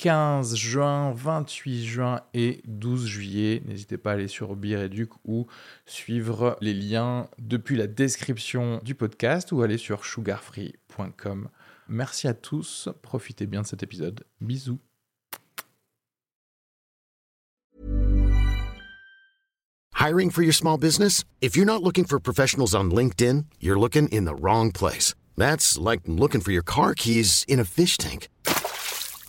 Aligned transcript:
15 0.00 0.56
juin, 0.56 1.12
28 1.12 1.84
juin 1.84 2.22
et 2.32 2.62
12 2.64 3.06
juillet. 3.06 3.62
N'hésitez 3.66 3.98
pas 3.98 4.12
à 4.12 4.14
aller 4.14 4.28
sur 4.28 4.56
Bireduc 4.56 5.10
ou 5.26 5.46
suivre 5.84 6.56
les 6.62 6.72
liens 6.72 7.28
depuis 7.38 7.76
la 7.76 7.86
description 7.86 8.80
du 8.82 8.94
podcast 8.94 9.52
ou 9.52 9.60
aller 9.60 9.76
sur 9.76 10.06
sugarfree.com. 10.06 11.50
Merci 11.88 12.28
à 12.28 12.32
tous, 12.32 12.88
profitez 13.02 13.46
bien 13.46 13.60
de 13.60 13.66
cet 13.66 13.82
épisode. 13.82 14.24
Bisous. 14.40 14.78
Hiring 19.98 20.30
for 20.30 20.42
your 20.42 20.54
small 20.54 20.78
business? 20.78 21.24
If 21.42 21.58
you're 21.58 21.66
not 21.66 21.82
looking 21.82 22.06
for 22.06 22.18
professionals 22.18 22.74
on 22.74 22.84
LinkedIn, 22.84 23.44
you're 23.60 23.78
looking 23.78 24.08
in 24.08 24.24
the 24.24 24.34
wrong 24.34 24.72
place. 24.72 25.14
That's 25.36 25.76
like 25.78 26.00
looking 26.06 26.40
for 26.40 26.52
your 26.52 26.64
car 26.64 26.94
keys 26.94 27.44
in 27.46 27.60
a 27.60 27.64
fish 27.64 27.98
tank. 27.98 28.28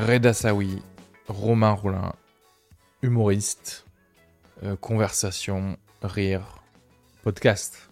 Reda 0.00 0.32
Sawi, 0.32 0.82
Romain 1.28 1.72
Roulin, 1.72 2.14
humoriste, 3.02 3.84
euh, 4.62 4.74
conversation, 4.74 5.76
rire, 6.02 6.62
podcast. 7.22 7.90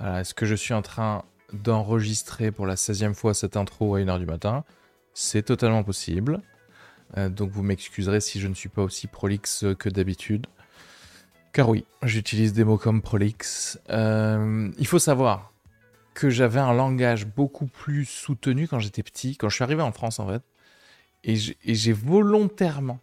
Est-ce 0.00 0.32
que 0.32 0.46
je 0.46 0.54
suis 0.54 0.74
en 0.74 0.80
train 0.80 1.24
d'enregistrer 1.52 2.52
pour 2.52 2.66
la 2.66 2.76
16e 2.76 3.14
fois 3.14 3.34
cette 3.34 3.56
intro 3.56 3.96
à 3.96 4.00
1h 4.00 4.20
du 4.20 4.26
matin? 4.26 4.64
C'est 5.12 5.42
totalement 5.42 5.82
possible. 5.82 6.40
Euh, 7.16 7.28
donc 7.28 7.50
vous 7.50 7.64
m'excuserez 7.64 8.20
si 8.20 8.40
je 8.40 8.46
ne 8.46 8.54
suis 8.54 8.68
pas 8.68 8.82
aussi 8.82 9.08
prolixe 9.08 9.64
que 9.80 9.88
d'habitude. 9.88 10.46
Car 11.52 11.68
oui, 11.68 11.84
j'utilise 12.04 12.52
des 12.52 12.62
mots 12.62 12.78
comme 12.78 13.02
prolixe. 13.02 13.80
Euh, 13.90 14.70
il 14.78 14.86
faut 14.86 15.00
savoir 15.00 15.52
que 16.14 16.30
j'avais 16.30 16.60
un 16.60 16.72
langage 16.72 17.26
beaucoup 17.26 17.66
plus 17.66 18.04
soutenu 18.04 18.68
quand 18.68 18.78
j'étais 18.78 19.02
petit, 19.02 19.36
quand 19.36 19.48
je 19.48 19.56
suis 19.56 19.64
arrivé 19.64 19.82
en 19.82 19.90
France 19.90 20.20
en 20.20 20.28
fait. 20.28 20.42
Et 21.24 21.36
j'ai 21.36 21.92
volontairement 21.92 22.98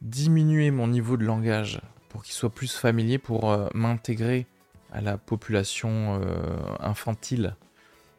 diminué 0.00 0.70
mon 0.70 0.88
niveau 0.88 1.16
de 1.16 1.24
langage 1.24 1.80
pour 2.08 2.24
qu'il 2.24 2.34
soit 2.34 2.50
plus 2.50 2.74
familier, 2.74 3.18
pour 3.18 3.50
euh, 3.50 3.68
m'intégrer 3.72 4.46
à 4.92 5.00
la 5.00 5.16
population 5.16 6.20
euh, 6.20 6.56
infantile 6.80 7.56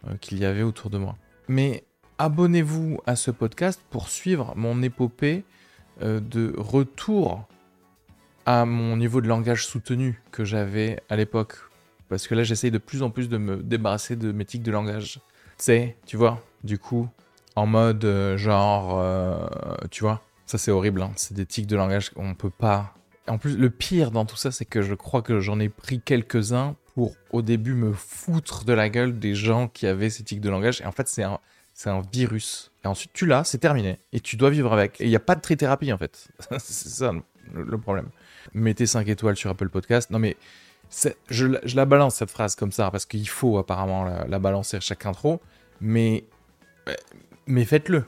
euh, 0.07 0.15
qu'il 0.17 0.39
y 0.39 0.45
avait 0.45 0.63
autour 0.63 0.89
de 0.89 0.97
moi. 0.97 1.15
Mais 1.47 1.83
abonnez-vous 2.17 2.99
à 3.05 3.15
ce 3.15 3.31
podcast 3.31 3.81
pour 3.89 4.09
suivre 4.09 4.53
mon 4.55 4.81
épopée 4.81 5.43
de 6.01 6.55
retour 6.57 7.47
à 8.47 8.65
mon 8.65 8.97
niveau 8.97 9.21
de 9.21 9.27
langage 9.27 9.67
soutenu 9.67 10.19
que 10.31 10.43
j'avais 10.43 10.99
à 11.09 11.15
l'époque. 11.15 11.55
Parce 12.09 12.27
que 12.27 12.33
là, 12.33 12.43
j'essaye 12.43 12.71
de 12.71 12.79
plus 12.79 13.03
en 13.03 13.11
plus 13.11 13.29
de 13.29 13.37
me 13.37 13.57
débarrasser 13.57 14.15
de 14.15 14.31
mes 14.31 14.45
tics 14.45 14.63
de 14.63 14.71
langage. 14.71 15.19
Sais, 15.57 15.97
tu 16.07 16.17
vois, 16.17 16.43
du 16.63 16.79
coup, 16.79 17.07
en 17.55 17.65
mode 17.65 18.05
euh, 18.05 18.37
genre, 18.37 18.99
euh, 18.99 19.47
tu 19.91 20.03
vois, 20.03 20.21
ça 20.45 20.57
c'est 20.57 20.71
horrible, 20.71 21.01
hein. 21.01 21.11
c'est 21.15 21.33
des 21.33 21.45
tics 21.45 21.67
de 21.67 21.75
langage 21.75 22.09
qu'on 22.09 22.33
peut 22.35 22.49
pas. 22.49 22.95
En 23.27 23.37
plus, 23.37 23.57
le 23.57 23.69
pire 23.69 24.11
dans 24.11 24.25
tout 24.25 24.35
ça, 24.35 24.51
c'est 24.51 24.65
que 24.65 24.81
je 24.81 24.93
crois 24.95 25.21
que 25.21 25.39
j'en 25.39 25.59
ai 25.59 25.69
pris 25.69 26.01
quelques-uns 26.01 26.75
pour 26.93 27.15
au 27.31 27.41
début 27.41 27.73
me 27.73 27.93
foutre 27.93 28.65
de 28.65 28.73
la 28.73 28.89
gueule 28.89 29.17
des 29.17 29.33
gens 29.33 29.67
qui 29.67 29.87
avaient 29.87 30.09
ces 30.09 30.23
tics 30.23 30.41
de 30.41 30.49
langage. 30.49 30.81
Et 30.81 30.85
en 30.85 30.91
fait, 30.91 31.07
c'est 31.07 31.23
un, 31.23 31.39
c'est 31.73 31.89
un 31.89 32.01
virus. 32.11 32.71
Et 32.83 32.87
ensuite, 32.87 33.11
tu 33.13 33.25
l'as, 33.25 33.43
c'est 33.45 33.59
terminé. 33.59 33.99
Et 34.11 34.19
tu 34.19 34.35
dois 34.35 34.49
vivre 34.49 34.73
avec. 34.73 34.99
Et 34.99 35.05
il 35.05 35.09
n'y 35.09 35.15
a 35.15 35.21
pas 35.21 35.35
de 35.35 35.41
trithérapie, 35.41 35.91
en 35.93 35.97
fait. 35.97 36.27
c'est 36.57 36.89
ça 36.89 37.13
le, 37.53 37.77
problème. 37.77 38.09
Mettez 38.53 38.85
5 38.85 39.07
étoiles 39.07 39.35
sur 39.37 39.49
Apple 39.49 39.69
Podcast. 39.69 40.09
Non, 40.09 40.19
mais 40.19 40.37
je, 41.29 41.47
je 41.63 41.75
la 41.75 41.85
balance, 41.85 42.15
cette 42.15 42.31
phrase, 42.31 42.55
comme 42.55 42.71
ça, 42.71 42.91
parce 42.91 43.05
qu'il 43.05 43.27
faut 43.27 43.57
apparemment 43.57 44.03
la, 44.03 44.27
la 44.27 44.39
balancer 44.39 44.77
à 44.77 44.79
chaque 44.79 45.05
intro. 45.05 45.41
Mais, 45.81 46.25
mais 47.47 47.65
faites-le. 47.65 48.05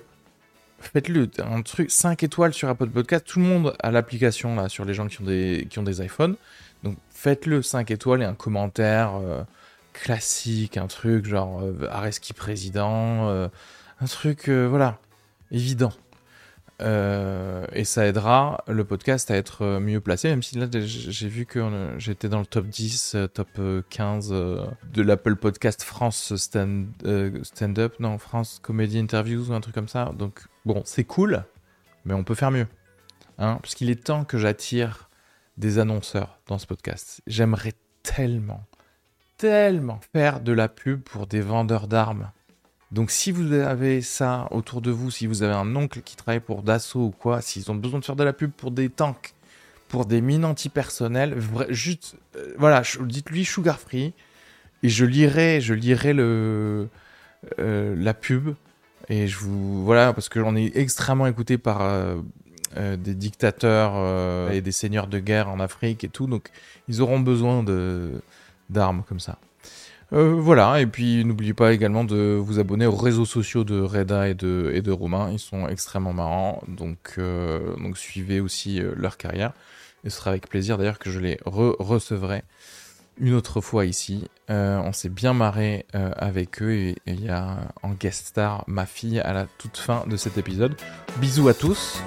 Faites-le. 0.80 1.30
Un 1.40 1.62
truc, 1.62 1.90
5 1.90 2.24
étoiles 2.24 2.54
sur 2.54 2.70
Apple 2.70 2.90
Podcast. 2.90 3.26
Tout 3.26 3.40
le 3.40 3.46
monde 3.46 3.76
a 3.80 3.92
l'application, 3.92 4.56
là, 4.56 4.70
sur 4.70 4.86
les 4.86 4.94
gens 4.94 5.08
qui 5.08 5.22
ont 5.22 5.26
des, 5.26 5.68
qui 5.70 5.80
ont 5.80 5.84
des 5.84 6.04
iPhones. 6.04 6.36
Donc, 6.84 6.98
faites-le 7.10 7.62
5 7.62 7.90
étoiles 7.92 8.22
et 8.22 8.26
un 8.26 8.36
commentaire 8.36 9.16
euh, 9.16 9.44
classique, 9.94 10.78
un 10.78 10.88
truc 10.88 11.26
genre 11.26 11.62
euh, 11.62 11.88
Areski 11.90 12.34
président, 12.34 13.30
euh, 13.30 13.48
un 14.02 14.06
truc, 14.06 14.50
voilà, 14.50 15.00
évident. 15.52 15.94
Euh, 16.82 17.66
et 17.72 17.86
ça 17.86 18.06
aidera 18.06 18.64
le 18.68 18.84
podcast 18.84 19.32
à 19.32 19.36
être 19.36 19.62
euh, 19.62 19.80
mieux 19.80 20.02
placé, 20.02 20.30
même 20.30 20.44
si 20.44 20.58
là 20.58 20.68
j'ai 20.72 21.30
vu 21.30 21.46
que 21.46 21.60
euh, 21.60 21.98
j'étais 21.98 22.28
dans 22.28 22.40
le 22.40 22.46
top 22.46 22.68
10, 22.68 23.16
euh, 23.16 23.28
top 23.28 23.48
euh, 23.60 23.82
15 23.90 24.30
euh, 24.32 24.66
de 24.92 25.02
l'Apple 25.02 25.38
Podcast 25.38 25.84
France 25.84 26.36
Stand, 26.36 26.88
Stand 27.44 27.80
Up, 27.80 27.96
non, 28.00 28.18
France 28.18 28.60
Comedy 28.62 29.00
Interviews 29.00 29.52
ou 29.52 29.54
un 29.54 29.62
truc 29.62 29.74
comme 29.74 29.88
ça. 29.88 30.12
Donc 30.18 30.48
bon, 30.66 30.82
c'est 30.84 31.06
cool, 31.06 31.46
mais 32.04 32.14
on 32.14 32.26
peut 32.26 32.36
faire 32.36 32.52
mieux. 32.52 32.68
Hein, 33.38 33.58
parce 33.62 33.76
qu'il 33.76 33.90
est 33.90 34.04
temps 34.04 34.26
que 34.26 34.38
j'attire 34.38 35.10
des 35.58 35.80
annonceurs 35.80 36.40
dans 36.48 36.58
ce 36.58 36.68
podcast. 36.68 37.22
J'aimerais 37.26 37.74
tellement, 38.04 38.66
tellement 39.38 40.00
faire 40.14 40.42
de 40.42 40.52
la 40.52 40.68
pub 40.68 41.02
pour 41.02 41.26
des 41.26 41.42
vendeurs 41.42 41.88
d'armes. 41.88 42.32
Donc 42.96 43.12
si 43.12 43.34
vous 43.34 43.52
avez 43.52 44.02
ça 44.02 44.48
autour 44.52 44.82
de 44.82 44.90
vous, 44.90 45.12
si 45.12 45.28
vous 45.28 45.44
avez 45.44 45.54
un 45.54 45.76
oncle 45.76 46.00
qui 46.02 46.16
travaille 46.16 46.40
pour 46.40 46.64
Dassault 46.64 47.08
ou 47.08 47.12
quoi, 47.12 47.42
s'ils 47.42 47.70
ont 47.70 47.76
besoin 47.76 48.00
de 48.00 48.06
faire 48.06 48.16
de 48.16 48.24
la 48.24 48.32
pub 48.32 48.52
pour 48.52 48.72
des 48.72 48.88
tanks, 48.88 49.34
pour 49.90 50.06
des 50.06 50.22
mines 50.22 50.46
antipersonnelles, 50.46 51.38
juste, 51.72 52.16
euh, 52.38 52.54
voilà, 52.58 52.84
dites-lui 53.02 53.44
Sugar 53.44 53.82
Free, 53.82 54.14
et 54.82 54.88
je 54.88 55.04
lirai, 55.04 55.60
je 55.60 55.74
lirai 55.74 56.14
le, 56.14 56.88
euh, 57.60 57.96
la 57.98 58.14
pub, 58.14 58.56
et 59.10 59.28
je 59.28 59.40
vous, 59.40 59.84
voilà, 59.84 60.14
parce 60.14 60.30
que 60.30 60.40
j'en 60.40 60.56
ai 60.56 60.72
extrêmement 60.76 61.28
écouté 61.28 61.58
par 61.58 61.82
euh, 61.82 62.16
des 62.96 63.14
dictateurs 63.14 64.52
et 64.54 64.62
des 64.62 64.72
seigneurs 64.72 65.08
de 65.08 65.20
guerre 65.20 65.50
en 65.50 65.60
Afrique 65.60 66.06
et 66.06 66.10
tout, 66.10 66.28
donc 66.28 66.50
ils 66.88 67.02
auront 67.02 67.20
besoin 67.20 67.62
d'armes 68.70 69.04
comme 69.06 69.20
ça. 69.20 69.38
Euh, 70.14 70.36
voilà, 70.38 70.82
et 70.82 70.86
puis 70.86 71.26
n'oubliez 71.26 71.54
pas 71.54 71.74
également 71.74 72.04
de 72.04 72.36
vous 72.40 72.60
abonner 72.60 72.86
aux 72.86 72.96
réseaux 72.96 73.26
sociaux 73.26 73.64
de 73.64 73.80
Reda 73.82 74.30
et 74.30 74.34
de, 74.36 74.72
et 74.74 74.82
de 74.82 74.92
Romain, 74.92 75.30
ils 75.32 75.40
sont 75.40 75.68
extrêmement 75.68 76.14
marrants, 76.14 76.62
donc, 76.68 77.16
euh, 77.18 77.76
donc 77.78 77.98
suivez 77.98 78.40
aussi 78.40 78.80
euh, 78.80 78.94
leur 78.96 79.18
carrière, 79.18 79.54
et 80.04 80.10
ce 80.10 80.18
sera 80.18 80.30
avec 80.30 80.48
plaisir 80.48 80.78
d'ailleurs 80.78 81.00
que 81.00 81.10
je 81.10 81.20
les 81.20 81.40
re 81.46 81.76
recevrai 81.80 82.44
une 83.18 83.34
autre 83.34 83.62
fois 83.62 83.86
ici. 83.86 84.26
On 84.50 84.92
s'est 84.92 85.10
bien 85.10 85.34
marré 85.34 85.86
avec 85.94 86.62
eux, 86.62 86.74
et 86.74 86.96
il 87.08 87.24
y 87.24 87.30
a 87.30 87.58
en 87.82 87.92
guest 87.92 88.28
star 88.28 88.66
ma 88.68 88.86
fille 88.86 89.22
à 89.22 89.32
la 89.32 89.48
toute 89.58 89.78
fin 89.78 90.04
de 90.06 90.18
cet 90.18 90.38
épisode. 90.38 90.76
Bisous 91.20 91.48
à 91.48 91.54
tous. 91.54 92.04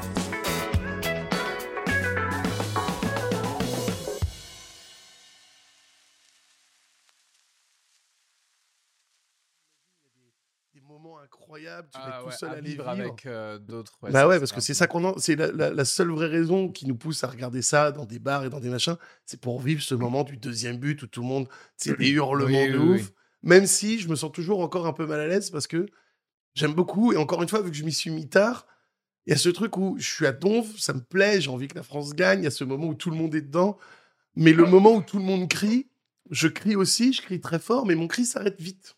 Tu 11.82 11.90
Ah 11.94 12.08
vas 12.10 12.16
être 12.18 12.24
tout 12.24 12.30
seul 12.38 12.50
à, 12.50 12.60
vivre. 12.60 12.88
avec 12.88 13.26
euh, 13.26 13.58
d'autres. 13.58 13.98
bah 14.02 14.26
ouais, 14.28 14.38
parce 14.38 14.52
que 14.52 14.60
c'est 14.60 14.74
ça 14.74 14.86
qu'on 14.86 15.04
en... 15.04 15.18
c'est 15.18 15.36
la, 15.36 15.50
la- 15.52 15.70
la 15.70 15.84
seule 15.84 16.10
vraie 16.10 16.26
raison 16.28 16.68
qui 16.70 16.86
nous 16.86 16.96
pousse 16.96 17.22
à 17.24 17.28
regarder 17.28 17.62
ça 17.62 17.92
dans 17.92 18.04
des 18.06 18.18
bars 18.18 18.44
et 18.44 18.50
dans 18.50 18.60
des 18.60 18.70
machins, 18.70 18.96
c'est 19.24 19.40
pour 19.40 19.60
vivre 19.60 19.82
ce 19.82 19.94
moment 19.94 20.24
du 20.24 20.36
deuxième 20.36 20.78
but 20.78 21.02
où 21.02 21.06
tout 21.06 21.22
le 21.22 21.28
monde, 21.28 21.48
c'est 21.76 21.96
des 21.98 22.10
hurlements 22.10 22.46
Oui, 22.64 22.70
de 22.72 22.78
oui, 22.78 22.88
ouf. 22.96 23.02
oui. 23.08 23.14
Même 23.42 23.66
si 23.66 23.98
je 24.00 24.08
me 24.08 24.16
sens 24.16 24.32
toujours 24.32 24.60
encore 24.60 24.86
un 24.86 24.92
peu 24.92 25.06
mal 25.06 25.20
à 25.20 25.26
l'aise 25.28 25.50
parce 25.50 25.66
que 25.68 25.86
j'aime 26.54 26.74
beaucoup 26.74 27.12
et 27.12 27.16
encore 27.16 27.42
une 27.42 27.48
fois 27.48 27.62
vu 27.62 27.70
que 27.70 27.76
je 27.76 27.84
m'y 27.84 27.92
suis 27.92 28.10
mis 28.10 28.28
tard 28.28 28.66
Il 29.26 29.30
y 29.30 29.34
a 29.34 29.36
ce 29.38 29.48
truc 29.48 29.76
où 29.76 29.96
je 29.98 30.08
suis 30.12 30.26
à 30.26 30.32
donf, 30.32 30.76
ça 30.78 30.92
me 30.92 31.00
plaît, 31.00 31.40
j'ai 31.40 31.50
envie 31.50 31.68
que 31.68 31.76
la 31.76 31.82
France 31.84 32.14
gagne. 32.14 32.40
Il 32.40 32.44
y 32.44 32.48
a 32.48 32.50
ce 32.50 32.64
moment 32.64 32.86
où 32.88 32.94
tout 32.94 33.10
le 33.10 33.16
monde 33.16 33.34
est 33.34 33.42
dedans. 33.42 33.78
Mais 34.36 34.52
le 34.52 34.64
moment 34.66 34.94
où 34.96 35.02
tout 35.02 35.18
le 35.18 35.24
monde 35.24 35.48
crie, 35.48 35.88
je 36.30 36.48
crie 36.48 36.76
aussi, 36.76 37.12
je 37.12 37.22
crie 37.22 37.40
très 37.40 37.58
fort, 37.58 37.86
mais 37.86 37.94
mon 37.94 38.06
cri 38.08 38.24
s'arrête 38.26 38.60
vite. 38.60 38.96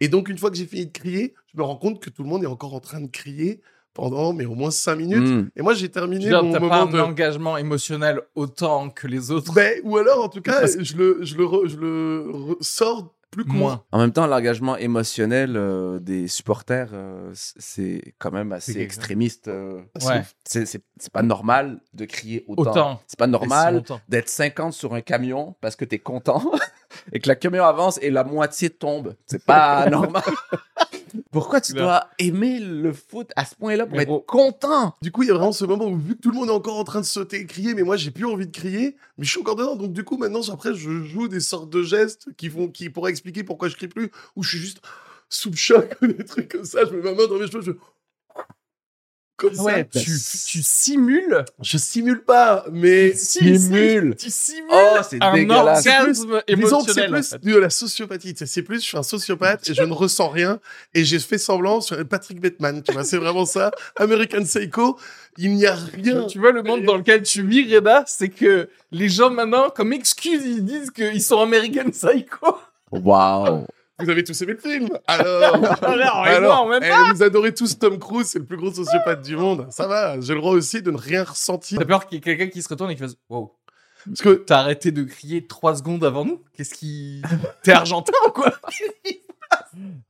Et 0.00 0.08
donc, 0.08 0.28
une 0.28 0.38
fois 0.38 0.50
que 0.50 0.56
j'ai 0.56 0.66
fini 0.66 0.86
de 0.86 0.92
crier, 0.92 1.34
je 1.52 1.58
me 1.58 1.62
rends 1.62 1.76
compte 1.76 2.00
que 2.00 2.10
tout 2.10 2.22
le 2.22 2.28
monde 2.28 2.42
est 2.44 2.48
encore 2.48 2.74
en 2.74 2.80
train 2.80 3.00
de 3.00 3.08
crier 3.08 3.60
pendant 3.94 4.32
mais 4.32 4.44
au 4.44 4.54
moins 4.54 4.72
cinq 4.72 4.96
minutes. 4.96 5.28
Mm. 5.28 5.50
Et 5.54 5.62
moi, 5.62 5.74
j'ai 5.74 5.88
terminé 5.88 6.26
dire, 6.26 6.42
mon 6.42 6.52
pas 6.52 6.60
moment 6.60 6.74
un 6.82 6.86
de... 6.86 6.98
engagement 6.98 7.56
émotionnel 7.56 8.20
autant 8.34 8.90
que 8.90 9.06
les 9.06 9.30
autres? 9.30 9.52
Ben, 9.54 9.80
ou 9.84 9.96
alors, 9.96 10.24
en 10.24 10.28
tout 10.28 10.40
cas, 10.40 10.60
Parce 10.60 10.82
je 10.82 10.96
le, 10.96 11.18
je 11.22 11.36
le, 11.36 11.44
re- 11.44 11.68
je 11.68 11.76
le 11.76 12.26
re- 12.28 12.56
sors 12.60 13.14
plus. 13.42 13.52
Moins. 13.52 13.82
En 13.90 13.98
même 13.98 14.12
temps, 14.12 14.26
l'engagement 14.26 14.76
émotionnel 14.76 15.56
euh, 15.56 15.98
des 15.98 16.28
supporters, 16.28 16.90
euh, 16.92 17.30
c'est 17.34 18.14
quand 18.18 18.30
même 18.30 18.52
assez 18.52 18.78
extrémiste. 18.80 19.48
euh. 19.48 19.80
Ouais. 20.06 20.22
C'est 20.44 20.66
c'est- 20.66 20.82
c'est 21.00 21.12
pas 21.12 21.22
normal 21.22 21.80
de 21.94 22.04
crier 22.04 22.44
autant. 22.46 22.70
Autant. 22.70 23.00
C'est 23.06 23.18
pas 23.18 23.26
normal 23.26 23.82
d'être 24.08 24.28
50 24.28 24.72
sur 24.72 24.94
un 24.94 25.00
camion 25.00 25.56
parce 25.60 25.74
que 25.76 25.84
t'es 25.84 25.98
content 25.98 26.42
et 27.12 27.18
que 27.20 27.28
le 27.28 27.34
camion 27.34 27.64
avance 27.64 27.98
et 28.02 28.10
la 28.10 28.22
moitié 28.24 28.70
tombe. 28.70 29.16
C'est 29.26 29.44
pas 29.44 29.86
normal. 29.90 30.22
Pourquoi 31.30 31.60
tu 31.60 31.72
dois 31.72 32.08
aimer 32.18 32.60
le 32.60 32.92
foot 32.92 33.30
à 33.36 33.44
ce 33.44 33.54
point-là 33.54 33.86
pour 33.86 33.96
Mais 33.96 34.04
être 34.04 34.26
content? 34.26 34.96
Du 35.02 35.10
coup, 35.10 35.22
il 35.22 35.28
y 35.28 35.30
a 35.30 35.34
vraiment 35.34 35.52
ce 35.52 35.64
moment 35.64 35.86
où, 35.86 35.96
vu 35.96 36.16
que 36.16 36.20
tout 36.20 36.30
le 36.30 36.36
monde 36.36 36.48
est 36.48 36.52
encore 36.52 36.78
en 36.78 36.84
train 36.84 37.00
de 37.00 37.06
sauter 37.06 37.40
et 37.40 37.46
crier, 37.46 37.74
mais 37.74 37.82
moi, 37.82 37.96
j'ai 37.96 38.10
plus 38.10 38.26
envie 38.26 38.46
de 38.46 38.52
crier, 38.52 38.96
mais 39.18 39.24
je 39.24 39.30
suis 39.30 39.40
encore 39.40 39.56
dedans. 39.56 39.76
Donc, 39.76 39.92
du 39.92 40.04
coup, 40.04 40.16
maintenant, 40.16 40.40
après, 40.52 40.74
je 40.74 41.02
joue 41.02 41.28
des 41.28 41.40
sortes 41.40 41.70
de 41.70 41.82
gestes 41.82 42.28
qui, 42.36 42.48
vont, 42.48 42.68
qui 42.68 42.90
pourraient 42.90 43.10
expliquer 43.10 43.44
pourquoi 43.44 43.68
je 43.68 43.76
crie 43.76 43.88
plus, 43.88 44.10
ou 44.36 44.42
je 44.42 44.50
suis 44.50 44.58
juste 44.58 44.80
sous 45.28 45.50
le 45.50 45.56
choc, 45.56 45.96
des 46.02 46.24
trucs 46.24 46.50
comme 46.50 46.64
ça. 46.64 46.84
Je 46.84 46.90
mets 46.94 47.02
ma 47.02 47.14
main 47.14 47.26
dans 47.26 47.38
mes 47.38 47.46
cheveux, 47.46 47.62
je. 47.62 47.72
Comme 49.50 49.64
Ouais, 49.66 49.88
ça. 49.92 50.00
tu, 50.00 50.10
tu 50.46 50.62
simules. 50.62 51.44
Je 51.62 51.78
simule 51.78 52.22
pas, 52.24 52.64
mais. 52.72 53.14
Si, 53.14 53.38
si, 53.40 53.58
Simule. 53.58 54.14
Tu 54.18 54.30
simules 54.30 54.64
Oh, 54.72 54.96
c'est 55.08 55.22
un 55.22 55.34
dégueulasse. 55.34 55.86
orgasme 55.86 56.42
Disons 56.48 56.84
que 56.84 56.92
c'est 56.92 57.00
émotionnel. 57.04 57.10
en 57.10 57.12
plus 57.14 57.28
fait. 57.30 57.44
de 57.44 57.56
la 57.56 57.70
sociopathie. 57.70 58.34
C'est 58.36 58.62
plus, 58.62 58.76
je 58.80 58.86
suis 58.86 58.96
un 58.98 59.02
sociopathe 59.02 59.68
et 59.70 59.74
je 59.74 59.82
ne 59.82 59.92
ressens 59.92 60.28
rien. 60.28 60.60
Et 60.94 61.04
j'ai 61.04 61.18
fait 61.18 61.38
semblant 61.38 61.80
sur 61.80 61.96
Patrick 62.06 62.40
Bateman. 62.40 62.82
Tu 62.82 62.92
vois, 62.92 63.04
c'est 63.04 63.16
vraiment 63.18 63.46
ça. 63.46 63.70
American 63.96 64.42
Psycho, 64.44 64.98
il 65.38 65.54
n'y 65.54 65.66
a 65.66 65.74
rien. 65.74 66.26
Tu 66.26 66.38
vois, 66.38 66.52
le 66.52 66.62
monde 66.62 66.84
dans 66.84 66.96
lequel 66.96 67.22
tu 67.22 67.42
vis, 67.42 67.74
Reda, 67.74 68.04
c'est 68.06 68.28
que 68.28 68.68
les 68.92 69.08
gens 69.08 69.30
maintenant, 69.30 69.70
comme 69.70 69.92
excuse, 69.92 70.42
ils 70.44 70.64
disent 70.64 70.90
qu'ils 70.90 71.22
sont 71.22 71.40
American 71.40 71.90
Psycho. 71.90 72.56
Waouh 72.90 73.66
Vous 74.00 74.10
avez 74.10 74.24
tous 74.24 74.40
aimé 74.42 74.54
le 74.54 74.58
film 74.58 74.88
Alors, 75.06 75.54
Alors, 76.24 76.68
même 76.68 76.82
eh, 76.82 77.12
vous 77.14 77.22
adorez 77.22 77.54
tous 77.54 77.78
Tom 77.78 77.98
Cruise, 77.98 78.26
c'est 78.26 78.40
le 78.40 78.44
plus 78.44 78.56
gros 78.56 78.72
sociopathe 78.72 79.22
du 79.22 79.36
monde. 79.36 79.68
Ça 79.70 79.86
va, 79.86 80.20
j'ai 80.20 80.34
le 80.34 80.40
droit 80.40 80.52
aussi 80.52 80.82
de 80.82 80.90
ne 80.90 80.96
rien 80.96 81.22
ressentir. 81.22 81.78
T'as 81.78 81.84
peur 81.84 82.06
qu'il 82.06 82.16
y 82.16 82.18
ait 82.18 82.20
quelqu'un 82.20 82.48
qui 82.48 82.60
se 82.60 82.68
retourne 82.68 82.90
et 82.90 82.94
qui 82.96 83.02
fasse 83.02 83.14
Wow, 83.28 83.54
Parce 84.06 84.20
que 84.20 84.30
t'as 84.34 84.58
arrêté 84.58 84.90
de 84.90 85.04
crier 85.04 85.46
trois 85.46 85.76
secondes 85.76 86.04
avant 86.04 86.24
nous? 86.24 86.42
Qu'est-ce 86.54 86.74
qui. 86.74 87.22
T'es 87.62 87.72
argentin 87.72 88.12
ou 88.26 88.30
quoi? 88.30 88.52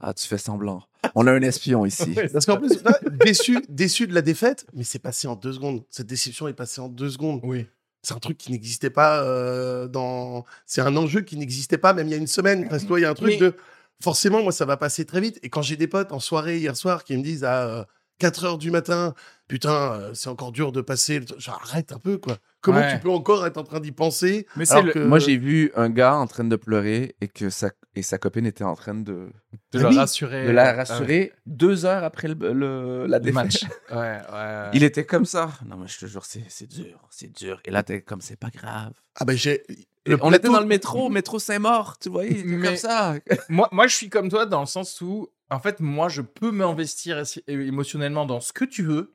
Ah, 0.01 0.13
tu 0.15 0.27
fais 0.27 0.39
semblant. 0.39 0.83
On 1.15 1.27
a 1.27 1.33
un 1.33 1.41
espion 1.43 1.85
ici. 1.87 2.15
Parce 2.33 2.45
qu'en 2.47 2.57
plus, 2.59 2.83
là, 2.83 2.99
déçu, 3.25 3.59
déçu 3.69 4.07
de 4.07 4.15
la 4.15 4.23
défaite, 4.23 4.67
mais 4.75 4.85
c'est 4.85 4.99
passé 4.99 5.27
en 5.27 5.37
deux 5.37 5.53
secondes. 5.55 5.83
Cette 5.91 6.07
déception 6.07 6.49
est 6.49 6.55
passée 6.55 6.81
en 6.81 6.89
deux 6.89 7.11
secondes. 7.11 7.41
Oui. 7.43 7.67
C'est 8.03 8.15
un 8.15 8.19
truc 8.19 8.37
qui 8.37 8.53
n'existait 8.53 8.91
pas 8.91 9.23
euh, 9.23 9.87
dans. 9.89 10.45
C'est 10.67 10.83
un 10.83 10.95
enjeu 10.97 11.23
qui 11.23 11.37
n'existait 11.39 11.79
pas 11.79 11.95
même 11.95 12.07
il 12.09 12.11
y 12.11 12.15
a 12.15 12.19
une 12.19 12.27
semaine. 12.27 12.69
Parce 12.69 12.83
que 12.83 12.89
toi, 12.89 13.01
il 13.01 13.03
y 13.03 13.07
a 13.07 13.11
un 13.11 13.15
truc 13.15 13.33
Mais- 13.33 13.37
de. 13.39 13.55
Forcément, 14.03 14.43
moi, 14.43 14.53
ça 14.53 14.65
va 14.65 14.77
passer 14.77 15.05
très 15.05 15.21
vite. 15.21 15.39
Et 15.43 15.49
quand 15.51 15.63
j'ai 15.63 15.77
des 15.77 15.87
potes 15.89 16.13
en 16.13 16.21
soirée 16.21 16.59
hier 16.59 16.77
soir 16.77 17.05
qui 17.05 17.17
me 17.17 17.23
disent 17.23 17.45
à 17.45 17.63
euh, 17.65 17.85
4 18.19 18.45
heures 18.45 18.59
du 18.59 18.71
matin, 18.71 19.15
putain, 19.49 19.93
euh, 19.93 20.15
c'est 20.15 20.29
encore 20.29 20.53
dur 20.53 20.73
de 20.73 20.81
passer. 20.81 21.19
le 21.21 21.25
truc. 21.25 21.41
Genre, 21.41 21.61
arrête 21.65 21.93
un 21.93 21.99
peu, 21.99 22.19
quoi. 22.19 22.37
Comment 22.61 22.79
Ouais. 22.79 22.95
tu 22.95 22.99
peux 23.01 23.11
encore 23.11 23.47
être 23.47 23.57
en 23.59 23.63
train 23.65 23.81
d'y 23.81 23.93
penser 23.93 24.47
Mais 24.57 24.65
c'est 24.65 24.75
alors 24.75 24.87
le- 24.87 24.93
que... 24.93 24.99
Moi, 25.01 25.19
j'ai 25.19 25.37
vu 25.37 25.71
un 25.77 25.91
gars 25.91 26.15
en 26.17 26.27
train 26.27 26.45
de 26.45 26.57
pleurer 26.57 27.15
et 27.21 27.29
que 27.29 27.51
sa, 27.51 27.71
et 27.95 28.03
sa 28.03 28.17
copine 28.19 28.47
était 28.47 28.65
en 28.65 28.75
train 28.75 28.95
de, 28.95 29.03
De 29.05 29.31
Ah 29.75 29.79
le 29.79 29.89
oui, 29.89 29.97
rassurer. 29.97 30.47
de 30.47 30.51
la 30.51 30.73
euh, 30.73 30.77
rassurer 30.77 31.33
deux 31.47 31.85
heures 31.85 32.05
après 32.05 32.29
le, 32.29 32.35
le- 32.53 33.07
la 33.07 33.19
le 33.19 33.25
défaite. 33.25 33.35
match. 33.35 33.65
Ouais, 33.91 33.97
ouais. 34.33 34.71
Il 34.73 34.83
était 34.83 35.05
comme 35.05 35.25
ça. 35.27 35.51
Non, 35.67 35.77
mais 35.77 35.87
je 35.89 35.99
te 35.99 36.07
jure, 36.07 36.25
c'est 36.25 36.45
c'est 36.49 36.67
dur, 36.69 37.07
c'est 37.11 37.31
dur. 37.37 37.61
Et 37.67 37.71
là, 37.71 37.83
t'es 37.83 38.01
comme, 38.01 38.21
c'est 38.23 38.39
pas 38.39 38.51
grave. 38.51 38.93
Ah 39.17 39.25
ben 39.27 39.37
j'ai. 39.37 39.63
Le 40.07 40.19
on 40.23 40.33
était 40.33 40.49
dans 40.49 40.61
le 40.61 40.67
métro, 40.67 41.09
métro 41.09 41.39
Saint-Maur, 41.39 41.97
tu 41.99 42.11
Mais- 42.11 42.67
comme 42.67 42.77
ça. 42.77 43.15
moi, 43.49 43.69
moi, 43.73 43.87
je 43.87 43.95
suis 43.97 44.11
comme 44.11 44.29
toi 44.29 44.45
dans 44.47 44.61
le 44.61 44.67
sens 44.67 45.01
où, 45.01 45.29
en 45.51 45.59
fait, 45.59 45.81
moi, 45.81 46.09
je 46.09 46.21
peux 46.21 46.51
m'investir 46.51 47.23
émotionnellement 47.49 48.27
dans 48.27 48.41
ce 48.41 48.53
que 48.53 48.65
tu 48.67 48.83
veux, 48.83 49.15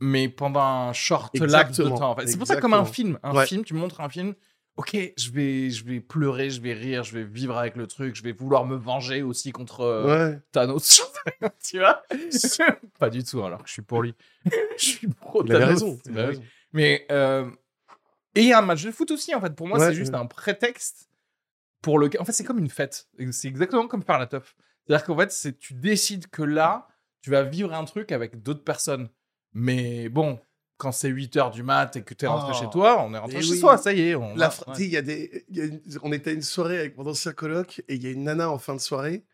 mais 0.00 0.28
pendant 0.28 0.60
un 0.60 0.92
short 0.92 1.36
laps 1.38 1.78
de 1.78 1.84
temps. 1.88 2.10
En 2.10 2.16
fait. 2.16 2.26
C'est 2.26 2.36
pour 2.36 2.46
ça 2.46 2.60
comme 2.60 2.74
un 2.74 2.84
film, 2.84 3.18
un 3.22 3.34
Ouais. 3.34 3.46
film, 3.46 3.64
tu 3.64 3.72
montres 3.74 4.00
un 4.00 4.08
film. 4.08 4.34
Ok, 4.76 4.96
je 5.18 5.30
vais, 5.30 5.68
je 5.68 5.84
vais 5.84 6.00
pleurer, 6.00 6.48
je 6.48 6.62
vais 6.62 6.72
rire, 6.72 7.04
je 7.04 7.12
vais 7.18 7.24
vivre 7.24 7.58
avec 7.58 7.76
le 7.76 7.86
truc, 7.86 8.16
je 8.16 8.22
vais 8.22 8.32
vouloir 8.32 8.64
me 8.64 8.74
venger 8.74 9.20
aussi 9.22 9.52
contre 9.52 9.82
euh, 9.82 10.30
Ouais. 10.30 10.38
Thanos. 10.50 11.02
tu 11.62 11.78
vois 11.78 12.02
Pas 12.98 13.10
du 13.10 13.22
tout, 13.22 13.42
alors 13.42 13.62
que 13.62 13.68
je 13.68 13.72
suis 13.74 13.82
pour 13.82 14.02
lui. 14.02 14.14
je 14.78 14.84
suis 14.84 15.08
pro 15.08 15.42
Thanos. 15.42 15.68
raison. 15.68 15.98
Bah 16.10 16.26
raison. 16.26 16.42
Mais 16.72 17.06
euh, 17.10 17.50
et 18.34 18.40
il 18.42 18.46
y 18.48 18.52
a 18.52 18.58
un 18.58 18.62
match 18.62 18.82
de 18.84 18.90
foot 18.90 19.10
aussi 19.10 19.34
en 19.34 19.40
fait. 19.40 19.54
Pour 19.54 19.66
moi, 19.68 19.78
Ouais, 19.78 19.86
c'est 19.88 19.94
juste 19.94 20.14
un 20.14 20.26
prétexte 20.26 21.08
pour 21.80 21.98
le. 21.98 22.08
En 22.20 22.24
fait, 22.24 22.32
c'est 22.32 22.44
comme 22.44 22.58
une 22.58 22.70
fête. 22.70 23.08
C'est 23.32 23.48
exactement 23.48 23.86
comme 23.88 24.02
faire 24.02 24.18
la 24.18 24.26
teuf. 24.26 24.54
C'est-à-dire 24.86 25.04
qu'en 25.06 25.16
fait, 25.16 25.32
c'est 25.32 25.58
tu 25.58 25.74
décides 25.74 26.28
que 26.28 26.42
là, 26.42 26.88
tu 27.20 27.30
vas 27.30 27.42
vivre 27.42 27.72
un 27.72 27.84
truc 27.84 28.12
avec 28.12 28.42
d'autres 28.42 28.64
personnes. 28.64 29.08
Mais 29.52 30.08
bon, 30.08 30.40
quand 30.76 30.92
c'est 30.92 31.08
8 31.08 31.36
heures 31.36 31.50
du 31.50 31.62
mat 31.62 31.94
et 31.96 32.02
que 32.02 32.14
tu 32.14 32.24
es 32.24 32.28
rentré 32.28 32.52
Oh. 32.56 32.60
chez 32.60 32.70
toi, 32.70 33.04
on 33.04 33.14
est 33.14 33.18
rentré 33.18 33.36
Mais 33.36 33.42
chez 33.42 33.50
oui. 33.52 33.58
soi. 33.60 33.78
Ça 33.78 33.92
y 33.92 34.00
est, 34.08 34.14
on. 34.14 34.34
La 34.34 34.48
va- 34.48 34.54
fr- 34.54 34.68
ouais. 34.68 34.74
tu 34.74 34.80
sais, 34.82 34.86
il 34.86 34.92
y 34.92 34.96
a 34.96 35.02
des, 35.02 35.44
il 35.48 35.56
y 35.56 35.60
a 35.60 35.64
une- 35.64 35.80
on 36.02 36.12
était 36.12 36.30
à 36.30 36.32
une 36.32 36.42
soirée 36.42 36.78
avec 36.78 36.96
mon 36.96 37.06
ancien 37.06 37.32
coloc 37.32 37.82
et 37.88 37.94
il 37.94 38.02
y 38.02 38.06
a 38.06 38.10
une 38.10 38.24
nana 38.24 38.50
en 38.50 38.58
fin 38.58 38.74
de 38.74 38.80
soirée 38.80 39.24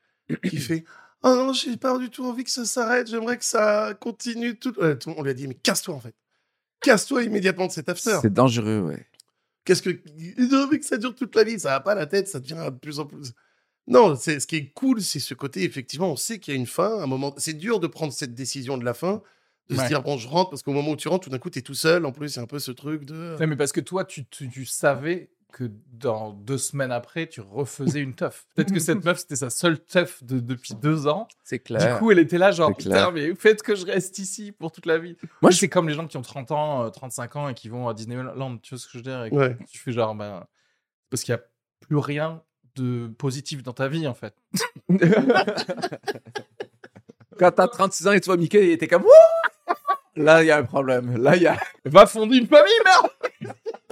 qui 0.48 0.56
fait 0.58 0.84
Oh 1.22 1.34
non, 1.34 1.52
j'ai 1.52 1.76
pas 1.76 1.96
du 1.98 2.10
tout 2.10 2.24
envie 2.26 2.44
que 2.44 2.50
ça 2.50 2.64
s'arrête, 2.64 3.08
j'aimerais 3.08 3.38
que 3.38 3.44
ça 3.44 3.94
continue 3.98 4.56
tout. 4.58 4.78
Ouais, 4.80 4.96
tout- 4.98 5.12
On 5.16 5.22
lui 5.22 5.30
a 5.30 5.34
dit 5.34 5.48
Mais 5.48 5.54
casse-toi 5.54 5.94
en 5.94 6.00
fait. 6.00 6.14
Casse-toi 6.80 7.24
immédiatement 7.24 7.66
de 7.66 7.72
cet 7.72 7.88
after. 7.88 8.18
C'est 8.22 8.32
dangereux, 8.32 8.80
ouais. 8.80 9.06
Qu'est-ce 9.64 9.82
que. 9.82 10.00
J'ai 10.16 10.56
envie 10.56 10.78
que 10.78 10.86
ça 10.86 10.96
dure 10.96 11.14
toute 11.14 11.34
la 11.34 11.44
vie, 11.44 11.58
ça 11.58 11.70
va 11.70 11.80
pas 11.80 11.94
la 11.94 12.06
tête, 12.06 12.28
ça 12.28 12.40
devient 12.40 12.70
de 12.72 12.78
plus 12.78 13.00
en 13.00 13.06
plus. 13.06 13.32
Non, 13.86 14.16
c'est 14.16 14.38
ce 14.40 14.46
qui 14.46 14.56
est 14.56 14.72
cool, 14.72 15.00
c'est 15.00 15.18
ce 15.18 15.34
côté, 15.34 15.64
effectivement, 15.64 16.12
on 16.12 16.16
sait 16.16 16.38
qu'il 16.38 16.54
y 16.54 16.56
a 16.56 16.60
une 16.60 16.66
fin, 16.66 17.00
un 17.00 17.06
moment. 17.06 17.34
C'est 17.38 17.54
dur 17.54 17.80
de 17.80 17.86
prendre 17.86 18.12
cette 18.12 18.34
décision 18.34 18.76
de 18.76 18.84
la 18.84 18.94
fin, 18.94 19.22
de 19.70 19.76
se 19.76 19.86
dire 19.86 20.02
Bon, 20.02 20.18
je 20.18 20.28
rentre, 20.28 20.50
parce 20.50 20.62
qu'au 20.62 20.72
moment 20.72 20.92
où 20.92 20.96
tu 20.96 21.08
rentres, 21.08 21.24
tout 21.24 21.30
d'un 21.30 21.38
coup, 21.38 21.50
tu 21.50 21.58
es 21.58 21.62
tout 21.62 21.74
seul. 21.74 22.04
En 22.06 22.12
plus, 22.12 22.34
il 22.34 22.36
y 22.36 22.38
a 22.40 22.42
un 22.42 22.46
peu 22.46 22.58
ce 22.58 22.70
truc 22.70 23.04
de. 23.04 23.36
Non, 23.40 23.46
mais 23.46 23.56
parce 23.56 23.72
que 23.72 23.80
toi, 23.80 24.04
tu, 24.04 24.26
tu, 24.26 24.48
tu 24.48 24.64
savais 24.66 25.30
que 25.52 25.70
dans 25.92 26.30
deux 26.32 26.58
semaines 26.58 26.92
après, 26.92 27.26
tu 27.26 27.40
refaisais 27.40 28.00
une 28.00 28.14
teuf. 28.14 28.46
Peut-être 28.54 28.72
que 28.72 28.80
cette 28.80 29.04
meuf, 29.04 29.18
c'était 29.18 29.36
sa 29.36 29.48
seule 29.50 29.78
teuf 29.82 30.22
de, 30.22 30.40
depuis 30.40 30.74
deux 30.74 31.06
ans. 31.08 31.26
C'est 31.42 31.58
clair. 31.58 31.94
Du 31.94 31.98
coup, 32.00 32.10
elle 32.10 32.18
était 32.18 32.36
là, 32.38 32.50
genre, 32.50 32.76
putain, 32.76 33.10
mais 33.10 33.34
faites 33.34 33.62
que 33.62 33.74
je 33.74 33.86
reste 33.86 34.18
ici 34.18 34.52
pour 34.52 34.70
toute 34.72 34.84
la 34.86 34.98
vie. 34.98 35.16
Moi, 35.42 35.50
je- 35.50 35.56
c'est 35.58 35.68
comme 35.68 35.88
les 35.88 35.94
gens 35.94 36.06
qui 36.06 36.16
ont 36.18 36.22
30 36.22 36.50
ans, 36.50 36.84
euh, 36.84 36.90
35 36.90 37.36
ans 37.36 37.48
et 37.48 37.54
qui 37.54 37.68
vont 37.68 37.88
à 37.88 37.94
Disneyland, 37.94 38.58
tu 38.58 38.74
vois 38.74 38.78
ce 38.78 38.86
que 38.86 38.92
je 38.92 38.98
veux 38.98 39.02
dire 39.02 39.24
et 39.24 39.30
que 39.30 39.34
Ouais. 39.36 39.56
Tu 39.70 39.78
fais 39.78 39.92
genre, 39.92 40.14
ben, 40.14 40.44
parce 41.10 41.22
qu'il 41.24 41.34
n'y 41.34 41.40
a 41.40 41.44
plus 41.80 41.96
rien 41.96 42.42
de 42.76 43.08
positif 43.18 43.62
dans 43.62 43.72
ta 43.72 43.88
vie, 43.88 44.06
en 44.06 44.14
fait. 44.14 44.34
Quand 47.38 47.52
t'as 47.52 47.68
36 47.68 48.06
ans 48.08 48.12
et 48.12 48.20
tu 48.20 48.26
vois 48.26 48.36
Mickey, 48.36 48.66
il 48.66 48.70
était 48.72 48.88
comme 48.88 49.02
Wouh 49.04 49.10
Là, 50.16 50.42
il 50.42 50.46
y 50.46 50.50
a 50.50 50.56
un 50.58 50.64
problème. 50.64 51.16
Là, 51.22 51.36
il 51.36 51.42
y 51.42 51.46
a. 51.46 51.56
Va 51.84 52.06
fonder 52.06 52.36
une 52.38 52.48
famille, 52.48 52.72
merde 52.84 53.08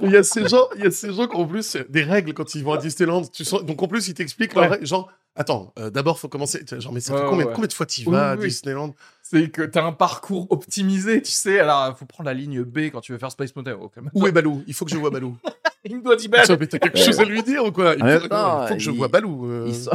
Il 0.03 0.11
y 0.11 0.15
a 0.17 0.23
ces 0.23 0.47
gens, 0.47 0.67
il 0.75 0.83
y 0.83 0.87
a 0.87 0.91
ces 0.91 1.11
gens 1.11 1.27
qui 1.27 1.35
ont 1.35 1.39
en 1.41 1.47
plus 1.47 1.75
euh, 1.75 1.83
des 1.89 2.03
règles 2.03 2.33
quand 2.33 2.53
ils 2.55 2.63
vont 2.63 2.73
à 2.73 2.77
Disneyland. 2.77 3.23
Tu 3.25 3.43
sens, 3.43 3.63
donc 3.65 3.81
en 3.81 3.87
plus 3.87 4.07
ils 4.07 4.13
t'expliquent 4.13 4.55
Ouais. 4.55 4.85
Genre, 4.85 5.09
attends, 5.35 5.73
euh, 5.79 5.89
d'abord 5.89 6.19
faut 6.19 6.27
commencer. 6.27 6.63
Genre, 6.77 6.93
mais 6.93 6.99
ça 6.99 7.13
fait 7.15 7.21
ouais, 7.23 7.29
combien, 7.29 7.45
ouais. 7.47 7.51
combien 7.53 7.67
de 7.67 7.73
fois 7.73 7.85
tu 7.87 8.01
Oui, 8.05 8.11
vas 8.11 8.31
à 8.31 8.35
oui, 8.35 8.41
oui. 8.43 8.47
Disneyland? 8.49 8.93
C'est 9.23 9.49
que 9.49 9.63
t'as 9.63 9.83
un 9.83 9.91
parcours 9.93 10.45
optimisé, 10.51 11.21
tu 11.21 11.31
sais. 11.31 11.59
Alors, 11.59 11.87
il 11.95 11.97
faut 11.97 12.05
prendre 12.05 12.27
la 12.27 12.33
ligne 12.35 12.63
B 12.63 12.77
quand 12.91 13.01
tu 13.01 13.11
veux 13.11 13.17
faire 13.17 13.31
Space 13.31 13.55
Mountain. 13.55 13.75
Oh. 13.81 13.91
Où 14.13 14.27
est 14.27 14.31
Balou? 14.31 14.63
Il 14.67 14.73
faut 14.73 14.85
que 14.85 14.91
je 14.91 14.97
vois 14.97 15.09
Balou. 15.09 15.35
Il 15.83 15.97
me 15.97 16.03
doit 16.03 16.15
10 16.15 16.27
balles. 16.27 16.45
T'as 16.47 16.57
quelque 16.79 16.97
chose 16.99 17.19
à 17.19 17.23
lui 17.25 17.41
dire 17.43 17.63
ou 17.65 17.71
quoi? 17.71 17.95
Il 17.97 18.03
même 18.03 18.19
faut, 18.21 18.27
temps, 18.27 18.63
il 18.65 18.67
faut 18.69 18.73
que 18.75 18.79
je 18.79 18.91
il- 18.91 18.97
vois 18.97 19.07
Balou. 19.07 19.45
euh. 19.49 19.73
Sont- 19.73 19.91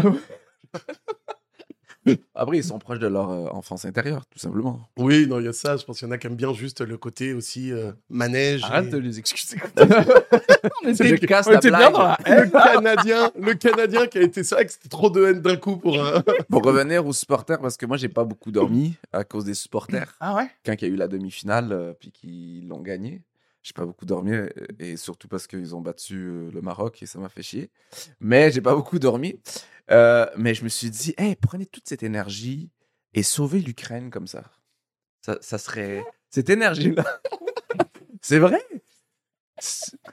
Après, 2.35 2.59
ils 2.59 2.64
sont 2.64 2.78
proches 2.78 2.99
de 2.99 3.06
leur 3.06 3.30
euh, 3.30 3.47
enfance 3.50 3.85
intérieure, 3.85 4.25
tout 4.26 4.38
simplement. 4.38 4.80
Oui, 4.99 5.26
non, 5.28 5.38
il 5.40 5.44
y 5.44 5.49
a 5.49 5.52
ça. 5.52 5.76
Je 5.76 5.85
pense 5.85 5.99
qu'il 5.99 6.09
y 6.09 6.11
en 6.11 6.12
a 6.12 6.18
qui 6.18 6.26
aiment 6.26 6.35
bien 6.37 6.52
juste 6.52 6.80
le 6.80 6.97
côté 6.97 7.32
aussi 7.35 7.71
euh, 7.73 7.92
manège. 8.11 8.62
Arrête 8.64 8.87
et- 8.87 8.90
de 8.90 8.99
les 8.99 9.18
excuser. 9.18 9.59
on 10.85 10.88
était, 10.88 11.06
Je 11.09 11.14
casse 11.26 11.47
on 11.47 11.50
la 11.50 11.56
était 11.59 11.68
bien 11.71 11.90
blague. 11.90 11.92
dans 11.92 12.02
la 12.02 12.16
Le 12.44 12.50
Canadien, 12.50 13.30
le 13.38 13.54
Canadien 13.54 14.06
qui 14.06 14.18
a 14.18 14.23
été 14.23 14.42
ça, 14.44 14.64
que 14.64 14.73
c'était 14.73 14.88
trop 14.88 15.11
de 15.11 15.25
haine 15.26 15.40
d'un 15.40 15.56
coup 15.56 15.76
pour 15.76 16.00
un. 16.02 16.23
Pour 16.50 16.62
revenir 16.62 17.06
aux 17.06 17.12
supporters, 17.12 17.61
parce 17.61 17.76
que 17.76 17.87
moi, 17.87 17.97
j'ai 17.97 18.09
pas 18.09 18.25
beaucoup 18.25 18.50
dormi 18.50 18.94
à 19.12 19.25
cause 19.25 19.44
des 19.44 19.54
supporters. 19.54 20.14
Ah 20.21 20.35
ouais? 20.37 20.49
Quand 20.66 20.73
il 20.75 20.82
y 20.82 20.90
a 20.90 20.94
eu 20.94 20.97
la 20.97 21.09
demi-finale, 21.09 21.73
euh, 21.73 21.92
puis 21.99 22.11
qu'ils 22.11 22.66
l'ont 22.68 22.80
gagné, 22.80 23.23
j'ai 23.62 23.73
pas 23.75 23.87
beaucoup 23.87 24.04
dormi, 24.04 24.33
euh, 24.33 24.49
et 24.78 24.97
surtout 24.97 25.28
parce 25.28 25.47
qu'ils 25.47 25.75
ont 25.75 25.81
battu 25.81 26.16
euh, 26.16 26.50
le 26.52 26.61
Maroc, 26.62 27.02
et 27.02 27.07
ça 27.07 27.19
m'a 27.19 27.28
fait 27.28 27.42
chier. 27.42 27.71
Mais 28.21 28.50
j'ai 28.50 28.61
pas 28.61 28.75
beaucoup 28.75 28.99
dormi. 28.99 29.38
Euh, 29.90 30.26
mais 30.37 30.54
je 30.54 30.64
me 30.64 30.69
suis 30.69 30.90
dit, 30.90 31.14
hey, 31.19 31.37
prenez 31.37 31.66
toute 31.66 31.88
cette 31.88 32.02
énergie 32.02 32.71
et 33.14 33.23
sauvez 33.23 33.61
l'Ukraine 33.61 34.11
comme 34.11 34.26
ça. 34.26 34.45
Ça, 35.25 35.38
ça 35.40 35.59
serait 35.59 36.04
cette 36.31 36.50
énergie-là. 36.50 37.04
c'est 38.23 38.38
vrai? 38.38 38.61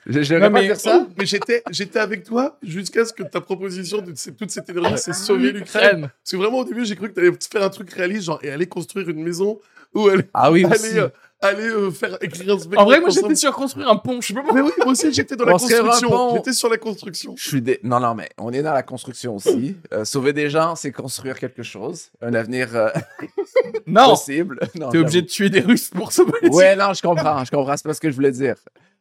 Je 0.05 0.21
J'aimerais 0.21 0.49
Non, 0.49 0.53
pas 0.55 0.61
faire 0.61 0.79
ça. 0.79 1.07
Mais 1.17 1.25
j'étais, 1.25 1.63
j'étais 1.71 1.99
avec 1.99 2.23
toi 2.23 2.57
jusqu'à 2.61 3.05
ce 3.05 3.13
que 3.13 3.23
ta 3.23 3.41
proposition 3.41 3.99
de 4.01 4.11
toute 4.37 4.49
cette 4.51 4.69
énergie, 4.69 4.97
c'est 4.97 5.13
sauver 5.13 5.51
l'Ukraine. 5.51 6.01
Parce 6.01 6.31
que 6.31 6.37
vraiment, 6.37 6.59
au 6.59 6.65
début, 6.65 6.85
j'ai 6.85 6.95
cru 6.95 7.09
que 7.09 7.13
tu 7.13 7.19
allais 7.25 7.35
faire 7.51 7.63
un 7.63 7.69
truc 7.69 7.89
réaliste, 7.91 8.23
genre, 8.25 8.39
et 8.43 8.51
aller 8.51 8.67
construire 8.67 9.09
une 9.09 9.23
maison 9.23 9.59
ou 9.95 10.07
aller, 10.07 10.23
Ah 10.33 10.51
oui, 10.51 10.65
aller, 10.65 10.75
aussi. 10.75 10.99
euh, 10.99 11.09
aller 11.41 11.67
euh, 11.67 11.91
faire 11.91 12.17
écrire 12.21 12.55
un 12.55 12.59
spectacle. 12.59 12.81
En 12.81 12.85
vrai, 12.85 12.99
moi, 12.99 13.09
j'étais 13.09 13.35
sur 13.35 13.53
construire 13.53 13.89
un 13.89 13.95
pont. 13.95 14.19
Je 14.21 14.27
sais 14.27 14.33
pas 14.33 14.43
Mais 14.53 14.61
oui, 14.61 14.71
moi 14.77 14.87
aussi, 14.89 15.11
j'étais 15.13 15.35
dans 15.35 15.45
la 15.45 15.53
Construire 15.53 15.81
un 15.81 15.87
construction. 15.87 16.09
pont. 16.09 16.35
J'étais 16.35 16.53
sur 16.53 16.69
la 16.69 16.77
construction. 16.77 17.33
Je 17.37 17.47
suis 17.47 17.61
dé- 17.61 17.79
Non, 17.83 17.99
non, 17.99 18.13
mais 18.15 18.29
on 18.37 18.51
est 18.51 18.61
dans 18.61 18.73
la 18.73 18.83
construction 18.83 19.35
aussi. 19.35 19.77
Euh, 19.93 20.03
sauver 20.05 20.33
des 20.33 20.49
gens, 20.49 20.75
c'est 20.75 20.91
construire 20.91 21.39
quelque 21.39 21.63
chose. 21.63 22.09
Un 22.21 22.33
avenir 22.33 22.75
euh, 22.75 22.89
Non, 23.87 24.09
possible. 24.09 24.59
Non, 24.75 24.89
t'es 24.89 24.97
obligé 24.97 25.21
de 25.21 25.27
tuer 25.27 25.49
des 25.49 25.61
Russes 25.61 25.89
pour 25.89 26.11
sauver 26.11 26.33
les. 26.41 26.49
Ouais, 26.49 26.75
non, 26.75 26.93
je 26.93 27.01
comprends. 27.01 27.43
Je 27.45 27.51
comprends. 27.51 27.75
C'est 27.77 27.87
pas 27.87 27.93
ce 27.93 28.01
que 28.01 28.09
je 28.09 28.15
voulais 28.15 28.31
dire. 28.31 28.55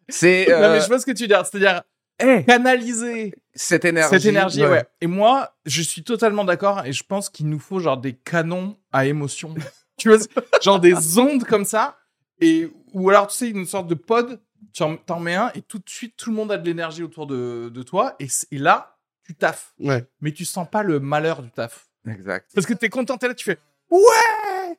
C'est 0.08 0.46
Non, 0.48 0.54
euh, 0.56 0.72
mais 0.74 0.80
je 0.80 0.86
vois 0.86 0.98
ce 0.98 1.06
que 1.06 1.12
tu 1.12 1.24
veux 1.24 1.28
dire. 1.28 1.44
C'est-à-dire 1.44 1.82
hey, 2.18 2.44
canaliser 2.44 3.34
cette 3.54 3.84
énergie. 3.84 4.10
cette 4.10 4.24
énergie, 4.26 4.62
ouais. 4.62 4.68
ouais. 4.70 4.84
Et 5.00 5.06
moi, 5.06 5.54
je 5.66 5.82
suis 5.82 6.02
totalement 6.02 6.44
d'accord 6.44 6.84
et 6.86 6.92
je 6.92 7.02
pense 7.04 7.28
qu'il 7.28 7.48
nous 7.48 7.58
faut 7.58 7.80
genre 7.80 7.98
des 7.98 8.14
canons 8.14 8.76
à 8.92 9.06
émotion. 9.06 9.54
tu 9.98 10.08
vois, 10.08 10.18
genre 10.62 10.80
des 10.80 11.18
ondes 11.18 11.44
comme 11.44 11.64
ça. 11.64 11.97
Et, 12.40 12.70
ou 12.92 13.10
alors, 13.10 13.26
tu 13.28 13.36
sais, 13.36 13.48
une 13.50 13.66
sorte 13.66 13.86
de 13.88 13.94
pod, 13.94 14.40
tu 14.72 14.82
en- 14.82 14.96
t'en 14.96 15.20
mets 15.20 15.34
un 15.34 15.50
et 15.54 15.62
tout 15.62 15.78
de 15.78 15.88
suite, 15.88 16.14
tout 16.16 16.30
le 16.30 16.36
monde 16.36 16.52
a 16.52 16.58
de 16.58 16.64
l'énergie 16.66 17.02
autour 17.02 17.26
de, 17.26 17.68
de 17.72 17.82
toi. 17.82 18.14
Et, 18.20 18.28
et 18.52 18.58
là, 18.58 18.96
tu 19.24 19.34
taffes. 19.34 19.74
Ouais. 19.80 20.04
Mais 20.20 20.32
tu 20.32 20.44
sens 20.44 20.66
pas 20.70 20.82
le 20.82 21.00
malheur 21.00 21.42
du 21.42 21.50
taf. 21.50 21.86
Exact. 22.08 22.50
Parce 22.54 22.66
que 22.66 22.74
t'es 22.74 22.88
content, 22.88 23.16
t'es 23.18 23.28
là, 23.28 23.34
tu 23.34 23.44
fais 23.44 23.58
Ouais 23.90 24.76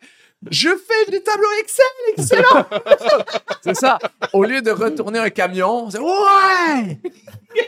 Je 0.50 0.70
fais 0.70 1.12
des 1.12 1.22
tableaux 1.22 1.48
Excel, 1.62 1.86
excellent 2.18 2.66
C'est 3.62 3.76
ça. 3.76 4.00
Au 4.34 4.44
lieu 4.46 4.62
de 4.62 4.72
retourner 4.72 5.20
un 5.20 5.30
camion, 5.30 5.90
c'est 5.90 6.00
ouais, 6.00 7.00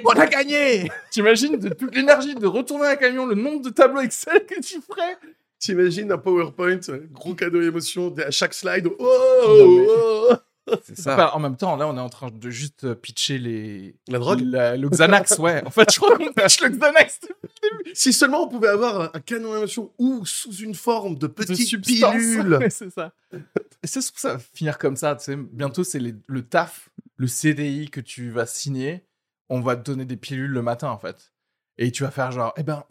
on 0.06 0.10
a 0.12 0.26
gagné. 0.28 0.90
T'imagines 1.12 1.58
de 1.58 1.70
toute 1.70 1.94
l'énergie 1.96 2.34
de 2.36 2.48
retourner 2.48 2.88
un 2.88 2.96
camion, 2.96 3.26
le 3.26 3.36
nombre 3.36 3.62
de 3.62 3.70
tableaux 3.72 4.02
Excel 4.02 4.46
que 4.46 4.60
tu 4.62 4.80
ferais? 4.82 5.18
T'imagines 5.62 6.12
un 6.12 6.18
PowerPoint, 6.18 6.80
euh, 6.90 7.08
gros 7.12 7.36
cadeau 7.36 7.62
émotion, 7.62 8.14
à 8.18 8.32
chaque 8.32 8.54
slide. 8.54 8.88
Oh, 9.00 9.48
mais- 9.48 9.88
oh, 9.90 10.34
C'est 10.84 10.98
ça. 10.98 11.14
Enfin, 11.14 11.32
en 11.34 11.40
même 11.40 11.56
temps, 11.58 11.76
là, 11.76 11.88
on 11.88 11.96
est 11.98 12.02
en 12.02 12.10
train 12.10 12.30
de 12.32 12.50
juste 12.50 12.84
euh, 12.86 12.96
pitcher 12.96 13.38
les. 13.38 13.96
La 14.08 14.20
drogue 14.20 14.42
La- 14.42 14.76
le 14.78 14.90
Xanax, 14.90 15.38
ouais. 15.40 15.64
En 15.66 15.70
fait, 15.70 15.92
je 15.92 16.00
crois 16.00 16.16
qu'on 16.18 16.32
pitch 16.34 16.62
le 16.62 16.70
Xanax. 16.70 17.20
Si 17.94 18.12
seulement 18.14 18.44
on 18.44 18.48
pouvait 18.48 18.68
avoir 18.70 19.16
un- 19.16 19.20
canon 19.20 19.54
d'émotion 19.54 19.92
ou 19.98 20.26
sous 20.26 20.54
une 20.58 20.76
forme 20.76 21.16
de 21.16 21.28
petite 21.28 21.68
substance. 21.68 22.14
pilule. 22.16 22.60
C'est 22.70 22.90
ça. 22.92 23.14
Et 23.34 23.88
c'est 23.88 24.02
sûr 24.02 24.14
que 24.14 24.20
ça 24.22 24.34
va 24.34 24.40
finir 24.40 24.78
comme 24.78 24.96
ça. 24.96 25.16
Tu 25.16 25.26
sais, 25.26 25.36
bientôt, 25.36 25.84
c'est 25.84 26.00
le 26.00 26.42
taf, 26.44 26.90
le 27.18 27.28
CDI 27.28 27.90
que 27.90 28.00
tu 28.02 28.30
vas 28.32 28.46
signer. 28.46 29.06
On 29.50 29.62
va 29.62 29.76
te 29.76 29.82
donner 29.84 30.06
des 30.06 30.18
pilules 30.18 30.52
le 30.52 30.62
matin, 30.62 30.90
en 30.90 30.98
fait. 30.98 31.34
Et 31.78 31.92
tu 31.92 32.04
vas 32.04 32.12
faire 32.12 32.32
genre, 32.32 32.54
eh 32.58 32.64
ben, 32.64 32.84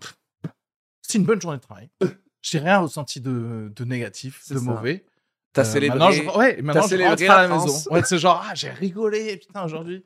c'est 1.03 1.19
une 1.19 1.25
bonne 1.25 1.41
journée 1.41 1.59
de 1.59 1.63
travail. 1.63 1.89
J'ai 2.43 2.59
rien 2.59 2.79
ressenti 2.79 3.21
de, 3.21 3.71
de 3.75 3.85
négatif, 3.85 4.49
de 4.49 4.55
ça. 4.59 4.61
mauvais. 4.65 5.05
T'as 5.53 5.63
Euh, 5.63 5.65
célébré. 5.65 5.99
Maintenant, 5.99 6.11
je, 6.13 6.39
ouais, 6.39 6.63
maintenant, 6.63 6.83
je 6.83 6.89
célébré 6.89 7.29
rentre 7.29 7.39
à 7.39 7.43
la 7.43 7.49
maison. 7.49 7.91
Ouais, 7.91 8.03
c'est 8.05 8.19
genre, 8.19 8.45
ah, 8.49 8.55
j'ai 8.55 8.71
rigolé, 8.71 9.37
putain, 9.37 9.65
aujourd'hui. 9.65 10.05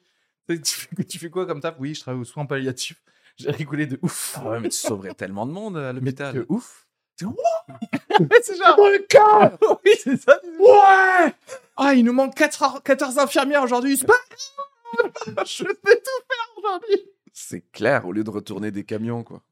Tu, 0.48 0.58
fais- 0.64 1.04
tu 1.04 1.18
fais 1.18 1.30
quoi 1.30 1.46
comme 1.46 1.60
taf? 1.60 1.74
Oui, 1.78 1.94
je 1.94 2.00
travaille 2.00 2.20
aux 2.20 2.24
soins 2.24 2.46
palliatifs. 2.46 3.02
J'ai 3.36 3.50
rigolé 3.50 3.86
de 3.86 3.98
ouf. 4.02 4.36
Ah 4.38 4.48
ouais, 4.50 4.60
mais 4.60 4.68
tu 4.68 4.76
sauverais 4.76 5.12
tellement 5.14 5.44
de 5.44 5.50
monde 5.50 5.76
à 5.76 5.92
Mais 5.92 5.98
l'hôpital. 6.00 6.34
de 6.34 6.46
ouf. 6.48 6.86
C'est 7.16 7.26
genre. 8.56 8.76
le 8.78 9.04
cœur. 9.08 9.58
oui, 9.84 9.90
c'est 10.02 10.16
ça. 10.20 10.38
Ouais. 10.60 11.34
Ah, 11.76 11.94
il 11.94 12.04
nous 12.04 12.12
manque 12.12 12.34
4 12.36 12.62
heures- 12.62 12.82
14 12.82 13.18
infirmières 13.18 13.62
aujourd'hui. 13.64 13.96
C'est 13.96 14.06
pas 14.06 14.14
grave. 14.30 15.44
Je 15.46 15.64
fais 15.64 15.64
tout 15.64 16.22
faire 16.28 16.58
aujourd'hui. 16.58 17.02
C'est 17.32 17.68
clair, 17.72 18.06
au 18.06 18.12
lieu 18.12 18.22
de 18.22 18.30
retourner 18.30 18.70
des 18.70 18.84
camions, 18.84 19.24
quoi. 19.24 19.42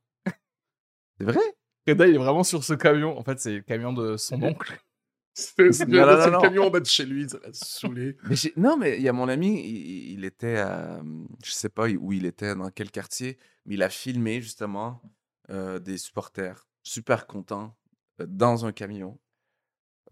C'est 1.18 1.24
vrai? 1.24 1.40
Reda, 1.86 2.06
il 2.06 2.14
est 2.14 2.18
vraiment 2.18 2.44
sur 2.44 2.62
ce 2.64 2.74
camion. 2.74 3.18
En 3.18 3.22
fait, 3.24 3.40
c'est 3.40 3.54
le 3.54 3.60
camion 3.62 3.92
de 3.92 4.16
son 4.16 4.42
oncle. 4.42 4.78
C'est 5.34 5.62
le 5.86 6.30
non. 6.30 6.40
camion 6.42 6.64
en 6.66 6.70
bas 6.70 6.80
de 6.80 6.84
chez 6.84 7.06
lui, 7.06 7.26
ça 7.26 7.38
l'a 7.42 7.48
saoulé. 7.54 8.18
Mais 8.28 8.34
non, 8.58 8.76
mais 8.76 8.98
il 8.98 9.02
y 9.02 9.08
a 9.08 9.14
mon 9.14 9.28
ami, 9.28 9.62
il, 9.66 10.12
il 10.12 10.24
était 10.26 10.58
à, 10.58 11.00
je 11.42 11.50
sais 11.50 11.70
pas 11.70 11.88
où 11.88 12.12
il 12.12 12.26
était, 12.26 12.54
dans 12.54 12.68
quel 12.70 12.90
quartier, 12.90 13.38
mais 13.64 13.76
il 13.76 13.82
a 13.82 13.88
filmé 13.88 14.42
justement 14.42 15.00
euh, 15.48 15.78
des 15.78 15.96
supporters 15.96 16.68
super 16.82 17.26
contents 17.26 17.74
euh, 18.20 18.26
dans 18.28 18.66
un 18.66 18.72
camion. 18.72 19.18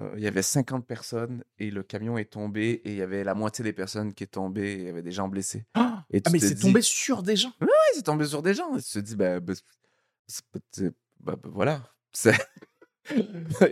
Euh, 0.00 0.10
il 0.16 0.22
y 0.22 0.26
avait 0.26 0.40
50 0.40 0.86
personnes 0.86 1.44
et 1.58 1.70
le 1.70 1.82
camion 1.82 2.16
est 2.16 2.32
tombé 2.32 2.80
et 2.86 2.92
il 2.92 2.96
y 2.96 3.02
avait 3.02 3.22
la 3.22 3.34
moitié 3.34 3.62
des 3.62 3.74
personnes 3.74 4.14
qui 4.14 4.24
est 4.24 4.28
tombée 4.28 4.72
et 4.72 4.76
il 4.78 4.84
y 4.84 4.88
avait 4.88 5.02
des 5.02 5.12
gens 5.12 5.28
blessés. 5.28 5.66
Ah, 5.74 6.06
Et 6.08 6.22
tu 6.22 6.32
mais 6.32 6.38
c'est 6.38 6.54
dis- 6.54 6.62
tombé 6.62 6.80
sur 6.80 7.22
des 7.22 7.36
gens? 7.36 7.52
Ouais, 7.60 7.68
c'est 7.92 8.04
tombé 8.04 8.24
sur 8.24 8.40
des 8.40 8.54
gens. 8.54 8.74
Et 8.74 8.80
tu 8.82 8.90
te 8.94 8.98
dis, 9.00 9.16
bah, 9.16 9.38
bah, 9.38 9.52
c'est- 10.26 10.94
bah, 11.22 11.36
bah, 11.42 11.48
voilà. 11.52 11.82
C'est 12.12 12.34
Tu 13.08 13.14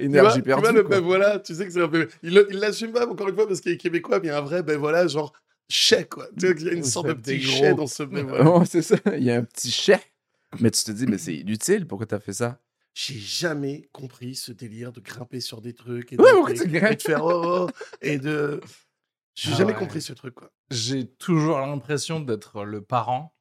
énergie 0.01 0.41
vois, 0.41 0.43
tu 0.43 0.51
vois, 0.51 0.61
perdue. 0.63 0.77
le 0.79 0.83
quoi. 0.85 0.97
ben 0.99 1.05
voilà, 1.05 1.39
tu 1.39 1.55
sais 1.55 1.67
que 1.67 1.73
c'est 1.73 1.83
un 1.83 1.89
peu. 1.89 2.09
Il 2.23 2.45
il 2.51 2.59
l'assume 2.59 2.93
pas, 2.93 3.07
encore 3.09 3.29
une 3.29 3.35
fois, 3.35 3.47
parce 3.47 3.61
qu'il 3.61 3.73
est 3.73 3.77
québécois, 3.77 4.19
mais 4.21 4.27
il 4.29 4.31
y 4.31 4.33
a 4.33 4.39
un 4.39 4.43
vrai 4.43 4.63
ben 4.63 4.77
voilà, 4.79 5.07
genre 5.07 5.33
chèque, 5.69 6.11
quoi. 6.11 6.29
Tu 6.39 6.47
vois 6.47 6.55
qu'il 6.55 6.67
y 6.67 6.71
a 6.71 6.73
une 6.73 6.83
sorte 6.85 7.09
de 7.09 7.13
petit 7.13 7.41
chèque 7.41 7.77
dans 7.77 7.87
ce 7.87 8.03
ben 8.03 8.27
voilà. 8.27 8.65
C'est 8.65 8.83
ça. 8.83 8.97
Il 9.17 9.23
y 9.23 9.31
a 9.31 9.37
un 9.37 9.45
petit 9.45 9.71
chèque. 9.71 10.13
Mais 10.61 10.71
tu 10.71 10.83
te 10.83 10.91
dis, 10.93 11.07
mais 11.07 11.19
c'est 11.19 11.35
inutile. 11.37 11.87
Pourquoi 11.87 12.07
t'as 12.07 12.21
fait 12.21 12.33
ça? 12.33 12.59
J'ai 12.95 13.19
jamais 13.19 13.89
compris 13.93 14.35
ce 14.35 14.51
délire 14.51 14.93
de 14.93 15.01
grimper 15.01 15.41
sur 15.41 15.61
des 15.61 15.73
trucs 15.75 16.13
et 16.13 16.17
de, 16.17 16.23
Ouais, 16.23 16.31
pourquoi 16.33 16.53
et- 16.55 16.93
et 16.93 16.97
de 16.97 17.03
faire 17.03 17.25
oh, 17.25 17.69
oh, 17.69 17.71
et 18.01 18.19
de. 18.19 18.61
J'ai 19.35 19.51
Ah 19.53 19.57
jamais 19.59 19.73
ouais. 19.73 19.79
compris 19.79 20.03
ce 20.03 20.13
truc, 20.15 20.35
quoi. 20.35 20.51
J'ai 20.73 21.07
toujours 21.07 21.59
l'impression 21.61 22.19
d'être 22.19 22.65
le 22.65 22.83
parent 22.83 23.37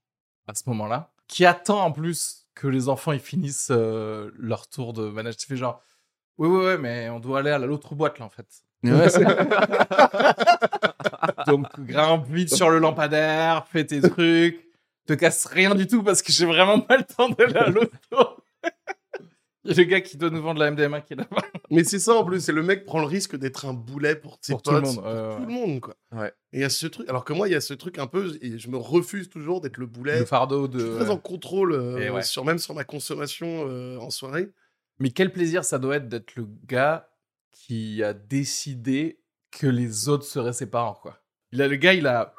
à 0.48 0.54
ce 0.54 0.64
moment-là, 0.68 1.12
qui 1.28 1.44
attend 1.46 1.84
en 1.84 1.92
plus 1.92 2.47
que 2.60 2.68
les 2.68 2.90
enfants 2.90 3.12
ils 3.12 3.20
finissent 3.20 3.70
euh, 3.72 4.32
leur 4.38 4.68
tour 4.68 4.94
de 4.94 5.10
manège. 5.10 5.38
Tu 5.38 5.48
fais 5.48 5.58
genre, 5.58 5.82
oui, 6.38 6.48
oui, 6.48 6.66
oui, 6.66 6.78
mais 6.80 7.10
on 7.10 7.20
doit 7.20 7.40
aller 7.40 7.52
à 7.52 7.60
l'autre 7.60 7.96
boîte 7.96 8.20
là 8.20 8.26
en 8.26 8.30
fait. 8.30 8.46
Ouais, 8.84 9.08
Donc 11.48 11.68
grimpe 11.80 12.28
vite 12.28 12.54
sur 12.54 12.70
le 12.70 12.80
lampadaire, 12.80 13.66
fais 13.68 13.86
tes 13.86 14.02
trucs, 14.02 14.68
te 15.08 15.14
casse 15.14 15.46
rien 15.46 15.74
du 15.74 15.88
tout 15.88 16.04
parce 16.04 16.22
que 16.22 16.32
j'ai 16.32 16.46
vraiment 16.46 16.80
pas 16.80 16.98
le 16.98 17.04
temps 17.04 17.30
d'aller 17.30 17.56
à 17.56 17.70
l'autre. 17.70 18.37
Il 19.68 19.76
y 19.76 19.80
a 19.80 19.84
le 19.84 19.90
gars 19.90 20.02
qui 20.02 20.18
doit 20.18 20.30
nous 20.30 20.42
vendre 20.42 20.60
la 20.60 20.72
MDMA 20.72 21.02
qui 21.02 21.14
est 21.14 21.18
là-bas. 21.18 21.42
Mais 21.70 21.84
c'est 21.84 22.00
ça 22.00 22.16
en 22.16 22.24
plus, 22.24 22.40
c'est 22.40 22.54
le 22.54 22.64
mec 22.64 22.86
prend 22.86 23.00
le 23.00 23.06
risque 23.06 23.36
d'être 23.36 23.66
un 23.66 23.74
boulet 23.74 24.16
pour 24.16 24.38
ses 24.42 24.54
Pour 24.54 24.62
tout 24.62 24.72
le 24.72 24.82
monde, 24.82 24.96
pour 24.96 25.04
tout 25.04 25.10
ouais. 25.10 25.40
le 25.40 25.48
monde, 25.48 25.80
quoi. 25.82 25.96
Ouais. 26.14 26.32
Et 26.54 26.60
il 26.60 26.62
y 26.62 26.64
a 26.64 26.70
ce 26.70 26.88
truc, 26.88 27.10
alors 27.10 27.26
que 27.26 27.34
moi, 27.34 27.50
il 27.50 27.52
y 27.52 27.56
a 27.56 27.62
ce 27.62 27.74
truc 27.74 28.00
un 28.00 28.08
peu, 28.08 28.38
et 28.42 28.58
je 28.58 28.70
me 28.70 28.78
refuse 28.78 29.30
toujours 29.30 29.60
d'être 29.60 29.78
le 29.78 29.86
boulet. 29.86 30.20
Le 30.20 30.26
fardeau 30.26 30.70
Je 30.72 30.80
suis 30.80 30.90
de. 30.90 30.96
très 30.96 31.10
en 31.10 31.18
contrôle, 31.18 31.74
euh, 31.74 32.22
sur, 32.22 32.46
même 32.46 32.60
sur 32.60 32.74
ma 32.74 32.86
consommation 32.86 33.68
euh, 33.68 33.98
en 33.98 34.10
soirée. 34.10 34.50
Mais 35.00 35.12
quel 35.12 35.32
plaisir 35.32 35.66
ça 35.66 35.78
doit 35.78 35.98
être 35.98 36.08
d'être 36.08 36.36
le 36.36 36.48
gars 36.66 37.10
qui 37.52 38.02
a 38.04 38.14
décidé 38.14 39.20
que 39.52 39.68
les 39.68 40.08
autres 40.08 40.26
seraient 40.26 40.54
ses 40.54 40.68
parents, 40.68 40.98
quoi. 41.02 41.20
Il 41.52 41.62
a 41.62 41.68
le 41.68 41.76
gars, 41.76 41.94
il 41.94 42.08
a, 42.08 42.34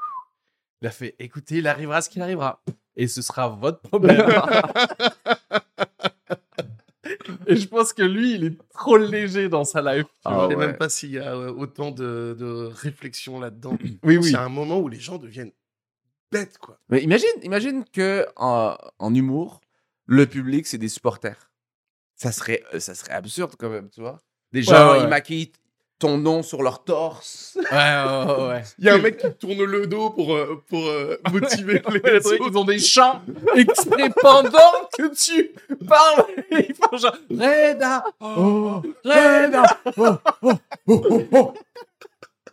il 0.81 0.89
a 0.89 0.91
fait, 0.91 1.15
écoutez, 1.19 1.59
il 1.59 1.67
arrivera 1.67 2.01
ce 2.01 2.09
qu'il 2.09 2.23
arrivera, 2.23 2.63
et 2.97 3.07
ce 3.09 3.21
sera 3.21 3.49
votre 3.49 3.81
problème. 3.81 4.25
et 7.49 7.57
je 7.57 7.67
pense 7.67 7.93
que 7.93 8.03
lui, 8.03 8.35
il 8.35 8.45
est 8.45 8.59
trop 8.75 8.97
léger 8.97 9.49
dans 9.49 9.65
sa 9.65 9.81
life. 9.83 10.07
Ah. 10.25 10.43
Je 10.45 10.49
sais 10.51 10.57
ouais. 10.57 10.67
même 10.67 10.77
pas 10.77 10.89
s'il 10.89 11.11
y 11.11 11.19
a 11.19 11.35
euh, 11.35 11.51
autant 11.53 11.91
de, 11.91 12.37
de 12.39 12.71
réflexion 12.73 13.41
là-dedans. 13.41 13.77
Oui, 14.05 14.23
C'est 14.23 14.37
un 14.37 14.49
moment 14.49 14.79
où 14.79 14.89
les 14.89 15.01
gens 15.01 15.19
deviennent 15.19 15.53
bêtes, 16.31 16.59
quoi. 16.59 16.79
Mais 16.89 17.03
imagine, 17.03 17.27
imagine 17.43 17.85
que 17.93 18.27
en, 18.37 18.77
en 18.99 19.15
humour, 19.15 19.61
le 20.07 20.27
public, 20.27 20.67
c'est 20.67 20.79
des 20.79 20.89
supporters. 20.89 21.51
Ça 22.15 22.33
serait, 22.33 22.63
euh, 22.75 22.81
ça 22.81 22.95
serait 22.95 23.15
absurde 23.15 23.55
quand 23.59 23.71
même, 23.71 23.89
tu 23.91 24.01
vois. 24.01 24.19
Des 24.53 24.63
gens, 24.63 24.93
ouais, 24.93 24.99
ouais. 24.99 25.05
ils 25.05 25.09
maquillent 25.09 25.53
ton 25.99 26.17
nom 26.17 26.43
sur 26.43 26.63
leur 26.63 26.85
torse. 26.85 27.57
Ouais, 27.57 27.63
ouais, 27.71 28.35
ouais, 28.35 28.49
ouais. 28.49 28.63
Il 28.79 28.85
y 28.85 28.89
a 28.89 28.95
un 28.95 28.99
mec 28.99 29.19
qui 29.19 29.33
tourne 29.35 29.65
le 29.65 29.87
dos 29.87 30.11
pour, 30.11 30.35
euh, 30.35 30.63
pour 30.69 30.87
euh, 30.87 31.21
motiver 31.33 31.83
les 31.91 32.13
Les 32.13 32.21
trucs, 32.21 32.41
ils 32.49 32.57
ont 32.57 32.65
des 32.65 32.79
chants 32.79 33.23
exprès 33.57 34.11
pendant 34.21 34.89
que 34.97 35.15
tu 35.15 35.53
parles. 35.87 36.25
Ils 36.53 36.75
font 36.75 36.97
genre 36.97 37.17
Reda, 37.31 38.05
oh, 38.21 38.83
Reda. 39.05 39.81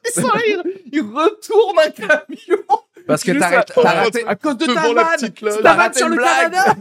Ils 0.07 0.21
sont 0.21 0.27
là, 0.27 0.41
ils, 0.47 0.63
ils 0.91 1.01
retournent 1.01 1.79
un 1.79 1.91
camion. 1.91 2.63
Parce 3.07 3.23
que 3.23 3.31
t'as 3.31 3.63
raté, 3.75 4.25
à 4.25 4.35
cause 4.35 4.57
de 4.57 4.65
ta 4.65 4.93
vanne. 4.93 5.61
Ta 5.63 5.73
vanne 5.73 5.93
sur 5.93 6.09
le 6.09 6.15
blague. 6.15 6.51
Canada. 6.51 6.75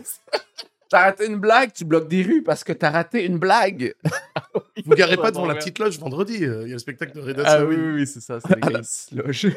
T'as 0.88 1.04
raté 1.04 1.26
une 1.26 1.38
blague, 1.38 1.72
tu 1.72 1.84
bloques 1.84 2.08
des 2.08 2.22
rues 2.22 2.42
parce 2.42 2.64
que 2.64 2.72
t'as 2.72 2.90
raté 2.90 3.24
une 3.24 3.38
blague. 3.38 3.94
Vous 4.84 4.94
garez 4.94 5.16
pas 5.16 5.30
devant 5.30 5.46
la 5.46 5.54
petite 5.54 5.78
loge 5.78 5.98
vendredi. 5.98 6.44
euh, 6.44 6.62
Il 6.64 6.68
y 6.68 6.72
a 6.72 6.74
le 6.74 6.78
spectacle 6.78 7.12
de 7.12 7.20
Reda 7.20 7.42
Ah 7.46 7.64
oui, 7.64 7.76
oui, 7.76 7.92
oui, 7.94 8.06
c'est 8.06 8.20
ça. 8.20 8.38
C'est 8.40 8.54
les 8.54 8.60
gars, 8.60 8.78
ils 8.80 8.84
se 8.84 9.14
logent. 9.14 9.56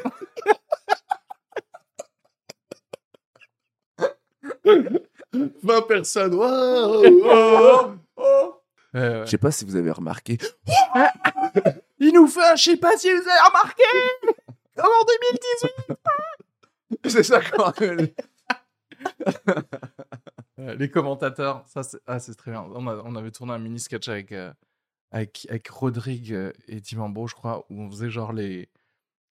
20 5.62 5.82
personnes. 5.86 6.34
Waouh, 6.34 7.24
waouh. 7.24 7.98
Ouais, 8.94 9.00
ouais. 9.00 9.22
Je 9.24 9.30
sais 9.30 9.38
pas 9.38 9.50
si 9.50 9.64
vous 9.64 9.76
avez 9.76 9.90
remarqué. 9.90 10.38
Il 11.98 12.12
nous 12.14 12.26
fait 12.26 12.44
un, 12.44 12.56
je 12.56 12.62
sais 12.62 12.76
pas 12.76 12.96
si 12.96 13.10
vous 13.10 13.20
avez 13.20 13.48
remarqué, 13.48 13.82
comme 14.76 14.86
en 14.86 15.04
2018. 17.02 17.10
C'est 17.10 17.22
ça 17.22 17.40
quand 17.40 17.72
Euh, 20.58 20.74
les 20.74 20.90
commentateurs, 20.90 21.64
ça 21.66 21.82
c'est 21.82 21.98
ah, 22.06 22.18
très 22.18 22.50
bien. 22.50 22.62
On, 22.74 22.86
a- 22.88 23.02
on 23.04 23.14
avait 23.16 23.30
tourné 23.30 23.52
un 23.52 23.58
mini 23.58 23.78
sketch 23.78 24.08
avec, 24.08 24.32
euh, 24.32 24.52
avec, 25.10 25.46
avec 25.50 25.68
Rodrigue 25.68 26.32
euh, 26.32 26.52
et 26.66 26.80
Dimambo, 26.80 27.26
je 27.26 27.34
crois, 27.34 27.64
où 27.70 27.80
on 27.82 27.90
faisait 27.90 28.10
genre 28.10 28.32
les 28.32 28.68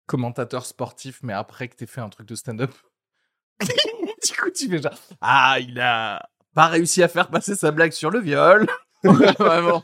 commentateurs 0.05 0.65
sportifs, 0.65 1.19
mais 1.23 1.33
après 1.33 1.67
que 1.67 1.75
t'aies 1.75 1.85
fait 1.85 2.01
un 2.01 2.09
truc 2.09 2.27
de 2.27 2.35
stand-up. 2.35 2.73
du 3.61 4.35
coup, 4.39 4.49
tu 4.51 4.69
fais 4.69 4.81
genre 4.81 4.93
Ah, 5.19 5.57
il 5.59 5.79
a 5.79 6.29
pas 6.53 6.67
réussi 6.67 7.03
à 7.03 7.07
faire 7.07 7.29
passer 7.29 7.55
sa 7.55 7.71
blague 7.71 7.91
sur 7.91 8.09
le 8.09 8.19
viol. 8.19 8.67
Vraiment. 9.03 9.83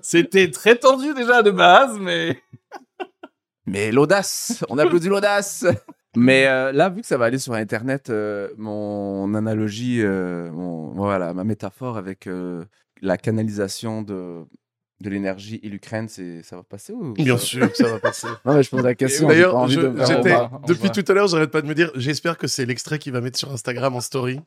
C'était 0.00 0.50
très 0.50 0.76
tendu 0.76 1.12
déjà 1.12 1.42
de 1.42 1.50
base, 1.50 1.98
mais. 1.98 2.40
Mais 3.66 3.92
l'audace, 3.92 4.64
on 4.70 4.78
applaudit 4.78 5.08
l'audace. 5.08 5.66
Mais 6.16 6.46
euh, 6.46 6.72
là, 6.72 6.88
vu 6.88 7.02
que 7.02 7.06
ça 7.06 7.18
va 7.18 7.26
aller 7.26 7.38
sur 7.38 7.52
Internet, 7.52 8.10
euh, 8.10 8.48
mon 8.56 9.34
analogie, 9.34 10.00
euh, 10.02 10.50
mon, 10.50 10.90
voilà, 10.92 11.34
ma 11.34 11.44
métaphore 11.44 11.96
avec 11.98 12.26
euh, 12.26 12.64
la 13.02 13.18
canalisation 13.18 14.02
de, 14.02 14.40
de 15.00 15.10
l'énergie 15.10 15.60
et 15.62 15.68
l'Ukraine, 15.68 16.08
c'est 16.08 16.42
ça 16.42 16.56
va 16.56 16.62
passer 16.62 16.92
ou 16.94 17.12
Bien 17.12 17.36
ça- 17.36 17.44
sûr 17.44 17.70
que 17.70 17.76
ça 17.76 17.88
va 17.88 17.98
passer. 18.00 18.26
Non, 18.46 18.54
mais 18.54 18.62
je 18.62 18.70
pose 18.70 18.82
la 18.82 18.94
question. 18.94 19.28
D'ailleurs, 19.28 19.66
de 19.66 19.74
depuis 20.66 20.88
va. 20.88 20.90
tout 20.90 21.04
à 21.06 21.14
l'heure, 21.14 21.28
j'arrête 21.28 21.50
pas 21.50 21.60
de 21.62 21.66
me 21.66 21.74
dire, 21.74 21.92
j'espère 21.94 22.38
que 22.38 22.46
c'est 22.46 22.64
l'extrait 22.66 22.98
qu'il 22.98 23.12
va 23.12 23.20
mettre 23.20 23.38
sur 23.38 23.52
Instagram 23.52 23.94
en 23.94 24.00
story. 24.00 24.40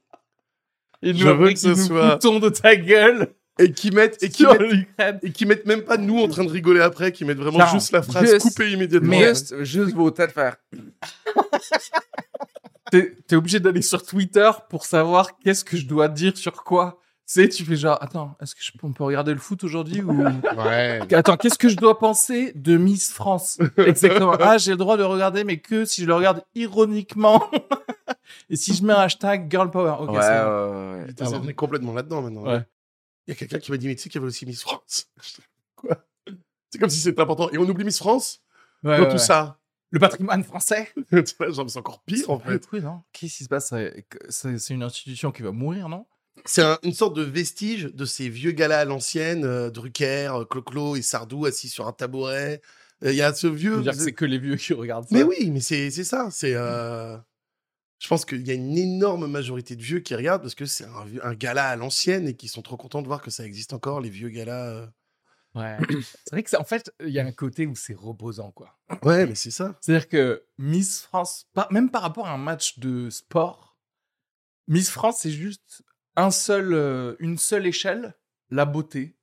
Et 1.03 1.13
Je 1.13 1.27
veux 1.30 1.51
que 1.53 1.60
ce 1.60 1.75
soit- 1.75 2.18
ton 2.20 2.39
de 2.39 2.50
ta 2.50 2.75
gueule 2.75 3.27
Et 3.62 3.72
qui 3.72 3.91
mettent, 3.91 4.22
et 4.24 4.30
qui 4.30 4.46
mettent, 4.46 4.60
l'Ukraine. 4.62 5.20
et 5.24 5.32
qui 5.32 5.46
mettent 5.46 5.65
même 5.65 5.84
pas 5.84 5.98
nous 5.98 6.20
en 6.20 6.27
train 6.27 6.44
de 6.44 6.50
rigoler 6.50 6.82
après, 6.82 7.12
qui 7.12 7.25
mettent 7.25 7.38
vraiment 7.38 7.60
Non, 7.60 7.65
juste 7.68 7.91
la 7.91 8.01
phrase 8.01 8.30
juste- 8.30 8.41
coupée 8.41 8.72
immédiatement. 8.72 9.20
Juste, 9.20 9.63
juste 9.63 9.94
vos 9.96 10.12
têtes 10.12 10.32
faire. 10.32 10.56
T'es 12.91 13.36
obligé 13.36 13.60
d'aller 13.60 13.82
sur 13.82 14.03
Twitter 14.06 14.50
pour 14.70 14.86
savoir 14.86 15.38
qu'est-ce 15.38 15.63
que 15.63 15.77
je 15.77 15.86
dois 15.86 16.10
dire 16.10 16.36
sur 16.38 16.63
quoi. 16.63 17.00
Tu 17.25 17.41
sais, 17.41 17.48
tu 17.48 17.63
fais 17.63 17.77
genre, 17.77 17.98
attends, 18.01 18.36
est-ce 18.41 18.53
que 18.53 18.62
je, 18.62 18.72
on 18.84 18.91
peut 18.91 19.06
regarder 19.06 19.32
le 19.32 19.39
foot 19.39 19.63
aujourd'hui 19.63 20.01
ou... 20.01 20.12
Ouais. 20.58 21.00
Attends, 21.13 21.38
qu'est-ce 21.38 21.58
que 21.58 21.70
je 21.70 21.77
dois 21.77 21.98
penser 21.98 22.51
de 22.56 22.75
Miss 22.75 23.13
France? 23.13 23.58
Exactement. 23.77 24.34
Ah, 24.38 24.58
j'ai 24.58 24.72
le 24.72 24.77
droit 24.77 24.98
de 24.98 25.03
regarder, 25.03 25.46
mais 25.46 25.60
que 25.60 25.86
si 25.86 26.01
je 26.01 26.08
le 26.08 26.15
regarde 26.15 26.44
ironiquement. 26.56 27.50
Et 28.50 28.58
si 28.58 28.74
je 28.74 28.84
mets 28.84 28.91
un 28.91 29.00
hashtag 29.01 29.50
girl 29.50 29.72
power. 29.72 29.96
Ok, 30.01 30.12
ouais, 30.12 30.22
c'est 30.22 30.44
ouais. 30.44 31.06
Putain, 31.08 31.39
on 31.41 31.48
est 31.48 31.53
complètement 31.53 31.94
là-dedans 31.94 32.22
maintenant. 32.22 32.44
Ouais. 32.44 32.62
Il 33.32 33.34
y 33.34 33.38
a 33.38 33.40
quelqu'un 33.40 33.60
qui 33.60 33.72
m'a 33.72 33.78
dit, 33.78 33.88
mais 33.88 33.96
tu 33.96 34.02
sais 34.04 34.10
qu'il 34.10 34.20
y 34.20 34.22
avait 34.24 34.28
aussi 34.28 34.46
Miss 34.46 34.62
France. 34.62 35.08
Quoi? 35.76 36.06
C'est 36.70 36.80
comme 36.80 36.90
si 36.90 37.00
c'était 37.00 37.22
important. 37.22 37.50
Et 37.52 37.58
on 37.58 37.64
oublie 37.68 37.86
Miss 37.86 37.98
France? 37.98 38.42
Ouais, 38.84 38.98
dans 38.98 39.04
ouais, 39.04 39.10
tout 39.10 39.14
ouais. 39.14 39.18
ça. 39.20 39.58
Le 39.92 40.00
patrimoine 40.00 40.44
français? 40.44 40.90
C'est 41.26 41.78
encore 41.78 42.02
pire 42.04 42.30
en 42.30 42.40
fait. 42.40 42.66
Qu'est-ce 43.12 43.38
qui 43.38 43.44
se 43.44 43.50
passe? 43.50 43.74
C'est 44.30 44.74
une 44.74 44.84
institution 44.84 45.32
qui 45.32 45.42
va 45.44 45.52
mourir, 45.52 45.90
non? 45.90 46.06
C'est 46.46 46.62
un- 46.62 46.80
une 46.84 46.94
sorte 46.94 47.16
de 47.16 47.24
vestige 47.24 47.84
de 47.94 48.06
ces 48.06 48.30
vieux 48.30 48.52
galas 48.52 48.80
à 48.80 48.86
l'ancienne, 48.86 49.44
euh, 49.44 49.70
Drucker, 49.70 50.32
euh, 50.34 50.46
Clo-Clo 50.46 50.96
et 50.96 51.02
Sardou 51.02 51.46
assis 51.46 51.68
sur 51.68 51.88
un 51.88 51.92
tabouret. 51.92 52.62
Euh, 53.04 53.12
Il 53.12 53.18
y 53.18 53.22
a 53.22 53.34
ce 53.34 53.48
Je 53.48 53.54
vieux. 53.54 53.72
veux 53.76 53.82
dire 53.82 53.92
que 53.92 53.98
c'est 54.00 54.14
que 54.14 54.24
les 54.26 54.38
vieux 54.40 54.56
qui 54.56 54.74
regardent 54.74 55.08
ça. 55.10 55.16
Mais 55.16 55.24
oui, 55.24 55.50
mais 55.52 55.60
c'est 55.60 55.92
c'est 55.92 56.06
ça. 56.06 56.30
C'est. 56.32 56.54
euh, 56.56 57.18
Je 58.01 58.08
pense 58.08 58.25
qu'il 58.25 58.46
y 58.48 58.50
a 58.50 58.55
une 58.55 58.75
énorme 58.79 59.27
majorité 59.27 59.75
de 59.75 59.84
vieux 59.84 60.00
qui 60.00 60.15
regardent 60.15 60.41
parce 60.41 60.55
que 60.55 60.65
c'est 60.65 60.86
un, 61.22 61.36
gala 61.36 61.67
à 61.70 61.75
l'ancienne 61.75 62.27
et 62.27 62.36
qui 62.36 62.48
sont 62.48 62.63
trop 62.63 62.75
contents 62.75 63.03
de 63.03 63.08
voir 63.08 63.22
que 63.22 63.29
ça 63.29 63.46
existe 63.46 63.74
encore, 63.74 64.01
les 64.01 64.10
vieux 64.10 64.29
galas. 64.29 64.70
euh. 64.72 64.88
Ouais. 65.53 65.77
c'est 66.25 66.31
vrai 66.31 66.41
que 66.43 66.55
en 66.58 66.63
fait, 66.63 66.91
il 67.01 67.10
y 67.10 67.20
a 67.20 67.25
un 67.25 67.31
côté 67.31 67.67
où 67.67 67.75
c'est 67.75 67.93
reposant, 67.93 68.50
quoi. 68.51 68.79
Ouais, 69.03 69.27
mais 69.27 69.36
c'est 69.36 69.51
ça. 69.51 69.77
C'est-à-dire 69.81 70.08
que 70.10 70.43
Miss 70.58 71.01
France, 71.03 71.46
par- 71.53 71.72
même 71.72 71.91
par 71.91 72.01
rapport 72.01 72.25
à 72.27 72.31
un 72.34 72.38
match 72.39 72.79
de 72.79 73.12
sport, 73.12 73.77
Miss 74.67 74.89
France, 74.89 75.17
c'est 75.20 75.31
juste 75.31 75.84
un 76.15 76.32
seul, 76.32 76.73
euh, 76.73 77.15
une 77.19 77.38
seule 77.38 77.67
échelle, 77.67 78.15
la 78.49 78.65
beauté. 78.65 79.15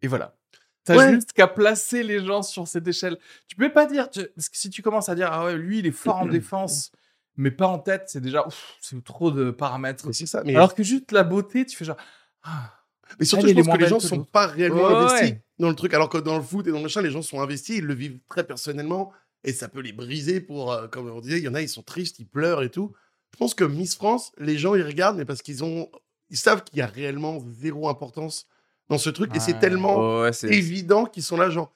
Et 0.00 0.06
voilà. 0.06 0.36
T'as 0.84 0.96
Ouais. 0.96 1.14
juste 1.14 1.32
qu'à 1.32 1.48
placer 1.48 2.04
les 2.04 2.24
gens 2.24 2.42
sur 2.42 2.68
cette 2.68 2.86
échelle. 2.86 3.18
Tu 3.48 3.56
peux 3.56 3.72
pas 3.72 3.86
dire, 3.86 4.10
tu- 4.10 4.26
parce 4.36 4.48
que 4.48 4.56
si 4.56 4.70
tu 4.70 4.80
commences 4.82 5.08
à 5.08 5.14
dire, 5.16 5.28
ah 5.32 5.46
ouais, 5.46 5.56
lui, 5.56 5.80
il 5.80 5.86
est 5.86 5.90
fort 5.90 6.18
en 6.18 6.26
défense, 6.26 6.92
mais 7.36 7.50
pas 7.50 7.66
en 7.66 7.78
tête, 7.78 8.04
c'est 8.06 8.20
déjà, 8.20 8.46
ouf, 8.46 8.76
c'est 8.80 9.02
trop 9.04 9.30
de 9.30 9.50
paramètres. 9.50 10.06
Mais 10.06 10.12
c'est 10.12 10.26
ça. 10.26 10.42
Mais, 10.44 10.54
Alors 10.54 10.74
que 10.74 10.82
juste 10.82 11.12
la 11.12 11.24
beauté, 11.24 11.64
tu 11.64 11.76
fais 11.76 11.84
genre, 11.84 11.96
ah, 12.42 12.72
mais 13.18 13.24
surtout, 13.24 13.48
je 13.48 13.54
pense 13.54 13.66
que 13.66 13.78
les 13.82 13.88
gens 13.88 13.98
que 13.98 14.04
sont 14.04 14.24
pas 14.24 14.46
réellement 14.46 14.86
Ouais, 14.86 14.94
investis 14.94 15.30
ouais. 15.30 15.44
dans 15.58 15.68
le 15.68 15.74
truc. 15.74 15.94
Alors 15.94 16.08
que 16.08 16.18
dans 16.18 16.36
le 16.36 16.42
foot 16.42 16.66
et 16.66 16.70
dans 16.70 16.78
le 16.78 16.82
machin, 16.82 17.02
les 17.02 17.10
gens 17.10 17.22
sont 17.22 17.40
investis, 17.40 17.78
ils 17.78 17.84
le 17.84 17.94
vivent 17.94 18.20
très 18.28 18.44
personnellement 18.44 19.12
et 19.44 19.52
ça 19.52 19.68
peut 19.68 19.80
les 19.80 19.92
briser 19.92 20.40
pour, 20.40 20.72
euh, 20.72 20.86
comme 20.88 21.10
on 21.10 21.20
disait, 21.20 21.38
il 21.38 21.44
y 21.44 21.48
en 21.48 21.54
a, 21.54 21.60
ils 21.62 21.68
sont 21.68 21.82
tristes, 21.82 22.18
ils 22.18 22.26
pleurent 22.26 22.62
et 22.62 22.70
tout. 22.70 22.92
Je 23.32 23.38
pense 23.38 23.54
que 23.54 23.64
Miss 23.64 23.96
France, 23.96 24.32
les 24.38 24.56
gens, 24.56 24.74
ils 24.74 24.82
regardent, 24.82 25.16
mais 25.16 25.24
parce 25.24 25.42
qu'ils 25.42 25.64
ont, 25.64 25.90
ils 26.30 26.36
savent 26.36 26.62
qu'il 26.64 26.78
y 26.78 26.82
a 26.82 26.86
réellement 26.86 27.38
zéro 27.50 27.88
importance 27.88 28.46
dans 28.88 28.98
ce 28.98 29.10
truc 29.10 29.34
et 29.34 29.40
c'est 29.40 29.58
tellement 29.58 30.26
évident 30.44 31.06
qu'ils 31.06 31.22
sont 31.22 31.36
là, 31.36 31.50
genre, 31.50 31.74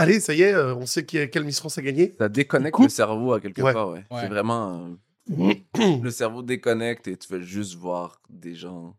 allez, 0.00 0.20
ça 0.20 0.34
y 0.34 0.42
est, 0.42 0.52
euh, 0.54 0.74
on 0.74 0.86
sait 0.86 1.04
qui, 1.04 1.28
quelle 1.30 1.44
Miss 1.44 1.58
France 1.60 1.78
a 1.78 1.82
gagné. 1.82 2.14
Ça 2.18 2.28
déconnecte 2.28 2.78
le 2.78 2.88
cerveau 2.88 3.32
à 3.34 3.40
quelque 3.40 3.62
Ouais. 3.62 3.72
part, 3.72 3.88
ouais. 3.90 4.04
Ouais. 4.10 4.20
C'est 4.22 4.28
vraiment. 4.28 4.96
euh, 5.30 5.54
le 6.02 6.10
cerveau 6.10 6.42
déconnecte 6.42 7.06
et 7.08 7.16
tu 7.16 7.32
veux 7.32 7.40
juste 7.42 7.74
voir 7.74 8.20
des 8.28 8.54
gens, 8.54 8.96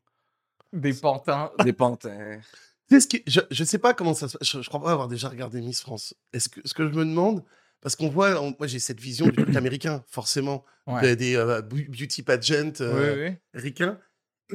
des 0.71 0.93
pantins. 0.93 1.51
des 1.63 1.73
pantins. 1.73 2.39
Tu 2.89 2.95
sais 2.95 2.99
ce 3.01 3.07
qui- 3.07 3.23
je, 3.27 3.39
je 3.49 3.63
sais 3.63 3.77
pas 3.79 3.93
comment 3.93 4.13
ça 4.13 4.27
se 4.29 4.37
passe. 4.37 4.47
Je, 4.49 4.61
je 4.61 4.67
crois 4.69 4.81
pas 4.81 4.91
avoir 4.91 5.07
déjà 5.07 5.27
regardé 5.29 5.61
Miss 5.61 5.81
France. 5.81 6.13
Est-ce 6.33 6.49
que 6.49 6.61
ce 6.65 6.73
que 6.73 6.87
je 6.87 6.93
me 6.93 7.03
demande, 7.05 7.43
parce 7.81 7.95
qu'on 7.95 8.09
voit, 8.09 8.41
on- 8.41 8.55
moi 8.57 8.67
j'ai 8.67 8.79
cette 8.79 8.99
vision 8.99 9.25
du 9.27 9.33
truc 9.33 9.55
américain, 9.55 10.03
forcément, 10.07 10.63
Ouais. 10.87 11.01
des, 11.01 11.15
des, 11.15 11.35
euh, 11.35 11.61
beauty 11.61 12.23
pageant 12.23 12.71
euh, 12.81 12.93
Ouais, 13.15 13.21
ouais. 13.21 13.41
ricains. 13.53 13.99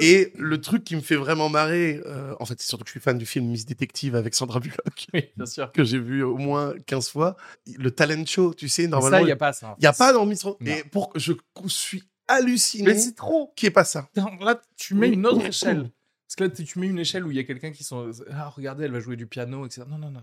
Et 0.00 0.32
le 0.36 0.60
truc 0.60 0.84
qui 0.84 0.96
me 0.96 1.00
fait 1.00 1.16
vraiment 1.16 1.48
marrer, 1.48 2.00
euh, 2.06 2.34
en 2.40 2.44
fait, 2.46 2.60
c'est 2.60 2.68
surtout 2.68 2.84
que 2.84 2.88
je 2.88 2.92
suis 2.92 3.00
fan 3.00 3.16
du 3.18 3.26
film 3.26 3.46
Miss 3.46 3.64
Détective 3.66 4.14
avec 4.16 4.34
Sandra 4.34 4.60
Bullock, 4.60 5.06
Oui, 5.14 5.24
bien 5.36 5.46
sûr. 5.46 5.70
que 5.72 5.84
j'ai 5.84 5.98
vu 5.98 6.22
au 6.22 6.36
moins 6.36 6.74
15 6.86 7.08
fois. 7.10 7.36
Le 7.78 7.90
talent 7.90 8.24
show, 8.26 8.54
tu 8.54 8.68
sais, 8.68 8.82
Mais 8.82 8.88
normalement, 8.88 9.16
ça, 9.18 9.20
il 9.22 9.24
il 9.24 9.26
n'y 9.26 9.32
a 9.32 9.36
pas 9.36 9.52
ça. 9.52 9.76
n'y 9.80 9.86
a 9.86 9.92
pas 9.92 10.12
dans 10.12 10.26
Miss. 10.26 10.44
Non. 10.44 10.56
Et 10.66 10.84
pour 10.84 11.12
je 11.16 11.32
suis 11.68 12.02
halluciné 12.28 12.84
Mais 12.92 12.98
c'est 12.98 13.14
trop. 13.14 13.52
n'y 13.62 13.66
ait 13.68 13.70
pas 13.70 13.84
ça. 13.84 14.08
Là, 14.40 14.60
tu 14.76 14.94
mets 14.94 15.08
une 15.10 15.26
autre 15.26 15.44
échelle. 15.46 15.90
Parce 16.26 16.34
que 16.36 16.44
là, 16.44 16.50
tu 16.50 16.78
mets 16.78 16.88
une 16.88 16.98
échelle 16.98 17.24
où 17.24 17.30
il 17.30 17.36
y 17.36 17.40
a 17.40 17.44
quelqu'un 17.44 17.70
qui 17.72 17.84
sont. 17.84 18.10
Ah, 18.32 18.48
regardez, 18.48 18.84
elle 18.84 18.92
va 18.92 19.00
jouer 19.00 19.16
du 19.16 19.26
piano, 19.26 19.64
etc. 19.64 19.82
Non, 19.88 19.98
non, 19.98 20.10
non. 20.10 20.22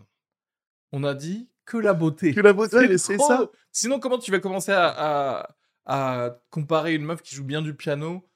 On 0.91 1.03
a 1.05 1.13
dit 1.13 1.47
que 1.65 1.77
la 1.77 1.93
beauté. 1.93 2.33
Que 2.33 2.41
la 2.41 2.51
beauté, 2.53 2.87
mais 2.89 2.97
c'est 2.97 3.15
trop. 3.17 3.27
ça. 3.27 3.49
Sinon, 3.71 3.99
comment 3.99 4.19
tu 4.19 4.29
vas 4.31 4.39
commencer 4.39 4.73
à, 4.73 4.87
à, 4.89 5.55
à 5.85 6.29
comparer 6.49 6.93
une 6.93 7.03
meuf 7.05 7.21
qui 7.21 7.33
joue 7.35 7.45
bien 7.45 7.61
du 7.61 7.73
piano 7.73 8.27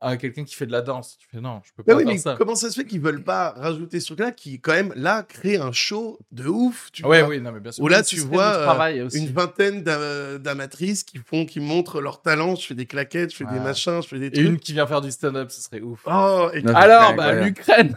à 0.00 0.16
quelqu'un 0.16 0.44
qui 0.44 0.54
fait 0.54 0.66
de 0.66 0.72
la 0.72 0.82
danse 0.82 1.16
Tu 1.18 1.26
fais 1.28 1.40
non, 1.40 1.60
je 1.64 1.72
peux 1.72 1.82
Mais 1.86 1.92
pas 1.94 1.96
oui, 1.98 2.04
faire 2.04 2.12
mais 2.12 2.18
ça. 2.18 2.34
comment 2.36 2.54
ça 2.54 2.70
se 2.70 2.78
fait 2.80 2.86
qu'ils 2.86 3.00
veulent 3.00 3.24
pas 3.24 3.50
rajouter 3.56 3.98
ce 4.00 4.06
truc-là 4.06 4.30
qui, 4.32 4.60
quand 4.60 4.72
même, 4.72 4.92
là, 4.96 5.22
crée 5.22 5.56
un 5.56 5.72
show 5.72 6.18
de 6.32 6.46
ouf 6.46 6.90
tu 6.92 7.04
Ouais, 7.04 7.20
vois? 7.20 7.28
oui, 7.30 7.40
non, 7.40 7.52
mais 7.52 7.60
bien 7.60 7.72
sûr. 7.72 7.82
Où 7.82 7.88
là, 7.88 8.02
tu 8.02 8.18
vois, 8.20 8.44
euh, 8.56 8.64
travail 8.64 9.00
aussi. 9.02 9.18
Une 9.18 9.32
vingtaine 9.32 9.82
d'am- 9.82 10.38
d'amatrices 10.38 11.02
qui 11.04 11.18
font, 11.18 11.46
qui 11.46 11.60
montrent 11.60 12.00
leur 12.00 12.20
talent. 12.22 12.54
Je 12.56 12.66
fais 12.66 12.74
des 12.74 12.86
claquettes, 12.86 13.30
je 13.32 13.36
fais 13.36 13.44
des 13.46 13.60
machins, 13.60 14.02
je 14.02 14.08
fais 14.08 14.18
des 14.18 14.26
Et 14.26 14.30
trucs. 14.30 14.46
une 14.46 14.58
qui 14.58 14.72
vient 14.74 14.86
faire 14.86 15.00
du 15.00 15.10
stand-up, 15.10 15.50
ce 15.50 15.60
serait 15.62 15.80
ouf. 15.80 16.02
Oh, 16.06 16.50
et 16.52 16.62
Non, 16.62 16.74
Alors, 16.74 17.14
bah, 17.16 17.32
l'Ukraine. 17.44 17.96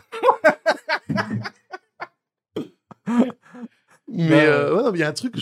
mais 4.11 4.45
euh, 4.45 4.75
ouais, 4.75 4.83
non, 4.83 4.91
mais 4.91 4.97
il 4.97 5.01
y 5.01 5.03
a 5.03 5.09
un 5.09 5.13
truc, 5.13 5.35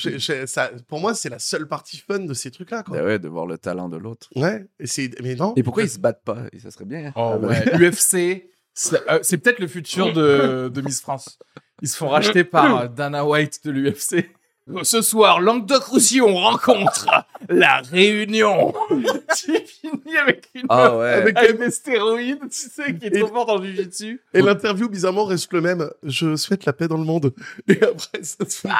ça, 0.45 0.69
pour 0.87 0.99
moi, 0.99 1.13
c'est 1.13 1.29
la 1.29 1.39
seule 1.39 1.67
partie 1.67 1.97
fun 1.97 2.19
de 2.19 2.33
ces 2.33 2.51
trucs-là. 2.51 2.83
Quoi. 2.83 2.97
Ben 2.97 3.05
ouais, 3.05 3.19
de 3.19 3.27
voir 3.27 3.45
le 3.45 3.57
talent 3.57 3.89
de 3.89 3.97
l'autre. 3.97 4.27
Ouais, 4.35 4.65
et 4.79 4.87
c'est, 4.87 5.11
mais 5.21 5.35
non. 5.35 5.53
Et 5.55 5.63
pourquoi 5.63 5.83
ils 5.83 5.89
se 5.89 5.99
battent 5.99 6.23
pas? 6.23 6.37
Et 6.53 6.59
ça 6.59 6.71
serait 6.71 6.85
bien. 6.85 7.07
hein. 7.07 7.13
Oh 7.15 7.33
Ah, 7.33 7.37
ouais, 7.37 7.65
UFC, 7.77 8.43
c'est 8.73 9.09
euh, 9.09 9.19
c'est 9.23 9.37
peut-être 9.37 9.59
le 9.59 9.67
futur 9.67 10.13
de, 10.13 10.69
de 10.73 10.81
Miss 10.81 11.01
France. 11.01 11.39
Ils 11.81 11.87
se 11.87 11.97
font 11.97 12.09
racheter 12.09 12.43
par 12.43 12.77
euh, 12.81 12.87
Dana 12.87 13.25
White 13.25 13.61
de 13.65 13.71
l'UFC. 13.71 14.29
Ce 14.83 15.01
soir, 15.01 15.39
Languedoc-Roussillon 15.39 16.35
rencontre 16.35 17.07
la 17.49 17.81
Réunion. 17.81 18.73
tu 19.37 19.53
finis 19.65 20.17
avec 20.17 20.49
une 20.55 20.65
Ah 20.69 20.97
ouais. 20.97 21.05
Avec- 21.09 21.37
avec 21.37 21.59
des 21.59 21.71
stéroïdes, 21.71 22.39
tu 22.49 22.69
sais, 22.69 22.95
qui 22.95 23.05
est 23.07 23.15
Et- 23.15 23.19
trop 23.19 23.27
forte 23.33 23.49
en 23.49 23.61
jiu-jitsu. 23.63 24.21
Et 24.33 24.41
l'interview, 24.41 24.89
bizarrement, 24.89 25.25
reste 25.25 25.51
le 25.53 25.61
même. 25.61 25.89
Je 26.03 26.35
souhaite 26.35 26.65
la 26.65 26.73
paix 26.73 26.87
dans 26.87 26.97
le 26.97 27.03
monde. 27.05 27.33
Et 27.67 27.81
après, 27.83 28.23
ça 28.23 28.45
se 28.47 28.61
fout, 28.61 28.71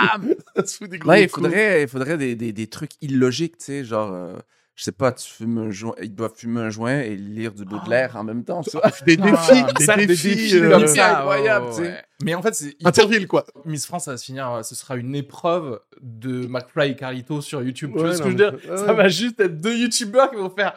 ça 0.55 0.65
se 0.65 0.77
fout 0.77 0.89
des 0.89 0.97
gros 0.99 1.09
Ouais, 1.09 1.23
il 1.23 1.29
faudrait, 1.29 1.83
il 1.83 1.87
faudrait 1.87 2.17
des, 2.17 2.35
des, 2.35 2.51
des 2.51 2.67
trucs 2.67 2.91
illogiques, 3.01 3.57
tu 3.57 3.65
sais, 3.65 3.83
genre, 3.83 4.11
euh, 4.13 4.33
je 4.77 4.83
sais 4.83 4.91
pas, 4.91 5.11
tu 5.11 5.27
fumes 5.27 5.57
un 5.57 5.71
joint, 5.71 5.95
ils 6.03 6.13
doivent 6.13 6.35
fumer 6.35 6.61
un 6.61 6.69
joint 6.69 6.99
et 6.99 7.15
lire 7.15 7.51
du 7.51 7.65
Baudelaire 7.65 8.15
en 8.15 8.23
même 8.23 8.43
temps, 8.43 8.61
tu 8.61 8.69
vois. 8.77 8.83
Des 9.07 9.17
défis, 9.17 9.63
Ah, 9.67 9.73
des 9.73 9.85
ça, 9.85 9.95
défis. 9.97 10.51
comme 10.51 10.83
euh, 10.83 10.87
ça. 10.87 11.17
incroyable, 11.17 11.65
tu 11.69 11.75
sais. 11.77 11.81
ouais. 11.81 12.01
Mais 12.21 12.35
en 12.35 12.43
fait, 12.43 12.53
c'est- 12.53 12.75
Interville, 12.85 13.27
quoi. 13.27 13.43
Miss 13.65 13.87
France, 13.87 14.05
ça 14.05 14.11
va 14.11 14.17
se 14.17 14.25
finir, 14.25 14.51
euh, 14.53 14.61
ce 14.61 14.75
sera 14.75 14.95
une 14.95 15.15
épreuve 15.15 15.79
de 15.99 16.45
McFly 16.45 16.91
et 16.91 16.95
Carlito 16.95 17.41
sur 17.41 17.63
YouTube. 17.63 17.91
tu 17.95 17.99
vois 17.99 18.13
ce 18.13 18.19
que 18.21 18.25
je 18.25 18.29
veux 18.29 18.35
dire? 18.35 18.53
ouais, 18.69 18.77
Ça 18.77 18.93
va 18.93 19.09
juste 19.09 19.39
être 19.39 19.59
deux 19.59 19.75
youtubeurs 19.75 20.29
qui 20.29 20.35
vont 20.37 20.51
faire 20.51 20.73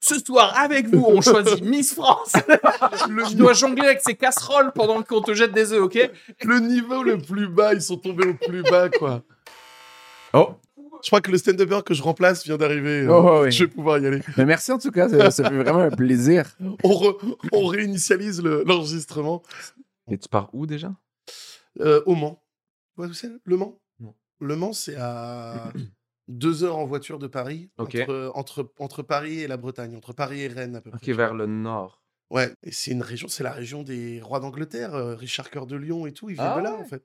ce 0.00 0.18
soir 0.18 0.52
avec 0.58 0.88
vous, 0.88 1.04
on 1.08 1.20
choisit 1.20 1.62
Miss 1.64 1.94
France. 1.94 2.32
Tu 3.28 3.36
dois 3.36 3.52
jongler 3.52 3.86
avec 3.86 4.00
ces 4.04 4.14
casseroles 4.16 4.72
pendant 4.74 5.00
qu'on 5.04 5.20
te 5.22 5.32
jette 5.32 5.52
des 5.52 5.72
œufs, 5.72 5.80
ok? 5.82 6.10
Le 6.42 6.58
niveau 6.58 7.04
le 7.04 7.18
plus 7.18 7.46
bas, 7.48 7.72
ils 7.72 7.80
sont 7.82 7.98
tombés 7.98 8.26
au 8.26 8.34
plus 8.34 8.62
bas, 8.64 8.88
quoi. 8.90 9.22
Oh, 10.32 10.56
Je 11.04 11.10
crois 11.10 11.20
que 11.20 11.30
le 11.30 11.36
stand-upper 11.38 11.82
que 11.84 11.92
je 11.94 12.02
remplace 12.02 12.44
vient 12.44 12.56
d'arriver. 12.56 13.02
euh, 13.02 13.12
Oh, 13.12 13.42
oui. 13.44 13.52
Je 13.52 13.64
vais 13.64 13.70
pouvoir 13.70 13.98
y 13.98 14.06
aller. 14.06 14.20
mais 14.38 14.46
merci 14.46 14.72
en 14.72 14.78
tout 14.78 14.90
cas, 14.90 15.08
ça, 15.08 15.30
ça 15.30 15.48
fait 15.50 15.56
vraiment 15.56 15.80
un 15.80 15.90
plaisir. 15.90 16.56
On, 16.82 16.90
re- 16.90 17.36
on 17.52 17.66
réinitialise 17.66 18.42
le- 18.42 18.64
l'enregistrement 18.66 19.42
Et 20.10 20.16
tu 20.18 20.28
pars 20.28 20.48
où 20.54 20.66
déjà? 20.66 20.92
Euh, 21.80 22.02
au 22.06 22.14
Mans. 22.14 22.42
Tu 22.94 22.96
vois 22.96 23.06
où 23.08 23.12
c'est 23.12 23.30
Le 23.44 23.56
Mans? 23.56 23.78
Non. 24.00 24.14
Le 24.40 24.56
Mans, 24.56 24.72
c'est 24.72 24.96
à 24.96 25.72
deux 26.28 26.64
heures 26.64 26.78
en 26.78 26.86
voiture 26.86 27.18
de 27.18 27.26
Paris, 27.26 27.70
Ok. 27.76 27.96
entre, 27.96 28.32
entre, 28.34 28.72
entre 28.78 29.02
Paris 29.02 29.40
et 29.40 29.46
la 29.46 29.58
Bretagne, 29.58 29.94
entre 29.96 30.14
Paris 30.14 30.40
et 30.42 30.48
Rennes 30.48 30.76
à 30.76 30.80
peu 30.80 30.90
près. 30.90 31.00
Ok, 31.02 31.14
vers 31.14 31.34
le 31.34 31.44
nord. 31.46 32.02
Ouais, 32.30 32.50
et 32.62 32.72
c'est 32.72 32.90
une 32.92 33.02
région, 33.02 33.28
c'est 33.28 33.44
la 33.44 33.52
région 33.52 33.82
des 33.82 34.22
rois 34.22 34.40
d'Angleterre, 34.40 34.94
euh, 34.94 35.14
Richard 35.14 35.50
Cœur 35.50 35.66
de 35.66 35.76
Lion 35.76 36.06
et 36.06 36.12
tout, 36.12 36.30
ils 36.30 36.36
viennent 36.36 36.48
Ah 36.54 36.58
de 36.58 36.64
là 36.64 36.72
ouais. 36.74 36.80
en 36.80 36.84
fait. 36.84 37.04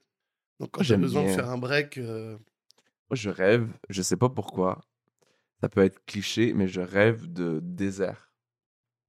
Donc 0.62 0.70
quand 0.72 0.84
j'ai 0.84 0.96
besoin 0.98 1.24
de 1.24 1.28
faire 1.30 1.50
un 1.50 1.58
break, 1.58 1.98
euh, 1.98 2.38
Moi, 3.10 3.16
je 3.16 3.30
rêve, 3.30 3.68
je 3.90 4.02
sais 4.02 4.18
pas 4.18 4.30
pourquoi, 4.30 4.82
ça 5.62 5.70
peut 5.70 5.84
être 5.84 6.04
cliché, 6.06 6.54
mais 6.54 6.68
je 6.68 6.82
rêve 6.82 7.32
de 7.32 7.60
désert. 7.64 8.32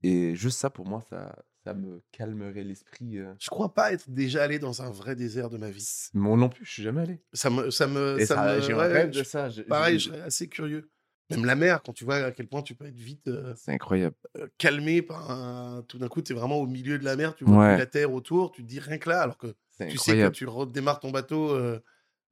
Et 0.03 0.35
juste 0.35 0.59
ça, 0.59 0.71
pour 0.71 0.87
moi, 0.87 1.03
ça, 1.03 1.37
ça 1.65 1.75
me 1.75 2.01
calmerait 2.11 2.65
l'esprit. 2.65 3.19
euh. 3.19 3.35
je 3.39 3.51
crois 3.51 3.75
pas 3.75 3.93
être 3.93 4.09
déjà 4.11 4.43
allé 4.43 4.59
dans 4.59 4.81
un 4.81 4.91
vrai 4.91 5.15
désert 5.17 5.51
de 5.51 5.59
ma 5.59 5.71
vie. 5.71 6.09
Moi 6.15 6.37
non 6.39 6.49
plus, 6.49 6.65
je 6.65 6.71
suis 6.73 6.83
jamais 6.83 7.03
allé. 7.03 7.23
Ça 7.35 7.51
me, 7.51 7.71
ça 7.71 7.87
me, 7.87 8.19
ça 8.21 8.27
ça, 8.37 8.55
me- 8.57 8.61
j'ai 8.63 8.73
un 8.73 8.79
ouais, 8.79 8.89
rêve 8.89 9.13
je- 9.13 9.19
de 9.19 9.25
ça. 9.25 9.51
je- 9.51 9.63
Pareil, 9.63 9.99
je- 9.99 10.09
serais 10.09 10.23
assez 10.23 10.49
curieux. 10.49 10.91
Même 11.29 11.45
la 11.45 11.55
mer, 11.55 11.83
quand 11.85 11.93
tu 11.93 12.05
vois 12.05 12.17
à 12.17 12.33
quel 12.33 12.49
point 12.49 12.63
tu 12.63 12.75
peux 12.75 12.87
être 12.87 12.99
vite 12.99 13.29
euh, 13.29 13.55
C'est 13.57 13.71
incroyable. 13.73 14.17
euh, 14.39 14.49
calmé 14.59 15.01
par 15.01 15.31
un... 15.31 15.83
Tout 15.87 15.99
d'un 15.99 16.09
coup, 16.09 16.23
tu 16.23 16.33
es 16.33 16.35
vraiment 16.35 16.57
au 16.57 16.67
milieu 16.67 16.99
de 16.99 17.05
la 17.05 17.15
mer, 17.15 17.37
tu 17.37 17.45
vois 17.45 17.59
Ouais. 17.69 17.77
la 17.79 17.87
terre 17.87 18.13
autour, 18.13 18.51
tu 18.51 18.63
te 18.63 18.67
dis 18.67 18.81
rien 18.81 18.99
que 18.99 19.09
là, 19.11 19.21
alors 19.21 19.39
que 19.39 19.55
tu 19.89 19.97
sais 19.99 20.17
que 20.17 20.29
tu 20.31 20.47
redémarres 20.47 20.99
ton 20.99 21.11
bateau 21.13 21.55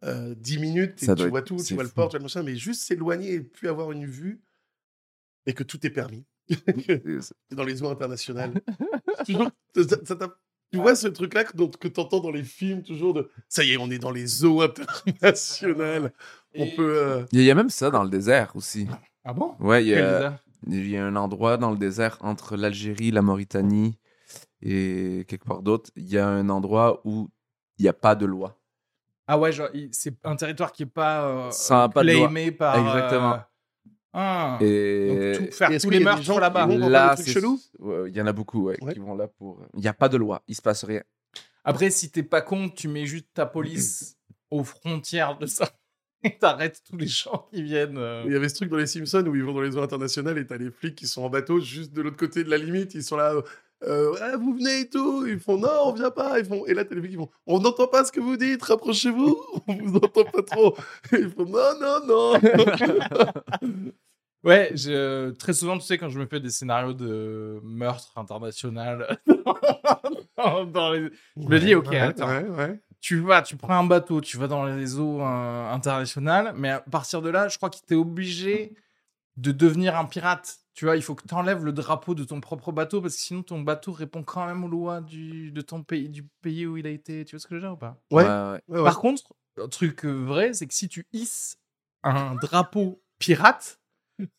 euh, 0.05 0.31
euh, 0.31 0.35
10 0.37 0.59
minutes 0.59 1.03
et 1.03 1.07
Ça 1.07 1.15
tu 1.15 1.29
vois 1.29 1.41
être- 1.41 1.47
tout, 1.47 1.57
tu 1.57 1.75
vois 1.75 1.83
le 1.85 1.89
port, 1.89 2.09
tu 2.09 2.13
vois 2.13 2.19
le 2.21 2.25
machin, 2.25 2.43
mais 2.43 2.57
juste 2.57 2.83
s'éloigner 2.83 3.33
et 3.35 3.41
plus 3.41 3.69
avoir 3.69 3.91
une 3.93 4.07
vue 4.07 4.41
et 5.47 5.55
que 5.55 5.63
tout 5.63 5.85
est 5.87 5.91
permis. 5.91 6.25
Dans 7.51 7.65
les 7.65 7.83
eaux 7.83 7.89
internationales. 7.89 8.53
Toujours, 9.27 9.51
ça- 9.75 10.05
ça 10.05 10.17
t'a- 10.17 10.35
tu 10.71 10.79
vois 10.79 10.95
ce 10.95 11.09
truc-là 11.09 11.45
que, 11.45 11.77
que 11.77 11.89
tu 11.89 11.99
entends 12.01 12.21
dans 12.21 12.31
les 12.31 12.45
films, 12.45 12.83
toujours 12.83 13.15
de 13.15 13.31
ça 13.49 13.65
y 13.65 13.73
est, 13.73 13.77
on 13.79 13.91
est 13.91 13.99
dans 13.99 14.11
les 14.11 14.45
eaux 14.45 14.61
internationales. 14.61 16.13
On 16.55 16.65
Et- 16.65 16.75
peut. 16.75 16.99
euh, 16.99 17.25
Il 17.33 17.39
y 17.39 17.41
a- 17.41 17.45
il 17.45 17.47
y 17.47 17.51
a 17.51 17.55
même 17.55 17.71
ça 17.71 17.91
dans 17.91 18.03
le 18.05 18.11
désert 18.11 18.55
aussi. 18.55 18.87
Ah 19.25 19.33
bon? 19.33 19.55
Ouais, 19.61 19.83
il 19.85 19.89
y 19.89 19.95
a, 19.95 20.39
il 20.67 20.89
y 20.91 20.97
a 20.97 21.07
un 21.07 21.17
endroit 21.17 21.57
dans 21.57 21.71
le 21.71 21.79
désert 21.79 22.19
entre 22.21 22.57
l'Algérie, 22.57 23.11
la 23.11 23.23
Mauritanie 23.23 23.99
et 24.61 25.25
quelque 25.29 25.45
part 25.47 25.63
d'autre. 25.63 25.91
Il 25.97 26.07
y 26.09 26.19
a 26.19 26.29
un 26.29 26.49
endroit 26.51 27.01
où 27.05 27.29
il 27.79 27.83
n'y 27.83 27.89
a 27.89 27.93
pas 27.95 28.15
de 28.15 28.27
loi. 28.27 28.58
Ah 29.31 29.39
ouais, 29.39 29.53
genre, 29.53 29.69
c'est 29.93 30.15
un 30.25 30.35
territoire 30.37 30.73
qui 30.73 30.85
est 30.85 30.87
pas, 30.87 31.29
euh, 31.29 31.51
Ça, 31.51 31.89
pas 31.93 32.03
de 32.03 32.51
par. 32.51 32.75
euh, 32.77 32.81
Exactement. 32.97 33.41
Ah. 34.15 34.59
Et 34.63 35.35
Donc, 35.39 35.49
tout, 35.51 35.55
faire 35.55 35.71
Et 35.71 35.79
tous 35.79 35.91
les 35.91 36.01
meurtres 36.01 36.23
gens 36.23 36.39
là-bas. 36.39 36.67
là, 36.67 37.15
c'est- 37.17 37.31
chelous? 37.31 37.61
Ouais, 37.79 38.09
il 38.11 38.17
y 38.17 38.23
en 38.23 38.27
a 38.27 38.33
beaucoup 38.33 38.65
ouais, 38.65 38.77
Ouais. 38.83 38.95
qui 38.95 38.99
vont 39.01 39.15
là 39.15 39.29
pour. 39.29 39.63
Il 39.75 39.81
n'y 39.81 39.87
a 39.89 39.93
pas 39.93 40.09
de 40.09 40.17
loi, 40.17 40.43
il 40.49 40.55
se 40.55 40.63
passe 40.63 40.83
rien. 40.85 41.03
Après, 41.63 41.91
si 41.91 42.11
t'es 42.11 42.23
pas 42.23 42.41
con, 42.41 42.71
tu 42.71 42.89
mets 42.89 43.05
juste 43.05 43.27
ta 43.35 43.45
police 43.45 44.17
aux 44.51 44.65
frontières 44.65 45.37
de 45.37 45.45
ça. 45.47 45.69
Et 46.25 46.37
t'arrêtes 46.37 46.81
tous 46.89 46.97
les 46.97 47.07
gens 47.07 47.47
qui 47.53 47.63
viennent. 47.63 47.99
euh. 47.99 48.23
Il 48.27 48.33
y 48.33 48.37
avait 48.37 48.49
ce 48.49 48.55
truc 48.57 48.71
dans 48.71 48.77
les 48.79 48.87
Simpsons 48.87 49.25
où 49.27 49.37
ils 49.37 49.45
vont 49.45 49.53
dans 49.53 49.61
les 49.61 49.77
eaux 49.77 49.83
internationales 49.83 50.39
et 50.39 50.47
t'as 50.47 50.57
les 50.57 50.71
flics 50.71 50.97
qui 50.97 51.07
sont 51.07 51.23
en 51.23 51.29
bateau 51.31 51.61
juste 51.61 51.93
de 51.93 52.01
l'autre 52.03 52.17
côté 52.17 52.43
de 52.43 52.51
la 52.51 52.57
limite. 52.57 52.95
Ils 52.95 53.05
sont 53.05 53.17
là, 53.19 53.35
euh, 53.85 54.15
Ah, 54.21 54.37
vous 54.37 54.55
venez 54.55 54.81
et 54.81 54.89
tout. 54.89 55.27
Ils 55.27 55.39
font 55.39 55.57
non, 55.59 55.69
on 55.85 55.93
vient 55.93 56.11
pas. 56.11 56.39
Ils 56.39 56.45
font 56.45 56.67
et 56.67 56.75
là 56.75 56.85
t'as 56.85 56.95
les 56.95 57.01
flics 57.01 57.13
qui 57.13 57.17
font 57.19 57.31
on 57.47 57.61
n'entend 57.61 57.87
pas 57.87 58.05
ce 58.05 58.13
que 58.13 58.21
vous 58.21 58.37
dites, 58.37 58.63
rapprochez-vous. 58.63 59.37
On 59.69 59.75
vous 59.75 59.97
entend 59.97 60.25
pas 60.25 60.43
trop. 60.43 60.77
Et 61.13 61.21
ils 61.21 61.31
font 61.31 61.45
non, 61.45 61.79
non, 61.81 62.07
non. 62.07 63.93
Ouais, 64.45 64.71
je- 64.75 65.31
très 65.33 65.53
souvent, 65.53 65.77
tu 65.79 65.85
sais, 65.85 65.99
quand 65.99 66.09
je 66.11 66.19
me 66.21 66.27
fais 66.27 66.39
des 66.39 66.51
scénarios 66.51 66.93
de 66.95 67.59
meurtre 67.65 68.13
international, 68.17 69.19
dans- 70.37 70.65
dans 70.65 70.93
les- 70.93 71.11
je 71.37 71.49
me 71.49 71.59
dis, 71.59 71.75
ok, 71.75 71.89
Ouais, 71.91 71.99
attends. 71.99 72.29
Ouais, 72.29 72.45
ouais. 72.49 72.81
tu 73.01 73.19
vas, 73.19 73.43
tu 73.43 73.57
prends 73.57 73.75
un 73.77 73.85
bateau, 73.85 74.21
tu 74.21 74.37
vas 74.37 74.47
dans 74.47 74.65
les 74.65 74.97
eaux 75.01 75.21
euh, 75.21 75.71
internationales, 75.73 76.53
mais 76.57 76.71
à 76.71 76.79
partir 76.81 77.21
de 77.21 77.31
là, 77.31 77.49
je 77.49 77.57
crois 77.57 77.69
que 77.69 77.79
tu 77.85 77.95
es 77.95 77.97
obligé 77.97 78.75
de 79.37 79.51
devenir 79.51 79.97
un 79.99 80.05
pirate. 80.05 80.59
Tu 80.79 80.85
vois, 80.85 80.95
il 80.95 81.03
faut 81.03 81.17
que 81.17 81.27
tu 81.27 81.35
enlèves 81.35 81.65
le 81.65 81.73
drapeau 81.73 82.15
de 82.15 82.23
ton 82.23 82.41
propre 82.41 82.71
bateau 82.71 83.01
parce 83.03 83.17
que 83.17 83.21
sinon 83.21 83.43
ton 83.43 83.63
bateau 83.63 83.91
répond 83.91 84.23
quand 84.23 84.47
même 84.47 84.63
aux 84.63 84.69
lois 84.69 85.01
du, 85.01 85.51
de 85.51 85.61
ton 85.61 85.83
pays, 85.83 86.09
du 86.09 86.23
pays 86.41 86.67
où 86.69 86.77
il 86.77 86.87
a 86.87 86.91
été. 86.91 87.25
Tu 87.25 87.35
vois 87.35 87.41
ce 87.41 87.49
que 87.49 87.57
je 87.57 87.61
veux 87.61 87.63
dire 87.67 87.73
ou 87.73 87.77
pas? 87.77 87.97
Ouais. 88.13 88.23
ouais. 88.23 88.29
Ouais, 88.69 88.79
ouais. 88.79 88.85
Par 88.85 89.01
contre, 89.01 89.35
un 89.61 89.67
truc 89.67 90.05
euh, 90.05 90.13
vrai, 90.13 90.53
c'est 90.53 90.69
que 90.69 90.75
si 90.75 90.89
tu 90.89 91.05
hisses 91.13 91.59
un 92.05 92.37
drapeau 92.37 93.03
pirate, 93.19 93.81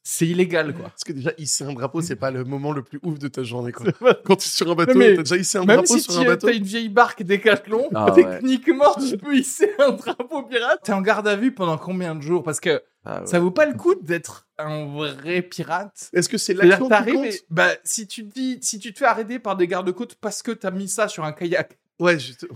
c'est 0.01 0.27
illégal 0.27 0.73
quoi. 0.73 0.83
Parce 0.85 1.03
que 1.03 1.11
déjà, 1.11 1.31
hisser 1.37 1.65
un 1.65 1.73
drapeau, 1.73 1.99
c'est 1.99 2.15
pas 2.15 2.31
le 2.31 2.45
moment 2.45 2.71
le 2.71 2.83
plus 2.83 3.01
ouf 3.03 3.19
de 3.19 3.27
ta 3.27 3.43
journée. 3.43 3.73
Quoi. 3.73 3.87
Quand 4.23 4.37
tu 4.37 4.47
es 4.47 4.49
sur 4.49 4.71
un 4.71 4.75
bateau, 4.75 4.93
t'as 4.97 5.17
déjà 5.17 5.35
hissé 5.35 5.57
un 5.57 5.65
Même 5.65 5.75
drapeau 5.79 5.97
si 5.97 5.99
sur 6.03 6.13
tu 6.13 6.19
un 6.21 6.25
bateau. 6.25 6.47
as 6.47 6.53
une 6.53 6.63
vieille 6.63 6.87
barque 6.87 7.21
décathlon, 7.21 7.89
Ah 7.93 8.13
ouais. 8.13 8.23
techniquement, 8.23 8.95
tu 8.95 9.17
peux 9.17 9.35
hisser 9.35 9.71
un 9.77 9.91
drapeau 9.91 10.43
pirate. 10.43 10.79
T'es 10.83 10.93
en 10.93 11.01
garde 11.01 11.27
à 11.27 11.35
vue 11.35 11.53
pendant 11.53 11.77
combien 11.77 12.15
de 12.15 12.21
jours? 12.21 12.43
Parce 12.43 12.61
que 12.61 12.81
Ah 13.11 13.21
ouais. 13.21 13.27
ça 13.27 13.39
vaut 13.39 13.49
pas 13.51 13.65
le 13.65 13.73
coup 13.73 13.95
d'être 13.95 14.47
un 14.57 14.85
vrai 14.85 15.41
pirate? 15.41 16.09
Est-ce 16.13 16.29
que 16.29 16.37
c'est 16.37 16.53
l'action 16.53 16.87
que 16.89 17.03
qui 17.05 17.11
compte? 17.13 17.25
et- 17.25 17.41
bah, 17.49 17.69
si 17.83 18.05
tu 18.07 18.27
te 18.27 18.33
dis, 18.33 18.59
si 18.61 18.77
tu 18.79 18.93
te 18.93 18.99
fais 18.99 19.05
arrêter 19.05 19.39
par 19.39 19.55
des 19.55 19.67
gardes-côtes 19.67 20.15
parce 20.15 20.43
que 20.43 20.51
t'as 20.51 20.71
mis 20.71 20.87
ça 20.87 21.07
sur 21.07 21.23
un 21.25 21.31
kayak, 21.31 21.77
Ouais, 21.99 22.19
juste... 22.19 22.47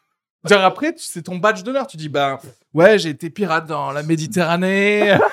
genre 0.48 0.64
après, 0.64 0.94
c'est 0.96 1.22
ton 1.22 1.36
badge 1.36 1.62
d'honneur. 1.62 1.86
Tu 1.86 1.96
dis, 1.96 2.08
bah, 2.08 2.40
ouais, 2.74 2.98
j'ai 2.98 3.10
été 3.10 3.30
pirate 3.30 3.66
dans 3.66 3.92
la 3.92 4.02
Méditerranée, 4.02 5.16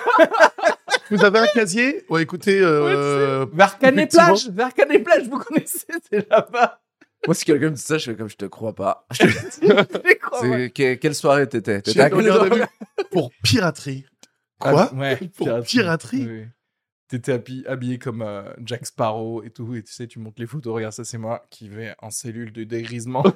Vous 1.09 1.23
avez 1.23 1.39
un 1.39 1.47
casier? 1.47 2.03
Ouais, 2.09 2.23
écoutez. 2.23 2.59
Euh... 2.61 3.45
vers 3.53 3.77
Canet 3.77 4.13
Effectivement. 4.13 4.25
plage, 4.35 4.49
vers 4.49 4.73
Canet 4.73 5.03
plage, 5.03 5.27
vous 5.29 5.39
connaissez, 5.39 5.85
c'est 6.11 6.29
là-bas. 6.29 6.81
Moi, 7.25 7.33
si 7.33 7.45
quelqu'un 7.45 7.69
me 7.69 7.75
dit 7.75 7.81
ça, 7.81 7.97
je 7.97 8.11
fais 8.11 8.17
comme 8.17 8.29
je 8.29 8.35
te 8.35 8.45
crois 8.45 8.75
pas. 8.75 9.05
Je 9.11 10.15
crois, 10.19 10.41
ouais. 10.45 10.63
C'est- 10.65 10.69
que- 10.71 10.93
quelle 10.95 11.15
soirée 11.15 11.47
t'étais? 11.47 11.77
À 11.99 12.09
quelle 12.09 12.67
pour 13.11 13.31
piraterie. 13.43 14.05
Quoi 14.59 14.89
Ah, 14.91 14.95
Ouais, 14.95 15.17
Pour 15.35 15.61
piraterie 15.63 16.25
oui. 16.27 16.45
T'étais 17.09 17.31
habi- 17.37 17.65
habillé 17.67 17.97
comme 17.99 18.21
euh, 18.21 18.51
Jack 18.65 18.85
Sparrow 18.85 19.41
et 19.43 19.49
tout, 19.49 19.73
et 19.75 19.81
tu 19.83 19.93
sais, 19.93 20.07
tu 20.07 20.19
montes 20.19 20.37
les 20.39 20.45
photos, 20.45 20.73
regarde 20.75 20.91
ça, 20.93 21.05
c'est 21.05 21.17
moi 21.17 21.45
qui 21.49 21.69
vais 21.69 21.95
en 21.99 22.09
cellule 22.09 22.51
de 22.51 22.63
dégrisement. 22.65 23.23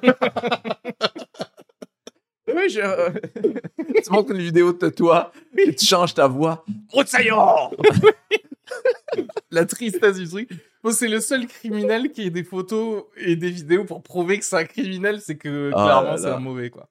Oui, 2.48 2.68
je... 2.68 2.80
tu 4.04 4.10
montres 4.10 4.32
une 4.32 4.42
vidéo 4.42 4.72
de 4.72 4.88
toi 4.88 5.32
et 5.56 5.74
tu 5.74 5.86
changes 5.86 6.12
ta 6.12 6.26
voix. 6.26 6.64
Broussaillon 6.88 7.70
La 9.50 9.64
tristesse 9.64 10.18
du 10.18 10.28
truc. 10.28 10.50
Bon, 10.82 10.90
c'est 10.90 11.08
le 11.08 11.20
seul 11.20 11.46
criminel 11.46 12.10
qui 12.10 12.22
ait 12.22 12.30
des 12.30 12.42
photos 12.44 13.04
et 13.16 13.36
des 13.36 13.50
vidéos 13.50 13.84
pour 13.84 14.02
prouver 14.02 14.38
que 14.38 14.44
c'est 14.44 14.56
un 14.56 14.64
criminel, 14.64 15.20
c'est 15.20 15.36
que 15.36 15.70
Ah 15.74 15.82
clairement 15.84 16.16
c'est 16.16 16.30
un 16.30 16.40
mauvais, 16.40 16.70
quoi. 16.70 16.88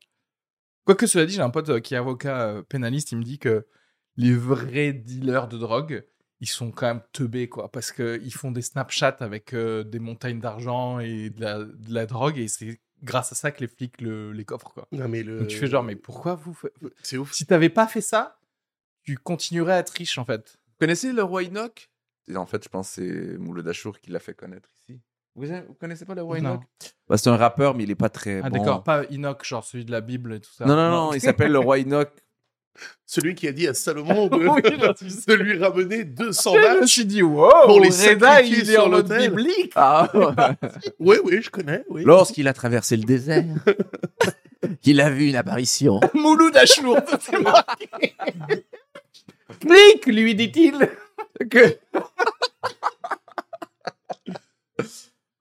Quoique 0.85 1.05
cela 1.05 1.25
dit, 1.25 1.33
j'ai 1.35 1.41
un 1.41 1.49
pote 1.49 1.69
euh, 1.69 1.79
qui 1.79 1.93
est 1.93 1.97
avocat 1.97 2.41
euh, 2.47 2.61
pénaliste, 2.63 3.11
il 3.11 3.17
me 3.19 3.23
dit 3.23 3.37
que 3.37 3.65
les 4.17 4.35
vrais 4.35 4.93
dealers 4.93 5.47
de 5.47 5.57
drogue, 5.57 6.05
ils 6.39 6.47
sont 6.49 6.71
quand 6.71 6.87
même 6.87 7.01
teubés, 7.13 7.47
quoi, 7.49 7.71
parce 7.71 7.91
qu'ils 7.91 8.33
font 8.33 8.51
des 8.51 8.61
Snapchats 8.61 9.17
avec 9.19 9.53
euh, 9.53 9.83
des 9.83 9.99
montagnes 9.99 10.39
d'argent 10.39 10.99
et 10.99 11.29
de 11.29 11.41
la, 11.41 11.59
de 11.63 11.93
la 11.93 12.05
drogue, 12.05 12.37
et 12.37 12.47
c'est 12.47 12.79
grâce 13.03 13.31
à 13.31 13.35
ça 13.35 13.51
que 13.51 13.61
les 13.61 13.67
flics 13.67 14.01
le- 14.01 14.31
les 14.31 14.45
coffrent, 14.45 14.73
quoi. 14.73 14.87
Non, 14.91 15.07
mais 15.07 15.23
le. 15.23 15.39
Donc 15.39 15.47
tu 15.47 15.57
fais 15.57 15.67
genre, 15.67 15.83
mais 15.83 15.95
pourquoi 15.95 16.35
vous... 16.35 16.53
fa- 16.53 16.69
C'est 17.03 17.17
ouf. 17.17 17.31
Si 17.33 17.45
t'avais 17.45 17.69
pas 17.69 17.87
fait 17.87 18.01
ça, 18.01 18.39
tu 19.03 19.17
continuerais 19.17 19.73
à 19.73 19.77
être 19.79 19.89
riche, 19.91 20.17
en 20.17 20.25
fait. 20.25 20.57
Vous 20.67 20.73
connaissez 20.79 21.11
le 21.13 21.23
roi 21.23 21.43
Enoch? 21.43 21.89
En 22.35 22.45
fait, 22.45 22.63
je 22.63 22.69
pense 22.69 22.95
que 22.95 23.01
c'est 23.31 23.37
Mouled 23.37 23.67
Achour 23.67 23.99
qui 23.99 24.09
l'a 24.11 24.19
fait 24.19 24.33
connaître 24.33 24.69
ici. 24.79 24.99
Vous, 25.35 25.45
vous 25.45 25.73
connaissez 25.75 26.05
pas 26.05 26.13
le 26.15 26.21
roi. 26.21 26.37
Enoch? 26.37 26.61
Bah, 27.07 27.17
C'est 27.17 27.29
un 27.29 27.37
rappeur, 27.37 27.75
mais 27.75 27.83
il 27.83 27.91
est 27.91 27.95
pas 27.95 28.09
très 28.09 28.41
Ah 28.43 28.49
bon. 28.49 28.57
d'accord, 28.57 28.83
pas 28.83 29.03
Enoch, 29.11 29.43
genre 29.45 29.63
celui 29.63 29.85
de 29.85 29.91
la 29.91 30.01
Bible 30.01 30.33
et 30.33 30.39
tout 30.39 30.51
ça. 30.51 30.65
Non, 30.65 30.75
non, 30.75 30.89
non, 30.89 31.13
il 31.13 31.21
s'appelle 31.21 31.51
le 31.51 31.59
roi 31.59 31.77
Enoch. 31.79 32.11
Celui 33.05 33.35
qui 33.35 33.47
a 33.47 33.51
dit 33.51 33.67
à 33.67 33.73
Salomon 33.73 34.27
de, 34.29 34.47
Oui, 34.47 34.61
de 35.27 35.33
lui 35.33 35.57
ramener 35.57 36.03
200 36.05 36.53
Je 36.53 36.57
me 36.59 36.79
vaches. 36.79 36.89
suis 36.89 37.05
dit, 37.05 37.21
wow, 37.21 37.49
Pour 37.65 37.79
les 37.81 37.89
Reda, 37.89 38.41
il 38.41 38.59
est 38.61 38.65
sur 38.73 38.85
en 38.85 39.01
biblique. 39.01 39.73
Ah, 39.75 40.09
Oui, 40.99 41.17
oui, 41.23 41.41
je 41.41 41.49
connais. 41.49 41.83
Oui. 41.89 42.03
Lorsqu'il 42.05 42.47
a 42.47 42.53
traversé 42.53 42.95
le 42.97 43.03
désert, 43.03 43.43
il 44.85 45.01
a 45.01 45.09
vu 45.09 45.27
une 45.27 45.35
apparition. 45.35 45.99
Mouloud 46.13 46.55
Achour. 46.55 46.97
Clique, 49.59 50.05
lui 50.05 50.33
dit-il. 50.35 50.89
Que- 51.49 51.77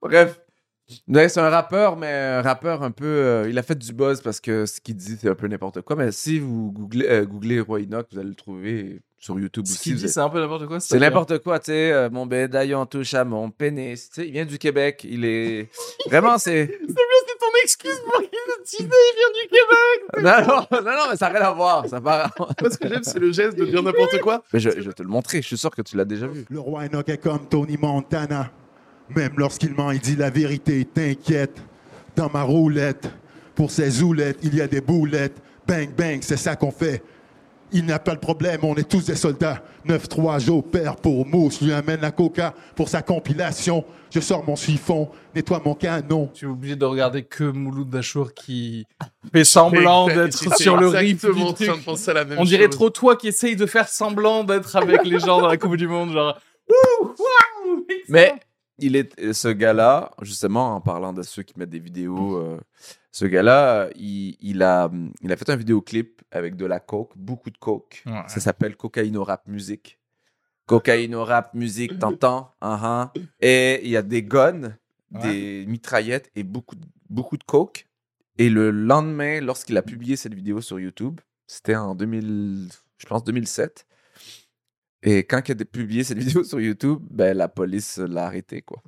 Bref. 0.01 0.39
Ouais, 1.11 1.27
c'est 1.29 1.39
un 1.41 1.49
rappeur, 1.49 1.97
mais 1.97 2.07
un 2.11 2.41
rappeur 2.41 2.83
un 2.83 2.91
peu. 2.91 3.05
euh, 3.05 3.49
il 3.49 3.57
a 3.59 3.63
fait 3.63 3.77
du 3.77 3.91
buzz 3.93 4.21
parce 4.21 4.39
que 4.39 4.65
ce 4.65 4.79
qu'il 4.79 4.95
dit, 4.95 5.17
c'est 5.19 5.29
un 5.29 5.35
peu 5.35 5.47
n'importe 5.47 5.81
quoi. 5.81 5.95
Mais 5.97 6.11
si 6.11 6.39
vous 6.39 6.71
googlez, 6.71 7.05
euh, 7.09 7.25
googlez 7.25 7.59
Roy 7.59 7.81
Enoch, 7.81 8.07
vous 8.11 8.19
allez 8.19 8.29
le 8.29 8.35
trouver 8.35 9.01
sur 9.19 9.37
YouTube 9.39 9.65
Ce 9.67 9.73
aussi. 9.73 9.81
qu'il 9.83 9.93
vous 9.95 9.99
dit, 9.99 10.09
c'est 10.09 10.19
un 10.21 10.29
peu 10.29 10.39
n'importe 10.39 10.67
quoi. 10.67 10.79
C'est 10.79 10.97
n'importe 10.99 11.39
quoi, 11.39 11.59
tu 11.59 11.65
sais. 11.65 11.91
euh, 11.91 12.09
mon 12.09 12.25
bédaillon 12.25 12.85
touche 12.85 13.13
à 13.13 13.25
mon 13.25 13.49
pénis. 13.51 14.09
Tu 14.09 14.21
sais, 14.21 14.27
il 14.27 14.31
vient 14.31 14.45
du 14.45 14.57
Québec. 14.57 15.05
Il 15.07 15.25
est. 15.25 15.69
Vraiment, 16.07 16.37
c'est. 16.37 16.79
C'est 16.87 17.37
ton 17.39 17.63
excuse 17.63 17.99
pour 18.05 18.19
qu'il 18.21 18.29
il 18.79 18.85
vient 18.85 19.33
du 19.33 19.49
Québec. 19.49 19.67
Non, 20.23 20.47
non, 20.47 20.81
non, 20.83 20.91
non, 20.91 21.03
mais 21.11 21.17
ça 21.17 21.29
n'a 21.29 21.39
rien 21.39 21.47
à 21.47 21.51
voir. 21.51 21.87
Ça 21.87 21.99
va... 21.99 22.29
Moi, 22.37 22.69
ce 22.69 22.77
que 22.77 22.87
j'aime, 22.87 23.03
c'est 23.03 23.17
le 23.19 23.31
geste 23.31 23.57
de 23.57 23.65
dire 23.65 23.81
n'importe 23.81 24.19
quoi. 24.21 24.43
mais 24.53 24.59
je, 24.59 24.69
je 24.69 24.81
vais 24.81 24.93
te 24.93 25.01
le 25.03 25.09
montrer. 25.09 25.41
Je 25.41 25.47
suis 25.47 25.57
sûr 25.57 25.71
que 25.71 25.81
tu 25.81 25.97
l'as 25.97 26.05
déjà 26.05 26.27
vu. 26.27 26.45
Le 26.49 26.59
roi 26.59 26.83
Enoch 26.85 27.07
est 27.09 27.17
comme 27.17 27.47
Tony 27.49 27.77
Montana. 27.77 28.51
Même 29.15 29.33
lorsqu'il 29.37 29.73
ment, 29.73 29.91
il 29.91 29.99
dit 29.99 30.15
la 30.15 30.29
vérité. 30.29 30.85
T'inquiète, 30.85 31.61
dans 32.15 32.29
ma 32.29 32.43
roulette, 32.43 33.09
pour 33.55 33.71
ses 33.71 33.89
zoulettes, 33.89 34.39
il 34.43 34.55
y 34.55 34.61
a 34.61 34.67
des 34.67 34.81
boulettes. 34.81 35.41
Bang, 35.67 35.89
bang, 35.95 36.19
c'est 36.21 36.37
ça 36.37 36.55
qu'on 36.55 36.71
fait. 36.71 37.03
Il 37.73 37.85
n'a 37.85 37.99
pas 37.99 38.15
de 38.15 38.19
problème, 38.19 38.59
on 38.63 38.75
est 38.75 38.87
tous 38.87 39.05
des 39.05 39.15
soldats. 39.15 39.63
9-3, 39.87 40.43
j'opère 40.43 40.97
pour 40.97 41.25
Mousse, 41.25 41.61
lui 41.61 41.71
amène 41.71 42.01
la 42.01 42.11
coca 42.11 42.53
pour 42.75 42.89
sa 42.89 43.01
compilation. 43.01 43.85
Je 44.09 44.19
sors 44.19 44.45
mon 44.45 44.57
chiffon, 44.57 45.09
nettoie 45.33 45.61
mon 45.63 45.73
canon. 45.73 46.29
Tu 46.33 46.45
es 46.45 46.47
obligé 46.49 46.75
de 46.75 46.83
regarder 46.83 47.23
que 47.23 47.45
Mouloud 47.45 47.89
Dachour 47.89 48.33
qui 48.33 48.85
fait 49.33 49.45
semblant 49.45 50.07
d'être 50.07 50.57
sur 50.57 50.75
le 50.75 50.89
riff 50.89 51.25
On 52.37 52.43
dirait 52.43 52.65
chose. 52.65 52.71
trop 52.71 52.89
toi 52.89 53.15
qui 53.15 53.29
essaye 53.29 53.55
de 53.55 53.65
faire 53.65 53.87
semblant 53.87 54.43
d'être 54.43 54.75
avec 54.75 55.05
les 55.05 55.19
gens 55.19 55.39
dans 55.39 55.47
la 55.47 55.55
Coupe 55.57 55.77
du 55.77 55.87
Monde, 55.87 56.11
genre. 56.11 56.37
Wouh, 56.69 57.07
waouh, 57.07 57.85
Mais 58.09 58.33
il 58.81 58.95
est 58.95 59.33
ce 59.33 59.47
gars-là, 59.47 60.11
justement, 60.21 60.75
en 60.75 60.81
parlant 60.81 61.13
de 61.13 61.21
ceux 61.21 61.43
qui 61.43 61.57
mettent 61.57 61.69
des 61.69 61.79
vidéos, 61.79 62.35
euh, 62.37 62.59
ce 63.11 63.25
gars-là, 63.25 63.89
il, 63.95 64.35
il 64.41 64.61
a, 64.63 64.91
il 65.21 65.31
a 65.31 65.37
fait 65.37 65.49
un 65.49 65.55
vidéoclip 65.55 66.21
avec 66.31 66.55
de 66.55 66.65
la 66.65 66.79
coke, 66.79 67.11
beaucoup 67.15 67.49
de 67.49 67.57
coke. 67.57 68.03
Ouais. 68.05 68.23
Ça 68.27 68.39
s'appelle 68.39 68.75
Cocaïno 68.75 69.23
Rap 69.23 69.47
Music. 69.47 69.99
Cocaïno 70.65 71.23
Rap 71.25 71.53
Music, 71.53 71.97
t'entends? 71.99 72.51
Uh-huh. 72.61 73.09
Et 73.41 73.81
il 73.83 73.89
y 73.89 73.97
a 73.97 74.01
des 74.01 74.23
guns, 74.23 74.75
des 75.11 75.65
mitraillettes 75.67 76.31
et 76.35 76.43
beaucoup, 76.43 76.75
de- 76.75 76.85
beaucoup 77.09 77.37
de 77.37 77.43
coke. 77.43 77.87
Et 78.37 78.49
le 78.49 78.71
lendemain, 78.71 79.41
lorsqu'il 79.41 79.77
a 79.77 79.81
publié 79.81 80.15
cette 80.15 80.33
vidéo 80.33 80.61
sur 80.61 80.79
YouTube, 80.79 81.19
c'était 81.47 81.75
en 81.75 81.95
2000, 81.95 82.69
je 82.97 83.05
pense 83.05 83.23
2007. 83.25 83.85
Et 85.03 85.23
quand 85.23 85.41
il 85.49 85.59
a 85.59 85.65
publié 85.65 86.03
cette 86.03 86.17
vidéo 86.23 86.43
sur 86.43 86.59
YouTube, 86.59 86.99
ben, 87.09 87.35
la 87.35 87.47
police 87.47 87.97
l'a 87.97 88.25
arrêté, 88.27 88.61
quoi. 88.61 88.83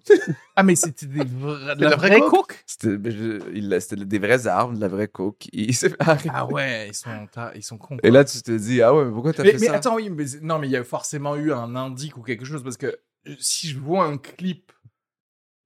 Ah, 0.56 0.62
mais 0.64 0.76
c'était 0.76 1.08
des 1.08 1.26
vra- 1.26 1.58
la 1.60 1.76
la 1.76 1.96
vraie 1.96 2.10
vraie 2.10 2.20
coke? 2.20 2.30
coke? 2.32 2.64
C'était 2.68 2.98
ben, 2.98 3.12
je- 3.12 3.80
c'était 3.80 4.06
des 4.06 4.20
vraies 4.20 4.46
armes, 4.46 4.76
de 4.76 4.82
la 4.82 4.88
vraie 4.88 5.08
coke. 5.08 5.48
Il 5.52 5.74
s'est 5.76 5.90
fait 5.90 5.96
arrêter. 6.00 6.30
Ah 6.32 6.46
ouais, 6.46 6.90
ils 6.90 6.94
sont, 6.94 7.28
ils 7.56 7.64
sont 7.64 7.78
cons. 7.80 7.98
Et 8.04 8.12
là, 8.12 8.24
tu 8.24 8.42
te 8.42 8.52
dis, 8.52 8.82
ah 8.84 8.94
ouais, 8.94 9.06
mais 9.06 9.12
pourquoi 9.12 9.34
t'as 9.34 9.44
mais, 9.44 9.54
fait 9.54 9.58
mais 9.60 9.66
ça? 9.68 9.74
attends, 9.76 9.96
oui, 9.96 10.10
mais 10.12 10.26
non, 10.42 10.60
mais 10.60 10.68
il 10.68 10.72
y 10.72 10.78
a 10.78 10.84
forcément 10.84 11.36
eu 11.36 11.52
un 11.52 11.76
indique 11.76 12.16
ou 12.18 12.22
quelque 12.22 12.46
chose 12.46 12.62
parce 12.64 12.78
que 12.78 12.88
euh, 13.28 13.36
si 13.40 13.70
je 13.70 13.80
vois 13.80 14.06
un 14.06 14.18
clip, 14.18 14.72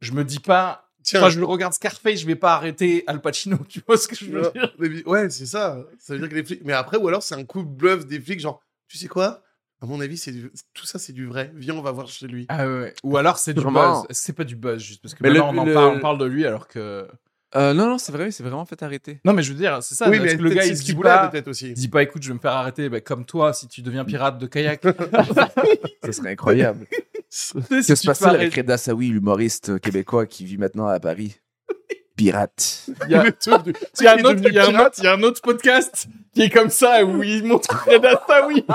je 0.02 0.12
me 0.14 0.24
dis 0.24 0.40
pas. 0.40 0.84
Tiens, 1.04 1.22
Quand 1.22 1.30
je 1.30 1.42
regarde 1.42 1.74
Scarface, 1.74 2.20
je 2.20 2.26
vais 2.28 2.36
pas 2.36 2.54
arrêter 2.56 3.04
Al 3.08 3.22
Pacino. 3.22 3.58
Tu 3.70 3.82
vois 3.88 3.98
ce 3.98 4.08
que 4.10 4.16
je 4.16 4.26
veux 4.26 4.42
Ouais, 4.44 4.52
dire? 4.52 4.76
mais- 4.78 5.04
ouais, 5.06 5.30
c'est 5.30 5.46
ça. 5.46 5.84
Ça 6.00 6.14
veut 6.14 6.20
dire 6.20 6.30
que 6.30 6.36
les 6.36 6.44
flics. 6.44 6.62
Mais 6.66 6.74
après, 6.74 6.98
ou 6.98 7.08
alors 7.08 7.24
c'est 7.24 7.36
un 7.36 7.46
coup 7.46 7.64
de 7.64 7.68
bluff 7.70 8.06
des 8.06 8.20
flics, 8.20 8.40
genre, 8.42 8.62
tu 8.88 8.98
sais 8.98 9.08
quoi? 9.08 9.42
À 9.82 9.86
mon 9.86 10.02
avis, 10.02 10.18
c'est 10.18 10.32
du- 10.32 10.52
tout 10.74 10.86
ça, 10.88 10.98
c'est 10.98 11.14
du 11.14 11.26
vrai. 11.28 11.52
Viens, 11.56 11.76
on 11.76 11.82
va 11.82 11.92
voir 11.92 12.08
chez 12.08 12.28
lui. 12.28 12.46
Ah 12.50 12.68
ouais. 12.68 12.94
Ou 13.04 13.18
alors 13.18 13.38
c'est 13.38 13.54
du 13.54 13.64
buzz. 13.64 14.06
C'est 14.10 14.34
pas 14.34 14.44
du 14.44 14.56
buzz 14.56 14.82
juste 14.82 15.02
parce 15.02 15.14
que 15.14 15.22
Mais 15.24 15.30
le- 15.30 15.36
maintenant 15.40 15.54
on, 15.54 15.58
en 15.62 15.66
le- 15.66 15.74
parle, 15.74 15.98
on 15.98 16.00
parle 16.00 16.18
de 16.18 16.26
lui 16.26 16.46
alors 16.46 16.68
que. 16.68 17.08
Euh, 17.56 17.74
non, 17.74 17.88
non, 17.88 17.98
c'est 17.98 18.12
vrai, 18.12 18.28
il 18.28 18.32
s'est 18.34 18.44
vraiment 18.44 18.66
fait 18.66 18.82
arrêter. 18.84 19.22
Non, 19.24 19.32
mais 19.34 19.42
je 19.44 19.54
veux 19.54 19.58
dire, 19.58 19.82
c'est 19.82 19.96
ça. 19.96 20.10
oui, 20.10 20.18
parce 20.18 20.32
mais 20.32 20.38
que 20.38 20.44
le 20.44 20.50
gars 20.50 20.62
c'est 20.64 20.70
il 20.70 20.78
ce 20.78 20.82
se 20.84 20.86
dit 20.92 20.96
pas. 20.96 21.28
peut-être 21.30 21.48
aussi. 21.48 21.68
Il 21.70 21.74
dit 21.76 21.88
pas, 21.88 22.04
écoute, 22.04 22.22
je 22.24 22.28
vais 22.28 22.34
me 22.34 22.40
faire 22.40 22.52
arrêter, 22.52 22.90
bah, 22.90 23.00
comme 23.02 23.24
toi, 23.26 23.54
si 23.54 23.68
tu 23.70 23.82
deviens 23.82 24.04
pirate 24.04 24.38
de 24.38 24.48
kayak. 24.48 24.82
Ça 26.04 26.12
serait 26.12 26.32
incroyable. 26.32 26.88
que 27.30 27.88
Que 27.88 27.96
se 27.96 28.06
passe-t-il 28.06 28.36
avec 28.36 28.54
Reda 28.56 28.78
Sawi, 28.78 29.10
l'humoriste 29.10 29.80
québécois 29.80 30.26
qui 30.26 30.44
vit 30.44 30.58
maintenant 30.58 30.88
à 30.88 31.00
Paris? 31.00 31.38
Pirate. 32.18 32.86
Il 33.06 33.12
y 33.12 33.16
a, 33.16 33.24
il 33.26 34.04
y 34.04 34.08
a 34.08 34.14
un 34.14 34.18
autre, 34.20 34.34
devenu 34.34 34.48
il 34.50 34.54
y 34.54 34.60
a 34.60 34.64
un 34.66 34.68
pirate. 34.70 34.88
autre- 34.88 34.96
il 34.98 35.04
y 35.04 35.08
a 35.08 35.14
un 35.14 35.24
autre 35.24 35.42
podcast 35.42 36.08
qui 36.34 36.42
est 36.42 36.50
comme 36.50 36.70
ça 36.70 37.06
où 37.06 37.24
il 37.24 37.44
montre 37.46 37.70
Reda 37.88 38.22
Sawi. 38.28 38.66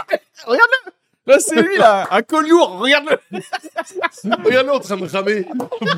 Regarde-le. 0.46 0.92
Là, 1.26 1.38
c'est 1.38 1.60
lui, 1.60 1.76
là, 1.76 2.08
un 2.10 2.22
coliour. 2.22 2.78
Regarde-le. 2.78 3.18
Regarde-le 4.44 4.72
en 4.72 4.80
train 4.80 4.96
de 4.96 5.06
ramer 5.06 5.44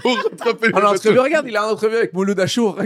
pour 0.02 0.16
rattraper 0.16 0.66
le 0.66 0.72
bateau. 0.72 0.87
entrevue, 0.88 1.18
regarde, 1.18 1.46
il 1.46 1.54
est 1.54 1.59
en 1.59 1.70
entrevue 1.70 1.96
avec 1.96 2.12
Mouloud 2.12 2.38
Achour. 2.40 2.76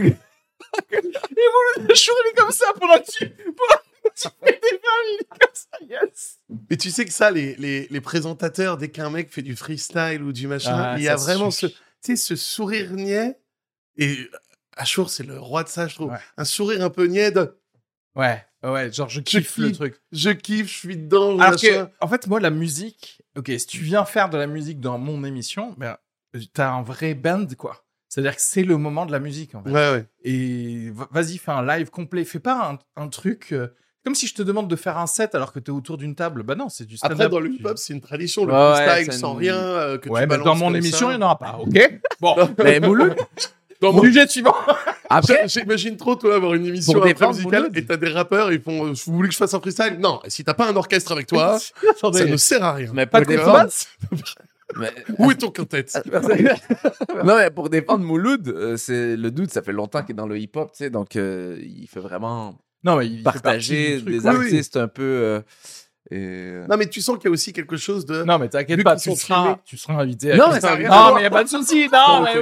Le 0.90 1.94
jour, 1.94 2.14
il 2.24 2.30
est 2.30 2.34
comme 2.36 2.50
ça 2.50 2.66
pendant 2.78 2.98
que 2.98 3.10
tu, 3.10 3.28
pendant 3.28 3.80
que 4.04 4.10
tu 4.20 4.28
fais 4.44 4.52
des 4.60 4.70
vannes, 4.70 5.08
il 5.12 5.20
est 5.20 5.38
comme 5.38 5.50
ça. 5.54 5.78
Yes. 5.88 6.38
Mais 6.70 6.76
tu 6.76 6.90
sais 6.90 7.04
que 7.04 7.12
ça, 7.12 7.30
les, 7.30 7.54
les, 7.56 7.86
les 7.90 8.00
présentateurs, 8.00 8.76
dès 8.76 8.88
qu'un 8.88 9.10
mec 9.10 9.32
fait 9.32 9.42
du 9.42 9.56
freestyle 9.56 10.22
ou 10.22 10.32
du 10.32 10.46
machin, 10.46 10.74
Ah, 10.76 10.94
il 10.98 11.04
y 11.04 11.08
a 11.08 11.16
vraiment 11.16 11.50
ce, 11.50 11.66
tu 11.66 11.74
sais, 12.02 12.16
ce 12.16 12.36
sourire 12.36 12.90
niais. 12.92 13.38
Et 13.96 14.16
Achour, 14.78 15.10
c'est 15.10 15.24
le 15.24 15.38
roi 15.38 15.64
de 15.64 15.68
ça, 15.68 15.86
je 15.88 15.94
trouve. 15.96 16.10
Ouais. 16.12 16.18
Un 16.36 16.44
sourire 16.44 16.82
un 16.84 16.90
peu 16.90 17.06
niais 17.06 17.30
de 17.30 17.58
Ouais, 18.16 18.42
ouais, 18.64 18.90
genre 18.92 19.08
je 19.08 19.20
kiffe 19.20 19.58
le 19.58 19.68
kiffe. 19.68 19.76
truc. 19.76 20.00
je 20.12 20.30
kiffe, 20.30 20.66
je 20.72 20.76
suis 20.78 20.96
dedans, 20.96 21.38
Alors 21.38 21.60
que, 21.60 21.88
en 22.00 22.08
fait, 22.08 22.26
moi, 22.26 22.40
la 22.40 22.50
musique, 22.50 23.22
ok, 23.36 23.46
si 23.58 23.66
tu 23.66 23.78
viens 23.80 24.04
faire 24.04 24.28
de 24.30 24.36
la 24.38 24.46
musique 24.46 24.80
dans 24.80 24.98
mon 24.98 25.22
émission, 25.24 25.74
ben, 25.78 25.96
t'as 26.52 26.70
un 26.70 26.82
vrai 26.82 27.14
band, 27.14 27.46
quoi. 27.56 27.84
C'est-à-dire 28.08 28.34
que 28.36 28.42
c'est 28.42 28.62
le 28.64 28.76
moment 28.78 29.04
de 29.06 29.12
la 29.12 29.20
musique, 29.20 29.54
en 29.54 29.62
fait. 29.62 29.70
Ouais, 29.70 29.90
ouais. 29.92 30.06
Et 30.24 30.90
va- 30.90 31.08
vas-y, 31.12 31.36
fais 31.38 31.50
un 31.52 31.64
live 31.64 31.90
complet. 31.90 32.24
Fais 32.24 32.40
pas 32.40 32.70
un, 32.96 33.02
un 33.02 33.08
truc. 33.08 33.52
euh, 33.52 33.68
comme 34.04 34.14
si 34.14 34.26
je 34.26 34.34
te 34.34 34.42
demande 34.42 34.68
de 34.68 34.76
faire 34.76 34.96
un 34.96 35.06
set 35.06 35.34
alors 35.34 35.52
que 35.52 35.58
t'es 35.58 35.70
autour 35.70 35.98
d'une 35.98 36.14
table. 36.14 36.42
Bah 36.42 36.54
non, 36.54 36.70
c'est 36.70 36.86
du 36.86 36.96
stand-up. 36.96 37.16
Après, 37.16 37.28
dans 37.28 37.40
le 37.40 37.50
hip-hop, 37.52 37.76
c'est 37.76 37.92
une 37.92 38.00
tradition, 38.00 38.46
le 38.46 38.54
Ouais, 38.54 38.84
freestyle 38.86 39.12
sans 39.12 39.34
une- 39.34 39.40
rien. 39.40 39.56
euh, 39.58 39.98
que 39.98 40.08
Ouais, 40.08 40.22
tu 40.22 40.28
mais 40.28 40.38
dans 40.42 40.54
mon 40.56 40.74
émission, 40.74 41.10
il 41.10 41.18
n'y 41.18 41.22
en 41.22 41.26
aura 41.26 41.38
pas, 41.38 41.58
ok? 41.58 42.00
Bon, 42.20 42.34
Mais 42.64 42.80
Mouloud, 42.80 43.14
Dans 43.80 43.92
mon- 43.92 44.02
sujet 44.02 44.26
suivant. 44.26 44.54
après, 45.10 45.46
J'imagine 45.48 45.96
trop, 45.96 46.16
toi, 46.16 46.34
avoir 46.34 46.54
une 46.54 46.66
émission 46.66 47.00
après 47.02 47.26
musicale 47.28 47.70
et 47.74 47.84
t'as 47.84 47.96
des 47.96 48.08
rappeurs, 48.08 48.52
ils 48.52 48.60
font 48.60 48.86
euh, 48.88 48.92
Vous 49.06 49.12
voulez 49.14 49.28
que 49.28 49.32
je 49.34 49.38
fasse 49.38 49.54
un 49.54 49.60
freestyle? 49.60 49.98
Non, 50.00 50.20
si 50.28 50.42
t'as 50.44 50.54
pas 50.54 50.68
un 50.68 50.74
orchestre 50.76 51.12
avec 51.12 51.26
toi, 51.26 51.58
ça 52.00 52.24
ne 52.24 52.36
sert 52.36 52.64
à 52.64 52.72
rien. 52.74 52.90
mais 52.92 53.06
pas 53.06 53.20
de 53.20 53.26
mais- 54.76 54.92
Où 55.18 55.30
est 55.30 55.36
ton 55.36 55.50
quintet? 55.50 55.86
Non, 57.24 57.36
mais 57.36 57.50
pour 57.50 57.70
défendre 57.70 58.04
Mouloud, 58.04 58.48
euh, 58.48 58.76
c'est 58.76 59.16
le 59.16 59.30
doute, 59.30 59.50
ça 59.50 59.62
fait 59.62 59.72
longtemps 59.72 60.02
qu'il 60.02 60.10
est 60.12 60.14
dans 60.16 60.26
le 60.26 60.38
hip-hop, 60.38 60.70
tu 60.72 60.78
sais, 60.84 60.90
donc 60.90 61.16
euh, 61.16 61.58
il 61.62 61.86
fait 61.88 62.00
vraiment 62.00 62.58
Non, 62.84 62.96
mais 62.96 63.06
il 63.06 63.22
partager 63.22 63.96
truc. 64.02 64.08
des 64.14 64.20
Oui, 64.20 64.26
artistes 64.28 64.76
un 64.76 64.88
peu. 64.88 65.02
euh, 65.02 65.40
et, 66.10 66.16
euh, 66.18 66.66
Non, 66.68 66.76
mais 66.76 66.86
tu 66.88 67.00
sens 67.00 67.16
qu'il 67.18 67.26
y 67.26 67.28
a 67.28 67.30
aussi 67.32 67.52
quelque 67.52 67.76
chose 67.76 68.06
de. 68.06 68.22
Non, 68.24 68.38
mais 68.38 68.48
t'inquiète 68.48 68.82
pas, 68.82 68.96
tu 68.96 69.14
seras, 69.14 69.42
filmés. 69.42 69.56
tu 69.64 69.76
seras 69.76 69.94
invité. 70.02 70.32
à 70.32 70.36
Non, 70.36 70.44
mais 70.52 70.60
ça 70.60 70.76
Non, 70.78 70.86
voir. 70.86 71.14
mais 71.14 71.22
y 71.22 71.26
a 71.26 71.30
pas 71.30 71.44
de 71.44 71.48
souci. 71.48 71.88
Non, 71.92 72.22
mais. 72.22 72.34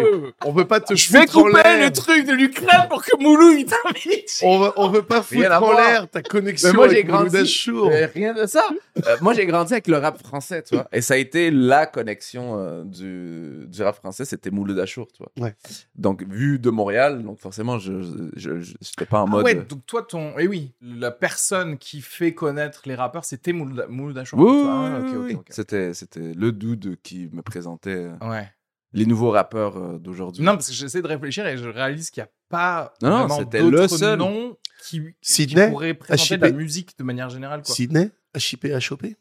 On 0.44 0.52
veut 0.52 0.66
pas 0.66 0.80
te 0.80 0.94
Je 0.94 1.12
vais 1.12 1.26
couper 1.26 1.84
le 1.84 1.90
truc 1.90 2.26
de 2.26 2.32
l'Ukraine 2.32 2.86
pour 2.88 3.04
que 3.04 3.16
Moulou 3.20 3.50
il 3.58 3.66
t'invite. 3.66 4.40
On 4.42 4.58
veut, 4.60 4.70
on 4.76 4.88
veut 4.88 5.02
pas 5.02 5.22
foutre 5.22 5.50
en 5.62 5.72
l'air 5.72 6.08
ta 6.08 6.22
connexion 6.22 6.68
Mais 6.70 6.74
moi, 6.76 6.88
j'ai 6.88 6.94
avec 6.96 7.06
grandi-. 7.08 7.70
Mais 7.88 8.04
rien 8.06 8.34
de 8.34 8.46
ça. 8.46 8.64
Euh, 9.06 9.16
moi, 9.20 9.34
j'ai 9.34 9.46
grandi 9.46 9.72
avec 9.72 9.88
le 9.88 9.98
rap 9.98 10.18
français, 10.22 10.62
tu 10.62 10.74
vois. 10.76 10.86
Et 10.92 11.00
ça 11.00 11.14
a 11.14 11.16
été 11.16 11.50
la 11.50 11.86
connexion 11.86 12.58
euh, 12.58 12.84
du, 12.84 13.66
du 13.66 13.82
rap 13.82 13.96
français, 13.96 14.24
c'était 14.24 14.50
Mouloud 14.50 14.78
Achour, 14.78 15.08
tu 15.12 15.22
vois. 15.22 15.32
Ouais. 15.46 15.54
Donc, 15.96 16.22
vu 16.28 16.58
de 16.58 16.70
Montréal, 16.70 17.22
donc 17.22 17.38
forcément, 17.40 17.78
je 17.78 17.92
j'étais 18.36 19.06
pas 19.06 19.20
en 19.20 19.26
Ah 19.26 19.30
mode. 19.30 19.44
ouais, 19.44 19.54
donc 19.54 19.84
toi, 19.86 20.02
ton. 20.02 20.32
Eh 20.38 20.46
oui, 20.46 20.72
la 20.82 21.10
personne 21.10 21.78
qui 21.78 22.00
fait 22.00 22.32
connaître 22.32 22.82
les 22.86 22.94
rappeurs, 22.94 23.24
c'était 23.24 23.52
Mouloud 23.56 23.86
Mouloud 23.88 24.18
Achour. 24.18 24.38
Oui, 24.38 24.46
oui, 24.50 24.64
Ah, 24.68 25.00
oui, 25.02 25.08
ok, 25.10 25.16
ok, 25.16 25.24
oui. 25.26 25.34
ok. 25.34 25.46
C'était, 25.50 25.94
c'était 25.94 26.32
le 26.34 26.52
dude 26.52 27.00
qui 27.02 27.28
me 27.32 27.42
présentait 27.42 28.06
euh, 28.22 28.28
Ouais. 28.28 28.48
les 28.92 29.06
nouveaux 29.06 29.30
rappeurs 29.30 29.76
euh, 29.76 29.98
d'aujourd'hui. 29.98 30.42
Non, 30.44 30.52
parce 30.52 30.68
que 30.68 30.74
j'essaie 30.74 31.02
de 31.02 31.06
réfléchir 31.08 31.46
et 31.46 31.56
je 31.58 31.68
réalise 31.68 32.10
qu'il 32.10 32.22
n'y 32.22 32.28
a 32.28 32.30
pas 32.48 32.94
Non, 33.02 33.08
non, 33.10 33.16
vraiment 33.26 33.38
c'était 33.38 33.62
le 33.62 33.70
d'autres 33.70 33.96
seul. 33.96 34.18
noms 34.18 34.56
qui, 34.82 35.00
qui 35.00 35.14
Sydney 35.22 35.68
pourraient 35.70 35.94
présenter 35.94 36.36
de 36.38 36.42
la 36.46 36.52
musique 36.52 36.96
de 36.98 37.04
manière 37.04 37.28
générale. 37.30 37.62
Quoi. 37.62 37.74
Sydney 37.74 38.10
HIP 38.36 38.64
HOP 38.90 39.02
C'est 39.02 39.16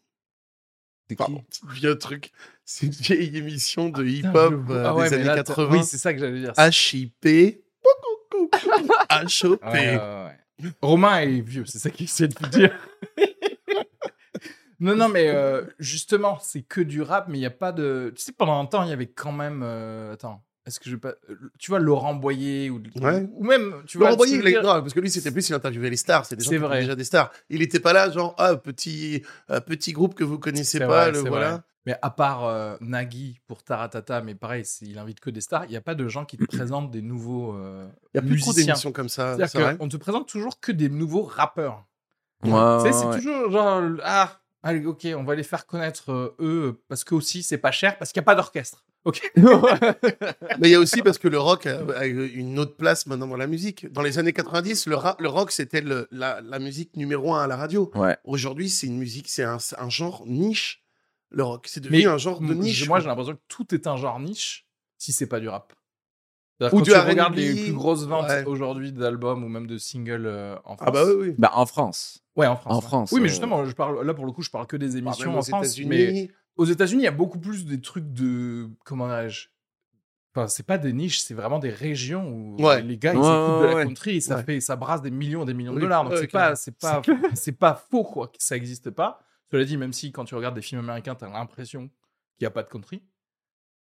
qui? 1.10 1.16
Pardon, 1.16 1.44
vieux 1.70 1.98
truc. 1.98 2.32
C'est 2.66 2.86
une 2.88 2.92
vieille 2.94 3.38
émission 3.38 3.90
de 3.90 4.04
Putain, 4.04 4.30
hip-hop 4.30 4.54
euh, 4.70 4.84
Ah 4.86 4.96
ouais, 4.96 5.10
des 5.10 5.16
années 5.16 5.24
là, 5.26 5.36
t'as- 5.36 5.44
80. 5.56 5.70
Oui, 5.78 5.84
c'est 5.84 5.98
ça 5.98 6.14
que 6.14 6.20
j'allais 6.20 6.40
dire. 6.42 6.54
HIP 6.58 7.26
HOP. 9.44 9.64
Ouais, 9.64 9.72
ouais, 9.74 9.98
ouais. 9.98 10.72
Romain 10.82 11.20
est 11.20 11.42
vieux, 11.42 11.66
c'est 11.66 11.80
ça 11.80 11.90
qu'il 11.90 12.06
essaie 12.06 12.28
de 12.28 12.36
vous 12.40 12.48
dire. 12.48 12.72
Non, 14.80 14.96
non, 14.96 15.10
mais 15.10 15.30
euh, 15.34 15.64
justement, 15.80 16.38
c'est 16.42 16.62
que 16.62 16.82
du 16.82 17.02
rap, 17.02 17.28
mais 17.30 17.38
il 17.38 17.42
n'y 17.42 17.46
a 17.46 17.52
pas 17.52 17.72
de. 17.72 18.12
Tu 18.16 18.22
sais, 18.24 18.32
pendant 18.32 18.60
un 18.60 18.66
temps, 18.66 18.84
il 18.84 18.90
y 18.90 18.94
avait 18.94 19.08
quand 19.08 19.32
même. 19.32 19.62
euh, 19.64 20.14
Attends, 20.14 20.44
est-ce 20.66 20.80
que 20.80 20.90
je 20.90 20.96
vais 20.96 21.00
pas. 21.02 21.14
euh, 21.30 21.36
Tu 21.60 21.72
vois, 21.72 21.80
Laurent 21.80 22.16
Boyer 22.16 22.70
ou, 22.70 22.82
Ouais. 23.02 23.28
ou 23.34 23.44
même. 23.46 23.84
Tu 23.88 23.98
vois, 23.98 24.08
Laurent 24.08 24.18
Boyer, 24.18 24.38
il 24.38 24.48
est 24.48 24.62
parce 24.62 24.94
que 24.94 25.00
lui, 25.00 25.10
c'était 25.10 25.32
plus, 25.32 25.48
il 25.50 25.54
interviewait 25.54 25.90
les 25.90 25.98
stars. 25.98 26.26
C'est 26.26 26.36
des 26.36 26.44
gens 26.44 26.50
C'est 26.50 26.56
qui 26.58 26.60
étaient 26.62 26.68
vrai. 26.68 26.80
déjà 26.82 26.96
des 26.96 27.04
stars. 27.04 27.32
Il 27.50 27.62
était 27.62 27.80
pas 27.80 27.94
là, 27.94 28.10
genre, 28.10 28.34
ah, 28.38 28.56
petit, 28.56 29.24
euh, 29.52 29.60
petit 29.60 29.92
groupe 29.94 30.16
que 30.16 30.24
vous 30.24 30.40
connaissez 30.40 30.80
C'est 30.80 30.80
pas, 30.80 30.88
vrai, 30.88 31.12
le 31.12 31.22
c'est 31.22 31.30
voilà. 31.30 31.52
vrai. 31.52 31.60
Mais 31.88 31.96
à 32.02 32.10
part 32.10 32.46
euh, 32.46 32.78
Nagui 32.82 33.40
pour 33.46 33.62
Taratata, 33.64 34.22
mais 34.24 34.34
pareil, 34.34 34.66
c'est- 34.66 34.86
il 34.88 34.98
invite 34.98 35.20
que 35.20 35.30
des 35.30 35.40
stars, 35.40 35.66
il 35.66 35.70
n'y 35.70 35.78
a 35.78 35.82
pas 35.82 35.94
de 35.94 36.08
gens 36.08 36.26
qui 36.26 36.36
te 36.36 36.44
présentent 36.48 36.90
des 36.90 37.04
nouveaux 37.04 37.54
euh, 37.56 37.88
Il 38.16 38.18
y 38.18 38.20
a 38.20 38.22
plus 38.24 38.40
trop 38.40 38.50
musiciens. 38.50 38.66
d'émissions 38.74 38.92
comme 38.92 39.08
ça. 39.08 39.36
C'est 39.38 39.46
C'est-à-dire 39.48 39.68
vrai. 39.70 39.78
qu'on 39.78 39.88
te 39.88 39.98
présente 39.98 40.28
toujours 40.28 40.60
que 40.60 40.72
des 40.72 40.90
nouveaux 40.90 41.22
rappeurs. 41.22 41.86
Ouais, 42.44 42.52
Tu 42.52 42.86
sais, 42.88 42.92
c'est 42.92 43.06
ouais. 43.06 43.18
toujours 43.22 43.52
genre, 43.52 43.84
ah, 44.04 44.40
allez, 44.66 44.86
ok, 44.86 45.08
on 45.16 45.24
va 45.24 45.36
les 45.36 45.44
faire 45.44 45.66
connaître 45.66 46.12
euh, 46.12 46.36
eux, 46.40 46.82
parce 46.90 47.04
que 47.06 47.16
aussi, 47.16 47.42
c'est 47.44 47.58
pas 47.58 47.72
cher, 47.72 47.98
parce 47.98 48.12
qu'il 48.12 48.20
n'y 48.20 48.26
a 48.26 48.26
pas 48.26 48.36
d'orchestre. 48.36 48.84
Ok. 49.06 49.22
Mais 50.60 50.68
il 50.68 50.72
y 50.72 50.76
a 50.76 50.80
aussi 50.80 51.02
parce 51.04 51.18
que 51.20 51.28
le 51.28 51.38
rock 51.40 51.68
a, 51.68 51.80
a 51.98 52.06
une 52.06 52.58
autre 52.60 52.76
place 52.76 53.06
maintenant 53.06 53.28
dans 53.28 53.38
la 53.38 53.48
musique. 53.48 53.92
Dans 53.94 54.02
les 54.02 54.18
années 54.20 54.34
90, 54.34 54.88
le, 54.88 54.96
ra- 54.96 55.16
le 55.20 55.30
rock, 55.30 55.52
c'était 55.52 55.82
le- 55.82 56.08
la, 56.12 56.42
la 56.42 56.60
musique 56.60 56.96
numéro 56.98 57.34
un 57.36 57.44
à 57.44 57.48
la 57.48 57.56
radio. 57.56 57.92
Ouais. 57.96 58.18
Aujourd'hui, 58.24 58.70
c'est 58.70 58.88
une 58.88 58.98
musique, 58.98 59.28
c'est 59.30 59.44
un, 59.44 59.58
un 59.78 59.90
genre 59.90 60.24
niche. 60.26 60.84
Le 61.30 61.44
rock, 61.44 61.68
c'est 61.70 61.82
devenu 61.82 62.00
Mais 62.00 62.06
un 62.06 62.18
genre 62.18 62.40
de 62.42 62.52
m- 62.52 62.58
niche. 62.60 62.88
Moi, 62.88 63.00
j'ai 63.00 63.08
l'impression 63.08 63.34
que 63.36 63.42
tout 63.48 63.74
est 63.76 63.88
un 63.88 63.98
genre 63.98 64.20
niche 64.20 64.66
si 64.98 65.12
c'est 65.14 65.28
pas 65.28 65.40
du 65.40 65.50
rap. 65.50 65.74
Ou 66.62 66.70
quand 66.70 66.78
du 66.82 66.92
tu 66.92 66.96
regardes 66.98 67.36
les 67.36 67.54
plus 67.64 67.74
grosses 67.74 68.06
ventes 68.06 68.30
ouais. 68.30 68.46
aujourd'hui 68.46 68.94
d'albums 68.94 69.44
ou 69.44 69.50
même 69.50 69.68
de 69.68 69.78
singles 69.78 70.26
euh, 70.26 70.56
en 70.64 70.78
France. 70.78 70.88
Ah 70.88 70.92
bah 70.92 71.04
oui, 71.06 71.14
oui. 71.30 71.36
Bah, 71.38 71.52
en 71.54 71.66
France. 71.66 72.24
Ouais, 72.38 72.48
en 72.48 72.56
France. 72.56 72.74
En 72.74 72.76
ouais. 72.78 72.82
France, 72.82 73.12
Oui, 73.12 73.20
mais 73.20 73.26
euh, 73.28 73.30
justement, 73.30 73.66
je 73.66 73.74
parle 73.74 74.06
là 74.06 74.14
pour 74.14 74.26
le 74.26 74.32
coup, 74.32 74.42
je 74.42 74.50
parle 74.50 74.66
que 74.68 74.78
des 74.78 74.98
émissions 74.98 75.36
en 75.36 75.40
aux 75.40 75.44
France. 75.44 75.78
Mais 75.86 76.30
aux 76.56 76.66
États-Unis, 76.66 77.02
il 77.02 77.06
y 77.06 77.10
a 77.10 77.12
beaucoup 77.12 77.40
plus 77.40 77.66
des 77.66 77.82
trucs 77.82 78.12
de 78.14 78.70
comment 78.86 79.08
dirais-je 79.08 79.48
Enfin, 80.38 80.48
c'est 80.50 80.66
pas 80.66 80.78
des 80.78 80.92
niches, 80.92 81.20
c'est 81.22 81.34
vraiment 81.34 81.60
des 81.60 81.70
régions 81.70 82.28
où 82.30 82.62
Ouais. 82.62 82.82
les 82.82 82.98
gars 82.98 83.14
ils 83.14 83.18
Ouais, 83.20 83.24
écoutent 83.26 83.62
de 83.62 83.66
la 83.68 83.76
ouais. 83.76 83.86
country 83.86 84.18
et 84.18 84.22
ça 84.22 84.36
Ouais. 84.38 84.44
fait 84.44 84.60
ça 84.60 84.76
brasse 84.76 85.02
des 85.02 85.12
millions 85.12 85.44
et 85.44 85.46
des 85.46 85.54
millions 85.54 85.74
de 85.74 85.80
dollars. 85.80 86.04
Donc 86.04 86.12
ouais, 86.14 86.20
c'est 86.20 86.28
pas 86.28 86.56
c'est 86.58 86.78
pas 86.78 87.02
c'est 87.34 87.52
pas 87.54 87.74
faux 87.90 88.04
quoi 88.04 88.28
que 88.28 88.36
ça 88.40 88.58
existe 88.58 88.90
pas. 88.92 89.20
Cela 89.52 89.64
dit, 89.64 89.78
même 89.78 89.94
si 89.94 90.12
quand 90.12 90.26
tu 90.26 90.36
regardes 90.36 90.56
des 90.56 90.62
films 90.62 90.82
américains, 90.82 91.16
t'as 91.16 91.30
l'impression 91.30 91.88
qu'il 92.38 92.44
y 92.44 92.46
a 92.46 92.50
pas 92.52 92.64
de 92.64 92.70
country. 92.70 93.02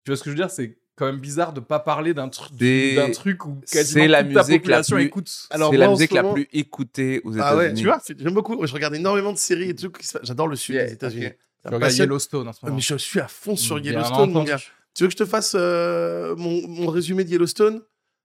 Tu 0.05 0.11
vois 0.13 0.17
ce 0.17 0.23
que 0.23 0.31
je 0.31 0.37
veux 0.37 0.41
dire? 0.41 0.51
C'est 0.51 0.79
quand 0.99 1.07
même 1.07 1.19
bizarre 1.21 1.53
de 1.53 1.61
pas 1.61 1.79
parler 1.79 2.13
d'un 2.15 2.29
truc 2.29 2.53
d'un 2.57 3.11
truc 3.11 3.45
où 3.47 3.61
quasiment 3.71 4.03
c'est 4.03 4.09
la 4.09 4.25
ta 4.25 4.33
la 4.33 4.45
population 4.45 4.97
plus- 4.97 5.05
écoute. 5.05 5.31
Alors, 5.51 5.71
c'est 5.71 5.77
la 5.79 5.89
musique 5.89 6.13
la 6.13 6.25
plus 6.25 6.49
écoutée 6.53 7.21
aux 7.25 7.39
Ah 7.39 7.57
ouais, 7.57 7.67
États-Unis. 7.67 7.81
tu 7.81 7.87
vois, 7.87 8.03
j'aime 8.19 8.35
beaucoup. 8.35 8.67
Je 8.67 8.73
regarde 8.75 8.95
énormément 8.95 9.33
de 9.33 9.39
séries 9.39 9.71
et 9.71 9.75
tout. 9.75 9.93
J'adore 10.23 10.49
le 10.49 10.57
sud 10.57 10.75
Yeah, 10.75 10.87
des 10.87 10.93
États-Unis. 10.95 11.27
ok. 11.27 11.33
Ça 11.33 11.37
Tu 11.37 11.69
me 11.71 11.75
regardes 11.77 11.81
passionne. 11.91 12.07
Yellowstone 12.07 12.49
en 12.49 12.53
ce 12.53 12.59
Ah, 12.63 12.67
moment. 12.67 12.77
Mais 12.77 12.83
je 12.83 12.95
suis 12.97 13.21
à 13.21 13.29
fond 13.29 13.57
sur 13.57 13.79
Yellowstone, 13.79 14.31
mon 14.33 14.45
gars. 14.45 14.59
Tu 14.95 15.05
veux 15.05 15.09
que 15.09 15.13
je 15.13 15.17
te 15.19 15.25
fasse 15.25 15.53
euh, 15.55 16.35
mon, 16.37 16.67
mon 16.69 16.87
résumé 16.89 17.25
de 17.25 17.31
Yellowstone? 17.31 17.83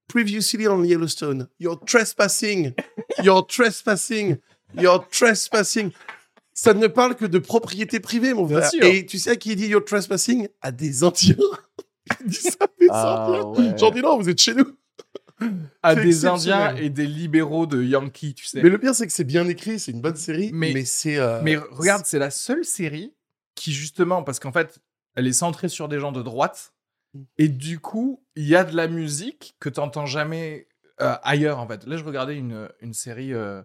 Previously 0.07 0.67
on 0.67 0.83
Yellowstone. 0.83 1.47
You're 1.59 1.79
trespassing. 1.85 2.73
You're 3.23 3.45
trespassing. 3.47 4.37
You're 4.77 5.07
trespassing. 5.09 5.91
Ça 6.53 6.73
ne 6.73 6.87
parle 6.87 7.15
que 7.15 7.25
de 7.25 7.39
propriété 7.39 7.99
privée, 7.99 8.33
mon 8.33 8.45
Bien 8.45 8.59
frère. 8.59 8.69
sûr. 8.69 8.83
Et 8.83 9.05
tu 9.05 9.17
sais 9.17 9.31
à 9.31 9.35
qui 9.35 9.55
dit 9.55 9.67
you're 9.67 9.83
trespassing? 9.83 10.47
À 10.61 10.71
des 10.71 11.03
Indiens. 11.03 11.35
Il 12.21 12.27
dit 12.27 12.35
ça 12.35 12.67
des 12.79 12.87
Ah, 12.89 13.25
Indiens. 13.27 13.43
ouais. 13.71 13.77
J'en 13.77 13.91
dis 13.91 14.01
non, 14.01 14.17
vous 14.17 14.29
êtes 14.29 14.39
chez 14.39 14.53
nous. 14.55 14.77
à 15.81 15.95
c'est 15.95 16.03
des 16.03 16.25
Indiens 16.25 16.75
et 16.75 16.89
des 16.89 17.05
libéraux 17.07 17.65
de 17.65 17.81
Yankee, 17.81 18.33
tu 18.33 18.45
sais. 18.45 18.61
Mais 18.61 18.69
le 18.69 18.77
pire, 18.77 18.93
c'est 18.95 19.07
que 19.07 19.13
c'est 19.13 19.23
bien 19.23 19.47
écrit, 19.47 19.79
c'est 19.79 19.91
une 19.91 20.01
bonne 20.01 20.15
série, 20.15 20.51
Mais- 20.53 20.73
mais, 20.73 20.85
c'est. 20.85 21.17
euh, 21.17 21.41
Mais 21.43 21.55
regarde, 21.57 22.05
c'est 22.05 22.19
la 22.19 22.29
seule 22.31 22.63
série 22.65 23.13
qui, 23.55 23.71
justement, 23.71 24.23
parce 24.23 24.39
qu'en 24.39 24.51
fait, 24.51 24.79
elle 25.15 25.27
est 25.27 25.33
centrée 25.33 25.69
sur 25.69 25.87
des 25.89 25.99
gens 25.99 26.11
de 26.11 26.21
droite. 26.21 26.73
Mm. 27.13 27.21
Et 27.39 27.47
du 27.49 27.79
coup, 27.79 28.23
il 28.35 28.47
y 28.47 28.55
a 28.55 28.63
de 28.63 28.75
la 28.75 28.87
musique 28.87 29.55
que 29.59 29.69
tu 29.69 29.79
n'entends 29.79 30.05
jamais 30.05 30.67
euh, 31.01 31.15
ailleurs, 31.23 31.59
en 31.59 31.67
fait. 31.67 31.85
Là, 31.87 31.97
je 31.97 32.03
regardais 32.03 32.35
une, 32.37 32.69
une 32.81 32.93
série 32.93 33.33
euh, 33.33 33.61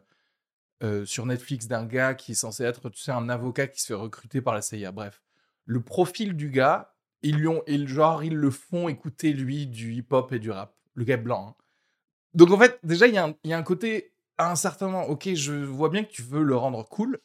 euh, 0.82 1.04
sur 1.04 1.26
Netflix 1.26 1.66
d'un 1.68 1.84
gars 1.84 2.14
qui 2.14 2.32
est 2.32 2.36
censé 2.36 2.64
être, 2.64 2.88
tu 2.90 3.00
sais, 3.00 3.12
un 3.12 3.28
avocat 3.28 3.66
qui 3.66 3.80
se 3.80 3.86
fait 3.88 3.94
recruter 3.94 4.40
par 4.40 4.54
la 4.54 4.62
CIA. 4.62 4.90
Bref, 4.92 5.22
le 5.64 5.80
profil 5.82 6.34
du 6.34 6.50
gars, 6.50 6.94
ils 7.22 7.36
lui 7.36 7.48
ont, 7.48 7.62
ils, 7.66 7.88
genre, 7.88 8.22
ils 8.24 8.34
le 8.36 8.50
font 8.50 8.88
écouter, 8.88 9.32
lui, 9.32 9.66
du 9.66 9.92
hip-hop 9.94 10.32
et 10.32 10.38
du 10.38 10.50
rap. 10.50 10.74
Le 10.94 11.04
gars 11.04 11.16
blanc. 11.16 11.48
hein. 11.58 11.62
Donc, 12.34 12.50
en 12.50 12.58
fait, 12.58 12.78
déjà, 12.82 13.06
il 13.06 13.14
y, 13.14 13.18
a 13.18 13.26
un- 13.26 13.34
y 13.44 13.52
a 13.52 13.58
un 13.58 13.62
côté, 13.62 14.12
à 14.36 14.50
un 14.50 14.56
certain 14.56 14.86
moment, 14.86 15.06
ok, 15.08 15.34
je 15.34 15.52
vois 15.52 15.88
bien 15.88 16.04
que 16.04 16.10
tu 16.10 16.22
veux 16.22 16.42
le 16.42 16.56
rendre 16.56 16.86
cool, 16.88 17.18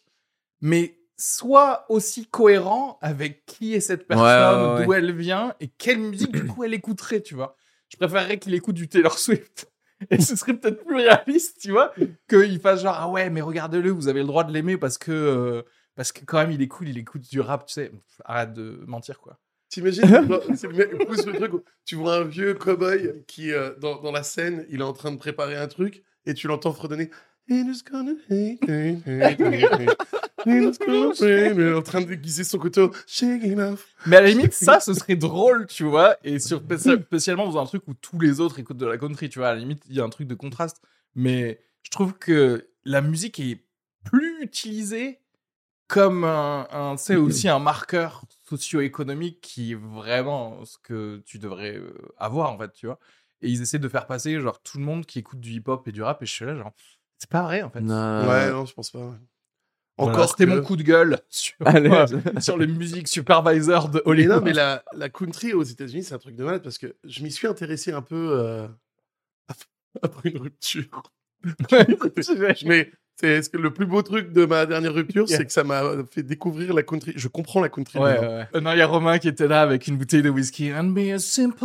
mais 0.62 1.00
sois 1.18 1.86
aussi 1.90 2.26
cohérent 2.28 2.98
avec 3.02 3.46
qui 3.46 3.74
est 3.76 3.80
cette 3.80 4.08
personne, 4.08 4.26
Ouais, 4.28 4.78
ouais, 4.80 4.86
d'où 4.86 4.94
elle 4.94 5.16
vient 5.16 5.54
et 5.60 5.68
quelle 5.68 6.00
musique 6.00 6.32
du 6.32 6.46
coup 6.48 6.64
elle 6.64 6.74
écouterait, 6.74 7.22
tu 7.22 7.36
vois. 7.36 7.56
Je 7.90 7.98
préférerais 7.98 8.40
qu'il 8.40 8.54
écoute 8.56 8.76
du 8.76 8.88
Taylor 8.88 9.18
Swift. 9.20 9.72
Et 10.10 10.20
ce 10.20 10.36
serait 10.36 10.56
peut-être 10.56 10.84
plus 10.84 10.96
réaliste, 10.98 11.60
tu 11.62 11.72
vois, 11.72 11.94
qu'il 12.28 12.60
fasse 12.60 12.82
genre 12.82 12.96
ah 12.98 13.10
ouais 13.10 13.30
mais 13.30 13.40
regardez-le, 13.42 13.90
vous 13.92 14.08
avez 14.10 14.20
le 14.22 14.26
droit 14.28 14.44
de 14.44 14.52
l'aimer 14.52 14.76
parce 14.76 14.98
que 14.98 15.12
euh, 15.12 15.62
parce 15.96 16.12
que 16.12 16.26
quand 16.26 16.40
même 16.40 16.52
il 16.52 16.62
est 16.62 16.68
cool, 16.68 16.90
il 16.90 16.98
écoute 16.98 17.22
du 17.30 17.40
rap, 17.40 17.66
tu 17.68 17.74
sais. 17.74 17.92
Arrête 18.26 18.52
de 18.54 18.84
mentir 18.86 19.20
quoi. 19.20 19.40
T'imagines, 19.74 20.06
genre, 20.30 20.42
c'est 20.56 20.68
le 20.68 20.74
mec- 20.74 21.08
pousse 21.08 21.26
le 21.26 21.34
truc 21.34 21.54
où 21.54 21.62
tu 21.84 21.96
vois 21.96 22.18
un 22.18 22.24
vieux 22.26 22.54
cowboy 22.54 23.24
qui, 23.26 23.52
euh, 23.52 23.72
dans, 23.80 24.00
dans 24.02 24.12
la 24.12 24.22
scène, 24.22 24.66
il 24.70 24.82
est 24.82 24.84
en 24.84 24.94
train 24.94 25.12
de 25.12 25.18
préparer 25.18 25.56
un 25.56 25.68
truc 25.68 26.04
et 26.28 26.36
tu 26.36 26.48
l'entends 26.48 26.74
fredonner. 26.74 27.10
Haters 27.50 27.84
gonna 27.92 28.12
hate, 28.30 28.62
hate, 28.70 29.08
hate, 29.08 29.42
hate. 29.42 29.98
Haters 30.46 30.78
gonna 30.86 31.10
hate. 31.20 31.56
Il 31.56 31.60
est 31.62 31.74
en 31.74 31.82
train 31.82 32.02
de 32.02 32.06
déguiser 32.06 32.44
son 32.44 32.60
couteau. 32.60 32.92
Shake 33.08 33.44
it 33.44 33.58
off. 33.58 33.88
Mais 34.06 34.18
à 34.18 34.22
la 34.22 34.28
limite, 34.30 34.54
ça, 34.54 34.80
ce 34.80 34.94
serait 34.94 35.16
drôle, 35.16 35.66
tu 35.66 35.84
vois, 35.86 36.18
et 36.24 36.38
sur, 36.38 36.62
spéci- 36.62 37.02
spécialement 37.02 37.50
dans 37.50 37.60
un 37.60 37.66
truc 37.66 37.82
où 37.88 37.96
tous 37.96 38.20
les 38.20 38.40
autres 38.40 38.60
écoutent 38.60 38.78
de 38.78 38.86
la 38.86 39.00
country, 39.00 39.28
tu 39.28 39.40
vois, 39.40 39.50
à 39.50 39.54
la 39.56 39.60
limite, 39.60 39.82
il 39.90 39.96
y 39.96 40.00
a 40.00 40.04
un 40.04 40.10
truc 40.10 40.28
de 40.28 40.36
contraste. 40.36 40.82
Mais 41.16 41.60
je 41.82 41.90
trouve 41.90 42.14
que 42.14 42.70
la 42.86 43.02
musique 43.02 43.40
est 43.40 43.58
plus 44.06 44.42
utilisée 44.44 45.20
comme 45.88 46.24
un, 46.24 46.68
un 46.72 46.96
c'est 46.98 47.16
aussi 47.18 47.50
un 47.50 47.60
marqueur 47.60 48.24
socio-économique 48.58 49.40
qui 49.42 49.72
est 49.74 49.76
vraiment 49.80 50.64
ce 50.66 50.78
que 50.78 51.22
tu 51.26 51.40
devrais 51.40 51.76
euh, 51.78 51.94
avoir, 52.18 52.52
en 52.52 52.58
fait, 52.58 52.72
tu 52.74 52.86
vois. 52.88 53.00
Et 53.42 53.50
ils 53.50 53.62
essaient 53.62 53.80
de 53.80 53.90
faire 53.90 54.06
passer, 54.08 54.40
genre, 54.40 54.62
tout 54.62 54.78
le 54.78 54.86
monde 54.86 55.06
qui 55.06 55.20
écoute 55.20 55.40
du 55.40 55.52
hip-hop 55.52 55.88
et 55.88 55.92
du 55.92 56.02
rap, 56.02 56.22
et 56.22 56.26
je 56.26 56.32
suis 56.32 56.46
là, 56.46 56.56
genre, 56.56 56.72
c'est 57.18 57.30
pas 57.30 57.44
vrai, 57.44 57.62
en 57.62 57.70
fait. 57.70 57.82
Non. 57.82 58.28
Ouais, 58.28 58.52
non, 58.52 58.66
je 58.66 58.74
pense 58.74 58.92
pas. 58.92 59.00
ouais. 59.00 59.16
Voilà, 59.98 60.14
Encore 60.14 60.30
c'était 60.30 60.46
que- 60.46 60.50
mon 60.50 60.62
coup 60.64 60.76
de 60.76 60.82
gueule 60.84 61.20
sur, 61.30 61.56
Allez. 61.66 62.06
sur 62.42 62.58
les 62.58 62.66
musiques 62.68 63.08
supervisor 63.08 63.90
de 63.90 64.02
Mais 64.06 64.10
Hollywood. 64.12 64.38
non, 64.38 64.42
mais 64.44 64.54
la, 64.54 64.84
la 64.94 65.10
country 65.10 65.54
aux 65.54 65.62
États-Unis, 65.64 66.04
c'est 66.04 66.16
un 66.16 66.20
truc 66.20 66.36
de 66.36 66.44
malade 66.44 66.64
parce 66.64 66.78
que 66.80 66.96
je 67.04 67.22
m'y 67.24 67.32
suis 67.32 67.46
intéressé 67.48 67.92
un 67.92 68.02
peu 68.02 68.40
euh, 68.40 68.68
après 70.02 70.30
une 70.30 70.40
rupture. 70.40 71.04
Mais 72.66 72.92
c'est 73.16 73.42
ce 73.44 73.50
que 73.50 73.58
le 73.58 73.72
plus 73.74 73.86
beau 73.86 74.02
truc 74.02 74.34
de 74.34 74.46
ma 74.46 74.66
dernière 74.66 74.94
rupture, 74.94 75.26
Yeah. 75.28 75.38
c'est 75.38 75.46
que 75.46 75.52
ça 75.54 75.64
m'a 75.64 75.84
fait 76.12 76.24
découvrir 76.24 76.74
la 76.74 76.84
country. 76.84 77.14
Je 77.16 77.28
comprends 77.28 77.62
la 77.62 77.70
country. 77.70 78.00
Ouais, 78.00 78.14
maintenant. 78.14 78.38
ouais. 78.38 78.46
Euh, 78.56 78.62
Non, 78.62 78.72
il 78.74 78.78
y 78.80 78.82
a 78.82 78.88
Romain 78.88 79.20
qui 79.20 79.28
était 79.28 79.48
là 79.48 79.62
avec 79.62 79.88
une 79.88 79.98
bouteille 79.98 80.22
de 80.24 80.30
whisky. 80.30 80.74
And 80.74 80.86
be 80.86 81.12
a 81.14 81.20
simple. 81.20 81.64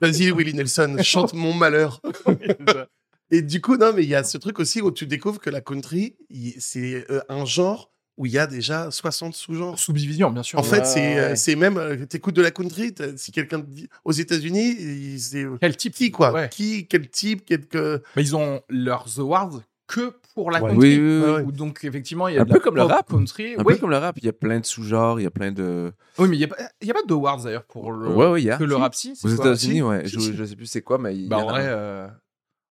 Vas-y, 0.00 0.30
Willie 0.32 0.54
Nelson, 0.54 0.96
chante 1.02 1.34
mon 1.34 1.52
malheur. 1.52 2.00
Et 3.30 3.42
du 3.42 3.60
coup, 3.60 3.76
non, 3.76 3.92
mais 3.94 4.02
il 4.02 4.08
y 4.08 4.14
a 4.14 4.24
ce 4.24 4.38
truc 4.38 4.58
aussi 4.58 4.80
où 4.80 4.90
tu 4.90 5.06
découvres 5.06 5.38
que 5.38 5.50
la 5.50 5.60
country, 5.60 6.16
c'est 6.58 7.04
euh, 7.10 7.20
un 7.28 7.44
genre 7.44 7.92
où 8.20 8.26
il 8.26 8.32
y 8.32 8.38
a 8.38 8.46
déjà 8.46 8.90
60 8.90 9.34
sous-genres. 9.34 9.78
Subdivision, 9.78 10.30
bien 10.30 10.42
sûr. 10.42 10.58
En 10.58 10.62
fait, 10.62 10.84
c'est 10.84 11.18
euh, 11.18 11.28
ouais. 11.30 11.36
c'est 11.36 11.56
même, 11.56 11.78
euh, 11.78 12.04
t'écoutes 12.04 12.36
de 12.36 12.42
la 12.42 12.50
country, 12.50 12.94
si 13.16 13.32
quelqu'un 13.32 13.60
dit, 13.60 13.88
aux 14.04 14.12
États-Unis, 14.12 15.18
c'est 15.18 15.44
euh, 15.44 15.56
Quel 15.58 15.74
type 15.74 15.94
qui, 15.94 16.10
quoi? 16.10 16.30
Ouais. 16.30 16.48
Qui, 16.50 16.86
quel 16.86 17.08
type, 17.08 17.44
quel, 17.46 17.66
que- 17.66 18.02
Mais 18.16 18.22
ils 18.22 18.36
ont 18.36 18.60
leurs 18.68 19.18
awards 19.18 19.62
que 19.86 20.12
pour 20.34 20.50
la 20.50 20.62
Ouais. 20.62 20.70
country. 20.70 20.98
Oui, 21.00 21.22
oui. 21.24 21.42
Où 21.46 21.50
donc, 21.50 21.82
effectivement, 21.82 22.28
il 22.28 22.34
y 22.34 22.38
a 22.38 22.42
Un 22.42 22.44
de 22.44 22.50
peu 22.50 22.58
la 22.58 22.60
comme 22.60 22.76
le 22.76 22.82
rap. 22.82 23.08
country. 23.08 23.54
Un 23.56 23.64
oui. 23.64 23.72
peu 23.74 23.80
comme 23.80 23.90
le 23.90 23.96
rap, 23.96 24.16
il 24.18 24.24
y 24.26 24.28
a 24.28 24.34
plein 24.34 24.60
de 24.60 24.66
sous-genres, 24.66 25.18
il 25.18 25.22
y 25.22 25.26
a 25.26 25.30
plein 25.30 25.50
de. 25.50 25.90
oui, 26.18 26.28
mais 26.28 26.36
il 26.36 26.40
n'y 26.40 26.44
a, 26.44 26.48
pas- 26.48 26.56
il 26.82 26.88
y 26.88 26.90
a 26.90 26.94
pas 26.94 27.02
d'awards 27.08 27.42
d'ailleurs 27.42 27.64
pour 27.64 27.90
le, 27.90 28.08
Ouais, 28.10 28.26
ouais, 28.32 28.42
il 28.42 28.44
y 28.44 28.50
a. 28.50 28.58
que 28.58 28.64
le 28.64 28.76
rap 28.76 28.94
si. 28.94 29.18
Aux 29.24 29.28
États-Unis, 29.28 29.80
ouais. 29.80 30.02
Je, 30.04 30.20
je 30.20 30.44
sais 30.44 30.56
plus 30.56 30.66
c'est 30.66 30.82
quoi, 30.82 30.98
mais 30.98 31.16
y 31.16 31.26
Bah, 31.26 31.38
en 31.38 31.46
vrai, 31.48 31.64
euh, 31.64 32.06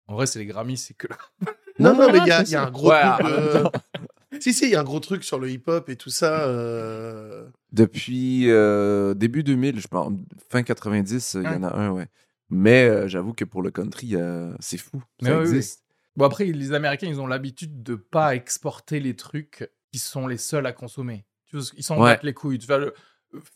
en 0.09 0.14
vrai, 0.16 0.26
c'est 0.26 0.40
les 0.40 0.46
Grammys, 0.46 0.76
c'est 0.76 0.94
que. 0.94 1.06
Non, 1.78 1.94
non, 1.94 2.11
mais 2.11 2.18
il 2.18 2.26
y 2.26 2.30
a, 2.32 2.42
bien 2.42 2.42
il 2.42 2.50
y 2.50 2.56
a 2.56 2.61
sûr. 2.61 2.61
un 2.61 2.70
gros 2.70 2.90
Ouais, 2.90 3.02
en 3.02 3.18
de- 3.28 3.70
si, 4.40 4.53
si, 4.53 4.64
il 4.66 4.70
y 4.70 4.75
a 4.77 4.81
un 4.81 4.85
gros 4.85 5.01
truc 5.01 5.25
sur 5.25 5.38
le 5.38 5.51
hip-hop 5.51 5.88
et 5.88 5.96
tout 5.96 6.11
ça. 6.11 6.46
euh, 6.49 7.49
Depuis 7.72 8.51
euh, 8.51 9.14
début 9.14 9.42
2000, 9.42 9.81
je 9.81 9.88
pense, 9.88 10.12
fin 10.51 10.62
90, 10.62 11.35
il 11.35 11.42
y 11.44 11.46
en 11.49 11.62
a 11.62 11.75
un, 11.75 11.90
ouais. 11.90 12.07
Mais 12.49 12.85
euh, 12.88 13.09
j'avoue 13.09 13.33
que 13.33 13.44
pour 13.44 13.62
le 13.62 13.70
country, 13.70 14.14
euh, 14.14 14.53
c'est 14.61 14.79
fou. 14.79 15.03
Mais 15.22 15.31
Ça 15.31 15.38
oui, 15.38 15.42
oui. 15.49 15.57
existe. 15.57 15.83
Bon, 16.16 16.25
après, 16.25 16.44
les 16.46 16.72
Américains, 16.72 17.09
ils 17.09 17.20
ont 17.20 17.27
l'habitude 17.27 17.83
de 17.83 17.94
pas 17.96 18.35
exporter 18.37 19.01
les 19.01 19.14
trucs 19.16 19.68
qui 19.92 19.99
sont 19.99 20.27
les 20.27 20.38
seuls 20.38 20.64
à 20.66 20.72
consommer. 20.72 21.27
Tu 21.46 21.57
vois, 21.57 21.66
ils 21.77 21.83
s'en 21.83 21.96
Ouais. 21.96 22.12
battent 22.12 22.22
les 22.22 22.35
couilles. 22.35 22.59
Tu 22.59 22.66
vois, 22.66 22.79
le- 22.79 22.94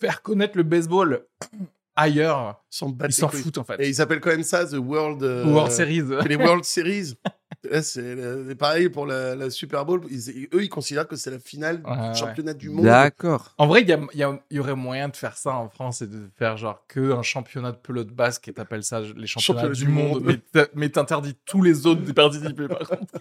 faire 0.00 0.22
connaître 0.22 0.56
le 0.56 0.62
baseball 0.64 1.24
ailleurs, 1.96 2.62
s'en 2.68 2.88
battent 2.90 3.10
ils 3.10 3.16
les 3.16 3.20
s'en 3.20 3.28
couilles. 3.28 3.42
foutent 3.42 3.58
en 3.58 3.64
fait. 3.64 3.80
Et 3.80 3.88
ils 3.88 4.00
appellent 4.00 4.20
quand 4.20 4.30
même 4.30 4.42
ça 4.42 4.66
The 4.66 4.74
World. 4.74 5.22
euh, 5.22 5.46
World 5.46 5.72
Series. 5.72 6.02
les 6.28 6.36
World 6.36 6.64
Series. 6.64 7.14
Là, 7.68 7.82
C'est 7.82 8.00
euh, 8.02 8.54
pareil 8.54 8.88
pour 8.88 9.04
la, 9.06 9.36
la 9.36 9.50
Super 9.50 9.84
Bowl. 9.84 10.00
Ils- 10.10 10.48
eux, 10.54 10.62
ils 10.62 10.68
considèrent 10.70 11.06
que 11.06 11.16
c'est 11.16 11.30
la 11.30 11.38
finale 11.38 11.82
Ouais, 11.84 11.90
ouais. 11.90 12.12
du 12.12 12.18
championnat 12.18 12.54
du 12.54 12.70
monde. 12.70 12.84
D'accord. 12.86 13.54
En 13.58 13.66
vrai, 13.66 13.82
il 13.82 14.28
y, 14.50 14.58
aurait 14.58 14.74
moyen 14.74 15.08
de 15.08 15.16
faire 15.16 15.36
ça 15.36 15.52
en 15.54 15.68
France 15.68 16.00
et 16.00 16.06
de 16.06 16.30
faire 16.38 16.56
genre 16.56 16.84
que 16.88 17.12
un 17.12 17.22
championnat 17.22 17.72
de 17.72 17.76
pelote 17.76 18.08
basque 18.08 18.48
et 18.48 18.54
t'appelles 18.54 18.82
ça 18.82 19.00
les 19.00 19.26
championnats 19.26 19.62
Championnat 19.62 19.74
du, 19.74 19.84
du 19.84 19.90
monde, 19.90 20.24
monde. 20.24 20.68
mais 20.74 20.88
t'interdis 20.88 21.36
tous 21.44 21.60
les 21.62 21.86
autres 21.86 22.02
de 22.02 22.12
participer 22.12 22.66
par 22.66 22.78
contre. 22.80 23.12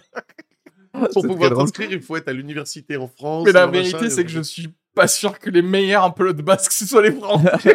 Pour 1.12 1.22
pouvoir 1.26 1.52
t'inscrire, 1.54 1.92
il 1.92 2.00
faut 2.02 2.16
être 2.16 2.28
à 2.28 2.32
l'université 2.32 2.96
en 2.96 3.08
France. 3.08 3.44
Mais 3.46 3.52
la 3.52 3.66
vérité, 3.66 4.10
c'est 4.10 4.24
que 4.24 4.30
je 4.30 4.40
suis 4.40 4.74
pas 4.94 5.06
sûr 5.06 5.38
que 5.38 5.48
les 5.50 5.62
meilleurs 5.62 6.04
en 6.04 6.10
pelote 6.10 6.38
basque, 6.38 6.72
ce 6.72 6.84
soit 6.86 7.02
les 7.02 7.12
Français. 7.12 7.74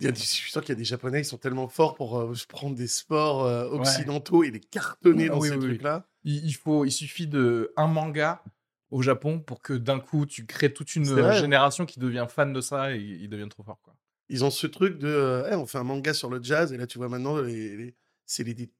Il 0.00 0.04
y 0.04 0.08
a 0.08 0.12
des- 0.12 0.18
je 0.20 0.24
suis 0.24 0.50
sûr 0.50 0.60
qu'il 0.60 0.70
y 0.70 0.72
a 0.72 0.76
des 0.76 0.84
Japonais, 0.84 1.20
ils 1.20 1.24
sont 1.24 1.38
tellement 1.38 1.68
forts 1.68 1.94
pour 1.94 2.18
euh, 2.18 2.34
prendre 2.48 2.74
des 2.76 2.86
sports 2.86 3.44
euh, 3.44 3.68
occidentaux 3.70 4.44
et 4.44 4.50
les 4.50 4.60
cartonner 4.60 5.28
dans 5.28 5.40
Oui, 5.40 5.48
ces 5.48 5.54
oui, 5.54 5.60
oui. 5.60 5.66
trucs-là. 5.68 6.06
il, 6.24 6.44
il 6.44 6.52
faut, 6.54 6.84
il 6.84 6.90
suffit 6.92 7.26
de 7.26 7.72
un 7.76 7.86
manga 7.86 8.42
au 8.90 9.02
Japon 9.02 9.40
pour 9.40 9.62
que 9.62 9.72
d'un 9.72 9.98
coup 9.98 10.26
tu 10.26 10.46
crées 10.46 10.72
toute 10.72 10.94
une 10.96 11.04
génération 11.32 11.86
qui 11.86 11.98
devient 11.98 12.26
fan 12.28 12.52
de 12.52 12.60
ça 12.60 12.94
et 12.94 12.98
ils 13.00 13.28
deviennent 13.28 13.48
trop 13.48 13.62
forts 13.64 13.80
quoi. 13.82 13.96
Ils 14.28 14.44
ont 14.44 14.50
ce 14.50 14.66
truc 14.66 14.98
de, 14.98 15.06
euh, 15.08 15.48
Eh, 15.50 15.54
on 15.54 15.66
fait 15.66 15.78
un 15.78 15.84
manga 15.84 16.12
sur 16.12 16.28
le 16.30 16.42
jazz 16.42 16.72
et 16.72 16.76
là 16.76 16.86
tu 16.86 16.98
vois 16.98 17.08
maintenant, 17.08 17.40
les, 17.40 17.76
les- 17.76 17.94
c'est 18.26 18.42
les, 18.44 18.54
les, 18.54 18.70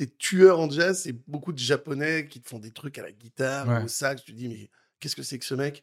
les 0.00 0.06
tueurs 0.16 0.60
en 0.60 0.70
jazz, 0.70 1.02
c'est 1.02 1.12
beaucoup 1.28 1.52
de 1.52 1.58
Japonais 1.58 2.26
qui 2.28 2.40
te 2.40 2.48
font 2.48 2.58
des 2.58 2.70
trucs 2.70 2.96
à 2.98 3.02
la 3.02 3.12
guitare, 3.12 3.68
Ouais. 3.68 3.84
au 3.84 3.88
sax. 3.88 4.22
Tu 4.24 4.32
te 4.32 4.36
dis 4.36 4.48
mais 4.48 4.70
qu'est-ce 5.00 5.16
que 5.16 5.22
c'est 5.22 5.38
que 5.38 5.44
ce 5.44 5.54
mec? 5.54 5.82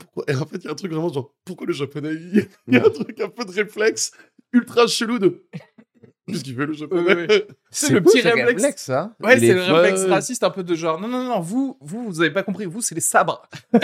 Pourquoi... 0.00 0.24
Et 0.28 0.34
en 0.34 0.46
fait, 0.46 0.56
il 0.56 0.64
y 0.64 0.68
a 0.68 0.72
un 0.72 0.74
truc 0.74 0.92
vraiment 0.92 1.12
genre 1.12 1.34
pourquoi 1.44 1.66
le 1.66 1.72
Japonais 1.72 2.14
Il 2.14 2.48
y 2.68 2.76
a 2.76 2.84
un 2.84 2.90
truc 2.90 3.20
un 3.20 3.28
peu 3.28 3.44
de 3.44 3.52
réflexe 3.52 4.12
ultra 4.52 4.86
chelou 4.86 5.18
de 5.18 5.46
qu'est-ce 6.28 6.44
qu'il 6.44 6.56
fait 6.56 6.66
le 6.66 6.72
Japonais 6.72 7.14
ouais. 7.14 7.46
C'est 7.70 7.92
le 7.92 8.02
petit 8.02 8.20
ce 8.20 8.28
réflexe. 8.28 8.82
ça. 8.82 9.14
Ouais, 9.20 9.38
c'est 9.38 9.46
est 9.46 9.54
le 9.54 9.62
réflexe 9.62 10.04
raciste 10.04 10.42
un 10.42 10.50
peu 10.50 10.62
de 10.62 10.74
genre 10.74 11.00
non 11.00 11.08
non 11.08 11.24
non 11.24 11.40
vous 11.40 11.78
vous 11.80 12.04
vous 12.04 12.20
avez 12.20 12.30
pas 12.30 12.42
compris 12.42 12.64
vous 12.66 12.80
c'est 12.80 12.94
les 12.94 13.00
sabres. 13.00 13.48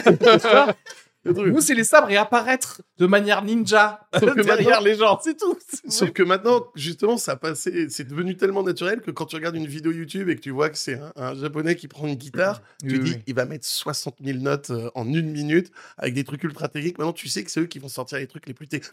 Le 1.26 1.34
truc. 1.34 1.52
vous 1.52 1.60
c'est 1.60 1.74
les 1.74 1.84
sabres 1.84 2.10
et 2.10 2.16
apparaître 2.16 2.82
de 2.98 3.06
manière 3.06 3.42
ninja 3.42 4.00
Sauf 4.18 4.34
que 4.34 4.40
derrière 4.42 4.80
les 4.80 4.94
gens 4.94 5.18
c'est 5.22 5.36
tout. 5.36 5.56
Sauf 5.88 6.10
que 6.12 6.22
maintenant, 6.22 6.66
justement, 6.74 7.16
ça 7.16 7.32
a 7.32 7.36
passé, 7.36 7.88
c'est 7.90 8.04
devenu 8.06 8.36
tellement 8.36 8.62
naturel 8.62 9.00
que 9.00 9.10
quand 9.10 9.26
tu 9.26 9.36
regardes 9.36 9.56
une 9.56 9.66
vidéo 9.66 9.92
YouTube 9.92 10.28
et 10.28 10.36
que 10.36 10.40
tu 10.40 10.50
vois 10.50 10.70
que 10.70 10.78
c'est 10.78 10.98
un, 10.98 11.12
un 11.16 11.34
japonais 11.34 11.76
qui 11.76 11.88
prend 11.88 12.06
une 12.06 12.14
guitare, 12.14 12.62
tu 12.80 12.92
Oui, 12.96 12.98
dis, 13.00 13.10
oui. 13.12 13.22
il 13.26 13.34
va 13.34 13.44
mettre 13.44 13.66
60 13.66 14.16
000 14.24 14.38
notes 14.38 14.70
euh, 14.70 14.90
en 14.94 15.06
une 15.12 15.30
minute 15.30 15.70
avec 15.98 16.14
des 16.14 16.24
trucs 16.24 16.42
ultra 16.44 16.68
techniques. 16.68 16.98
Maintenant, 16.98 17.12
tu 17.12 17.28
sais 17.28 17.44
que 17.44 17.50
c'est 17.50 17.60
eux 17.60 17.66
qui 17.66 17.78
vont 17.78 17.88
sortir 17.88 18.18
les 18.18 18.26
trucs 18.26 18.46
les 18.46 18.54
plus 18.54 18.68
techniques. 18.68 18.92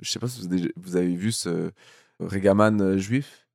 Je 0.00 0.10
sais 0.10 0.18
pas 0.18 0.28
si 0.28 0.40
vous 0.46 0.52
avez, 0.52 0.72
vous 0.76 0.96
avez 0.96 1.14
vu 1.14 1.32
ce 1.32 1.70
Regaman 2.20 2.80
euh, 2.80 2.98
juif? 2.98 3.46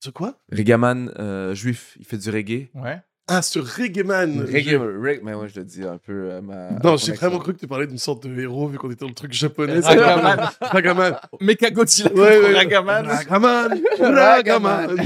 Ce 0.00 0.10
quoi? 0.10 0.38
Regaman 0.52 1.12
euh, 1.18 1.54
juif, 1.54 1.96
il 1.98 2.04
fait 2.04 2.18
du 2.18 2.30
reggae. 2.30 2.68
Ouais. 2.74 3.00
Ah, 3.30 3.42
ce 3.42 3.58
reggae 3.58 4.04
man. 4.04 4.40
Reggae, 4.40 4.76
reg- 4.78 5.20
mais 5.22 5.34
ouais, 5.34 5.48
je 5.48 5.58
le 5.60 5.64
dis 5.64 5.84
un 5.84 5.98
peu 5.98 6.40
ma. 6.40 6.70
Non, 6.82 6.96
j'ai 6.96 7.12
vraiment 7.12 7.38
cru 7.38 7.52
que 7.54 7.58
tu 7.60 7.66
parlais 7.68 7.86
d'une 7.86 7.98
sorte 7.98 8.26
de 8.26 8.40
héros 8.40 8.68
vu 8.68 8.78
qu'on 8.78 8.90
était 8.90 9.00
dans 9.04 9.08
le 9.08 9.14
truc 9.14 9.32
japonais. 9.32 9.80
Ragaman. 9.80 10.48
Ragaman. 10.60 11.16
Mecha 11.40 11.70
Godzilla 11.70 12.12
Ouais, 12.12 12.38
ouais. 12.40 12.54
Ragaman. 12.54 13.06
Ragaman. 13.06 13.80
Ragaman. 14.00 14.96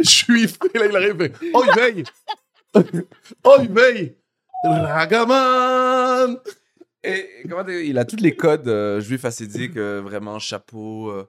Juif. 0.00 0.58
Et 0.74 0.78
là, 0.78 0.86
il 0.86 0.96
arrive. 0.96 1.32
Oh, 1.54 1.64
il 1.66 1.80
veille. 1.80 2.04
Oh, 3.44 3.56
il 3.62 3.70
veille. 3.72 4.14
Ragaman. 4.64 6.38
Et 7.04 7.28
comment 7.48 7.66
il 7.68 7.98
a 7.98 8.04
tous 8.04 8.16
les 8.16 8.34
codes 8.36 8.68
euh, 8.68 9.00
juifs 9.00 9.24
assidiques, 9.24 9.76
euh, 9.76 10.00
vraiment 10.02 10.38
chapeau. 10.38 11.10
euh, 11.10 11.28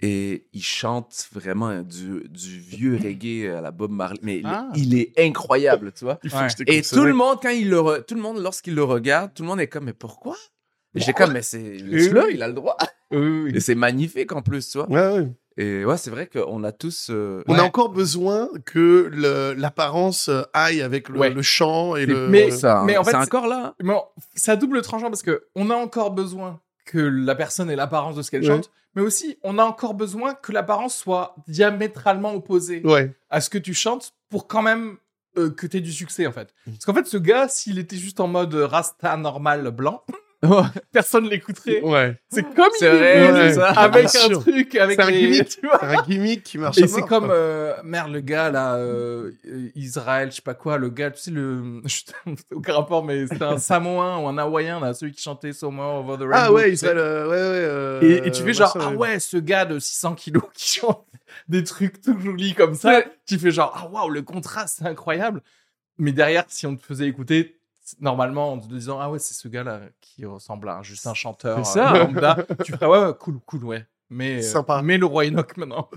et 0.00 0.46
il 0.52 0.62
chante 0.62 1.26
vraiment 1.32 1.80
du, 1.82 2.22
du 2.28 2.58
vieux 2.60 2.96
reggae 3.02 3.48
à 3.56 3.60
la 3.60 3.70
Bob 3.72 3.90
Marley. 3.90 4.20
Mais 4.22 4.36
il- 4.38 4.46
Ah. 4.46 4.68
il, 4.76 4.96
est 4.98 5.12
incroyable, 5.18 5.92
tu 5.92 6.04
vois. 6.04 6.18
Ouais. 6.24 6.46
Et 6.66 6.82
tout 6.82 7.04
le 7.04 7.14
monde, 7.14 7.38
quand 7.42 7.50
il 7.50 7.68
le 7.68 7.78
re- 7.78 8.04
tout 8.04 8.14
le 8.14 8.20
monde, 8.20 8.38
lorsqu'il 8.38 8.74
le 8.74 8.84
regarde, 8.84 9.32
tout 9.34 9.42
le 9.42 9.48
monde 9.48 9.60
est 9.60 9.66
comme, 9.68 9.84
mais 9.84 9.92
pourquoi? 9.92 10.36
Et 10.94 11.00
J'ai 11.00 11.12
comme, 11.12 11.32
mais 11.32 11.42
c'est 11.42 11.78
oui. 11.82 12.10
il 12.32 12.42
a 12.42 12.48
le 12.48 12.54
droit. 12.54 12.76
Oui. 13.10 13.52
Et 13.54 13.60
c'est 13.60 13.74
magnifique 13.74 14.32
en 14.32 14.42
plus, 14.42 14.68
tu 14.70 14.78
vois. 14.78 14.88
Ouais, 14.90 15.18
ouais. 15.18 15.28
Et 15.60 15.84
ouais, 15.84 15.96
c'est 15.96 16.10
vrai 16.10 16.28
qu'on 16.28 16.62
a 16.62 16.70
tous. 16.70 17.08
euh, 17.10 17.42
On 17.48 17.54
Ouais. 17.54 17.58
a 17.60 17.64
encore 17.64 17.88
besoin 17.88 18.48
que 18.64 19.10
l'apparence 19.58 20.28
euh, 20.28 20.42
aille 20.52 20.82
avec 20.82 21.08
le, 21.08 21.18
Ouais. 21.18 21.30
le 21.30 21.42
chant 21.42 21.96
et 21.96 22.06
le. 22.06 22.28
Mais- 22.28 22.50
ça, 22.50 22.84
Mais 22.86 22.96
en 22.96 23.02
fait, 23.04 23.10
c'est 23.10 23.16
encore 23.16 23.48
là. 23.48 23.74
Mais 23.82 23.92
bon, 23.92 24.02
à 24.46 24.56
double 24.56 24.82
tranchant 24.82 25.10
parce 25.10 25.22
que 25.22 25.46
on 25.56 25.70
a 25.70 25.74
encore 25.74 26.12
besoin 26.12 26.60
que 26.88 26.98
la 26.98 27.34
personne 27.34 27.70
ait 27.70 27.76
l'apparence 27.76 28.16
de 28.16 28.22
ce 28.22 28.30
qu'elle 28.30 28.40
Ouais. 28.42 28.48
chante, 28.48 28.70
mais 28.94 29.02
aussi 29.02 29.38
on 29.42 29.58
a 29.58 29.62
encore 29.64 29.92
besoin 29.94 30.34
que 30.34 30.52
l'apparence 30.52 30.96
soit 30.96 31.36
diamétralement 31.46 32.32
opposée 32.34 32.80
Ouais. 32.84 33.12
à 33.30 33.40
ce 33.40 33.50
que 33.50 33.58
tu 33.58 33.74
chantes 33.74 34.12
pour 34.30 34.48
quand 34.48 34.62
même 34.62 34.96
euh, 35.36 35.50
que 35.50 35.66
tu 35.66 35.76
aies 35.76 35.80
du 35.82 35.92
succès 35.92 36.26
en 36.26 36.32
fait. 36.32 36.54
Mm. 36.66 36.72
Parce 36.72 36.84
qu'en 36.86 36.94
fait, 36.94 37.06
ce 37.06 37.18
gars, 37.18 37.46
s'il 37.48 37.78
était 37.78 37.96
juste 37.96 38.18
en 38.20 38.26
mode 38.28 38.54
rasta 38.54 39.16
normal 39.18 39.70
blanc, 39.70 40.02
personne 40.92 41.28
l'écouterait. 41.28 41.80
Ouais. 41.82 42.16
C'est 42.30 42.42
comme 42.54 42.68
C'est 42.78 42.88
vrai, 42.88 43.48
c'est 43.50 43.54
ça. 43.54 43.70
avec 43.70 44.06
Bien 44.10 44.20
un 44.22 44.28
sûr. 44.28 44.40
truc, 44.40 44.74
avec 44.76 45.00
C'est 45.00 45.06
un 45.06 45.10
les- 45.10 45.20
gimmick. 45.20 45.48
tu 45.48 45.66
vois. 45.66 45.78
C'est 45.80 45.96
un 45.96 46.02
gimmick 46.02 46.42
qui 46.44 46.58
marche. 46.58 46.78
Et 46.78 46.86
c'est 46.86 47.02
comme 47.02 47.28
euh, 47.30 47.74
merde 47.82 48.12
le 48.12 48.20
gars 48.20 48.50
là 48.50 48.76
euh, 48.76 49.32
Israël 49.74 50.30
je 50.30 50.36
sais 50.36 50.42
pas 50.42 50.54
quoi 50.54 50.78
le 50.78 50.90
gars 50.90 51.10
tu 51.10 51.20
sais 51.22 51.30
le 51.32 51.82
aucun 52.54 52.74
rapport 52.74 53.04
mais 53.04 53.26
c'était 53.26 53.42
un 53.44 53.58
samoan 53.58 54.22
ou 54.24 54.28
un 54.28 54.38
hawaïen 54.38 54.78
là 54.80 54.94
celui 54.94 55.12
qui 55.12 55.22
chantait 55.22 55.52
Somewhere 55.52 55.96
Over 56.00 56.14
the 56.16 56.20
Rainbow 56.28 56.32
Ah 56.34 56.52
ouais, 56.52 56.76
s'appelle. 56.76 56.98
euh, 56.98 57.24
ouais, 57.24 57.30
ouais. 57.30 57.38
euh, 57.42 58.22
et, 58.24 58.28
et 58.28 58.30
tu 58.30 58.42
fais 58.42 58.52
genre 58.54 58.76
ah 58.80 58.90
ouais. 58.90 59.18
ce 59.18 59.36
gars 59.38 59.64
de 59.64 59.78
600 59.78 60.14
kilos 60.14 60.44
qui 60.54 60.78
chante 60.80 61.04
des 61.48 61.64
trucs 61.64 62.00
tout 62.00 62.18
jolis 62.20 62.54
comme 62.54 62.74
ça 62.74 63.02
tu 63.26 63.38
fais 63.38 63.50
genre 63.50 63.72
ah 63.76 63.88
waouh 63.90 64.08
le 64.10 64.22
contraste 64.22 64.76
c'est 64.78 64.86
incroyable 64.86 65.42
mais 65.98 66.12
derrière 66.12 66.44
si 66.48 66.66
on 66.66 66.76
te 66.76 66.84
faisait 66.84 67.06
écouter 67.06 67.57
normalement 68.00 68.52
en 68.52 68.58
te 68.58 68.66
disant 68.68 68.98
ah 69.00 69.10
ouais 69.10 69.18
c'est 69.18 69.34
ce 69.34 69.48
gars 69.48 69.64
là 69.64 69.80
qui 70.00 70.24
ressemble 70.26 70.68
à 70.68 70.82
juste 70.82 71.06
un 71.06 71.14
chanteur 71.14 71.64
C'est 71.66 71.74
ça. 71.74 71.94
euh, 71.94 71.98
lambda 72.04 72.36
tu 72.64 72.72
ferais 72.72 72.86
ouais, 72.86 72.98
ouais 73.06 73.12
cool 73.18 73.38
cool 73.46 73.64
ouais 73.64 73.86
mais 74.10 74.44
euh, 74.44 74.82
mais 74.82 74.98
le 74.98 75.06
roi 75.06 75.24
Enoch 75.26 75.56
maintenant 75.56 75.88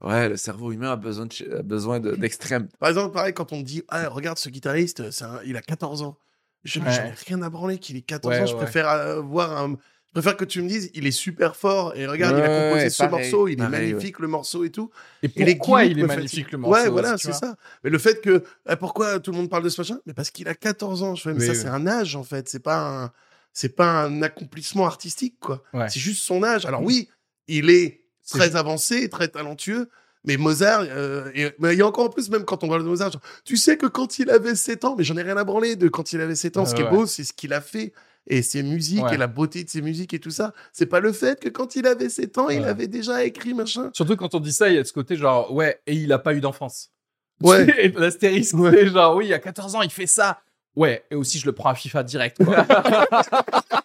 Ouais, 0.00 0.28
le 0.28 0.36
cerveau 0.36 0.70
humain 0.72 0.92
a 0.92 0.96
besoin 0.96 1.26
de 1.26 1.56
a 1.58 1.62
besoin 1.62 1.98
de- 2.00 2.14
d'extrêmes. 2.14 2.68
Par 2.78 2.88
exemple, 2.88 3.12
pareil, 3.12 3.34
quand 3.34 3.52
on 3.52 3.58
me 3.58 3.62
dit, 3.62 3.82
ah, 3.88 4.08
regarde 4.08 4.38
ce 4.38 4.48
guitariste, 4.48 5.02
un- 5.22 5.40
il 5.44 5.56
a 5.56 5.60
14 5.60 6.02
ans. 6.02 6.16
Je 6.64 6.78
Ouais. 6.80 6.86
j'en 6.92 7.02
ai 7.04 7.10
rien 7.26 7.42
à 7.42 7.50
branler 7.50 7.78
qu'il 7.78 7.96
ait 7.96 8.02
14 8.02 8.32
Ouais, 8.32 8.42
ans. 8.42 8.46
Je 8.46 8.52
ouais. 8.52 8.58
préfère 8.62 8.88
euh, 8.88 9.20
voir 9.20 9.56
un. 9.60 9.74
Je 10.18 10.22
préfère 10.22 10.36
que 10.36 10.44
tu 10.44 10.62
me 10.62 10.68
dises, 10.68 10.90
il 10.94 11.06
est 11.06 11.10
super 11.12 11.54
fort 11.54 11.94
et 11.96 12.06
regarde, 12.06 12.36
il 12.38 12.42
a 12.42 12.48
composé 12.70 12.90
ce 12.90 12.98
pareil, 13.04 13.30
morceau, 13.30 13.46
il 13.48 13.60
est 13.62 13.68
magnifique 13.68 14.18
le 14.18 14.26
morceau 14.26 14.64
et 14.64 14.70
tout. 14.70 14.90
et 15.22 15.26
Et 15.26 15.54
pourquoi 15.56 15.82
gimmicks 15.84 15.96
il 15.98 16.02
est 16.02 16.06
magnifique 16.06 16.50
le 16.52 16.58
morceau 16.58 16.74
Ouais, 16.82 16.88
voilà, 16.88 17.16
c'est 17.18 17.32
ça. 17.32 17.54
Mais 17.84 17.90
le 17.90 17.98
fait 17.98 18.20
que, 18.20 18.42
eh, 18.68 18.74
pourquoi 18.76 19.20
tout 19.20 19.30
le 19.30 19.36
monde 19.36 19.48
parle 19.48 19.62
de 19.62 19.68
ce 19.68 19.80
machin? 19.80 19.98
Mais 20.06 20.14
parce 20.14 20.30
qu'il 20.30 20.48
a 20.48 20.54
14 20.54 21.02
ans. 21.04 21.14
Je 21.14 21.22
fais, 21.22 21.32
mais 21.34 21.40
Oui, 21.40 21.46
ça, 21.46 21.52
oui. 21.52 21.58
c'est 21.58 21.68
un 21.68 21.86
âge 21.86 22.16
en 22.16 22.24
fait. 22.24 22.48
C'est 22.48 22.62
pas 22.62 23.04
un, 23.04 23.12
c'est 23.52 23.76
pas 23.76 24.02
un 24.04 24.22
accomplissement 24.22 24.86
artistique 24.86 25.36
quoi. 25.40 25.62
Ouais. 25.72 25.88
C'est 25.88 26.00
juste 26.00 26.22
son 26.24 26.42
âge. 26.42 26.66
Alors 26.66 26.82
oui, 26.82 27.08
il 27.46 27.70
est 27.70 28.02
très 28.28 28.56
avancé, 28.56 29.08
très 29.08 29.28
talentueux. 29.28 29.88
Mais 30.24 30.36
Mozart, 30.36 30.82
euh, 30.88 31.30
et- 31.34 31.52
mais 31.60 31.74
il 31.74 31.78
y 31.78 31.82
a 31.82 31.86
encore 31.86 32.06
en 32.06 32.08
plus, 32.10 32.28
même 32.28 32.44
quand 32.44 32.64
on 32.64 32.68
parle 32.68 32.82
de 32.82 32.88
Mozart, 32.88 33.12
genre, 33.12 33.22
tu 33.44 33.56
sais 33.56 33.76
que 33.76 33.86
quand 33.86 34.18
il 34.18 34.30
avait 34.30 34.56
7 34.56 34.84
ans, 34.84 34.96
mais 34.98 35.04
j'en 35.04 35.16
ai 35.16 35.22
rien 35.22 35.36
à 35.36 35.44
branler 35.44 35.76
de 35.76 35.88
quand 35.88 36.12
il 36.12 36.20
avait 36.20 36.34
7 36.34 36.56
ans. 36.56 36.66
ce 36.66 36.74
qui 36.74 36.82
Ouais, 36.82 36.88
est 36.88 36.90
beau, 36.90 37.06
c'est 37.06 37.22
ce 37.22 37.32
qu'il 37.32 37.52
a 37.52 37.60
fait 37.60 37.92
et 38.28 38.42
ses 38.42 38.62
musiques 38.62 39.02
Ouais. 39.04 39.14
et 39.14 39.16
la 39.16 39.26
beauté 39.26 39.64
de 39.64 39.68
ses 39.70 39.82
musiques 39.82 40.14
et 40.14 40.18
tout 40.20 40.30
ça. 40.30 40.52
C'est 40.72 40.86
pas 40.86 41.00
le 41.00 41.12
fait 41.12 41.40
que 41.40 41.48
quand 41.48 41.74
il 41.76 41.86
avait 41.86 42.08
7 42.08 42.38
ans, 42.38 42.48
il 42.50 42.60
Ouais. 42.60 42.66
avait 42.68 42.86
déjà 42.86 43.24
écrit 43.24 43.54
machin. 43.54 43.90
Surtout 43.92 44.16
quand 44.16 44.34
on 44.34 44.40
dit 44.40 44.52
ça, 44.52 44.68
il 44.68 44.74
y 44.74 44.78
a 44.78 44.82
de 44.82 44.86
ce 44.86 44.92
côté 44.92 45.16
genre, 45.16 45.52
ouais, 45.52 45.80
et 45.86 45.94
il 45.94 46.12
a 46.12 46.18
pas 46.18 46.34
eu 46.34 46.40
d'enfance. 46.40 46.90
Ouais. 47.42 47.66
Et 47.78 47.88
L'astérisque, 47.90 48.56
c'est 48.72 48.88
genre, 48.88 49.14
oui, 49.16 49.26
il 49.26 49.28
y 49.28 49.34
a 49.34 49.38
14 49.38 49.74
ans, 49.76 49.82
il 49.82 49.90
fait 49.90 50.06
ça. 50.08 50.40
Ouais, 50.76 51.04
et 51.10 51.14
aussi 51.14 51.38
je 51.38 51.46
le 51.46 51.52
prends 51.52 51.70
à 51.70 51.74
FIFA 51.74 52.02
direct, 52.04 52.44
quoi. 52.44 52.66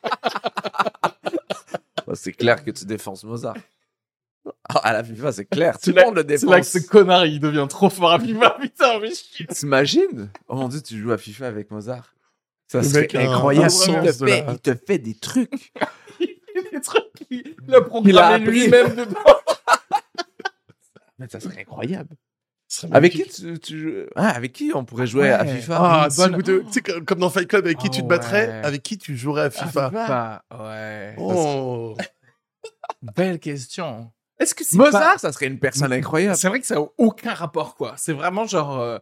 C'est 2.15 2.33
clair 2.33 2.63
que 2.63 2.71
tu 2.71 2.85
défonces 2.85 3.23
Mozart. 3.23 3.57
Ah, 4.69 4.79
à 4.89 4.93
la 4.93 5.03
FIFA, 5.03 5.31
c'est 5.31 5.45
clair. 5.45 5.73
Tout 5.75 5.79
C'est 5.85 5.91
le 5.93 6.03
monde 6.03 6.15
le 6.15 6.37
C'est 6.37 6.45
là 6.45 6.59
que 6.59 6.65
ce 6.65 6.79
connard, 6.79 7.25
il 7.25 7.39
devient 7.39 7.65
trop 7.69 7.89
fort 7.89 8.11
à 8.11 8.19
FIFA, 8.19 8.57
putain, 8.61 8.99
mais 8.99 9.09
shit. 9.13 9.47
T'imagines? 9.49 10.29
Oh 10.47 10.55
mon 10.55 10.67
dieu, 10.67 10.81
tu 10.81 10.99
joues 10.99 11.11
à 11.11 11.17
FIFA 11.17 11.47
avec 11.47 11.71
Mozart. 11.71 12.13
Ça 12.67 12.79
Le 12.79 12.83
serait 12.85 13.09
incroyable. 13.17 13.71
il, 13.71 13.77
te 14.05 14.11
fait, 14.25 14.25
la- 14.45 14.51
il 14.53 14.59
te 14.59 14.75
fait 14.75 14.97
des 14.99 15.15
trucs. 15.15 15.73
Il 16.55 16.61
fait 16.61 16.71
des 16.75 16.81
trucs 16.81 17.13
qu'il 17.27 17.55
il 17.67 17.73
a 17.75 17.81
programmé 17.81 18.45
lui-même 18.45 18.95
dedans. 18.95 19.19
Mais 21.19 21.27
ça 21.27 21.39
serait 21.39 21.61
incroyable. 21.61 22.15
Avec 22.91 23.13
qui 23.13 23.23
tu, 23.23 23.59
tu 23.59 23.79
joues? 23.79 24.05
Ah, 24.15 24.29
avec 24.29 24.53
qui 24.53 24.71
on 24.73 24.83
pourrait 24.83 25.05
jouer 25.07 25.31
à. 25.31 25.45
FIFA? 25.45 25.77
Ah, 25.79 26.09
si 26.09 26.17
bonne- 26.17 26.35
vous 26.35 26.41
tu 26.41 26.61
sais, 26.71 26.81
comme 26.81 27.19
dans 27.19 27.29
Fight 27.29 27.47
Club, 27.47 27.65
avec 27.65 27.77
qui 27.77 27.89
tu 27.89 28.01
te 28.01 28.07
battrais, 28.07 28.47
ouais. 28.47 28.65
avec 28.65 28.81
qui 28.83 28.97
tu 28.97 29.15
jouerais 29.15 29.43
à 29.43 29.49
FIFA? 29.51 29.89
Bah, 29.89 30.43
ouais. 30.59 31.15
Oh. 31.17 31.95
Belle 33.15 33.39
question. 33.39 34.11
Est-ce 34.39 34.55
que 34.55 34.63
c'est 34.63 34.75
Mozart, 34.77 35.13
pas- 35.13 35.17
ça 35.19 35.31
serait 35.31 35.47
une 35.47 35.59
personne 35.59 35.93
incroyable. 35.93 36.35
C'est 36.35 36.47
vrai 36.49 36.59
que 36.59 36.65
ça 36.65 36.77
a 36.77 36.85
aucun 36.97 37.33
rapport, 37.33 37.75
quoi. 37.75 37.93
C'est 37.97 38.13
vraiment 38.13 38.45
genre. 38.47 38.79
euh, 38.79 38.97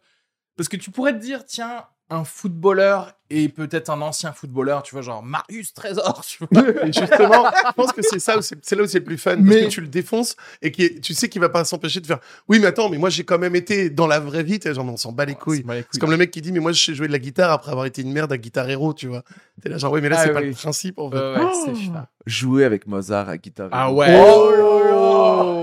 Parce 0.58 0.68
que 0.70 0.76
tu 0.78 0.92
pourrais 0.92 1.14
te 1.14 1.20
dire, 1.20 1.46
tiens, 1.46 1.86
un 2.12 2.24
footballeur 2.26 3.14
et 3.30 3.48
peut-être 3.48 3.90
un 3.90 4.02
ancien 4.02 4.34
footballeur, 4.34 4.84
tu 4.84 4.94
vois, 4.94 5.02
genre 5.02 5.24
Marius 5.24 5.74
Trésor, 5.74 6.22
tu 6.28 6.44
vois. 6.52 6.64
Et 6.86 6.92
justement, 6.92 7.50
je 7.68 7.72
pense 7.78 7.94
que 7.94 8.02
c'est 8.02 8.20
ça, 8.20 8.36
c'est 8.42 8.76
là 8.76 8.84
où 8.84 8.88
c'est 8.88 9.00
le 9.00 9.06
plus 9.06 9.18
fun. 9.18 9.36
Parce 9.38 9.42
Mais- 9.48 9.62
que 9.64 9.68
tu 9.70 9.80
le 9.80 9.88
défonces 9.88 10.36
et 10.62 10.72
qui 10.74 10.84
est- 10.84 11.00
tu 11.00 11.14
sais 11.14 11.30
qu'il 11.30 11.40
va 11.40 11.48
pas 11.48 11.64
s'empêcher 11.64 12.02
de 12.02 12.06
faire 12.08 12.20
Oui, 12.50 12.60
mais 12.60 12.68
attends, 12.68 12.90
mais 12.90 12.98
moi 12.98 13.10
j'ai 13.10 13.24
quand 13.24 13.40
même 13.40 13.56
été 13.56 13.90
dans 13.90 14.08
la 14.08 14.20
vraie 14.20 14.44
vie. 14.44 14.60
T'es 14.60 14.74
genre, 14.74 14.86
on 14.86 14.98
s'en 14.98 15.14
bat 15.14 15.24
les 15.24 15.36
couilles. 15.36 15.64
C'est 15.92 16.00
comme 16.00 16.12
le 16.12 16.18
mec 16.18 16.30
qui 16.32 16.42
dit 16.42 16.52
Mais 16.52 16.60
moi 16.60 16.74
je 16.74 16.84
sais 16.84 16.94
jouer 16.94 17.08
de 17.08 17.14
la 17.14 17.20
guitare 17.20 17.52
après 17.52 17.72
avoir 17.72 17.86
été 17.86 18.02
une 18.02 18.12
merde 18.12 18.34
à 18.34 18.38
Guitar 18.38 18.70
Hero, 18.70 18.94
tu 18.94 19.08
vois. 19.08 19.24
T'es 19.64 19.70
là, 19.70 19.78
genre, 19.78 19.94
oui, 19.94 20.02
mais 20.02 20.10
là 20.10 20.18
Ah 20.20 20.24
c'est 20.26 20.34
pas 20.34 20.42
le 20.42 20.52
principe 20.52 21.00
en 21.00 21.10
fait. 21.10 21.16
Ouais, 21.18 21.54
ça. 21.94 22.08
Jouer 22.26 22.66
avec 22.66 22.86
Mozart 22.86 23.30
à 23.30 23.38
guitare. 23.38 23.70
Ah 23.72 23.86
Hero. 23.88 23.96
ouais. 23.96 24.22
Oh 24.24 24.50
fais 24.52 25.61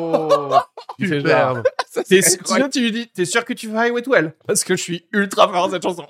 Superbe. 0.98 1.62
T'es 2.08 2.22
sûr, 2.22 2.70
tu 2.70 2.80
lui 2.80 2.92
dis, 2.92 3.08
t'es 3.08 3.24
sûr 3.24 3.44
que 3.44 3.52
tu 3.52 3.68
vas 3.68 3.82
Highway 3.82 4.02
to 4.02 4.14
Hell? 4.14 4.34
Parce 4.46 4.62
que 4.62 4.76
je 4.76 4.82
suis 4.82 5.08
ultra 5.12 5.48
fort 5.48 5.64
à 5.64 5.70
cette 5.70 5.82
chanson. 5.82 6.06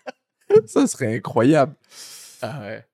Ça 0.66 0.86
serait 0.86 1.16
incroyable. 1.16 1.74
Ah 2.42 2.60
ouais. 2.60 2.86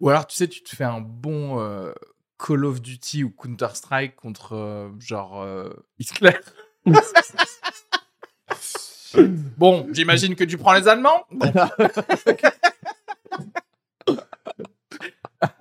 Ou 0.00 0.08
alors, 0.08 0.26
tu 0.26 0.36
sais, 0.36 0.48
tu 0.48 0.62
te 0.62 0.74
fais 0.74 0.84
un 0.84 1.00
bon 1.00 1.60
euh, 1.60 1.92
Call 2.38 2.64
of 2.64 2.82
Duty 2.82 3.24
ou 3.24 3.30
Counter-Strike 3.30 4.16
contre, 4.16 4.54
euh, 4.54 4.88
genre, 4.98 5.42
euh, 5.42 5.70
Hitler. 5.98 6.36
bon, 9.56 9.88
j'imagine 9.92 10.34
que 10.34 10.44
tu 10.44 10.58
prends 10.58 10.74
les 10.74 10.88
Allemands. 10.88 11.24
Bon. 11.30 11.52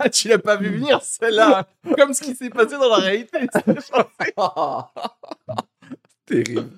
Tu 0.12 0.28
l'as 0.28 0.40
pas 0.40 0.56
vu 0.56 0.70
venir, 0.70 1.02
celle-là. 1.02 1.68
Comme 1.98 2.14
ce 2.14 2.22
qui 2.22 2.36
s'est 2.36 2.50
passé 2.50 2.72
dans 2.78 2.90
la 2.90 2.98
réalité. 2.98 3.40
Terrible. 6.26 6.70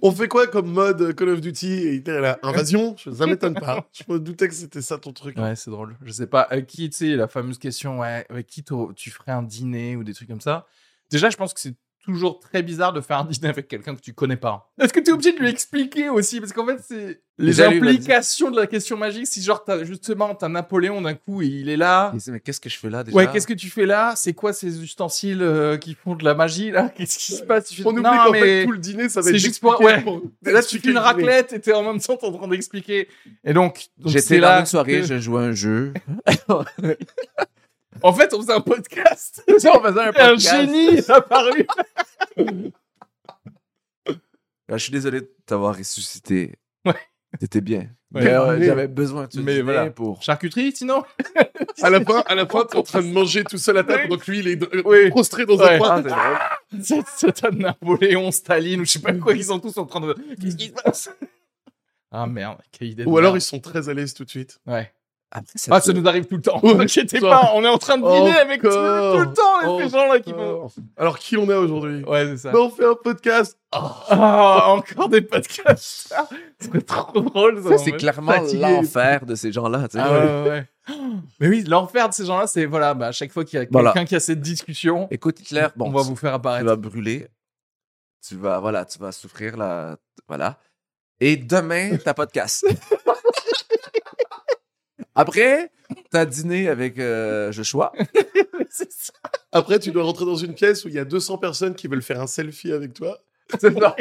On 0.00 0.12
fait 0.12 0.28
quoi 0.28 0.46
comme 0.46 0.70
mode 0.70 1.14
Call 1.14 1.30
of 1.30 1.40
Duty 1.40 1.72
et 1.72 1.88
il 1.94 1.94
était 1.96 2.20
là 2.20 2.38
Invasion? 2.42 2.96
Ça 2.96 3.26
m'étonne 3.26 3.54
pas. 3.54 3.88
Je 3.92 4.04
me 4.12 4.20
doutais 4.20 4.46
que 4.48 4.54
c'était 4.54 4.80
ça 4.80 4.96
ton 4.98 5.12
truc. 5.12 5.36
Ouais, 5.36 5.56
c'est 5.56 5.70
drôle. 5.70 5.96
Je 6.02 6.12
sais 6.12 6.28
pas, 6.28 6.42
avec 6.42 6.68
qui, 6.68 6.88
tu 6.88 6.96
sais, 6.96 7.16
la 7.16 7.26
fameuse 7.26 7.58
question, 7.58 7.98
ouais, 7.98 8.24
avec 8.30 8.46
qui 8.46 8.62
tu 8.62 9.10
ferais 9.10 9.32
un 9.32 9.42
dîner 9.42 9.96
ou 9.96 10.04
des 10.04 10.14
trucs 10.14 10.28
comme 10.28 10.40
ça? 10.40 10.66
Déjà, 11.10 11.30
je 11.30 11.36
pense 11.36 11.52
que 11.52 11.60
c'est 11.60 11.74
toujours 12.12 12.40
très 12.40 12.62
bizarre 12.62 12.92
de 12.92 13.00
faire 13.00 13.18
un 13.18 13.24
dîner 13.24 13.48
avec 13.48 13.68
quelqu'un 13.68 13.94
que 13.94 14.00
tu 14.00 14.12
connais 14.12 14.36
pas. 14.36 14.70
Est-ce 14.80 14.92
que 14.92 15.00
tu 15.00 15.10
es 15.10 15.12
obligé 15.12 15.32
de 15.32 15.38
lui 15.38 15.48
expliquer 15.48 16.08
aussi? 16.08 16.40
Parce 16.40 16.52
qu'en 16.52 16.66
fait, 16.66 16.78
c'est 16.86 17.20
les 17.38 17.60
implications 17.62 18.50
de 18.50 18.56
la 18.60 18.66
question 18.66 18.96
magique. 18.98 19.26
Si, 19.26 19.42
genre, 19.42 19.64
t'as, 19.64 19.84
justement, 19.84 20.34
t'as 20.34 20.48
Napoléon 20.48 21.00
d'un 21.00 21.14
coup 21.14 21.40
et 21.42 21.46
il 21.46 21.68
est 21.70 21.76
là. 21.76 22.10
Il 22.14 22.18
dit, 22.20 22.30
mais 22.32 22.40
qu'est-ce 22.40 22.60
que 22.60 22.68
je 22.68 22.78
fais 22.78 22.90
là 22.90 23.02
déjà? 23.04 23.16
Ouais, 23.16 23.28
qu'est-ce 23.32 23.46
que 23.46 23.54
tu 23.54 23.70
fais 23.70 23.86
là? 23.86 24.12
C'est 24.16 24.34
quoi 24.34 24.52
ces 24.52 24.82
ustensiles 24.82 25.40
euh, 25.42 25.76
qui 25.78 25.94
font 25.94 26.14
de 26.14 26.24
la 26.24 26.34
magie 26.34 26.70
là? 26.70 26.90
Qu'est-ce 26.94 27.18
qui 27.18 27.32
se 27.32 27.42
passe? 27.42 27.72
On 27.84 27.90
oublie 27.92 28.02
qu'en 28.02 28.32
fait 28.32 28.64
tout 28.64 28.72
le 28.72 28.78
dîner 28.78 29.08
ça 29.08 29.20
va 29.20 29.28
c'est 29.28 29.34
être 29.36 29.40
juste 29.40 29.60
pour- 29.60 29.80
ouais. 29.80 30.02
pour- 30.02 30.22
là, 30.44 30.62
tu 30.62 30.78
fais 30.78 30.90
une 30.90 30.98
raclette 30.98 31.52
et 31.54 31.60
t'es 31.60 31.72
en 31.72 31.82
même 31.82 32.00
temps 32.00 32.18
en 32.20 32.32
train 32.32 32.48
d'expliquer. 32.48 33.08
Et 33.44 33.52
donc, 33.54 33.86
J'étais 34.04 34.38
là 34.38 34.60
une 34.60 34.66
soirée, 34.66 35.00
que- 35.00 35.06
je 35.06 35.18
jouais 35.18 35.42
un 35.44 35.52
jeu. 35.52 35.92
En 38.02 38.12
fait, 38.12 38.32
on 38.34 38.40
faisait 38.40 38.52
un 38.52 38.60
podcast. 38.60 39.42
on 39.48 39.52
faisait 39.58 39.68
un 40.00 40.08
un 40.08 40.12
podcast. 40.12 40.38
génie 40.50 40.88
est 40.98 41.10
apparu. 41.10 41.66
Ah, 44.68 44.76
je 44.76 44.82
suis 44.84 44.92
désolé 44.92 45.20
de 45.22 45.30
t'avoir 45.46 45.76
ressuscité. 45.76 46.54
Ouais. 46.84 46.94
T'étais 47.38 47.60
bien. 47.60 47.80
Ouais. 48.12 48.22
Mais, 48.24 48.34
euh, 48.34 48.56
Mais- 48.58 48.66
J'avais 48.66 48.88
besoin 48.88 49.26
de 49.26 49.32
ce 49.32 49.40
Mais 49.40 49.60
voilà. 49.62 49.90
pour. 49.90 50.22
Charcuterie, 50.22 50.72
sinon? 50.72 51.04
À 51.82 51.90
la 51.90 52.00
fin, 52.04 52.20
à 52.26 52.34
la 52.34 52.46
fin, 52.46 52.64
t'es 52.64 52.76
en 52.76 52.82
train 52.82 53.02
de 53.02 53.06
manger 53.08 53.44
tout 53.44 53.58
seul 53.58 53.78
à 53.78 53.84
table, 53.84 54.08
donc 54.08 54.26
lui, 54.26 54.40
il 54.40 54.48
est 54.48 54.84
Oui. 54.84 55.10
prostré 55.10 55.46
dans 55.46 55.56
Ouais. 55.56 55.74
un 55.74 55.78
coin. 55.78 55.88
Ah, 55.90 56.02
c'est 56.02 56.08
drôle. 56.08 56.38
C'est 56.82 57.02
c'est 57.32 57.44
un 57.44 57.50
Napoléon, 57.50 58.30
Staline, 58.30 58.80
ou 58.80 58.84
je 58.84 58.92
sais 58.92 59.00
pas 59.00 59.12
quoi, 59.12 59.34
ils 59.34 59.44
sont 59.44 59.58
tous 59.58 59.76
en 59.76 59.86
train 59.86 60.00
de. 60.00 60.14
Qu'est-ce 60.40 60.56
qui 60.56 60.68
se 60.68 60.72
passe? 60.72 61.10
Ah 62.12 62.26
merde, 62.26 62.58
quelle 62.72 62.88
idée. 62.88 63.04
de 63.04 63.08
Ou 63.08 63.18
alors 63.18 63.32
merde. 63.32 63.42
ils 63.42 63.46
sont 63.46 63.58
très 63.60 63.88
à 63.88 63.94
l'aise 63.94 64.14
tout 64.14 64.24
de 64.24 64.30
suite. 64.30 64.60
Ouais. 64.66 64.92
Après, 65.32 65.52
ça 65.54 65.70
Ah, 65.74 65.80
te- 65.80 65.86
ça 65.86 65.92
nous 65.92 66.08
arrive 66.08 66.26
tout 66.26 66.36
le 66.36 66.42
temps. 66.42 66.60
Ne 66.62 66.72
t'inquiétez 66.74 67.20
ça. 67.20 67.28
pas, 67.28 67.52
on 67.54 67.62
est 67.64 67.68
en 67.68 67.78
train 67.78 67.96
de 67.98 68.02
dîner 68.02 68.36
avec 68.36 68.62
tout, 68.62 68.68
le 68.68 69.32
temps, 69.32 69.78
ces 69.78 69.88
gens-là 69.88 70.18
qui. 70.18 70.34
Alors 70.96 71.18
qui 71.18 71.36
on 71.36 71.48
a 71.48 71.56
aujourd'hui? 71.56 72.02
Ouais, 72.04 72.26
c'est 72.26 72.36
ça. 72.38 72.50
Ben, 72.52 72.58
On 72.58 72.70
fait 72.70 72.84
un 72.84 72.96
podcast. 72.96 73.56
Ah, 73.72 74.64
encore 74.70 75.08
des 75.08 75.20
podcasts. 75.22 76.12
C'est 76.58 76.84
trop 76.86 77.20
drôle. 77.20 77.62
Ça, 77.62 77.78
c'est 77.78 77.92
clairement 77.92 78.32
l'enfer 78.54 79.24
de 79.24 79.34
ces 79.36 79.52
gens-là. 79.52 79.86
tu. 79.88 79.98
Ah 79.98 80.10
ouais, 80.12 80.18
ouais, 80.18 80.48
ouais. 80.48 80.66
Mais 81.38 81.46
oui, 81.48 81.62
l'enfer 81.62 82.08
de 82.08 82.14
ces 82.14 82.24
gens-là, 82.26 82.48
c'est 82.48 82.64
voilà, 82.66 82.94
bah, 82.94 83.06
à 83.08 83.12
chaque 83.12 83.30
fois 83.30 83.44
qu'il 83.44 83.58
y 83.58 83.62
a 83.62 83.66
quelqu'un 83.66 84.04
qui 84.04 84.16
a 84.16 84.20
cette 84.20 84.40
discussion, 84.40 85.06
Écoute, 85.12 85.38
Hitler, 85.40 85.68
bon, 85.76 85.86
on 85.86 85.92
va 85.92 86.02
tu- 86.02 86.08
vous 86.08 86.16
faire 86.16 86.32
tu 86.32 86.36
apparaître. 86.36 86.66
vas 86.66 86.74
brûler. 86.76 87.28
Tu 88.26 88.34
vas, 88.34 88.58
voilà, 88.58 88.84
tu 88.84 88.98
vas 88.98 89.12
souffrir 89.12 89.56
là. 89.56 89.96
Voilà. 90.26 90.58
Et 91.20 91.36
demain, 91.36 91.96
t'as 92.04 92.14
casse. 92.26 92.64
Après, 95.20 95.70
t'as 96.10 96.24
dîné 96.24 96.68
avec 96.68 96.98
euh, 96.98 97.52
Joshua. 97.52 97.92
C'est 98.70 98.90
ça. 98.90 99.12
Après, 99.52 99.78
tu 99.78 99.90
dois 99.90 100.04
rentrer 100.04 100.24
dans 100.24 100.36
une 100.36 100.54
pièce 100.54 100.86
où 100.86 100.88
il 100.88 100.94
y 100.94 100.98
a 100.98 101.04
200 101.04 101.36
personnes 101.36 101.74
qui 101.74 101.88
veulent 101.88 102.00
faire 102.00 102.22
un 102.22 102.26
selfie 102.26 102.72
avec 102.72 102.94
toi. 102.94 103.18
Non, 103.64 103.92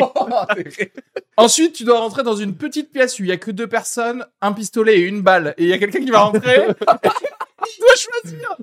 Ensuite, 1.36 1.74
tu 1.74 1.84
dois 1.84 2.00
rentrer 2.00 2.22
dans 2.22 2.36
une 2.36 2.56
petite 2.56 2.92
pièce 2.92 3.20
où 3.20 3.24
il 3.24 3.30
y 3.30 3.32
a 3.32 3.38
que 3.38 3.50
deux 3.50 3.66
personnes, 3.68 4.26
un 4.42 4.54
pistolet 4.54 5.00
et 5.00 5.02
une 5.02 5.22
balle. 5.22 5.56
Et 5.58 5.64
il 5.64 5.70
y 5.70 5.74
a 5.74 5.80
quelqu'un 5.80 6.00
qui 6.02 6.12
va 6.12 6.20
rentrer. 6.20 6.68
il 6.68 7.80
doit 7.80 7.96
choisir. 7.98 8.56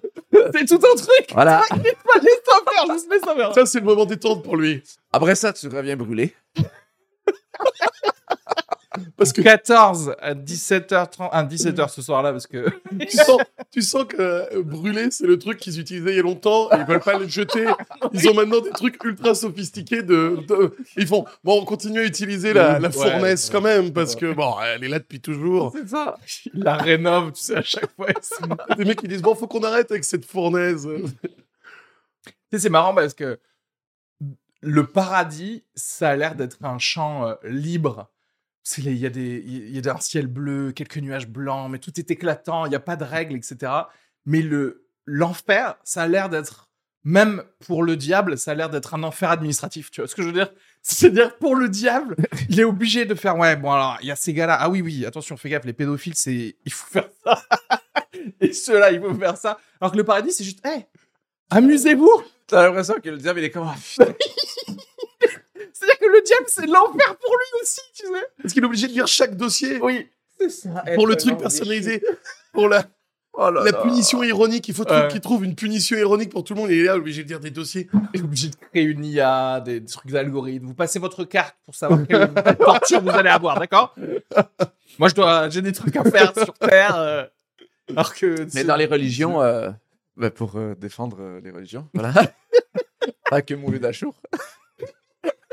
C'est 0.54 0.64
tout 0.64 0.76
un 0.76 0.96
truc. 0.96 1.32
voilà. 1.32 1.62
T'inquiète 1.68 1.98
pas, 2.04 2.20
laisse-toi 2.20 2.72
faire, 2.72 2.94
juste 2.94 3.10
laisse-toi 3.10 3.34
faire. 3.34 3.54
Ça, 3.54 3.66
c'est 3.66 3.80
le 3.80 3.84
moment 3.84 4.06
détente 4.06 4.44
pour 4.44 4.56
lui. 4.56 4.82
Après 5.12 5.34
ça, 5.34 5.52
tu 5.52 5.66
reviens 5.66 5.96
brûler. 5.96 6.34
Parce 9.18 9.32
que 9.32 9.42
14 9.42 10.14
à 10.20 10.34
17h30, 10.34 11.28
à 11.30 11.44
17h 11.44 11.90
ce 11.90 12.00
soir-là, 12.00 12.32
parce 12.32 12.46
que. 12.46 12.66
tu 13.00 13.16
sens, 13.16 13.40
tu 13.70 13.82
sens 13.82 14.04
que 14.06 14.16
euh, 14.18 14.62
brûler, 14.62 15.10
c'est 15.10 15.26
le 15.26 15.38
truc 15.38 15.58
qu'ils 15.58 15.78
utilisaient 15.80 16.12
il 16.12 16.16
y 16.16 16.18
a 16.18 16.22
longtemps. 16.22 16.70
et 16.72 16.76
Ils 16.78 16.86
veulent 16.86 17.00
pas 17.00 17.18
le 17.18 17.28
jeter. 17.28 17.66
Ils 18.14 18.28
ont 18.30 18.34
maintenant 18.34 18.60
des 18.60 18.70
trucs 18.70 19.02
ultra 19.04 19.34
sophistiqués 19.34 20.02
de, 20.02 20.38
de- 20.48 20.74
Ils 20.96 21.06
font, 21.06 21.26
bon, 21.44 21.60
on 21.60 21.64
continue 21.66 22.00
à 22.00 22.04
utiliser 22.04 22.54
la, 22.54 22.80
fournaise 22.90 23.46
ouais. 23.46 23.52
quand 23.52 23.60
même, 23.60 23.92
parce 23.92 24.16
que, 24.16 24.32
bon, 24.32 24.54
elle 24.62 24.82
est 24.84 24.88
là 24.88 24.98
depuis 24.98 25.20
toujours. 25.20 25.72
C'est 25.74 25.88
ça. 25.88 26.16
Il 26.54 26.62
la 26.62 26.76
rénove, 26.76 27.32
tu 27.32 27.42
sais, 27.42 27.56
à 27.56 27.62
chaque 27.62 27.90
fois. 27.96 28.08
Des 28.78 28.84
mecs 28.86 29.00
qui 29.00 29.08
disent, 29.08 29.22
bon, 29.22 29.34
faut 29.34 29.46
qu'on 29.46 29.62
arrête 29.62 29.90
avec 29.90 30.04
cette 30.04 30.24
fournaise. 30.24 30.88
Tu 30.98 31.10
sais, 32.52 32.58
c'est 32.60 32.70
marrant 32.70 32.94
parce 32.94 33.12
que 33.12 33.38
le 34.66 34.84
paradis, 34.86 35.64
ça 35.76 36.10
a 36.10 36.16
l'air 36.16 36.34
d'être 36.34 36.62
un 36.64 36.78
champ 36.78 37.26
euh, 37.26 37.34
libre. 37.44 38.10
Il 38.78 38.96
y 38.96 39.06
a 39.06 39.10
des, 39.10 39.42
il 39.46 39.70
y 39.70 39.88
a 39.88 39.94
un 39.94 40.00
ciel 40.00 40.26
bleu, 40.26 40.72
quelques 40.72 40.98
nuages 40.98 41.28
blancs, 41.28 41.70
mais 41.70 41.78
tout 41.78 41.92
est 42.00 42.10
éclatant. 42.10 42.66
Il 42.66 42.70
n'y 42.70 42.74
a 42.74 42.80
pas 42.80 42.96
de 42.96 43.04
règles, 43.04 43.36
etc. 43.36 43.72
Mais 44.24 44.42
le 44.42 44.88
l'enfer, 45.06 45.76
ça 45.84 46.02
a 46.02 46.08
l'air 46.08 46.28
d'être 46.28 46.68
même 47.04 47.44
pour 47.64 47.84
le 47.84 47.96
diable, 47.96 48.36
ça 48.36 48.50
a 48.50 48.54
l'air 48.54 48.68
d'être 48.68 48.94
un 48.94 49.04
enfer 49.04 49.30
administratif. 49.30 49.92
Tu 49.92 50.00
vois 50.00 50.08
ce 50.08 50.16
que 50.16 50.22
je 50.22 50.26
veux 50.26 50.32
dire? 50.32 50.52
C'est-à-dire 50.82 51.36
pour 51.36 51.54
le 51.54 51.68
diable, 51.68 52.16
il 52.48 52.58
est 52.58 52.64
obligé 52.64 53.04
de 53.04 53.14
faire 53.14 53.38
ouais 53.38 53.54
bon 53.54 53.70
alors 53.70 53.98
il 54.02 54.08
y 54.08 54.10
a 54.10 54.16
ces 54.16 54.34
gars-là. 54.34 54.58
Ah 54.60 54.68
oui 54.68 54.82
oui, 54.82 55.06
attention, 55.06 55.36
fais 55.36 55.48
gaffe, 55.48 55.64
les 55.64 55.72
pédophiles, 55.72 56.16
c'est 56.16 56.56
il 56.64 56.72
faut 56.72 56.88
faire 56.90 57.08
ça. 57.22 57.40
Et 58.40 58.52
ceux-là, 58.52 58.90
il 58.90 59.00
faut 59.00 59.14
faire 59.14 59.36
ça. 59.36 59.58
Alors 59.80 59.92
que 59.92 59.96
le 59.96 60.02
paradis, 60.02 60.32
c'est 60.32 60.42
juste, 60.42 60.66
hey, 60.66 60.86
amusez-vous. 61.50 62.22
T'as 62.46 62.66
l'impression 62.66 62.94
que 63.02 63.08
le 63.10 63.18
diable, 63.18 63.40
il 63.40 63.44
est 63.46 63.50
comme. 63.50 63.66
ah. 63.68 63.74
C'est-à-dire 65.72 65.98
que 66.00 66.06
le 66.06 66.22
diable, 66.22 66.44
c'est 66.46 66.66
l'enfer 66.66 67.16
pour 67.16 67.30
lui 67.36 67.60
aussi, 67.62 67.80
tu 67.94 68.06
sais. 68.06 68.12
Parce 68.42 68.54
qu'il 68.54 68.62
est 68.62 68.66
obligé 68.66 68.88
de 68.88 68.92
lire 68.92 69.06
chaque 69.06 69.36
dossier 69.36 69.78
Oui. 69.82 70.08
C'est 70.38 70.50
ça. 70.50 70.84
pour 70.94 71.06
le 71.06 71.16
truc 71.16 71.38
personnalisé. 71.38 72.02
Pour 72.52 72.68
la, 72.68 72.84
Oh 73.38 73.50
là 73.50 73.62
la 73.64 73.70
là. 73.70 73.82
punition 73.82 74.22
ironique, 74.22 74.66
il 74.68 74.74
faut 74.74 74.90
Ouais. 74.90 75.08
qu'il 75.08 75.20
trouve 75.20 75.44
une 75.44 75.54
punition 75.54 75.96
ironique 75.98 76.30
pour 76.30 76.42
tout 76.44 76.54
le 76.54 76.60
monde. 76.60 76.70
Il 76.70 76.80
est 76.80 76.84
là 76.84 76.96
obligé 76.96 77.22
de 77.22 77.28
lire 77.28 77.40
des 77.40 77.50
dossiers. 77.50 77.88
Il 78.14 78.20
est 78.20 78.24
obligé 78.24 78.48
de 78.48 78.56
créer 78.56 78.82
une 78.84 79.04
IA, 79.04 79.60
des 79.60 79.84
trucs 79.84 80.10
d'algorithmes. 80.10 80.66
Vous 80.66 80.74
passez 80.74 80.98
votre 80.98 81.24
carte 81.24 81.54
pour 81.66 81.74
savoir 81.74 82.00
quelle 82.08 82.32
torture 82.58 83.02
vous 83.02 83.10
allez 83.10 83.28
avoir, 83.28 83.58
d'accord? 83.60 83.94
Moi, 84.98 85.08
je 85.10 85.14
dois, 85.14 85.50
j'ai 85.50 85.60
des 85.60 85.72
trucs 85.72 85.96
à 85.96 86.04
faire 86.04 86.32
sur 86.34 86.54
Terre. 86.54 86.96
euh, 86.96 87.24
alors 87.90 88.14
que. 88.14 88.46
Mais 88.54 88.64
dans 88.64 88.76
les 88.76 88.86
religions, 88.86 89.42
euh, 89.42 89.68
bah, 90.16 90.30
pour 90.30 90.56
euh, 90.56 90.74
défendre 90.74 91.18
euh, 91.20 91.40
les 91.42 91.50
religions, 91.50 91.88
voilà. 91.94 92.14
Pas 93.28 93.42
que 93.42 93.54
Mouloud 93.54 93.84
Achour. 93.84 94.20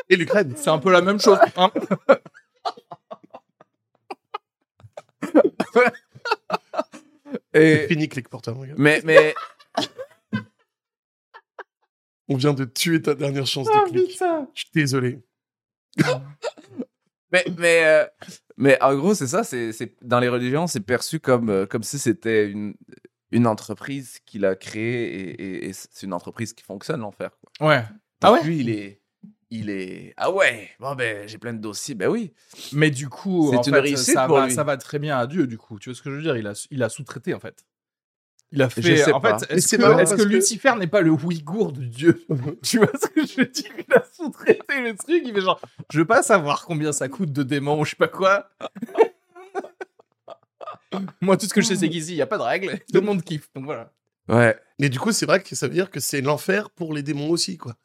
Et 0.09 0.15
l'Ukraine. 0.15 0.53
C'est 0.57 0.69
un 0.69 0.79
peu 0.79 0.91
la 0.91 1.01
même 1.01 1.19
chose. 1.19 1.39
hein. 1.55 1.71
Et... 7.53 7.87
Fini, 7.87 8.09
clic 8.09 8.29
pour 8.29 8.41
toi, 8.41 8.53
mon 8.53 8.63
gars. 8.65 8.73
Mais, 8.77 9.01
mais 9.03 9.35
On 12.29 12.35
vient 12.35 12.53
de 12.53 12.63
tuer 12.65 13.01
ta 13.01 13.15
dernière 13.15 13.45
chance 13.45 13.67
Ah, 13.73 13.83
de 13.85 13.91
clic. 13.91 14.07
putain. 14.11 14.47
Je 14.53 14.61
suis 14.61 14.69
désolé. 14.73 15.19
Mais, 17.31 17.45
mais, 17.57 17.85
euh, 17.85 18.05
mais 18.57 18.81
en 18.81 18.95
gros, 18.95 19.13
c'est 19.13 19.27
ça. 19.27 19.43
C'est, 19.43 19.71
c'est, 19.71 19.95
dans 20.03 20.19
les 20.19 20.29
religions, 20.29 20.67
c'est 20.67 20.79
perçu 20.81 21.19
comme, 21.19 21.49
euh, 21.49 21.65
comme 21.65 21.83
si 21.83 21.99
c'était 21.99 22.47
une, 22.49 22.75
une 23.33 23.47
entreprise 23.47 24.19
qu'il 24.25 24.45
a 24.45 24.55
créée 24.55 25.03
et, 25.31 25.41
et- 25.43 25.69
et 25.69 25.73
c'est 25.73 26.03
une 26.03 26.13
entreprise 26.13 26.53
qui 26.53 26.63
fonctionne, 26.63 27.01
l'enfer. 27.01 27.31
quoi. 27.59 27.67
Ouais. 27.67 27.81
Donc 27.81 27.87
Ah 28.21 28.31
ouais? 28.33 28.43
Lui, 28.43 28.59
il 28.59 28.69
est, 28.69 29.01
il 29.49 29.69
est. 29.69 30.13
Ah 30.17 30.31
ouais, 30.31 30.69
bon 30.79 30.95
ben, 30.95 31.27
j'ai 31.27 31.37
plein 31.37 31.53
de 31.53 31.59
dossiers. 31.59 31.95
Ben 31.95 32.07
oui. 32.09 32.33
Mais 32.71 32.89
du 32.91 33.09
coup, 33.09 33.49
C'est 33.51 33.57
en 33.57 33.61
une 33.63 33.73
fait, 33.73 33.79
réussite 33.81 34.13
ça, 34.13 34.27
pour 34.27 34.37
va, 34.37 34.47
lui. 34.47 34.53
ça 34.53 34.63
va 34.63 34.77
très 34.77 34.99
bien 34.99 35.17
à 35.17 35.27
Dieu, 35.27 35.45
du 35.47 35.57
coup. 35.57 35.77
Tu 35.79 35.89
vois 35.89 35.95
ce 35.97 36.01
que 36.01 36.09
je 36.11 36.15
veux 36.15 36.21
dire? 36.21 36.37
Il 36.37 36.47
a, 36.47 36.53
il 36.71 36.81
a 36.83 36.89
sous-traité, 36.89 37.33
en 37.33 37.39
fait. 37.39 37.65
Il 38.55 38.61
a 38.61 38.69
Je 38.69 38.81
fait. 38.81 38.97
sais 38.97 39.11
en 39.11 39.19
pas. 39.19 39.39
fait, 39.39 39.51
est-ce 39.55 39.67
c'est 39.67 39.77
que, 39.77 39.81
marrant 39.81 39.97
est-ce 39.97 40.11
que 40.11 40.17
parce 40.17 40.29
que- 40.29 40.35
Lucifer 40.35 40.73
n'est 40.77 40.85
pas 40.87 41.01
le 41.01 41.09
Ouïghour 41.09 41.71
de 41.71 41.83
Dieu? 41.83 42.23
Tu 42.63 42.77
vois 42.77 42.91
ce 43.01 43.07
que 43.07 43.25
je 43.25 43.37
veux 43.41 43.47
dire? 43.47 43.71
Il 43.87 43.93
a 43.95 44.03
sous-traité 44.13 44.79
le 44.81 44.95
truc. 44.95 45.23
Il 45.25 45.33
fait 45.33 45.41
genre, 45.41 45.59
je 45.91 45.97
veux 45.97 46.05
pas 46.05 46.21
savoir 46.21 46.63
combien 46.65 46.91
ça 46.91 47.09
coûte 47.09 47.31
de 47.33 47.41
démons 47.41 47.81
ou 47.81 47.85
je 47.85 47.91
sais 47.91 47.95
pas 47.95 48.07
quoi. 48.07 48.49
Moi, 51.21 51.37
tout 51.37 51.45
ce 51.45 51.53
que 51.53 51.61
je 51.61 51.67
sais, 51.67 51.75
c'est 51.75 51.89
qu'ici, 51.89 52.11
il 52.11 52.15
n'y 52.15 52.21
a 52.21 52.27
pas 52.27 52.37
de 52.37 52.43
règles. 52.43 52.79
Tout 52.91 52.99
le 52.99 53.01
monde 53.01 53.23
kiffe. 53.23 53.49
Donc 53.55 53.65
voilà. 53.65 53.91
Ouais. 54.29 54.57
Mais 54.79 54.89
du 54.89 54.99
coup, 54.99 55.11
c'est 55.11 55.25
vrai 55.25 55.41
que 55.41 55.55
ça 55.55 55.67
veut 55.67 55.73
dire 55.73 55.89
que 55.91 55.99
c'est 55.99 56.21
l'enfer 56.21 56.69
pour 56.69 56.93
les 56.93 57.03
démons 57.03 57.29
aussi, 57.29 57.57
quoi. 57.57 57.75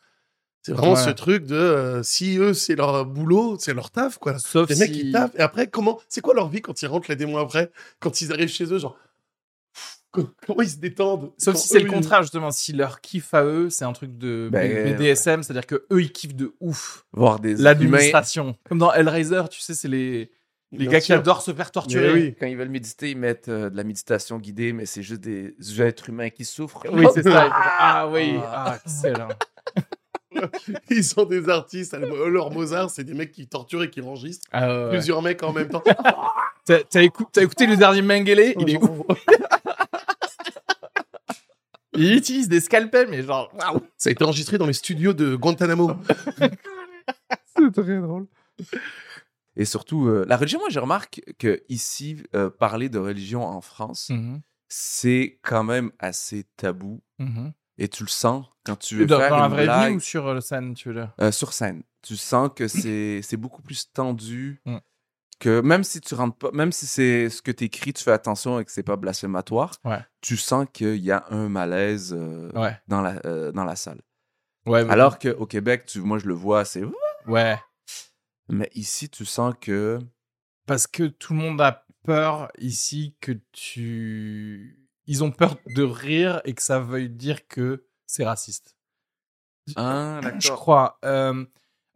C'est 0.62 0.72
vraiment 0.72 0.94
Ouais. 0.94 1.02
ce 1.04 1.10
truc 1.10 1.44
de 1.46 1.54
euh, 1.54 2.02
si 2.02 2.36
eux 2.36 2.52
c'est 2.52 2.74
leur 2.74 3.06
boulot, 3.06 3.56
c'est 3.58 3.72
leur 3.74 3.90
taf, 3.90 4.18
quoi. 4.18 4.38
Sauf 4.38 4.68
Les 4.68 4.76
mecs 4.76 4.92
si... 4.92 5.00
qui 5.02 5.12
taffent. 5.12 5.34
Et 5.36 5.40
après, 5.40 5.68
comment 5.68 6.00
C'est 6.08 6.20
quoi 6.20 6.34
leur 6.34 6.48
vie 6.48 6.60
quand 6.60 6.80
ils 6.82 6.86
rentrent 6.86 7.08
les 7.08 7.16
démons 7.16 7.38
après? 7.38 7.70
Quand 8.00 8.20
ils 8.20 8.32
arrivent 8.32 8.48
chez 8.50 8.64
eux, 8.72 8.78
genre. 8.78 8.98
co- 10.10 10.28
Comment 10.46 10.62
ils 10.62 10.70
se 10.70 10.76
détendent? 10.76 11.32
Sauf 11.38 11.56
si 11.56 11.68
c'est 11.68 11.78
le 11.78 11.86
ils- 11.86 11.90
contraire, 11.92 12.22
justement. 12.22 12.50
Si 12.50 12.72
leur 12.72 13.00
kiff 13.00 13.32
à 13.34 13.44
eux, 13.44 13.70
c'est 13.70 13.84
un 13.84 13.92
truc 13.92 14.18
de 14.18 14.48
Ben, 14.52 14.94
BDSM, 14.96 15.42
c'est-à-dire 15.42 15.66
que 15.66 15.86
eux 15.92 16.02
ils 16.02 16.12
kiffent 16.12 16.34
de 16.36 16.52
ouf. 16.60 17.06
Voir 17.12 17.38
des 17.40 17.52
humains. 17.52 17.62
L'administration. 17.62 18.56
Comme 18.68 18.78
dans 18.78 18.92
Hellraiser, 18.92 19.42
tu 19.50 19.60
sais, 19.60 19.74
c'est 19.74 19.88
les, 19.88 20.30
les 20.72 20.78
Bien 20.78 20.90
gars 20.90 21.00
qui 21.00 21.12
adorent 21.14 21.40
se 21.42 21.52
faire 21.54 21.70
torturer. 21.70 22.12
Oui. 22.12 22.34
Quand 22.38 22.46
ils 22.46 22.56
veulent 22.56 22.68
méditer, 22.68 23.10
ils 23.10 23.16
mettent 23.16 23.48
euh, 23.48 23.70
de 23.70 23.76
la 23.76 23.84
méditation 23.84 24.38
guidée, 24.38 24.72
mais 24.74 24.84
c'est 24.86 25.02
juste 25.02 25.22
des 25.22 25.54
êtres 25.80 26.10
humains 26.10 26.28
qui 26.30 26.44
souffrent. 26.44 26.84
Oui, 26.92 27.06
c'est 27.14 27.22
ça. 27.22 27.50
Ah 27.80 28.08
oui, 28.08 28.34
ah, 28.44 28.76
excellent. 28.84 29.28
Ils 30.90 31.14
ont 31.18 31.24
des 31.24 31.48
artistes. 31.48 31.96
Leur 31.98 32.50
Mozart, 32.52 32.90
c'est 32.90 33.02
des 33.02 33.14
mecs 33.14 33.32
qui 33.32 33.48
torturent 33.48 33.82
et 33.84 33.90
qui 33.90 34.00
enregistrent 34.02 34.46
Ah, 34.52 34.84
ouais. 34.84 34.90
plusieurs 34.90 35.22
mecs 35.22 35.42
en 35.42 35.52
même 35.52 35.68
temps. 35.68 35.82
T'as 36.66 36.80
t'as 36.82 37.00
écou- 37.02 37.26
t'as 37.32 37.42
écouté 37.42 37.66
le 37.66 37.76
dernier 37.78 38.02
Mengele? 38.02 38.52
Il 38.60 38.68
est 38.68 38.76
ouf. 38.82 38.90
Il 41.94 42.14
utilise 42.14 42.46
des 42.48 42.60
scalpels, 42.60 43.08
mais 43.08 43.22
genre, 43.22 43.50
waouh. 43.54 43.80
Ça 43.96 44.10
a 44.10 44.12
été 44.12 44.22
enregistré 44.22 44.58
dans 44.58 44.66
les 44.66 44.74
studios 44.74 45.14
de 45.14 45.34
Guantanamo. 45.34 45.92
C'est 46.38 47.72
très 47.72 47.98
drôle. 47.98 48.26
Et 49.58 49.64
surtout, 49.64 50.06
euh, 50.06 50.24
la 50.28 50.36
religion, 50.36 50.60
moi, 50.60 50.68
je 50.70 50.78
remarque 50.78 51.20
que 51.38 51.62
ici, 51.68 52.22
euh, 52.34 52.48
parler 52.48 52.88
de 52.88 52.98
religion 52.98 53.44
en 53.44 53.60
France, 53.60 54.08
Mhm, 54.10 54.40
c'est 54.68 55.38
quand 55.42 55.64
même 55.64 55.90
assez 55.98 56.44
tabou. 56.56 57.02
mhm. 57.18 57.52
Et 57.80 57.88
tu 57.88 58.02
le 58.02 58.08
sens 58.08 58.44
quand 58.64 58.76
tu 58.76 58.96
veux 58.96 59.06
Dans, 59.06 59.18
faire 59.18 59.30
dans 59.30 59.38
la 59.38 59.46
une 59.46 59.52
vraie 59.52 59.64
blague 59.64 59.90
vie 59.90 59.96
ou 59.96 60.00
sur 60.00 60.26
euh, 60.26 60.40
scène, 60.40 60.74
tu 60.74 60.88
veux 60.92 60.94
dire? 60.94 61.32
Sur 61.32 61.52
scène. 61.52 61.82
Tu 62.02 62.16
sens 62.16 62.50
que 62.54 62.66
c'est 62.68 63.20
c'est 63.22 63.36
beaucoup 63.36 63.62
plus 63.62 63.92
tendu. 63.92 64.60
Mm. 64.64 64.78
Que 65.40 65.60
même 65.60 65.84
si 65.84 66.00
tu 66.00 66.14
rentres 66.16 66.36
pas, 66.36 66.50
même 66.52 66.72
si 66.72 66.86
c'est 66.86 67.28
ce 67.30 67.40
que 67.42 67.52
tu 67.52 67.64
écris, 67.64 67.92
tu 67.92 68.02
fais 68.02 68.10
attention 68.10 68.58
et 68.58 68.64
que 68.64 68.72
c'est 68.72 68.82
pas 68.82 68.96
blasphématoire, 68.96 69.76
Ouais. 69.84 70.00
tu 70.20 70.36
sens 70.36 70.66
qu'il 70.72 70.96
y 70.96 71.12
a 71.12 71.24
un 71.30 71.48
malaise 71.48 72.12
Ouais. 72.54 72.76
dans, 72.88 73.00
la, 73.02 73.20
dans 73.52 73.64
la 73.64 73.76
salle. 73.76 74.00
Ouais, 74.66 74.84
Alors 74.90 75.18
qu'au 75.20 75.46
Québec, 75.46 75.84
tu, 75.86 76.00
moi 76.00 76.18
je 76.18 76.26
le 76.26 76.34
vois, 76.34 76.64
c'est. 76.64 76.82
Ouais. 77.28 77.56
Mais 78.48 78.70
ici, 78.74 79.08
tu 79.08 79.24
sens 79.24 79.54
que. 79.60 79.98
Parce 80.66 80.86
que 80.86 81.04
tout 81.04 81.32
le 81.34 81.38
monde 81.38 81.60
a 81.60 81.84
peur 82.04 82.50
ici 82.58 83.14
que 83.20 83.32
tu. 83.52 84.86
Ils 85.06 85.24
ont 85.24 85.30
peur 85.30 85.56
de 85.74 85.82
rire 85.82 86.40
et 86.44 86.54
que 86.54 86.62
ça 86.62 86.78
veuille 86.80 87.08
dire 87.10 87.46
que 87.48 87.86
c'est 88.06 88.24
raciste. 88.24 88.76
Ah, 89.76 90.20
Je 90.22 90.28
d'accord. 90.28 90.56
crois. 90.60 90.98
Euh, 91.04 91.44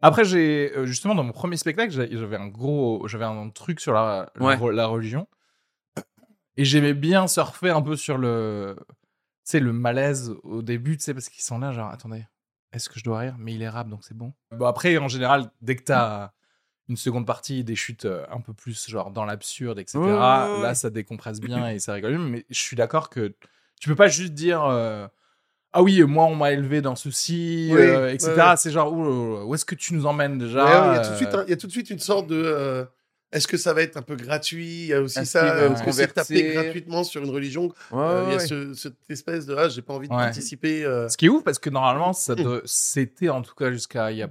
Après, 0.01 0.25
j'ai 0.25 0.71
euh, 0.75 0.85
justement 0.85 1.15
dans 1.15 1.23
mon 1.23 1.31
premier 1.31 1.57
spectacle, 1.57 1.91
j'avais 1.91 2.35
un 2.37 2.47
gros, 2.47 3.07
j'avais 3.07 3.25
un 3.25 3.49
truc 3.49 3.79
sur 3.79 3.93
la, 3.93 4.31
Ouais. 4.39 4.55
religion, 4.55 5.27
et 6.57 6.65
j'aimais 6.65 6.93
bien 6.93 7.27
surfer 7.27 7.69
un 7.69 7.81
peu 7.81 7.95
sur 7.95 8.17
le, 8.17 8.75
tu 9.47 9.59
le 9.59 9.73
malaise 9.73 10.33
au 10.43 10.61
début, 10.61 10.97
tu 10.97 11.03
sais, 11.03 11.13
parce 11.13 11.29
qu'ils 11.29 11.43
sont 11.43 11.59
là, 11.59 11.71
genre, 11.71 11.89
attendez, 11.89 12.25
est-ce 12.71 12.89
que 12.89 12.99
je 12.99 13.03
dois 13.03 13.19
rire? 13.19 13.35
Mais 13.39 13.53
il 13.53 13.61
est 13.61 13.69
rap, 13.69 13.87
donc 13.89 14.03
c'est 14.03 14.15
bon. 14.17 14.33
Bon 14.51 14.65
après, 14.65 14.97
en 14.97 15.07
général, 15.07 15.51
dès 15.61 15.75
que 15.75 15.83
t'as 15.83 16.31
une 16.89 16.97
seconde 16.97 17.25
partie, 17.25 17.63
des 17.63 17.75
chutes 17.75 18.05
euh, 18.05 18.25
un 18.29 18.41
peu 18.41 18.53
plus 18.53 18.89
genre 18.89 19.11
dans 19.11 19.25
l'absurde, 19.25 19.79
etc. 19.79 19.99
Ouais, 19.99 20.11
ouais, 20.13 20.59
ouais, 20.59 20.61
Là, 20.61 20.75
ça 20.75 20.89
décompresse 20.89 21.39
bien 21.41 21.69
et 21.69 21.79
ça 21.79 21.93
rigole. 21.93 22.17
Mais 22.19 22.45
je 22.49 22.59
suis 22.59 22.75
d'accord 22.75 23.09
que 23.09 23.33
tu 23.79 23.89
peux 23.89 23.95
pas 23.95 24.07
juste 24.07 24.33
dire. 24.33 24.63
euh, 24.65 25.07
ah 25.73 25.81
oui, 25.83 26.03
moi 26.03 26.25
on 26.25 26.35
m'a 26.35 26.51
élevé 26.51 26.81
dans 26.81 26.95
ceci, 26.95 27.69
Oui, 27.71 27.79
euh, 27.81 28.11
etc. 28.13 28.51
ouais. 28.51 28.57
C'est 28.57 28.71
genre, 28.71 28.93
où, 28.93 29.43
où 29.47 29.55
est-ce 29.55 29.65
que 29.65 29.75
tu 29.75 29.93
nous 29.95 30.05
emmènes 30.05 30.37
déjà 30.37 30.63
Ouais, 30.65 30.79
ouais, 30.81 30.89
il, 30.89 30.93
y 30.93 30.95
a 30.95 30.99
tout 30.99 31.09
de 31.11 31.13
euh, 31.13 31.17
suite 31.17 31.33
un- 31.35 31.43
il 31.45 31.49
y 31.49 31.53
a 31.53 31.57
tout 31.57 31.67
de 31.67 31.71
suite 31.71 31.89
une 31.89 31.99
sorte 31.99 32.27
de. 32.27 32.35
euh, 32.35 32.85
Est-ce 33.31 33.47
que 33.47 33.57
ça 33.57 33.73
va 33.73 33.81
être 33.81 33.97
un 33.97 34.03
peu 34.03 34.15
gratuit? 34.15 34.67
Il 34.83 34.85
y 34.87 34.93
a 34.93 35.01
aussi 35.01 35.25
ça. 35.25 35.55
veulent 35.55 35.71
Est-ce 35.71 35.97
que 36.01 36.13
tapé 36.13 36.43
gratuitement 36.53 37.03
sur 37.03 37.23
une 37.23 37.31
religion? 37.31 37.73
Ouais, 37.91 37.97
Euh, 37.97 38.23
Il 38.27 38.31
y 38.31 38.35
a 38.35 38.39
ce- 38.39 38.73
cette 38.75 38.93
espèce 39.09 39.47
de. 39.47 39.55
Ah, 39.55 39.69
j'ai 39.69 39.81
pas 39.81 39.93
envie 39.93 40.07
de 40.07 40.13
Ouais. 40.13 40.21
participer. 40.25 40.85
euh, 40.85 41.09
Ce 41.09 41.17
qui 41.17 41.25
est 41.25 41.29
ouf 41.29 41.43
parce 41.43 41.57
que 41.57 41.71
normalement, 41.71 42.13
ça 42.13 42.35
c'était 42.65 43.29
en 43.29 43.41
tout 43.41 43.55
cas 43.55 43.71
jusqu'à 43.71 44.11
il 44.11 44.19
y 44.19 44.21
a, 44.21 44.29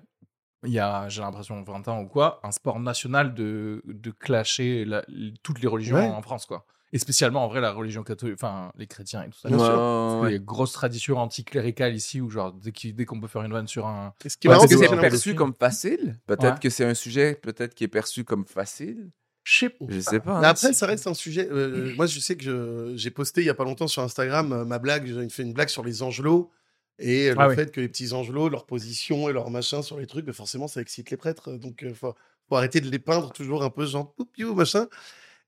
il 0.64 0.72
y 0.72 0.78
a 0.78 1.08
j'ai 1.08 1.20
l'impression 1.22 1.62
20 1.62 1.88
ans 1.88 2.00
ou 2.02 2.06
quoi, 2.06 2.40
un 2.42 2.50
sport 2.52 2.78
national 2.80 3.34
de, 3.34 3.82
de 3.86 4.10
clasher 4.10 4.84
la- 4.84 5.04
toutes 5.42 5.60
les 5.60 5.68
religions 5.68 5.96
Ouais. 5.96 6.06
en 6.08 6.22
France 6.22 6.46
quoi. 6.46 6.66
Et 6.94 6.98
spécialement 6.98 7.44
en 7.44 7.48
vrai 7.48 7.60
la 7.62 7.72
religion 7.72 8.02
catholique, 8.02 8.34
enfin 8.34 8.70
les 8.76 8.86
chrétiens 8.86 9.22
et 9.22 9.30
tout 9.30 9.38
ça. 9.38 9.48
Bien 9.48 9.58
sûr. 9.58 9.66
Ouais, 9.68 9.74
Parce 9.76 10.14
ouais, 10.14 10.20
qu'il 10.20 10.30
y 10.30 10.34
a 10.34 10.38
une 10.38 10.44
grosse 10.44 10.72
tradition 10.72 11.16
anticléricale 11.16 11.94
ici 11.94 12.20
où 12.20 12.28
genre 12.28 12.52
dès 12.52 12.70
qu'il- 12.70 12.94
dès 12.94 13.06
qu'on 13.06 13.18
peut 13.18 13.28
faire 13.28 13.42
une 13.42 13.52
vanne 13.52 13.66
sur 13.66 13.86
un 13.86 13.92
marrant, 13.92 14.14
Est-ce 14.24 14.36
que 14.36 14.48
c'est 14.52 14.68
c'est 14.68 14.88
que 14.88 14.94
j'ai 14.94 15.00
perçu 15.00 15.34
comme 15.34 15.54
facile? 15.54 16.20
Peut-être 16.26 16.44
Ouais. 16.54 16.60
que 16.60 16.68
c'est 16.70 16.84
un 16.84 16.94
sujet 16.94 17.34
peut-être 17.34 17.74
qui 17.74 17.84
est 17.84 17.88
perçu 17.88 18.24
comme 18.24 18.44
facile? 18.46 19.10
je 19.44 19.58
sais 19.58 19.68
pas. 19.70 19.84
Je 19.88 19.98
sais 20.00 20.20
pas. 20.20 20.40
Mais 20.40 20.46
hein. 20.46 20.50
après, 20.50 20.72
ça 20.72 20.86
reste 20.86 21.06
un 21.08 21.14
sujet. 21.14 21.48
euh, 21.50 21.92
moi, 21.96 22.06
je 22.06 22.20
sais 22.20 22.36
que 22.36 22.44
je- 22.44 22.92
j'ai 22.96 23.10
posté 23.10 23.40
il 23.40 23.46
y 23.46 23.50
a 23.50 23.54
pas 23.54 23.64
longtemps 23.64 23.88
sur 23.88 24.02
Instagram 24.02 24.52
euh, 24.52 24.64
ma 24.64 24.78
blague. 24.78 25.06
J'ai 25.06 25.28
fait 25.30 25.42
une 25.42 25.52
blague 25.52 25.68
sur 25.68 25.82
les 25.82 26.02
angelots 26.04 26.50
et 26.98 27.30
euh, 27.30 27.34
Ah 27.38 27.44
le 27.44 27.50
oui. 27.50 27.54
fait 27.56 27.70
que 27.72 27.80
les 27.80 27.88
petits 27.88 28.12
angelots, 28.12 28.48
leur 28.48 28.66
position 28.66 29.28
et 29.28 29.32
leur 29.32 29.50
machin 29.50 29.82
sur 29.82 29.98
les 29.98 30.06
trucs, 30.06 30.26
mais 30.26 30.32
forcément, 30.32 30.68
ça 30.68 30.80
excite 30.80 31.10
les 31.10 31.16
prêtres. 31.16 31.52
Donc, 31.52 31.80
il 31.82 31.94
faut, 31.94 32.14
faut 32.48 32.56
arrêter 32.56 32.80
de 32.80 32.90
les 32.90 32.98
peindre 32.98 33.32
toujours 33.32 33.62
un 33.64 33.70
peu 33.70 33.86
genre 33.86 34.12
poup, 34.14 34.30
piou, 34.32 34.54
machin. 34.54 34.86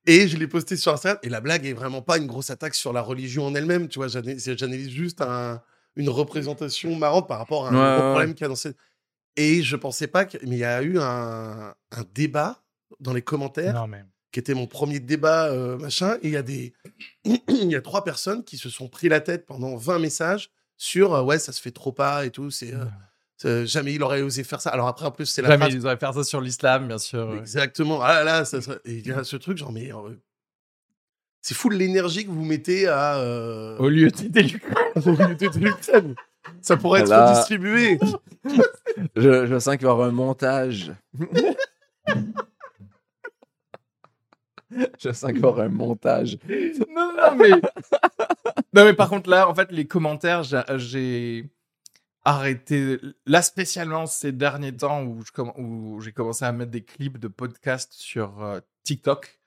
Et 0.07 0.27
je 0.27 0.37
l'ai 0.37 0.47
posté 0.47 0.75
sur 0.77 0.93
Instagram. 0.93 1.19
Et 1.23 1.29
la 1.29 1.41
blague 1.41 1.65
est 1.65 1.73
vraiment 1.73 2.01
pas 2.01 2.17
une 2.17 2.27
grosse 2.27 2.49
attaque 2.49 2.75
sur 2.75 2.93
la 2.93 3.01
religion 3.01 3.45
en 3.47 3.55
elle-même. 3.55 3.87
Tu 3.87 3.99
vois, 3.99 4.07
j'ana- 4.07 4.37
j'analyse 4.37 4.89
juste 4.89 5.21
un- 5.21 5.61
une 5.95 6.09
représentation 6.09 6.95
marrante 6.95 7.27
par 7.27 7.37
rapport 7.39 7.65
à 7.67 7.69
un 7.69 7.73
Ouais, 7.73 7.95
gros 7.97 8.05
ouais, 8.07 8.11
problème 8.11 8.33
qu'il 8.35 8.43
y 8.43 8.45
a 8.45 8.49
dans 8.49 8.55
cette. 8.55 8.77
Et 9.37 9.63
je 9.63 9.75
pensais 9.75 10.07
pas 10.07 10.25
que. 10.25 10.37
Mais 10.45 10.57
il 10.57 10.59
y 10.59 10.63
a 10.63 10.81
eu 10.83 10.99
un, 10.99 11.73
un 11.91 12.03
débat 12.13 12.63
dans 12.99 13.13
les 13.13 13.21
commentaires 13.21 13.73
Non 13.73 13.87
mais 13.87 14.03
qui 14.31 14.39
était 14.39 14.53
mon 14.53 14.67
premier 14.67 14.99
débat, 14.99 15.45
euh, 15.47 15.77
machin. 15.77 16.15
Et 16.21 16.27
il 16.27 16.31
y 16.31 16.37
a 16.37 16.41
des, 16.43 16.73
il 17.25 17.71
y 17.71 17.75
a 17.75 17.81
trois 17.81 18.03
personnes 18.03 18.43
qui 18.43 18.57
se 18.57 18.69
sont 18.69 18.87
pris 18.89 19.07
la 19.09 19.21
tête 19.21 19.45
pendant 19.45 19.75
20 19.77 19.97
messages 19.99 20.51
sur, 20.77 21.13
euh, 21.13 21.23
ouais, 21.23 21.39
ça 21.39 21.51
se 21.51 21.61
fait 21.61 21.71
trop 21.71 21.91
pas 21.91 22.25
et 22.25 22.31
tout. 22.31 22.51
C'est 22.51 22.73
euh, 22.73 22.85
c'est- 23.37 23.65
jamais 23.65 23.93
il 23.93 24.03
aurait 24.03 24.21
osé 24.21 24.43
faire 24.43 24.61
ça. 24.61 24.69
Alors 24.71 24.87
après, 24.87 25.05
en 25.05 25.11
plus, 25.11 25.25
c'est 25.25 25.41
la 25.41 25.49
jamais 25.49 25.65
phrase- 25.65 25.73
ils 25.75 25.85
auraient 25.85 25.97
faire 25.97 26.13
ça 26.13 26.23
sur 26.23 26.41
l'islam 26.41 26.87
bien 26.87 26.97
sûr. 26.97 27.27
ouais. 27.29 27.37
Exactement. 27.39 28.01
Ah 28.01 28.13
là, 28.15 28.23
là, 28.23 28.45
ça 28.45 28.61
serait- 28.61 28.79
et 28.85 28.93
il 28.95 29.07
y 29.07 29.11
a 29.11 29.23
ce 29.23 29.35
truc 29.37 29.57
genre, 29.57 29.71
mais 29.71 29.91
euh, 29.93 30.15
c'est 31.41 31.53
fou 31.55 31.69
l'énergie 31.69 32.25
que 32.25 32.31
vous 32.31 32.43
mettez 32.45 32.87
à. 32.87 33.17
euh, 33.17 33.77
Au 33.79 33.89
lieu 33.89 34.09
d'aider 34.09 34.43
l'Ukraine. 34.43 36.15
Ça 36.61 36.77
pourrait 36.77 37.01
être 37.01 37.09
Là- 37.09 37.31
redistribué. 37.31 37.99
Je, 39.15 39.47
je 39.47 39.59
sens 39.59 39.75
qu'il 39.77 39.85
va 39.85 39.91
y 39.91 39.93
avoir 39.93 40.07
un 40.09 40.11
montage. 40.11 40.91
je 44.99 45.11
sens 45.11 45.31
qu'il 45.31 45.41
y 45.41 45.45
un 45.45 45.69
montage. 45.69 46.37
non, 46.89 47.13
non, 47.15 47.35
mais... 47.37 47.49
non, 48.73 48.85
mais 48.85 48.93
par 48.93 49.09
contre, 49.09 49.29
là, 49.29 49.49
en 49.49 49.55
fait, 49.55 49.71
les 49.71 49.85
commentaires, 49.87 50.43
j'ai- 50.43 50.63
j'ai 50.77 51.49
arrêté. 52.23 52.99
Là, 53.25 53.41
spécialement 53.41 54.05
ces 54.05 54.31
derniers 54.31 54.75
temps 54.75 55.03
où 55.57 56.01
j'ai 56.01 56.11
commencé 56.11 56.43
à 56.45 56.51
mettre 56.51 56.71
des 56.71 56.83
clips 56.83 57.17
de 57.19 57.27
podcasts 57.27 57.93
sur 57.93 58.43
euh, 58.43 58.59
TikTok. 58.83 59.39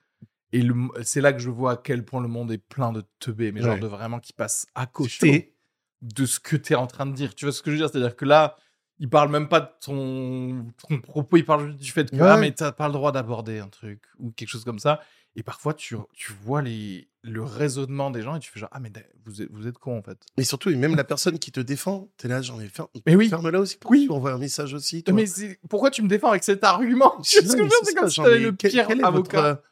Et 0.51 0.61
le- 0.63 0.75
c'est 1.03 1.21
là 1.21 1.31
que 1.33 1.39
je 1.39 1.49
vois 1.49 1.73
à 1.73 1.77
quel 1.77 2.03
point 2.03 2.21
le 2.21 2.27
monde 2.27 2.51
est 2.51 2.57
plein 2.57 2.91
de 2.91 3.03
teubés, 3.19 3.51
mais 3.51 3.61
genre 3.61 3.75
de 3.79 3.87
vraiment 3.87 4.19
qui 4.19 4.33
passent 4.33 4.65
à 4.75 4.85
côté 4.87 5.53
de 6.01 6.25
ce 6.25 6.39
que 6.39 6.55
tu 6.55 6.73
es 6.73 6.75
en 6.75 6.87
train 6.87 7.05
de 7.05 7.11
dire. 7.13 7.35
Tu 7.35 7.45
vois 7.45 7.51
ce 7.51 7.61
que 7.61 7.69
je 7.69 7.75
veux 7.75 7.81
dire? 7.81 7.89
C'est-à-dire 7.89 8.15
que 8.15 8.25
là, 8.25 8.55
il 8.97 9.09
parle 9.09 9.29
même 9.29 9.47
pas 9.47 9.59
de 9.61 9.69
ton, 9.81 10.65
ton 10.87 10.99
propos, 11.01 11.37
il 11.37 11.45
parle 11.45 11.75
du 11.75 11.91
fait 11.91 12.09
que 12.09 12.15
Ouais. 12.15 12.27
ah, 12.27 12.37
mais 12.37 12.51
t'as 12.51 12.71
pas 12.71 12.87
le 12.87 12.93
droit 12.93 13.11
d'aborder 13.11 13.59
un 13.59 13.67
truc 13.67 14.01
ou 14.17 14.31
quelque 14.31 14.49
chose 14.49 14.63
comme 14.63 14.79
ça. 14.79 15.01
Et 15.35 15.43
parfois, 15.43 15.73
tu, 15.73 15.95
tu 16.13 16.33
vois 16.43 16.61
les, 16.61 17.07
le 17.21 17.43
raisonnement 17.43 18.09
des 18.11 18.21
gens 18.23 18.35
et 18.35 18.39
tu 18.39 18.51
fais 18.51 18.59
genre, 18.59 18.69
ah, 18.71 18.79
mais 18.79 18.91
vous 19.25 19.41
êtes, 19.41 19.49
vous 19.51 19.67
êtes 19.67 19.77
con 19.77 19.97
en 19.97 20.01
fait. 20.01 20.17
Mais 20.37 20.43
surtout, 20.43 20.69
et 20.69 20.75
même 20.75 20.95
la 20.95 21.03
personne 21.05 21.37
qui 21.39 21.51
te 21.51 21.59
défend, 21.59 22.09
t'es 22.17 22.27
là, 22.27 22.41
j'en 22.41 22.59
ai 22.59 22.67
fait. 22.67 22.83
Mais 23.05 23.15
oui. 23.15 23.29
Ferme-la 23.29 23.59
aussi. 23.59 23.77
Oui. 23.89 24.05
Tu 24.07 24.11
envoies 24.11 24.31
un 24.33 24.37
message 24.37 24.73
aussi. 24.73 25.03
toi? 25.03 25.13
Mais 25.13 25.25
pourquoi 25.69 25.91
tu 25.91 26.01
me 26.01 26.07
défends 26.07 26.29
avec 26.29 26.43
cet 26.43 26.63
argument? 26.63 27.21
Ce 27.23 27.39
que 27.41 27.45
je 27.63 27.69
C'est 27.83 27.93
comme 27.93 28.09
si 28.09 28.15
genre, 28.15 28.25
t'avais 28.25 28.39
mais 28.39 28.43
le 28.45 28.51
quel- 28.53 28.71
pire 28.71 28.87
quel 28.87 28.99
est 28.99 29.03
avocat. 29.03 29.41
votre, 29.53 29.63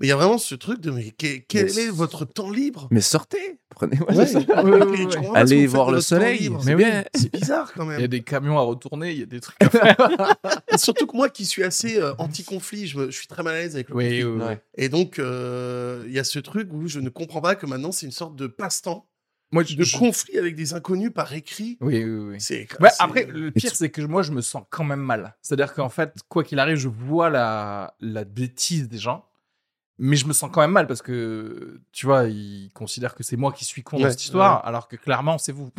Mais 0.00 0.06
il 0.06 0.08
y 0.08 0.12
a 0.12 0.16
vraiment 0.16 0.38
ce 0.38 0.54
truc 0.54 0.80
de 0.80 0.90
mais 0.90 1.10
que- 1.10 1.36
quel 1.46 1.66
Mais 1.66 1.82
est 1.84 1.90
votre 1.90 2.24
temps 2.24 2.50
libre? 2.50 2.88
Mais 2.90 3.02
sortez, 3.02 3.58
prenez. 3.68 3.98
Ouais, 4.00 4.16
ouais, 4.16 4.82
ouais, 4.84 5.28
Allez 5.34 5.66
voir 5.66 5.90
le 5.90 6.00
soleil. 6.00 6.38
libre. 6.40 6.62
Mais 6.64 6.74
oui. 6.74 6.84
bien. 6.84 7.04
C'est 7.14 7.30
bizarre 7.32 7.70
quand 7.74 7.84
Il 7.84 7.92
y 7.92 7.94
a 7.94 7.98
même. 7.98 8.06
des 8.08 8.22
camions 8.22 8.56
à 8.58 8.62
retourner, 8.62 9.12
il 9.12 9.18
y 9.20 9.22
a 9.22 9.26
des 9.26 9.40
trucs 9.40 9.62
à 9.62 9.68
faire. 9.68 9.96
Et 10.72 10.78
surtout 10.78 11.06
que 11.06 11.14
moi 11.16 11.28
qui 11.28 11.44
suis 11.44 11.62
assez 11.64 11.98
euh, 12.00 12.14
anti-conflit, 12.18 12.86
je, 12.86 13.10
suis 13.10 13.26
très 13.26 13.42
mal 13.42 13.54
à 13.54 13.58
l'aise 13.60 13.74
avec 13.74 13.90
le 13.90 13.94
oui, 13.96 14.04
conflit. 14.04 14.24
oui, 14.24 14.32
oui. 14.40 14.44
Ouais. 14.46 14.60
Et 14.76 14.88
donc, 14.88 15.18
euh, 15.18 16.02
il 16.06 16.12
y 16.12 16.18
a 16.18 16.24
ce 16.24 16.38
truc 16.38 16.68
où 16.72 16.88
je 16.88 16.98
ne 17.00 17.10
comprends 17.10 17.40
pas 17.42 17.54
que 17.54 17.66
maintenant 17.66 17.92
c'est 17.92 18.06
une 18.06 18.12
sorte 18.12 18.36
de 18.36 18.46
passe-temps, 18.46 19.06
Moi, 19.52 19.64
je, 19.64 19.76
de 19.76 19.84
je- 19.84 19.98
conflit 19.98 20.38
avec 20.38 20.54
des 20.56 20.72
inconnus 20.72 21.10
par 21.14 21.32
écrit. 21.34 21.76
Oui, 21.82 22.02
oui, 22.02 22.10
oui. 22.30 22.36
C'est 22.38 22.66
Ouais, 22.80 22.88
c'est- 22.88 23.02
après, 23.02 23.26
le 23.26 23.50
pire, 23.50 23.74
c'est 23.74 23.90
que 23.90 24.00
moi, 24.00 24.22
je 24.22 24.32
me 24.32 24.40
sens 24.40 24.62
quand 24.70 24.84
même 24.84 25.00
mal. 25.00 25.36
C'est-à-dire 25.42 25.74
qu'en 25.74 25.90
fait, 25.90 26.14
quoi 26.30 26.42
qu'il 26.42 26.58
arrive, 26.58 26.76
je 26.76 26.88
vois 26.88 27.28
la, 27.28 27.94
la 28.00 28.24
bêtise 28.24 28.88
des 28.88 28.96
gens, 28.98 29.26
mais 30.02 30.16
je 30.16 30.26
me 30.26 30.32
sens 30.32 30.50
quand 30.52 30.60
même 30.62 30.72
mal 30.72 30.86
parce 30.88 31.02
que, 31.02 31.78
tu 31.92 32.06
vois, 32.06 32.24
ils 32.24 32.70
considèrent 32.74 33.14
que 33.14 33.22
c'est 33.22 33.36
moi 33.36 33.52
qui 33.52 33.64
suis 33.64 33.82
con 33.82 33.98
dans 34.00 34.10
cette 34.10 34.22
histoire, 34.24 34.64
alors 34.66 34.88
que 34.88 34.96
clairement, 34.96 35.38
c'est 35.38 35.52
vous. 35.52 35.70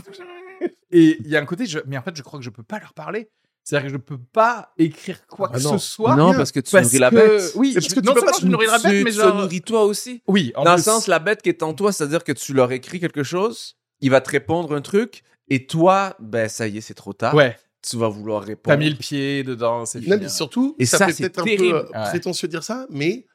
Et 0.91 1.17
il 1.21 1.27
y 1.27 1.35
a 1.35 1.39
un 1.39 1.45
côté, 1.45 1.65
je- 1.65 1.79
mais 1.87 1.97
en 1.97 2.01
fait, 2.01 2.15
je 2.15 2.21
crois 2.21 2.37
que 2.39 2.45
je 2.45 2.49
peux 2.49 2.63
pas 2.63 2.79
leur 2.79 2.93
parler. 2.93 3.29
C'est-à-dire 3.63 3.87
que 3.87 3.93
je 3.93 3.97
peux 3.97 4.17
pas 4.17 4.73
écrire 4.77 5.25
quoi 5.27 5.49
Ah 5.53 5.57
que 5.57 5.63
non. 5.63 5.77
ce 5.77 5.87
soit. 5.87 6.15
non, 6.15 6.33
parce 6.33 6.51
que 6.51 6.59
tu 6.59 6.71
parce 6.71 6.85
nourris 6.85 6.97
la 6.99 7.11
bête. 7.11 7.51
Oui, 7.55 7.73
Parce 7.73 7.87
que 7.87 7.99
tu 7.99 8.05
non 8.05 8.13
peux 8.13 8.19
seulement 8.21 8.31
pas- 8.31 8.37
je 8.41 8.47
nourris 8.47 8.65
la 8.65 8.79
bête, 8.79 8.91
tu 8.97 9.03
mais 9.03 9.11
te 9.11 9.15
genre. 9.15 9.35
nourris 9.35 9.61
toi 9.61 9.83
aussi. 9.85 10.21
Oui, 10.27 10.51
en 10.55 10.63
Dans 10.63 10.71
le 10.71 10.77
plus- 10.77 10.83
sens, 10.83 11.07
la 11.07 11.19
bête 11.19 11.41
qui 11.43 11.49
est 11.49 11.61
en 11.63 11.73
toi, 11.73 11.91
c'est-à-dire 11.91 12.23
que 12.23 12.31
tu 12.31 12.53
leur 12.53 12.71
écris 12.71 12.99
quelque 12.99 13.23
chose, 13.23 13.75
il 14.01 14.09
va 14.09 14.19
te 14.19 14.29
répondre 14.31 14.75
un 14.75 14.81
truc, 14.81 15.21
et 15.47 15.67
toi, 15.67 16.15
ben 16.19 16.49
ça 16.49 16.67
y 16.67 16.77
est, 16.79 16.81
c'est 16.81 16.95
trop 16.95 17.13
tard. 17.13 17.35
Ouais, 17.35 17.55
Tu 17.87 17.97
vas 17.97 18.07
vouloir 18.09 18.43
répondre. 18.43 18.75
t'as 18.75 18.77
mis 18.77 18.89
le 18.89 18.95
pied 18.95 19.43
dedans, 19.43 19.85
c'est 19.85 19.99
Non, 19.99 20.05
fini. 20.05 20.17
mais 20.21 20.29
surtout, 20.29 20.75
Et 20.79 20.85
ça, 20.87 20.97
ça, 20.97 21.05
fait 21.07 21.13
c'est 21.13 21.29
peut-être 21.29 21.39
un 21.39 21.57
peu 21.57 21.75
euh, 21.75 21.83
Ouais. 21.83 22.09
prétentieux 22.09 22.47
de 22.47 22.51
dire 22.51 22.63
ça, 22.63 22.87
mais 22.89 23.25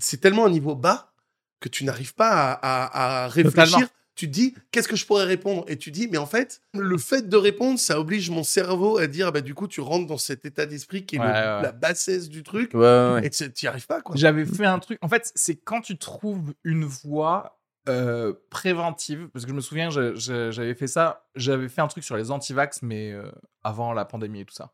c'est 0.00 0.20
tellement 0.20 0.46
un 0.46 0.50
niveau 0.50 0.74
bas 0.74 1.12
que 1.60 1.68
tu 1.68 1.84
n'arrives 1.84 2.14
pas 2.14 2.30
à, 2.30 2.52
à- 2.52 3.24
à 3.24 3.28
réfléchir. 3.28 3.64
Totalement. 3.72 3.88
Tu 4.16 4.26
te 4.28 4.32
dis, 4.32 4.54
qu'est-ce 4.70 4.86
que 4.86 4.94
je 4.94 5.04
pourrais 5.06 5.24
répondre? 5.24 5.64
Et 5.66 5.76
tu 5.76 5.90
dis, 5.90 6.06
mais 6.06 6.18
en 6.18 6.26
fait, 6.26 6.60
le 6.72 6.98
fait 6.98 7.28
de 7.28 7.36
répondre, 7.36 7.80
ça 7.80 7.98
oblige 7.98 8.30
mon 8.30 8.44
cerveau 8.44 8.96
à 8.98 9.08
dire, 9.08 9.32
bah, 9.32 9.40
du 9.40 9.54
coup, 9.54 9.66
tu 9.66 9.80
rentres 9.80 10.06
dans 10.06 10.18
cet 10.18 10.44
état 10.44 10.66
d'esprit 10.66 11.04
qui 11.04 11.16
est 11.16 11.18
le- 11.18 11.24
Ouais, 11.24 11.30
ouais. 11.32 11.62
la 11.62 11.72
bassesse 11.72 12.28
du 12.28 12.44
truc, 12.44 12.74
Ouais, 12.74 12.80
ouais, 12.80 13.12
ouais. 13.14 13.26
et 13.26 13.30
tu 13.30 13.44
n'y 13.64 13.68
arrives 13.68 13.88
pas, 13.88 14.02
quoi. 14.02 14.14
J'avais 14.14 14.44
fait 14.46 14.66
un 14.66 14.78
truc. 14.78 14.98
En 15.02 15.08
fait, 15.08 15.32
c'est 15.34 15.56
quand 15.56 15.80
tu 15.80 15.98
trouves 15.98 16.54
une 16.62 16.84
voie 16.84 17.58
euh, 17.88 18.32
préventive, 18.50 19.28
parce 19.32 19.44
que 19.44 19.50
je 19.50 19.56
me 19.56 19.60
souviens, 19.60 19.90
j'avais 19.90 20.74
fait 20.74 20.86
ça. 20.86 21.26
J'avais 21.34 21.68
fait 21.68 21.80
un 21.80 21.88
truc 21.88 22.04
sur 22.04 22.16
les 22.16 22.30
antivax, 22.30 22.82
mais 22.82 23.10
euh, 23.12 23.30
avant 23.64 23.92
la 23.92 24.04
pandémie 24.04 24.40
et 24.40 24.44
tout 24.44 24.54
ça. 24.54 24.72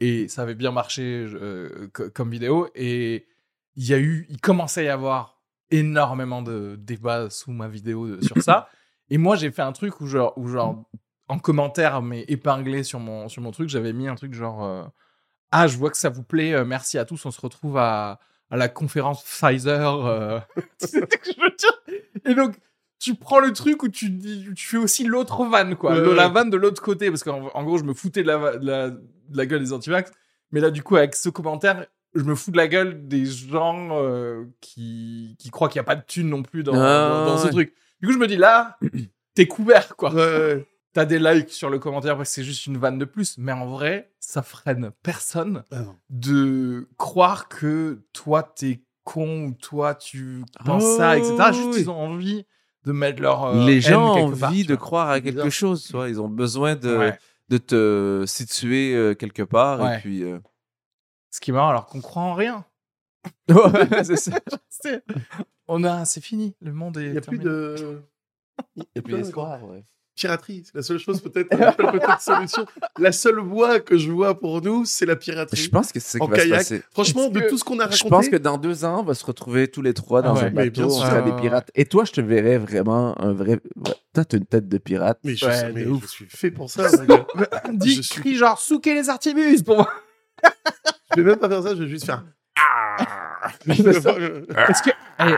Et 0.00 0.26
ça 0.26 0.42
avait 0.42 0.56
bien 0.56 0.72
marché 0.72 1.02
euh, 1.32 1.88
co- 1.92 2.10
comme 2.10 2.30
vidéo. 2.30 2.68
Et 2.74 3.26
il 3.76 3.86
y 3.88 3.94
a 3.94 3.98
eu, 3.98 4.26
il 4.28 4.40
commençait 4.40 4.80
à 4.80 4.84
y 4.84 4.88
avoir 4.88 5.40
énormément 5.70 6.42
de 6.42 6.76
débats 6.78 7.30
sous 7.30 7.52
ma 7.52 7.68
vidéo 7.68 8.06
de- 8.08 8.20
sur 8.24 8.40
ça. 8.42 8.68
Et 9.10 9.18
moi, 9.18 9.36
j'ai 9.36 9.50
fait 9.50 9.62
un 9.62 9.72
truc 9.72 10.00
où 10.00 10.06
genre, 10.06 10.32
où 10.36 10.48
genre 10.48 10.84
en 11.28 11.38
commentaire, 11.38 12.02
mais 12.02 12.24
épinglé 12.28 12.82
sur 12.82 12.98
mon 13.00 13.28
sur 13.28 13.42
mon 13.42 13.50
truc, 13.50 13.68
j'avais 13.68 13.92
mis 13.92 14.08
un 14.08 14.14
truc 14.14 14.34
genre. 14.34 14.64
euh, 14.64 14.84
ah, 15.50 15.66
je 15.66 15.76
vois 15.76 15.90
que 15.90 15.96
ça 15.96 16.08
vous 16.08 16.22
plaît. 16.22 16.52
euh, 16.54 16.64
merci 16.64 16.98
à 16.98 17.04
tous. 17.04 17.24
On 17.26 17.30
se 17.30 17.40
retrouve 17.40 17.76
à, 17.78 18.18
à 18.50 18.56
la 18.56 18.68
conférence 18.68 19.22
Pfizer. 19.22 20.06
euh. 20.06 20.40
Tu 20.80 20.86
sais 20.86 21.00
ce 21.00 21.04
que 21.04 21.32
je 21.36 21.40
veux 21.40 21.54
dire? 21.56 22.02
Et 22.24 22.34
donc, 22.34 22.56
tu 22.98 23.14
prends 23.14 23.40
le 23.40 23.52
truc 23.52 23.82
où 23.82 23.88
tu 23.88 24.08
dis, 24.10 24.48
tu 24.54 24.66
fais 24.66 24.76
aussi 24.78 25.04
l'autre 25.04 25.44
vanne, 25.44 25.76
quoi. 25.76 25.94
La 26.14 26.28
vanne 26.28 26.50
de 26.50 26.56
l'autre 26.56 26.80
côté. 26.82 27.10
Parce 27.10 27.22
qu'en 27.24 27.48
en 27.52 27.64
gros, 27.64 27.76
je 27.78 27.84
me 27.84 27.92
foutais 27.94 28.22
de 28.22 28.28
la, 28.28 28.56
de 28.56 28.66
la, 28.66 28.90
de 28.90 29.00
la 29.36 29.46
gueule 29.46 29.60
des 29.60 29.72
antivax. 29.72 30.10
Mais 30.52 30.60
là, 30.60 30.70
du 30.70 30.82
coup, 30.82 30.96
avec 30.96 31.14
ce 31.14 31.28
commentaire, 31.28 31.86
je 32.14 32.22
me 32.22 32.34
fous 32.34 32.50
de 32.50 32.56
la 32.56 32.68
gueule 32.68 33.06
des 33.08 33.24
gens 33.24 33.88
euh, 33.92 34.44
qui, 34.60 35.36
qui 35.38 35.50
croient 35.50 35.68
qu'il 35.68 35.78
n'y 35.80 35.84
a 35.84 35.86
pas 35.86 35.96
de 35.96 36.04
thunes 36.06 36.28
non 36.28 36.42
plus 36.42 36.62
dans, 36.62 36.74
Ah, 36.74 37.08
dans, 37.26 37.26
dans 37.32 37.38
ce 37.38 37.44
ouais. 37.46 37.50
truc. 37.50 37.74
Du 38.00 38.06
coup, 38.08 38.12
je 38.14 38.18
me 38.18 38.26
dis, 38.26 38.36
là, 38.36 38.78
t'es 39.34 39.46
couvert, 39.46 39.96
quoi 39.96 40.12
Ouais, 40.12 40.66
t'as 40.92 41.04
des 41.04 41.18
likes 41.18 41.50
sur 41.50 41.70
le 41.70 41.78
commentaire 41.78 42.16
parce 42.16 42.28
que 42.30 42.34
c'est 42.34 42.44
juste 42.44 42.66
une 42.66 42.76
vanne 42.76 42.98
de 42.98 43.04
plus. 43.06 43.36
Mais 43.38 43.52
en 43.52 43.66
vrai, 43.66 44.12
ça 44.20 44.42
freine 44.42 44.90
personne 45.02 45.62
Ah 45.70 45.84
de 46.10 46.88
croire 46.98 47.48
que 47.48 48.02
toi, 48.12 48.42
t'es 48.42 48.82
con 49.04 49.46
ou 49.46 49.52
toi, 49.54 49.94
tu 49.94 50.44
penses 50.64 50.84
Oh, 50.86 50.96
ça, 50.98 51.16
etc. 51.16 51.34
Juste, 51.52 51.68
oui. 51.74 51.80
ils 51.80 51.90
ont 51.90 51.96
envie 51.98 52.44
de 52.84 52.92
mettre 52.92 53.22
leur. 53.22 53.44
euh, 53.44 53.64
Les 53.64 53.80
gens 53.80 54.16
ont 54.16 54.32
part, 54.36 54.50
envie 54.50 54.64
de 54.64 54.74
croire 54.74 55.08
à 55.10 55.20
quelque 55.20 55.50
chose, 55.50 55.84
tu 55.84 55.92
vois. 55.92 56.08
Ils 56.08 56.20
ont 56.20 56.28
besoin 56.28 56.74
de, 56.76 56.96
Ouais. 56.96 57.18
de 57.48 57.58
te 57.58 58.24
situer 58.26 58.94
euh, 58.94 59.14
quelque 59.14 59.42
part, 59.42 59.94
et 59.94 59.98
puis... 60.00 60.24
Ce 61.32 61.40
qui 61.40 61.50
est 61.50 61.54
marrant, 61.54 61.70
alors 61.70 61.86
qu'on 61.86 62.00
croit 62.00 62.22
en 62.22 62.34
rien. 62.34 62.64
Ouais, 63.48 64.04
c'est 64.04 64.16
ça. 64.16 64.32
On 65.68 65.82
a, 65.84 66.04
c'est 66.04 66.20
fini. 66.20 66.54
Le 66.60 66.72
monde 66.72 66.96
est. 66.98 67.06
Il 67.06 67.12
n'y 67.12 67.18
a 67.18 67.20
plus 67.20 67.38
de. 67.38 68.02
Il 68.76 68.84
Et 68.94 69.02
puis 69.02 69.14
l'espoir, 69.14 69.64
ouais. 69.64 69.84
Piraterie, 70.14 70.62
c'est 70.66 70.74
la 70.74 70.82
seule 70.82 70.98
chose 70.98 71.22
peut-être, 71.22 71.56
la 71.56 71.72
seule 71.74 71.90
peut-être 71.92 72.20
solution. 72.20 72.66
La 72.98 73.12
seule 73.12 73.38
voie 73.38 73.80
que 73.80 73.96
je 73.96 74.10
vois 74.10 74.38
pour 74.38 74.60
nous, 74.60 74.84
c'est 74.84 75.06
la 75.06 75.16
piraterie. 75.16 75.56
Je 75.62 75.70
pense 75.70 75.90
que 75.90 76.00
c'est 76.00 76.18
ce 76.18 76.22
en 76.22 76.26
qui 76.26 76.32
va 76.32 76.36
se 76.36 76.42
kayak. 76.42 76.58
passer. 76.58 76.82
Franchement, 76.90 77.28
de 77.30 77.40
que- 77.40 77.48
tout 77.48 77.56
ce 77.56 77.64
qu'on 77.64 77.78
a 77.78 77.84
raconté, 77.84 77.98
Je 78.04 78.08
pense 78.08 78.28
que 78.28 78.36
dans 78.36 78.58
deux 78.58 78.84
ans, 78.84 79.00
on 79.00 79.04
va 79.04 79.14
se 79.14 79.24
retrouver 79.24 79.68
tous 79.68 79.80
les 79.80 79.94
trois 79.94 80.20
dans 80.20 80.34
Ah 80.36 80.40
ouais. 80.40 80.44
un 80.46 80.50
bateau, 80.50 80.84
on 80.84 80.90
sera 80.90 81.22
des 81.22 81.32
pirates. 81.40 81.70
Et 81.74 81.86
toi, 81.86 82.04
je 82.04 82.12
te 82.12 82.20
verrais 82.20 82.58
vraiment 82.58 83.18
un 83.22 83.32
vrai... 83.32 83.58
Toi, 84.12 84.24
t'as 84.26 84.36
une 84.36 84.44
tête 84.44 84.68
de 84.68 84.76
pirate. 84.78 85.18
mais, 85.24 85.34
je, 85.34 85.46
Ouais, 85.46 85.54
sais- 85.54 85.68
de 85.68 85.72
mais 85.72 85.86
ouf. 85.86 86.02
je 86.04 86.08
suis 86.10 86.26
fait 86.28 86.50
pour 86.50 86.68
ça. 86.68 86.88
Dis, 87.72 87.94
Je 87.94 88.02
suis- 88.02 88.20
crie 88.20 88.34
genre, 88.36 88.58
souquez 88.60 88.94
les 88.94 89.08
artibus 89.08 89.62
pour 89.62 89.76
moi. 89.76 89.90
Je 91.16 91.20
vais 91.20 91.30
même 91.30 91.38
pas 91.38 91.48
faire 91.48 91.62
ça, 91.62 91.74
je 91.74 91.82
vais 91.82 91.88
juste 91.88 92.06
faire. 92.06 92.22
Est-ce 93.66 94.82
que. 94.82 94.90
Allez. 95.18 95.36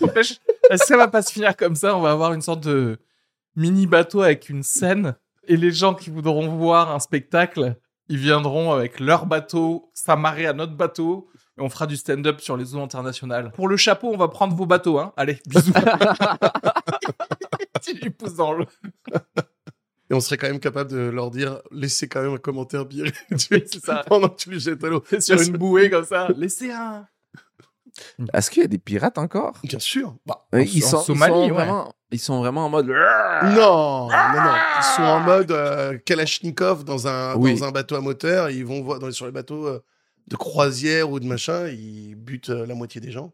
N'empêche, 0.00 0.38
Est-ce 0.70 0.82
que 0.82 0.86
ça 0.86 0.96
va 0.96 1.08
pas 1.08 1.22
se 1.22 1.32
finir 1.32 1.56
comme 1.56 1.74
ça 1.74 1.96
On 1.96 2.00
va 2.00 2.12
avoir 2.12 2.32
une 2.32 2.42
sorte 2.42 2.60
de 2.60 2.98
mini 3.56 3.86
bateau 3.86 4.22
avec 4.22 4.48
une 4.48 4.62
scène 4.62 5.16
et 5.48 5.56
les 5.56 5.72
gens 5.72 5.94
qui 5.94 6.10
voudront 6.10 6.48
voir 6.56 6.92
un 6.92 7.00
spectacle, 7.00 7.76
ils 8.08 8.18
viendront 8.18 8.72
avec 8.72 9.00
leur 9.00 9.26
bateau 9.26 9.90
s'amarrer 9.94 10.46
à 10.46 10.52
notre 10.52 10.74
bateau 10.74 11.28
et 11.58 11.62
on 11.62 11.68
fera 11.68 11.86
du 11.86 11.96
stand-up 11.96 12.40
sur 12.40 12.56
les 12.56 12.74
eaux 12.74 12.82
internationales. 12.82 13.50
Pour 13.52 13.68
le 13.68 13.76
chapeau, 13.76 14.10
on 14.12 14.16
va 14.16 14.28
prendre 14.28 14.54
vos 14.54 14.66
bateaux, 14.66 14.98
hein. 14.98 15.12
Allez, 15.16 15.40
bisous. 15.46 15.72
tu 17.82 17.94
lui 17.94 18.10
pousses 18.10 18.36
dans 18.36 18.52
l'eau. 18.52 18.66
Et 20.10 20.14
on 20.14 20.20
serait 20.20 20.36
quand 20.36 20.48
même 20.48 20.58
capable 20.60 20.90
de 20.90 20.98
leur 20.98 21.30
dire 21.30 21.60
laissez 21.70 22.08
quand 22.08 22.20
même 22.22 22.34
un 22.34 22.38
commentaire 22.38 22.84
bien 22.84 23.04
Oui, 23.30 23.64
c'est 23.66 23.80
ça. 23.84 24.02
pendant 24.06 24.28
que 24.28 24.36
tu 24.36 24.50
les 24.50 24.58
jettes 24.58 24.82
à 24.82 24.88
l'eau. 24.88 25.04
Sur 25.20 25.40
une 25.40 25.56
bouée 25.56 25.88
comme 25.88 26.04
ça. 26.04 26.28
Laissez 26.36 26.70
un. 26.72 27.06
Est-ce 28.32 28.50
qu'il 28.50 28.62
y 28.62 28.64
a 28.64 28.68
des 28.68 28.78
pirates 28.78 29.18
encore? 29.18 29.54
Bien 29.64 29.78
sûr. 29.78 30.16
Bah, 30.26 30.46
Euh, 30.54 30.58
en 30.58 30.62
ils, 30.62 30.82
sont, 30.82 31.00
ils 31.00 31.04
Somalie, 31.04 31.32
sont 31.32 31.42
ouais. 31.42 31.50
vraiment, 31.50 31.94
ils 32.12 32.18
sont 32.20 32.38
vraiment 32.38 32.66
en 32.66 32.70
mode... 32.70 32.86
non, 33.42 34.08
non, 34.08 34.08
non. 34.08 34.54
Ils 34.78 34.84
sont 34.96 35.02
en 35.02 35.20
mode 35.20 35.50
euh, 35.50 35.98
Kalachnikov 35.98 36.84
dans 36.84 37.08
un, 37.08 37.34
Oui. 37.36 37.58
dans 37.58 37.66
un 37.66 37.70
bateau 37.72 37.96
à 37.96 38.00
moteur. 38.00 38.50
Ils 38.50 38.64
vont 38.64 38.80
voir 38.82 38.98
dans, 39.00 39.10
sur 39.10 39.26
les 39.26 39.32
bateaux 39.32 39.66
euh, 39.66 39.80
de 40.28 40.36
croisière 40.36 41.10
ou 41.10 41.18
de 41.20 41.26
machin. 41.26 41.66
Ils 41.68 42.14
butent 42.14 42.50
euh, 42.50 42.66
la 42.66 42.74
moitié 42.74 43.00
des 43.00 43.10
gens. 43.10 43.32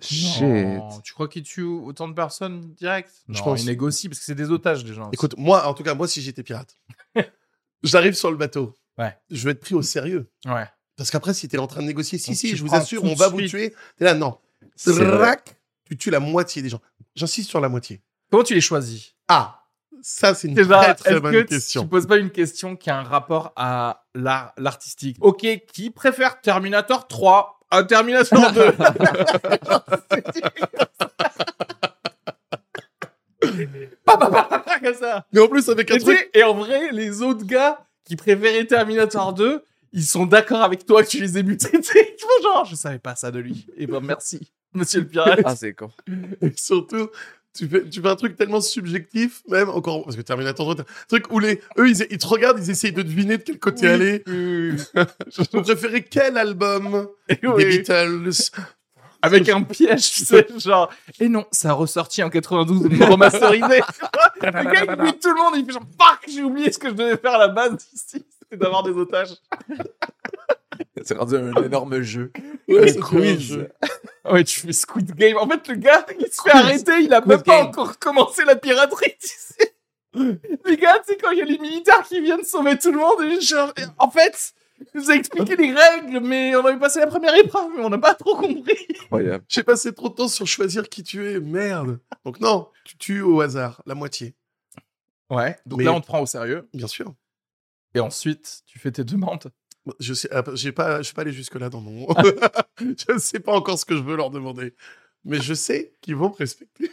Shit. 0.00 0.42
Non, 0.42 1.00
tu 1.02 1.12
crois 1.14 1.28
qu'ils 1.28 1.42
tuent 1.44 1.62
autant 1.62 2.08
de 2.08 2.14
personnes 2.14 2.72
direct? 2.74 3.10
Je 3.28 3.38
Non, 3.38 3.44
pense. 3.44 3.62
ils 3.62 3.66
négocient 3.66 4.10
parce 4.10 4.18
que 4.18 4.24
c'est 4.24 4.34
des 4.34 4.50
otages, 4.50 4.84
les 4.84 4.92
gens. 4.94 5.10
Écoute, 5.12 5.34
moi, 5.38 5.66
en 5.66 5.74
tout 5.74 5.82
cas, 5.82 5.94
moi, 5.94 6.08
si 6.08 6.20
j'étais 6.20 6.42
pirate, 6.42 6.76
j'arrive 7.82 8.14
sur 8.14 8.30
le 8.30 8.36
bateau. 8.36 8.74
Ouais. 8.98 9.16
Je 9.30 9.44
vais 9.44 9.52
être 9.52 9.60
pris 9.60 9.74
au 9.74 9.82
sérieux. 9.82 10.30
Ouais. 10.46 10.66
Parce 10.96 11.10
qu'après, 11.10 11.34
si 11.34 11.48
t'es 11.48 11.58
en 11.58 11.66
train 11.66 11.80
de 11.82 11.86
négocier, 11.86 12.18
si, 12.18 12.30
Donc, 12.30 12.36
si, 12.36 12.56
je 12.56 12.64
vous 12.64 12.74
assure, 12.74 13.02
on 13.04 13.14
va 13.14 13.28
vous 13.28 13.40
tuer. 13.42 13.74
T'es 13.96 14.04
là, 14.04 14.14
non. 14.14 14.38
Tu 14.76 15.96
tues 15.98 16.10
la 16.10 16.20
moitié 16.20 16.62
des 16.62 16.68
gens. 16.68 16.80
J'insiste 17.14 17.48
sur 17.50 17.60
la 17.60 17.68
moitié. 17.68 18.02
Comment 18.30 18.42
tu 18.44 18.54
les 18.54 18.60
choisis? 18.60 19.14
Ah, 19.28 19.60
ça, 20.02 20.34
c'est 20.34 20.48
une 20.48 20.54
Déjà, 20.54 20.80
très, 20.80 20.94
très 20.94 21.10
est-ce 21.12 21.18
bonne 21.20 21.32
que 21.32 21.42
question. 21.42 21.82
tu 21.82 21.88
poses 21.88 22.06
pas 22.06 22.16
une 22.16 22.30
question 22.30 22.76
qui 22.76 22.90
a 22.90 22.98
un 22.98 23.02
rapport 23.02 23.52
à 23.56 24.04
l'art, 24.14 24.52
l'artistique? 24.56 25.16
Ok, 25.20 25.46
qui 25.72 25.90
préfère 25.90 26.40
Terminator 26.40 27.06
3 27.08 27.60
à 27.76 27.84
Terminator 27.84 28.52
2 28.52 28.72
Pas, 28.72 28.90
pas, 34.16 34.16
pas, 34.16 34.42
pas, 34.44 34.58
pas, 34.60 34.80
comme 34.80 34.94
ça. 34.94 35.26
Mais 35.32 35.40
en 35.40 35.48
plus, 35.48 35.68
avec 35.68 35.90
un 35.90 35.96
Et, 35.96 36.00
truc. 36.00 36.30
et 36.34 36.42
en 36.42 36.54
vrai, 36.54 36.90
les 36.92 37.22
autres 37.22 37.44
gars 37.44 37.84
qui 38.04 38.16
préféraient 38.16 38.64
Terminator 38.66 39.32
2, 39.32 39.62
ils 39.92 40.04
sont 40.04 40.26
d'accord 40.26 40.62
avec 40.62 40.86
toi 40.86 41.02
que 41.02 41.08
tu 41.08 41.20
les 41.20 41.38
aies 41.38 41.42
butés. 41.42 41.70
genre, 42.42 42.64
je 42.64 42.74
savais 42.74 42.98
pas 42.98 43.14
ça 43.14 43.30
de 43.30 43.38
lui. 43.38 43.66
Et 43.76 43.86
ben 43.86 44.00
merci, 44.00 44.52
monsieur 44.72 45.00
le 45.00 45.06
pirate. 45.06 45.40
Ah, 45.44 45.54
c'est 45.56 45.72
con. 45.72 45.90
Et 46.42 46.52
surtout, 46.56 47.08
tu 47.56 47.68
fais, 47.68 47.88
tu 47.88 48.00
fais 48.00 48.08
un 48.08 48.16
truc 48.16 48.36
tellement 48.36 48.60
subjectif, 48.60 49.42
même 49.48 49.68
encore, 49.68 50.04
parce 50.04 50.16
que 50.16 50.22
Terminator 50.22 50.66
3, 50.66 50.74
t'as 50.76 50.82
un 50.82 51.06
truc 51.08 51.32
où 51.32 51.38
les, 51.38 51.60
eux, 51.78 51.88
ils, 51.88 52.06
ils 52.10 52.18
te 52.18 52.26
regardent, 52.26 52.58
ils 52.58 52.70
essayent 52.70 52.92
de 52.92 53.02
deviner 53.02 53.38
de 53.38 53.42
quel 53.44 53.58
côté 53.58 53.86
Oui. 53.86 53.92
aller. 53.92 54.22
Oui, 54.26 54.72
Vous 55.52 55.62
préférez 55.62 56.02
quel 56.02 56.36
album? 56.36 57.08
Oui, 57.28 57.36
Des 57.42 57.48
oui. 57.48 57.64
Beatles 57.78 58.32
Avec 59.22 59.48
un 59.48 59.62
piège, 59.62 60.10
tu 60.12 60.24
sais, 60.24 60.46
genre. 60.58 60.90
Et 61.20 61.28
non, 61.28 61.46
ça 61.52 61.70
a 61.70 61.72
ressorti 61.72 62.22
en 62.22 62.30
92, 62.30 62.88
mais 62.90 63.06
remasterisé. 63.06 63.80
le 64.42 64.50
gars, 64.72 64.84
il 64.96 65.02
bute 65.04 65.20
tout 65.22 65.30
le 65.30 65.36
monde, 65.42 65.54
il 65.56 65.64
fait 65.64 65.72
genre, 65.72 65.82
fuck, 65.98 66.18
j'ai 66.28 66.42
oublié 66.42 66.70
ce 66.72 66.78
que 66.78 66.88
je 66.88 66.94
devais 66.94 67.16
faire 67.16 67.34
à 67.34 67.38
la 67.38 67.48
base 67.48 67.86
ici. 67.94 68.24
C'était 68.42 68.56
d'avoir 68.62 68.82
des 68.82 68.90
otages. 68.90 69.30
C'est 71.04 71.16
rendu 71.16 71.36
un 71.36 71.52
énorme 71.64 72.00
jeu. 72.02 72.32
Ouais, 72.68 72.96
Un 72.96 73.00
quiz. 73.00 73.40
jeu. 73.40 73.70
Ouais, 74.24 74.42
tu 74.44 74.60
fais 74.60 74.72
Squid 74.72 75.14
Game. 75.14 75.36
En 75.36 75.48
fait, 75.48 75.68
le 75.68 75.74
gars, 75.76 76.04
il 76.18 76.26
se 76.32 76.42
fait 76.42 76.50
arrêter, 76.50 77.00
il 77.02 77.12
a 77.12 77.20
même 77.20 77.42
pas 77.42 77.58
Game. 77.58 77.66
encore 77.66 77.98
commencé 77.98 78.44
la 78.44 78.56
piraterie, 78.56 79.14
tu 79.20 79.28
sais. 79.28 79.74
Les 80.64 80.76
gars, 80.76 80.96
tu 81.06 81.12
sais, 81.12 81.16
quand 81.20 81.30
il 81.32 81.38
y 81.38 81.42
a 81.42 81.44
les 81.44 81.58
militaires 81.58 82.02
qui 82.04 82.20
viennent 82.20 82.44
sauver 82.44 82.78
tout 82.78 82.92
le 82.92 82.98
monde, 82.98 83.40
genre, 83.40 83.72
en 83.98 84.10
fait, 84.10 84.54
il 84.78 84.86
nous 85.00 85.10
a 85.10 85.14
expliqué 85.14 85.56
les 85.56 85.72
règles, 85.74 86.20
mais 86.20 86.54
on 86.56 86.64
avait 86.64 86.78
passé 86.78 87.00
la 87.00 87.06
première 87.08 87.34
épreuve, 87.34 87.70
mais 87.76 87.84
on 87.84 87.90
n'a 87.90 87.98
pas 87.98 88.14
trop 88.14 88.36
compris. 88.36 88.76
Incroyable. 89.02 89.44
J'ai 89.48 89.62
passé 89.64 89.92
trop 89.92 90.08
de 90.08 90.14
temps 90.14 90.28
sur 90.28 90.46
choisir 90.46 90.88
qui 90.88 91.02
tuer. 91.02 91.40
Merde. 91.40 91.98
Donc 92.24 92.40
non, 92.40 92.68
tu 92.84 92.96
tues 92.96 93.20
au 93.22 93.40
hasard, 93.40 93.82
la 93.86 93.94
moitié. 93.94 94.34
Ouais, 95.30 95.58
donc 95.66 95.78
Mais- 95.80 95.84
là, 95.84 95.92
on 95.92 96.00
te 96.00 96.06
prend 96.06 96.20
au 96.20 96.26
sérieux. 96.26 96.68
Bien 96.74 96.86
sûr. 96.86 97.12
Et 97.94 98.00
ensuite, 98.00 98.62
tu 98.66 98.78
fais 98.78 98.90
tes 98.90 99.04
demandes. 99.04 99.52
Je 100.00 100.14
sais, 100.14 100.28
ah, 100.32 100.42
j'ai 100.54 100.72
pas, 100.72 100.98
je 100.98 101.02
suis 101.04 101.14
pas 101.14 101.22
allé 101.22 101.32
jusque 101.32 101.56
là 101.56 101.68
dans 101.68 101.80
mon. 101.80 102.06
je 102.80 103.12
ne 103.12 103.18
sais 103.18 103.40
pas 103.40 103.52
encore 103.52 103.78
ce 103.78 103.84
que 103.84 103.94
je 103.96 104.02
veux 104.02 104.16
leur 104.16 104.30
demander, 104.30 104.74
mais 105.24 105.40
je 105.40 105.52
sais 105.54 105.92
qu'ils 106.00 106.16
vont 106.16 106.30
me 106.30 106.34
respecter. 106.34 106.90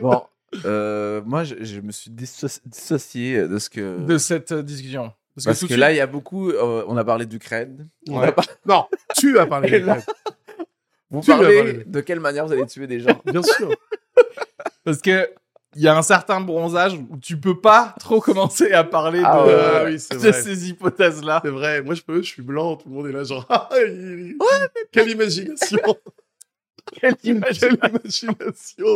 Bon, 0.00 0.22
euh, 0.64 1.22
moi, 1.24 1.44
je, 1.44 1.54
je 1.64 1.80
me 1.80 1.92
suis 1.92 2.10
disso- 2.10 2.60
dissocié 2.66 3.48
de 3.48 3.58
ce 3.58 3.70
que. 3.70 4.00
de 4.04 4.18
cette 4.18 4.52
euh, 4.52 4.62
discussion. 4.62 5.12
Parce 5.44 5.60
que 5.64 5.74
là, 5.74 5.88
suite- 5.88 5.94
il 5.96 5.98
y 5.98 6.00
a 6.00 6.06
beaucoup. 6.06 6.50
euh, 6.50 6.84
on 6.88 6.96
a 6.96 7.04
parlé 7.04 7.26
d'Ukraine. 7.26 7.88
Ouais. 8.08 8.32
par- 8.32 8.46
Non, 8.66 8.86
tu 9.16 9.38
as 9.38 9.46
parlé. 9.46 9.80
Là- 9.80 9.98
Vous 11.10 11.20
Tu 11.20 11.30
parlez 11.30 11.84
de 11.86 12.00
quelle 12.00 12.20
manière 12.20 12.46
vous 12.46 12.52
allez 12.52 12.66
tuer 12.66 12.86
des 12.86 13.00
gens 13.00 13.20
Bien 13.24 13.42
sûr. 13.42 13.70
Parce 14.84 15.00
que 15.00 15.28
il 15.76 15.82
y 15.82 15.88
a 15.88 15.96
un 15.96 16.02
certain 16.02 16.40
bronzage 16.40 16.94
où 16.94 17.16
tu 17.18 17.38
peux 17.38 17.60
pas 17.60 17.94
trop 18.00 18.20
commencer 18.20 18.72
à 18.72 18.82
parler 18.82 19.20
Ah 19.24 19.38
de, 19.42 19.46
ouais, 19.48 19.92
oui, 19.92 20.00
c'est 20.00 20.14
de 20.14 20.18
vrai. 20.18 20.32
ces 20.32 20.68
hypothèses-là. 20.70 21.40
C'est 21.44 21.50
vrai. 21.50 21.82
Moi, 21.82 21.94
je 21.94 22.02
peux. 22.02 22.22
Je 22.22 22.26
suis 22.28 22.42
blanc. 22.42 22.76
Tout 22.76 22.88
le 22.88 22.94
monde 22.94 23.06
est 23.08 23.12
là, 23.12 23.22
genre. 23.24 23.46
Ah, 23.50 23.68
il- 23.86 24.36
Quelle 24.90 25.10
imagination. 25.10 25.78
Quelle 25.84 25.94
Quelle 27.00 27.14
imagination, 27.24 28.34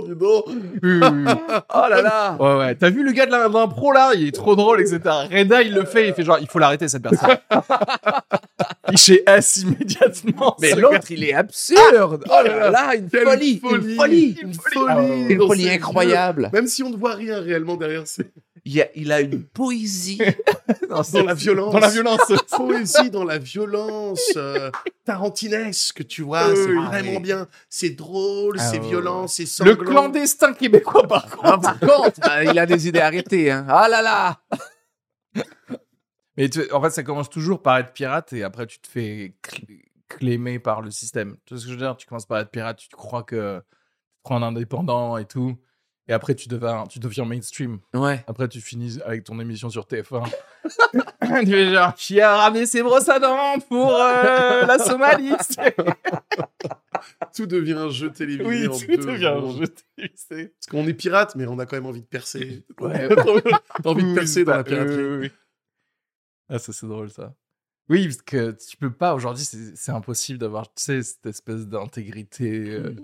dis 0.07 0.15
donc. 0.17 0.45
Oui, 0.83 0.91
oui, 0.93 1.01
oui. 1.03 1.33
Oh 1.75 1.85
là 1.89 2.03
là 2.03 2.37
Ouais, 2.39 2.59
ouais. 2.59 2.75
T'as 2.75 2.91
vu 2.91 3.03
le 3.05 3.13
gars 3.13 3.27
de 3.27 3.31
l'impro 3.31 3.93
là? 3.93 4.13
Il 4.15 4.29
est 4.29 4.33
trop 4.35 4.57
drôle, 4.57 4.81
etc. 4.81 5.01
Reda, 5.31 5.63
il 5.63 5.75
le 5.75 5.85
fait, 5.85 6.09
il 6.09 6.15
fait 6.15 6.23
genre, 6.23 6.39
il 6.41 6.49
faut 6.49 6.59
l'arrêter 6.59 6.89
cette 6.89 7.03
personne. 7.03 7.37
il 8.91 8.97
chez 8.99 9.23
S 9.27 9.59
immédiatement. 9.59 10.57
Mais 10.61 10.75
l'autre, 10.75 11.11
il 11.11 11.25
est 11.25 11.35
absurde 11.35 12.25
Oh 12.29 12.43
là 12.45 12.71
là, 12.71 12.95
une 12.95 13.09
folie 13.11 13.59
folie. 13.59 13.91
Une 13.91 13.97
folie 13.97 14.37
Une 14.43 14.55
folie. 14.55 14.75
folie. 14.75 14.87
Ah. 14.89 15.33
Une 15.33 15.39
folie 15.47 15.71
incroyable. 15.71 16.51
Même 16.53 16.67
si 16.67 16.83
on 16.83 16.91
ne 16.91 16.97
voit 16.97 17.15
rien 17.15 17.41
réellement 17.41 17.77
derrière, 17.77 18.03
c'est 18.07 18.31
il 18.65 18.81
a, 18.83 18.87
il 18.95 19.11
a 19.13 19.21
une 19.21 19.43
poésie 19.55 20.21
dans, 20.89 21.03
dans 21.13 21.25
la 21.25 21.35
violence. 21.35 21.73
Dans 21.73 21.79
la 21.81 21.89
violence. 21.89 22.33
Poésie 22.57 23.11
dans 23.11 23.25
la 23.25 23.39
violence 23.39 24.33
euh, 24.37 24.71
tarantinesque, 25.05 26.07
tu 26.07 26.23
vois. 26.23 26.55
C'est 26.55 26.73
vraiment 26.73 27.17
Ah 27.17 27.21
bien. 27.21 27.49
C'est 27.69 27.91
drôle, 27.91 28.57
Ah 28.59 28.63
c'est 28.71 28.79
ouais, 28.79 28.89
violent, 28.89 29.27
c'est 29.27 29.47
sanglant. 29.47 29.73
Le 29.73 29.85
clandestin 29.85 30.53
québécois, 30.53 31.07
par 31.09 31.27
Ah, 31.43 31.57
contre. 31.59 31.79
Par 31.79 31.81
contre, 31.81 32.21
euh, 32.31 32.45
il 32.51 32.59
a 32.59 32.67
des 32.67 32.89
idées 32.89 33.01
arrêtées. 33.01 33.51
Hein. 33.51 33.67
Ah 33.69 33.89
là 33.89 34.03
là 34.03 34.41
Mais 36.37 36.49
tu- 36.49 36.71
en 36.73 36.81
fait, 36.83 36.91
ça 36.91 37.03
commence 37.03 37.29
toujours 37.29 37.63
par 37.63 37.79
être 37.79 37.93
pirate 37.93 38.33
et 38.33 38.43
après, 38.43 38.67
tu 38.67 38.79
te 38.81 38.89
fais 38.89 39.35
cl- 39.43 39.83
clémer 40.09 40.59
par 40.59 40.81
le 40.81 40.91
système. 40.91 41.37
Tu 41.45 41.55
vois 41.55 41.61
ce 41.61 41.67
que 41.67 41.73
je 41.73 41.77
veux 41.77 41.83
dire? 41.83 41.97
Tu 41.97 42.07
commences 42.07 42.27
par 42.27 42.39
être 42.39 42.51
pirate, 42.51 42.79
tu 42.79 42.89
te 42.89 42.97
crois 42.97 43.23
que 43.23 43.59
tu 43.59 43.65
te 44.19 44.23
crois 44.23 44.37
un 44.37 44.43
indépendant 44.43 45.17
et 45.19 45.25
tout. 45.27 45.57
Et 46.11 46.13
après, 46.13 46.35
tu 46.35 46.49
deviens, 46.49 46.89
tu 46.89 46.99
deviens 46.99 47.25
mainstream. 47.25 47.79
Ouais. 47.95 48.25
Après, 48.27 48.49
tu 48.49 48.61
finis 48.61 48.99
avec 49.05 49.23
ton 49.23 49.39
émission 49.39 49.71
sur 49.71 49.85
TF1. 49.85 50.29
tu 50.65 51.47
fais 51.47 51.71
genre, 51.71 51.95
qui 51.95 52.21
a 52.21 52.37
ramené 52.37 52.67
ses 52.67 52.83
brosses 52.83 53.09
à 53.09 53.21
dents 53.21 53.61
pour 53.69 53.95
euh, 53.95 54.67
la 54.67 54.81
Somalie 54.81 55.31
Tout 57.37 57.47
devient 57.47 57.75
un 57.75 57.91
jeu 57.91 58.11
télévisé. 58.11 58.45
Oui, 58.45 58.67
en 58.67 58.77
tout 58.77 58.87
deux 58.89 58.97
devient 58.97 59.27
un 59.27 59.57
jeu 59.57 59.69
télévisé. 59.69 60.49
Parce 60.49 60.67
qu'on 60.69 60.85
est 60.89 60.95
pirate, 60.95 61.37
mais 61.37 61.47
on 61.47 61.61
a 61.61 61.65
quand 61.65 61.77
même 61.77 61.87
envie 61.87 62.03
de 62.03 62.07
percer. 62.07 62.65
Ouais. 62.81 63.09
T'as 63.09 63.89
envie 63.89 64.03
de 64.03 64.15
percer 64.15 64.43
dans 64.43 64.57
la 64.57 64.65
piraterie. 64.65 64.97
oui, 64.97 65.05
oui, 65.05 65.19
oui. 65.29 65.31
Ah, 66.49 66.59
ça, 66.59 66.73
c'est 66.73 66.89
drôle, 66.89 67.11
ça. 67.11 67.37
Oui, 67.89 68.07
parce 68.07 68.23
que 68.23 68.51
tu 68.51 68.77
peux 68.77 68.93
pas, 68.93 69.15
aujourd'hui, 69.15 69.45
c'est 69.45 69.77
c'est 69.77 69.93
impossible 69.93 70.41
d'avoir, 70.41 70.67
tu 70.75 70.83
sais, 70.83 71.03
cette 71.05 71.27
espèce 71.27 71.69
d'intégrité 71.69 72.71
euh, 72.71 72.97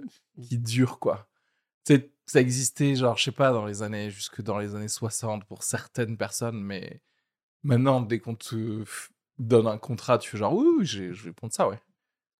qui 0.42 0.58
dure, 0.58 0.98
quoi. 0.98 1.28
Tu 1.84 1.94
sais, 1.94 2.10
ça 2.26 2.40
existait, 2.40 2.94
genre, 2.96 3.16
je 3.16 3.24
sais 3.24 3.32
pas, 3.32 3.52
dans 3.52 3.64
les 3.66 3.82
années, 3.82 4.10
jusque 4.10 4.42
dans 4.42 4.58
les 4.58 4.74
années 4.74 4.88
60 4.88 5.44
pour 5.44 5.62
certaines 5.62 6.16
personnes, 6.16 6.60
mais 6.60 7.00
maintenant, 7.62 8.00
dès 8.00 8.18
qu'on 8.18 8.34
te 8.34 8.84
donne 9.38 9.66
un 9.66 9.78
contrat, 9.78 10.18
tu 10.18 10.30
fais 10.30 10.38
genre, 10.38 10.52
oui, 10.54 10.84
je 10.84 11.12
vais 11.12 11.32
prendre 11.32 11.52
ça, 11.52 11.68
ouais. 11.68 11.80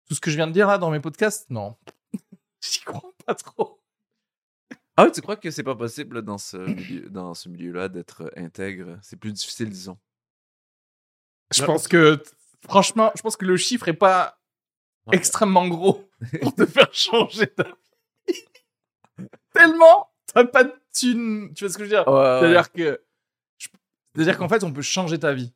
Tout 0.09 0.15
ce 0.15 0.21
que 0.21 0.31
je 0.31 0.37
viens 0.37 0.47
de 0.47 0.53
dire 0.53 0.67
là 0.69 0.79
dans 0.79 0.91
mes 0.91 1.01
podcasts, 1.01 1.49
non. 1.51 1.77
J'y 2.61 2.81
crois 2.81 3.13
pas 3.25 3.35
trop. 3.35 3.81
Ah 4.97 5.05
oui, 5.05 5.13
tu 5.13 5.21
crois 5.21 5.37
que 5.37 5.51
c'est 5.51 5.63
pas 5.63 5.75
possible 5.77 6.23
dans 6.23 6.39
ce 6.39 6.57
milieu, 6.57 7.11
dans 7.11 7.35
ce 7.35 7.49
milieu-là 7.51 7.89
d'être 7.89 8.33
intègre? 8.37 8.99
C'est 9.03 9.17
plus 9.17 9.33
difficile, 9.33 9.69
disons. 9.69 9.99
Je 11.55 11.61
Ouais. 11.61 11.67
pense 11.67 11.87
que, 11.87 12.23
franchement, 12.63 13.13
je 13.15 13.23
pense 13.23 13.37
que 13.37 13.45
le 13.45 13.57
chiffre 13.57 13.89
est 13.89 13.93
pas 13.95 14.41
Ouais. 15.07 15.17
extrêmement 15.17 15.69
gros 15.69 16.09
pour 16.43 16.55
te 16.55 16.67
faire 16.67 16.93
changer 16.93 17.47
ta 17.49 17.63
vie. 17.65 17.73
Tellement, 19.53 20.11
t'as 20.33 20.45
pas 20.45 20.65
de 20.65 20.75
thune. 20.93 21.53
Tu 21.55 21.65
vois 21.65 21.73
ce 21.73 21.79
que 21.79 21.85
je 21.85 21.91
veux 21.91 21.97
dire? 21.97 22.07
Ouais, 22.09 22.15
ouais. 22.15 22.39
C'est-à-dire 22.41 22.73
que, 22.73 23.03
c'est-à-dire 24.15 24.39
qu'en 24.39 24.49
fait, 24.49 24.65
on 24.65 24.73
peut 24.73 24.83
changer 24.83 25.19
ta 25.19 25.33
vie 25.33 25.53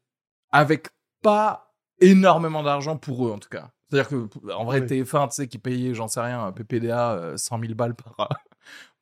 avec 0.52 0.88
pas 1.22 1.74
énormément 2.00 2.62
d'argent 2.62 2.96
pour 2.96 3.26
eux, 3.26 3.32
en 3.32 3.38
tout 3.38 3.48
cas. 3.48 3.70
C'est-à-dire 3.90 4.08
que, 4.08 4.52
en 4.52 4.64
vrai, 4.64 4.80
Ouais. 4.80 4.86
TF1, 4.86 5.28
tu 5.28 5.34
sais, 5.34 5.48
qui 5.48 5.58
payait, 5.58 5.94
j'en 5.94 6.08
sais 6.08 6.20
rien, 6.20 6.52
PPDA, 6.52 7.12
euh, 7.12 7.36
100 7.36 7.58
000 7.60 7.74
balles 7.74 7.94
par, 7.94 8.14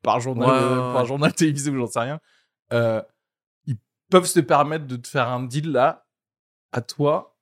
par 0.02 0.20
journal, 0.20 0.48
Ouais, 0.48 0.56
euh, 0.56 0.86
ouais, 0.88 0.92
par 0.94 1.04
journal 1.04 1.32
télévisé 1.34 1.70
ou 1.70 1.76
j'en 1.78 1.86
sais 1.86 2.00
rien. 2.00 2.20
Euh, 2.72 3.02
ils 3.66 3.76
peuvent 4.10 4.26
se 4.26 4.40
permettre 4.40 4.86
de 4.86 4.96
te 4.96 5.06
faire 5.06 5.28
un 5.28 5.42
deal 5.44 5.70
là, 5.72 6.06
à 6.72 6.80
toi, 6.80 7.36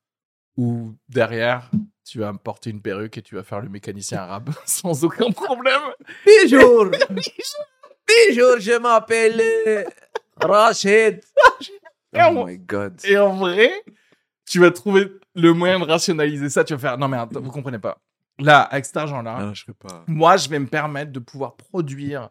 où 0.57 0.95
derrière, 1.09 1.71
tu 2.07 2.21
vas 2.21 2.33
me 2.33 2.39
porter 2.39 2.71
une 2.71 2.81
perruque 2.81 3.19
et 3.19 3.23
tu 3.23 3.35
vas 3.35 3.43
faire 3.43 3.61
le 3.61 3.69
mécanicien 3.69 4.19
arabe 4.19 4.51
sans 4.65 5.05
aucun 5.05 5.31
problème. 5.33 5.83
Bonjour 6.25 6.87
Bonjour, 8.31 8.61
je 8.61 8.79
m'appelle 8.79 9.41
euh, 9.67 9.85
Rachid. 10.41 11.21
Oh 12.15 12.47
my 12.47 12.57
god. 12.59 13.01
Et 13.05 13.19
en 13.19 13.35
vrai, 13.35 13.73
tu 14.49 14.61
vas 14.61 14.71
trouver 14.71 15.11
le 15.35 15.53
moyen 15.53 15.81
de 15.81 15.85
rationaliser 15.85 16.49
ça. 16.49 16.63
Tu 16.63 16.73
vas 16.75 16.79
faire, 16.79 16.99
non 16.99 17.09
mais 17.09 17.17
attends, 17.17 17.41
vous 17.41 17.51
comprenez 17.51 17.81
pas. 17.81 17.99
Là, 18.39 18.61
avec 18.61 18.85
cet 18.85 18.97
argent-là, 18.97 19.53
Ah, 19.53 20.05
moi, 20.07 20.37
je 20.37 20.49
vais 20.49 20.61
me 20.61 20.67
permettre 20.67 21.11
de 21.11 21.19
pouvoir 21.19 21.57
produire 21.57 22.31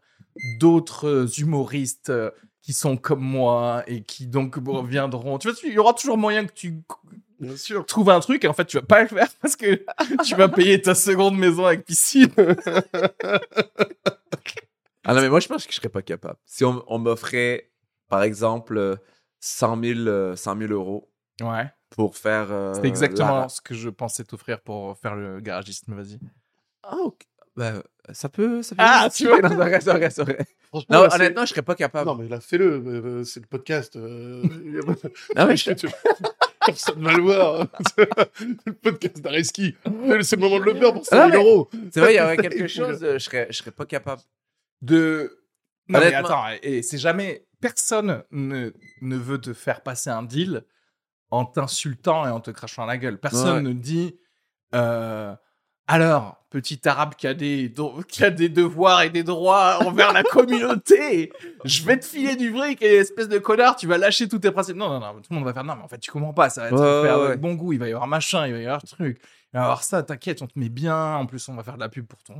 d'autres 0.59 1.27
humoristes 1.39 2.09
euh, 2.09 2.31
qui 2.61 2.71
sont 2.73 2.95
comme 2.95 3.21
moi 3.21 3.83
et 3.87 4.03
qui 4.03 4.27
donc 4.27 4.55
reviendront. 4.55 5.37
Tu 5.37 5.49
vois, 5.49 5.57
il 5.63 5.73
y 5.73 5.77
aura 5.77 5.93
toujours 5.93 6.17
moyen 6.17 6.45
que 6.45 6.53
tu 6.53 6.81
Bien 7.39 7.55
sûr. 7.57 7.85
trouves 7.85 8.09
un 8.09 8.19
truc 8.19 8.43
et 8.43 8.47
en 8.47 8.53
fait, 8.53 8.65
tu 8.65 8.77
vas 8.77 8.83
pas 8.83 9.01
le 9.01 9.07
faire 9.07 9.27
parce 9.41 9.55
que 9.55 9.83
tu 10.23 10.35
vas 10.35 10.47
payer 10.49 10.81
ta 10.81 10.95
seconde 10.95 11.37
maison 11.37 11.65
avec 11.65 11.85
piscine. 11.85 12.31
Ah 15.07 15.13
non, 15.13 15.21
mais 15.21 15.29
moi, 15.29 15.39
je 15.39 15.47
pense 15.47 15.65
que 15.65 15.71
je 15.71 15.77
serais 15.77 15.89
pas 15.89 16.01
capable. 16.01 16.37
Si 16.45 16.63
on, 16.65 16.83
on 16.87 16.97
m'offrait, 16.97 17.69
par 18.09 18.23
exemple, 18.23 18.77
euh, 18.77 18.95
100 19.39 19.81
000, 19.83 19.99
euh, 20.07 20.35
100 20.35 20.57
000 20.57 20.71
euros 20.73 21.11
Ouais. 21.41 21.65
pour 21.91 22.17
faire. 22.17 22.47
euh, 22.51 22.73
C'est 22.73 22.85
exactement 22.85 23.41
la- 23.41 23.49
ce 23.49 23.61
que 23.61 23.75
je 23.75 23.89
pensais 23.89 24.23
t'offrir 24.23 24.61
pour 24.61 24.97
faire 24.97 25.15
le 25.15 25.39
garagiste, 25.41 25.83
mais 25.87 25.95
vas-y. 25.95 26.19
Ah, 26.81 26.95
ok. 27.03 27.21
Ben, 27.55 27.83
ça 28.11 28.29
peut. 28.29 28.63
Ça 28.63 28.75
peut 28.75 28.81
Ah, 28.83 29.07
tu 29.13 29.27
vois. 29.27 29.39
Non, 30.75 30.81
Non, 30.89 31.03
là, 31.03 31.15
honnêtement, 31.15 31.45
je 31.45 31.51
serais 31.51 31.61
pas 31.61 31.75
capable. 31.75 32.09
Non, 32.09 32.15
mais 32.15 32.27
là, 32.27 32.41
fais-le. 32.41 32.65
euh, 32.85 33.01
euh, 33.05 33.23
C'est 33.23 33.39
le 33.39 33.45
podcast. 33.45 33.95
euh, 33.95 34.43
Non, 35.37 35.45
mais 35.47 35.55
je- 35.55 35.71
Personne 36.65 37.03
va 37.03 37.13
le 37.13 37.21
voir. 37.21 37.67
le 37.97 38.73
podcast 38.73 39.21
d'Areski. 39.21 39.75
C'est 40.21 40.35
le 40.35 40.37
moment 40.41 40.59
de 40.59 40.63
le 40.65 40.75
faire 40.75 40.93
pour 40.93 41.05
100 41.05 41.15
Ah, 41.17 41.29
000 41.29 41.29
mais- 41.29 41.49
euros. 41.49 41.69
c'est 41.91 41.99
vrai, 41.99 42.13
il 42.13 42.17
y 42.17 42.21
aurait 42.21 42.37
quelque 42.37 42.67
chose, 42.67 42.99
je 43.01 43.17
serais, 43.19 43.47
je 43.49 43.57
serais 43.57 43.71
pas 43.71 43.85
capable. 43.85 44.21
de. 44.81 45.41
Non, 45.87 45.99
mais 45.99 46.07
Honnêtement- 46.07 46.27
attends, 46.41 46.59
et 46.63 46.81
c'est 46.81 46.97
jamais. 46.97 47.45
Personne 47.61 48.23
ne, 48.31 48.71
ne 49.01 49.15
veut 49.17 49.39
te 49.39 49.53
faire 49.53 49.81
passer 49.81 50.09
un 50.09 50.23
deal 50.23 50.63
en 51.31 51.45
t'insultant 51.45 52.27
et 52.27 52.29
en 52.29 52.39
te 52.39 52.51
crachant 52.51 52.83
à 52.83 52.85
la 52.87 52.97
gueule. 52.97 53.19
Personne 53.19 53.55
Ouais. 53.57 53.61
ne 53.61 53.73
dit. 53.73 54.17
euh, 54.73 55.33
alors, 55.87 56.44
petit 56.55 56.87
arabe 56.87 57.15
qui 57.17 57.27
a, 57.27 57.33
des, 57.33 57.69
qui 58.07 58.23
a 58.23 58.29
des 58.29 58.47
devoirs 58.47 59.01
et 59.01 59.09
des 59.09 59.23
droits 59.23 59.79
envers 59.85 60.13
la 60.13 60.23
communauté, 60.23 61.33
je 61.65 61.83
vais 61.83 61.99
te 61.99 62.05
filer 62.05 62.37
du 62.37 62.55
fric 62.55 62.81
et 62.81 62.95
espèce 62.95 63.27
de 63.27 63.39
connard, 63.39 63.75
tu 63.75 63.87
vas 63.87 63.97
lâcher 63.97 64.29
tous 64.29 64.39
tes 64.39 64.51
principes. 64.51 64.77
Non, 64.77 64.87
non, 64.87 65.01
non, 65.01 65.15
tout 65.15 65.27
le 65.31 65.35
monde 65.35 65.43
va 65.43 65.53
faire 65.53 65.65
non, 65.65 65.75
mais 65.75 65.83
en 65.83 65.89
fait, 65.89 65.97
tu 65.97 66.11
comprends 66.11 66.31
pas, 66.33 66.49
ça 66.49 66.61
va 66.61 66.67
être 66.67 66.73
Ouais, 66.75 67.07
fait 67.09 67.13
avec 67.13 67.29
ouais. 67.29 67.35
bon 67.37 67.55
goût, 67.55 67.73
il 67.73 67.79
va 67.79 67.89
y 67.89 67.91
avoir 67.91 68.07
machin, 68.07 68.47
il 68.47 68.53
va 68.53 68.59
y 68.59 68.65
avoir 68.65 68.81
truc, 68.83 69.19
il 69.19 69.57
va 69.57 69.59
y 69.59 69.63
avoir 69.63 69.83
ça, 69.83 70.01
t'inquiète, 70.01 70.41
on 70.41 70.47
te 70.47 70.57
met 70.57 70.69
bien, 70.69 71.15
en 71.15 71.25
plus, 71.25 71.45
on 71.49 71.55
va 71.55 71.63
faire 71.63 71.75
de 71.75 71.81
la 71.81 71.89
pub 71.89 72.05
pour 72.05 72.23
ton, 72.23 72.35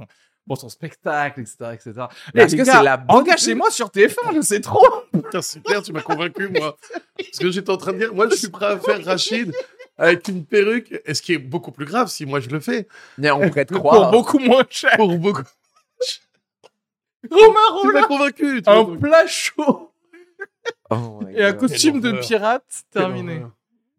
pour 0.48 0.58
ton 0.58 0.70
spectacle, 0.70 1.42
etc. 1.42 1.58
etc. 1.74 1.94
Mais 2.34 2.44
est-ce 2.44 2.56
que 2.56 2.64
c'est 2.64 2.84
la 2.84 2.96
bonne 2.96 3.18
Engagez-moi 3.18 3.70
sur 3.70 3.90
TF1, 3.90 4.34
je 4.34 4.42
sais 4.42 4.62
trop 4.62 4.88
Putain, 5.12 5.42
c'est 5.42 5.62
clair, 5.62 5.82
tu 5.84 5.92
m'as 5.92 6.02
convaincu, 6.02 6.48
moi. 6.48 6.78
Parce 7.18 7.38
que 7.38 7.52
j'étais 7.52 7.70
en 7.70 7.78
train 7.78 7.92
de 7.92 7.98
dire, 7.98 8.14
moi, 8.14 8.30
je 8.30 8.36
suis 8.36 8.50
prêt 8.50 8.68
à 8.68 8.80
faire 8.80 9.04
Rachid 9.04 9.52
avec 9.98 10.28
une 10.28 10.46
perruque, 10.46 10.94
et 11.06 11.14
ce 11.14 11.22
qui 11.22 11.34
est 11.34 11.38
beaucoup 11.38 11.72
plus 11.72 11.86
grave 11.86 12.08
si 12.10 12.26
moi 12.26 12.40
je 12.40 12.50
le 12.50 12.60
fais. 12.60 12.88
Mais 13.18 13.32
on 13.32 13.48
pourrait 13.48 13.66
te 13.66 13.74
Pour 13.74 13.84
croire. 13.84 14.12
beaucoup 14.12 14.40
moins 14.40 14.66
cher. 14.70 14.96
Pour 14.98 15.18
beaucoup. 15.18 15.42
Romain 17.32 17.60
Tu 17.82 17.92
m'as 17.92 18.04
convaincu. 18.04 18.62
tu 18.62 18.70
un 18.70 18.86
plat 18.98 19.26
chaud 19.28 19.92
Oh 20.92 21.22
et 21.30 21.44
un 21.44 21.54
costume 21.54 22.00
de 22.00 22.12
pirate 22.14 22.84
terminé. 22.92 23.44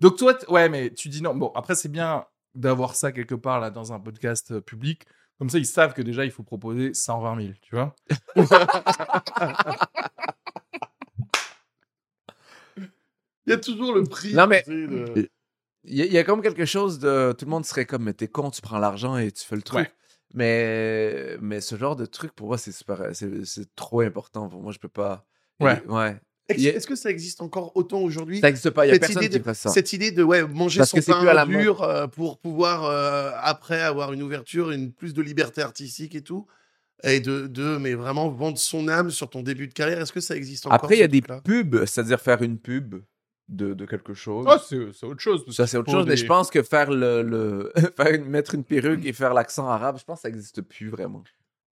Donc 0.01 0.17
toi, 0.17 0.35
t- 0.35 0.47
ouais, 0.51 0.69
mais 0.69 0.91
tu 0.91 1.09
dis 1.09 1.23
non. 1.23 1.35
Bon, 1.35 1.51
après 1.55 1.75
c'est 1.75 1.89
bien 1.89 2.25
d'avoir 2.55 2.95
ça 2.95 3.11
quelque 3.13 3.35
part 3.35 3.59
là 3.61 3.71
dans 3.71 3.93
un 3.93 3.99
podcast 4.01 4.51
euh, 4.53 4.61
public. 4.61 5.07
Comme 5.39 5.51
ça, 5.51 5.59
ils 5.59 5.67
savent 5.67 5.93
que 5.93 6.03
déjà 6.03 6.25
il 6.25 6.31
faut 6.31 6.43
proposer 6.43 6.95
120 6.95 7.41
000, 7.41 7.53
tu 7.61 7.75
vois. 7.75 7.95
Il 13.47 13.51
y 13.51 13.53
a 13.53 13.59
toujours 13.59 13.95
le 13.95 14.03
prix. 14.05 14.35
Non, 14.35 14.47
mais- 14.47 14.63
tu 14.63 14.71
sais, 14.73 14.87
de- 15.23 15.31
Il 15.89 15.97
y, 15.97 16.03
a- 16.03 16.07
il 16.07 16.13
y 16.13 16.19
a 16.19 16.25
comme 16.25 16.43
quelque 16.43 16.65
chose 16.65 16.99
de. 16.99 17.33
Tout 17.39 17.45
le 17.45 17.51
monde 17.51 17.65
serait 17.65 17.87
comme, 17.87 18.05
mais 18.05 18.13
t'es 18.15 18.29
con, 18.29 18.51
tu 18.51 18.61
prends 18.61 18.79
l'argent 18.79 19.17
et 19.17 19.31
tu 19.31 19.45
fais 19.45 19.57
le 19.57 19.63
truc. 19.63 19.79
Ouais. 19.79 19.93
Mais, 20.35 21.37
mais 21.41 21.61
ce 21.61 21.77
genre 21.77 21.97
de 21.97 22.07
truc, 22.07 22.33
pour 22.33 22.49
moi, 22.49 22.59
c'est 22.59 22.73
super. 22.73 23.01
C'est 23.13 23.45
c'est 23.45 23.75
trop 23.75 24.01
important. 24.01 24.49
Pour 24.49 24.61
moi, 24.63 24.73
je 24.73 24.79
peux 24.79 24.89
pas. 24.89 25.25
Ouais. 25.61 25.83
Ouais. 25.87 26.17
Est-ce 26.49 26.87
que 26.87 26.95
ça 26.95 27.11
existe 27.11 27.41
encore 27.41 27.73
autant 27.77 28.01
aujourd'hui? 28.01 28.41
Ça 28.41 28.47
n'existe 28.49 28.71
pas. 28.71 28.87
Il 28.87 28.89
y 28.89 28.93
a 28.93 28.95
cette 28.95 29.01
personne 29.01 29.23
idée, 29.25 29.33
qui 29.33 29.39
de, 29.39 29.43
ferait 29.43 29.55
ça. 29.55 29.71
cette 29.71 29.93
idée 29.93 30.13
de 30.13 30.23
ouais, 30.23 30.47
manger 30.47 30.79
Parce 30.79 30.91
son 30.91 30.99
que 30.99 31.05
pain 31.05 31.19
plus 31.21 31.29
à 31.29 31.35
la 31.35 31.45
dur 31.45 31.83
euh, 31.83 32.07
pour 32.07 32.39
pouvoir 32.39 32.85
euh, 32.85 33.31
après 33.41 33.81
avoir 33.83 34.13
une 34.13 34.23
ouverture, 34.23 34.71
une 34.71 34.93
plus 34.93 35.13
de 35.13 35.23
liberté 35.23 35.61
artistique 35.61 36.15
et 36.15 36.23
tout, 36.23 36.47
et 37.03 37.19
de, 37.19 37.49
de 37.49 37.79
mais 37.79 37.95
vraiment 37.95 38.29
vendre 38.29 38.59
son 38.59 38.87
âme 38.89 39.11
sur 39.11 39.29
ton 39.29 39.43
début 39.43 39.67
de 39.67 39.73
carrière. 39.75 40.01
Est-ce 40.01 40.13
que 40.13 40.21
ça 40.21 40.37
existe 40.37 40.67
encore 40.67 40.75
Après, 40.77 40.97
il 40.97 41.01
y 41.01 41.03
a 41.03 41.09
des 41.09 41.23
pubs, 41.23 41.85
c'est-à-dire 41.85 42.21
faire 42.21 42.41
une 42.43 42.59
pub 42.59 42.97
de, 43.49 43.75
de 43.75 43.87
quelque 43.87 44.13
chose. 44.15 44.47
Oh, 44.49 44.57
c'est 44.69 44.93
c'est 44.93 45.07
autre 45.07 45.21
chose. 45.21 45.45
ça, 45.55 45.67
c'est 45.67 45.77
autre 45.77 45.91
chose, 45.91 46.07
mais 46.07 46.17
je 46.17 46.27
pense 46.27 46.51
que 46.51 46.63
faire 46.63 46.91
le. 46.91 47.23
le... 47.23 47.73
faire 47.97 48.13
une- 48.15 48.25
mettre 48.27 48.55
une 48.55 48.65
perruque 48.65 49.05
et 49.05 49.13
faire 49.13 49.35
l'accent 49.35 49.69
arabe, 49.69 49.99
je 49.99 50.05
pense 50.05 50.19
que 50.19 50.23
ça 50.23 50.29
n'existe 50.31 50.63
plus 50.63 50.89
vraiment. 50.89 51.23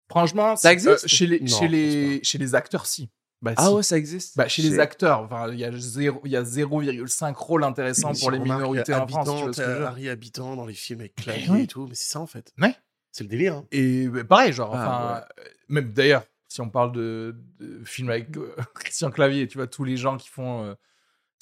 Franchement, 0.09 0.55
Ça 0.55 0.69
c'est- 0.69 0.73
existe? 0.73 1.05
euh, 1.05 1.07
chez 1.07 1.25
les 1.27 1.39
Non, 1.39 1.47
chez 1.47 1.67
les 1.67 2.23
chez 2.23 2.37
les 2.37 2.55
acteurs, 2.55 2.85
si. 2.85 3.09
Bah, 3.41 3.53
Ah 3.57 3.67
si. 3.67 3.73
ouais, 3.73 3.83
ça 3.83 3.97
existe? 3.97 4.37
Bah, 4.37 4.47
chez 4.47 4.61
les 4.61 4.79
acteurs, 4.79 5.19
enfin, 5.21 5.51
il 5.51 5.59
y 5.59 5.65
a 5.65 5.71
zéro- 5.71 6.21
il 6.23 6.31
y 6.31 6.37
a 6.37 6.43
0,5 6.43 7.33
rôle 7.35 7.63
intéressant 7.65 8.13
Si 8.13 8.21
pour 8.21 8.31
les 8.31 8.39
minorités 8.39 8.93
en 8.93 9.05
France. 9.07 9.25
Tu 9.25 9.31
Habitant, 9.31 9.43
vois 9.45 9.53
ce 9.53 9.61
que 9.61 9.67
je 9.79 9.83
Harry 9.83 10.09
Habitant 10.09 10.55
dans 10.55 10.65
les 10.65 10.73
films 10.73 11.01
avec 11.01 11.15
clavier 11.15 11.49
oui. 11.49 11.61
et 11.63 11.67
tout, 11.67 11.87
mais 11.87 11.95
c'est 11.95 12.09
ça 12.11 12.19
en 12.19 12.27
fait. 12.27 12.53
Ouais. 12.61 12.75
C'est 13.11 13.23
le 13.25 13.29
délire. 13.29 13.55
hein. 13.55 13.65
Et 13.71 14.07
bah, 14.07 14.23
pareil, 14.23 14.53
genre, 14.53 14.71
Ah, 14.73 14.77
enfin, 14.77 15.25
euh, 15.41 15.43
même 15.69 15.91
d'ailleurs, 15.91 16.23
si 16.47 16.61
on 16.61 16.69
parle 16.69 16.91
de, 16.93 17.35
de 17.59 17.83
films 17.83 18.09
avec 18.11 18.37
euh, 18.37 18.55
Christian 18.75 19.11
Clavier, 19.11 19.47
tu 19.47 19.57
vois, 19.57 19.67
tous 19.67 19.83
les 19.83 19.97
gens 19.97 20.15
qui 20.17 20.29
font 20.29 20.63
euh, 20.63 20.73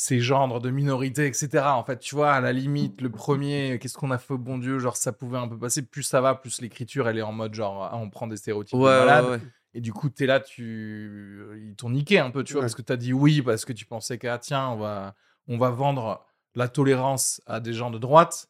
ces 0.03 0.19
genres 0.19 0.59
de 0.59 0.71
minorités, 0.71 1.27
etc. 1.27 1.49
En 1.65 1.83
fait, 1.83 1.99
tu 1.99 2.15
vois, 2.15 2.31
à 2.33 2.41
la 2.41 2.51
limite, 2.53 3.01
le 3.01 3.11
premier, 3.11 3.77
qu'est-ce 3.79 3.95
qu'on 3.99 4.09
a 4.09 4.17
fait 4.17 4.33
au 4.33 4.39
bon 4.39 4.57
Dieu, 4.57 4.79
genre, 4.79 4.97
ça 4.97 5.11
pouvait 5.11 5.37
un 5.37 5.47
peu 5.47 5.59
passer. 5.59 5.83
Plus 5.85 6.01
ça 6.01 6.21
va, 6.21 6.33
plus 6.33 6.59
l'écriture, 6.59 7.07
elle 7.07 7.19
est 7.19 7.21
en 7.21 7.31
mode, 7.31 7.53
genre, 7.53 7.83
ah, 7.83 7.95
on 7.97 8.09
prend 8.09 8.25
des 8.25 8.37
stéréotypes 8.37 8.73
Ouais, 8.79 8.85
ouais, 8.85 8.99
malades. 9.05 9.25
ouais. 9.25 9.39
Et 9.75 9.79
du 9.79 9.93
coup, 9.93 10.09
t'es 10.09 10.25
là, 10.25 10.39
tu, 10.39 11.43
ils 11.61 11.75
t'ont 11.75 11.91
niqué 11.91 12.17
un 12.17 12.31
peu, 12.31 12.43
tu 12.43 12.53
vois, 12.53 12.61
Ouais. 12.61 12.65
parce 12.65 12.73
que 12.73 12.81
t'as 12.81 12.95
dit 12.97 13.13
oui, 13.13 13.43
parce 13.43 13.63
que 13.63 13.73
tu 13.73 13.85
pensais 13.85 14.17
qu'à 14.17 14.39
tiens, 14.39 14.69
on 14.69 14.77
va, 14.77 15.13
on 15.47 15.59
va 15.59 15.69
vendre 15.69 16.25
la 16.55 16.67
tolérance 16.67 17.39
à 17.45 17.59
des 17.59 17.73
gens 17.73 17.91
de 17.91 17.99
droite. 17.99 18.47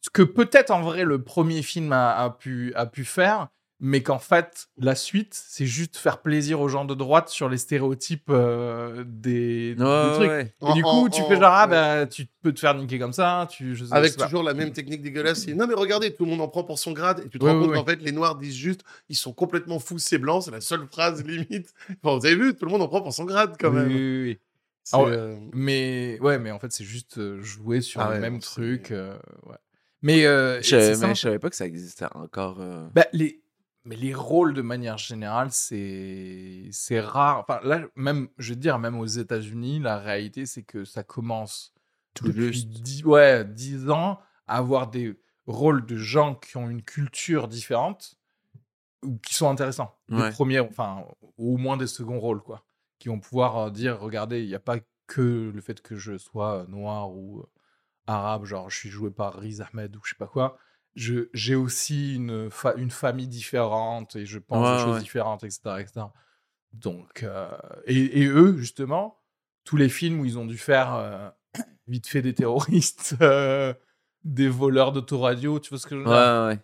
Ce 0.00 0.08
que 0.08 0.22
peut-être 0.22 0.70
en 0.70 0.80
vrai 0.80 1.04
le 1.04 1.22
premier 1.22 1.60
film 1.60 1.92
a, 1.92 2.16
a 2.16 2.30
pu, 2.30 2.72
a 2.74 2.86
pu 2.86 3.04
faire, 3.04 3.48
mais 3.84 4.00
qu'en 4.04 4.20
fait, 4.20 4.68
la 4.78 4.94
suite, 4.94 5.34
c'est 5.34 5.66
juste 5.66 5.96
faire 5.96 6.22
plaisir 6.22 6.60
aux 6.60 6.68
gens 6.68 6.84
de 6.84 6.94
droite 6.94 7.28
sur 7.28 7.48
les 7.48 7.58
stéréotypes 7.58 8.30
euh, 8.30 9.02
des, 9.04 9.74
trucs. 9.76 10.28
ouais. 10.28 10.54
Et 10.68 10.72
du 10.72 10.82
coup, 10.84 10.88
en- 11.06 11.08
tu 11.08 11.20
fais 11.24 11.34
genre, 11.34 11.52
ah 11.52 11.64
ouais. 11.64 11.70
bah, 11.70 12.06
tu 12.06 12.26
peux 12.42 12.52
te 12.52 12.60
faire 12.60 12.76
niquer 12.76 13.00
comme 13.00 13.12
ça, 13.12 13.48
tu, 13.50 13.74
je 13.74 13.82
sais- 13.84 13.90
je 13.90 13.94
Avec 13.96 14.16
pas. 14.16 14.26
toujours 14.26 14.44
la 14.44 14.54
même 14.54 14.72
technique 14.72 15.02
dégueulasse. 15.02 15.48
Non, 15.48 15.66
mais 15.66 15.74
regardez, 15.74 16.14
tout 16.14 16.24
le 16.24 16.30
monde 16.30 16.40
en 16.42 16.46
prend 16.48 16.62
pour 16.62 16.78
son 16.78 16.92
grade. 16.92 17.24
Et 17.26 17.28
tu 17.28 17.40
te 17.40 17.44
Ouais, 17.44 17.50
rends 17.50 17.58
compte 17.60 17.74
qu'en 17.74 17.84
fait, 17.84 18.00
les 18.00 18.12
Noirs 18.12 18.36
disent 18.36 18.54
juste, 18.54 18.82
ils 19.08 19.16
sont 19.16 19.32
complètement 19.32 19.80
fous, 19.80 19.98
c'est 19.98 20.18
blanc. 20.18 20.40
C'est 20.40 20.52
la 20.52 20.60
seule 20.60 20.86
phrase 20.86 21.24
limite. 21.24 21.74
Enfin, 22.04 22.16
vous 22.18 22.24
avez 22.26 22.36
vu, 22.36 22.54
tout 22.54 22.64
le 22.66 22.70
monde 22.70 22.82
en 22.82 22.88
prend 22.88 23.02
pour 23.02 23.12
son 23.12 23.24
grade 23.24 23.56
quand 23.58 23.72
même. 23.72 23.88
oui, 23.88 23.94
oui, 23.94 24.22
oui. 24.22 24.38
Ah 24.92 25.00
euh, 25.02 25.36
Mais 25.52 26.18
ouais, 26.20 26.38
mais 26.38 26.52
en 26.52 26.60
fait, 26.60 26.70
c'est 26.70 26.84
juste 26.84 27.18
euh, 27.18 27.40
jouer 27.42 27.80
sur 27.80 28.00
Ah 28.00 28.06
le 28.10 28.14
ouais, 28.14 28.20
même 28.20 28.38
truc. 28.38 28.92
euh, 28.92 29.16
ouais. 29.46 29.56
Mais, 30.02 30.24
euh, 30.26 30.60
Je 30.62 30.76
mais 31.04 31.14
je 31.14 31.20
savais 31.20 31.38
pas 31.40 31.50
que 31.50 31.56
ça 31.56 31.66
existait 31.66 32.06
encore. 32.14 32.60
euh. 32.60 32.86
bah, 32.94 33.06
les, 33.12 33.41
mais 33.84 33.96
les 33.96 34.14
rôles 34.14 34.54
de 34.54 34.62
manière 34.62 34.98
générale, 34.98 35.48
c'est 35.50 36.68
c'est 36.70 37.00
rare. 37.00 37.40
Enfin, 37.40 37.60
là, 37.64 37.82
même, 37.96 38.28
je 38.38 38.50
veux 38.50 38.58
dire, 38.58 38.78
même 38.78 38.98
aux 38.98 39.06
États-Unis, 39.06 39.80
la 39.80 39.98
réalité, 39.98 40.46
c'est 40.46 40.62
que 40.62 40.84
ça 40.84 41.02
commence 41.02 41.74
Tout 42.14 42.26
depuis 42.26 42.52
juste. 42.52 42.68
10, 42.68 43.04
ouais, 43.04 43.44
10 43.44 43.90
ans 43.90 44.20
à 44.46 44.58
avoir 44.58 44.88
des 44.88 45.18
rôles 45.46 45.84
de 45.84 45.96
gens 45.96 46.34
qui 46.34 46.56
ont 46.56 46.70
une 46.70 46.82
culture 46.82 47.48
différente 47.48 48.14
ou 49.04 49.18
qui 49.18 49.34
sont 49.34 49.50
intéressants. 49.50 49.96
Ouais. 50.08 50.28
Des 50.28 50.34
premiers, 50.34 50.60
enfin, 50.60 51.04
au 51.36 51.56
moins 51.56 51.76
des 51.76 51.88
seconds 51.88 52.20
rôles, 52.20 52.42
quoi. 52.42 52.64
Qui 53.00 53.08
vont 53.08 53.18
pouvoir 53.18 53.56
euh, 53.58 53.70
dire, 53.70 53.98
regardez, 53.98 54.42
il 54.42 54.48
n'y 54.48 54.54
a 54.54 54.60
pas 54.60 54.78
que 55.08 55.50
le 55.52 55.60
fait 55.60 55.82
que 55.82 55.96
je 55.96 56.16
sois 56.16 56.62
euh, 56.62 56.66
noir 56.68 57.10
ou 57.10 57.40
euh, 57.40 57.46
arabe, 58.06 58.44
genre 58.44 58.70
je 58.70 58.76
suis 58.76 58.88
joué 58.88 59.10
par 59.10 59.34
Riz 59.34 59.60
Ahmed 59.60 59.96
ou 59.96 60.00
je 60.04 60.10
sais 60.10 60.18
pas 60.18 60.28
quoi. 60.28 60.56
Je- 60.94 61.28
J'ai 61.32 61.54
aussi 61.54 62.14
une, 62.16 62.50
fa- 62.50 62.74
une 62.76 62.90
famille 62.90 63.28
différente 63.28 64.14
et 64.16 64.26
je 64.26 64.38
pense 64.38 64.66
Ouais, 64.68 64.76
des 64.76 64.82
choses 64.82 64.94
ouais. 64.96 65.00
différentes, 65.02 65.44
etc. 65.44 65.60
etc. 65.80 66.06
Donc, 66.74 67.22
euh, 67.22 67.48
et, 67.86 68.22
et 68.22 68.26
eux, 68.26 68.56
justement, 68.58 69.18
tous 69.64 69.76
les 69.76 69.88
films 69.88 70.20
où 70.20 70.24
ils 70.24 70.38
ont 70.38 70.46
dû 70.46 70.58
faire 70.58 70.94
euh, 70.94 71.28
vite 71.88 72.06
fait 72.06 72.22
des 72.22 72.34
terroristes, 72.34 73.14
euh, 73.22 73.72
des 74.24 74.48
voleurs 74.48 74.92
d'autoradio, 74.92 75.58
tu 75.60 75.70
vois 75.70 75.78
ce 75.78 75.86
que 75.86 75.94
je 75.96 76.00
veux 76.00 76.06
dire? 76.06 76.12
Ouais. 76.48 76.58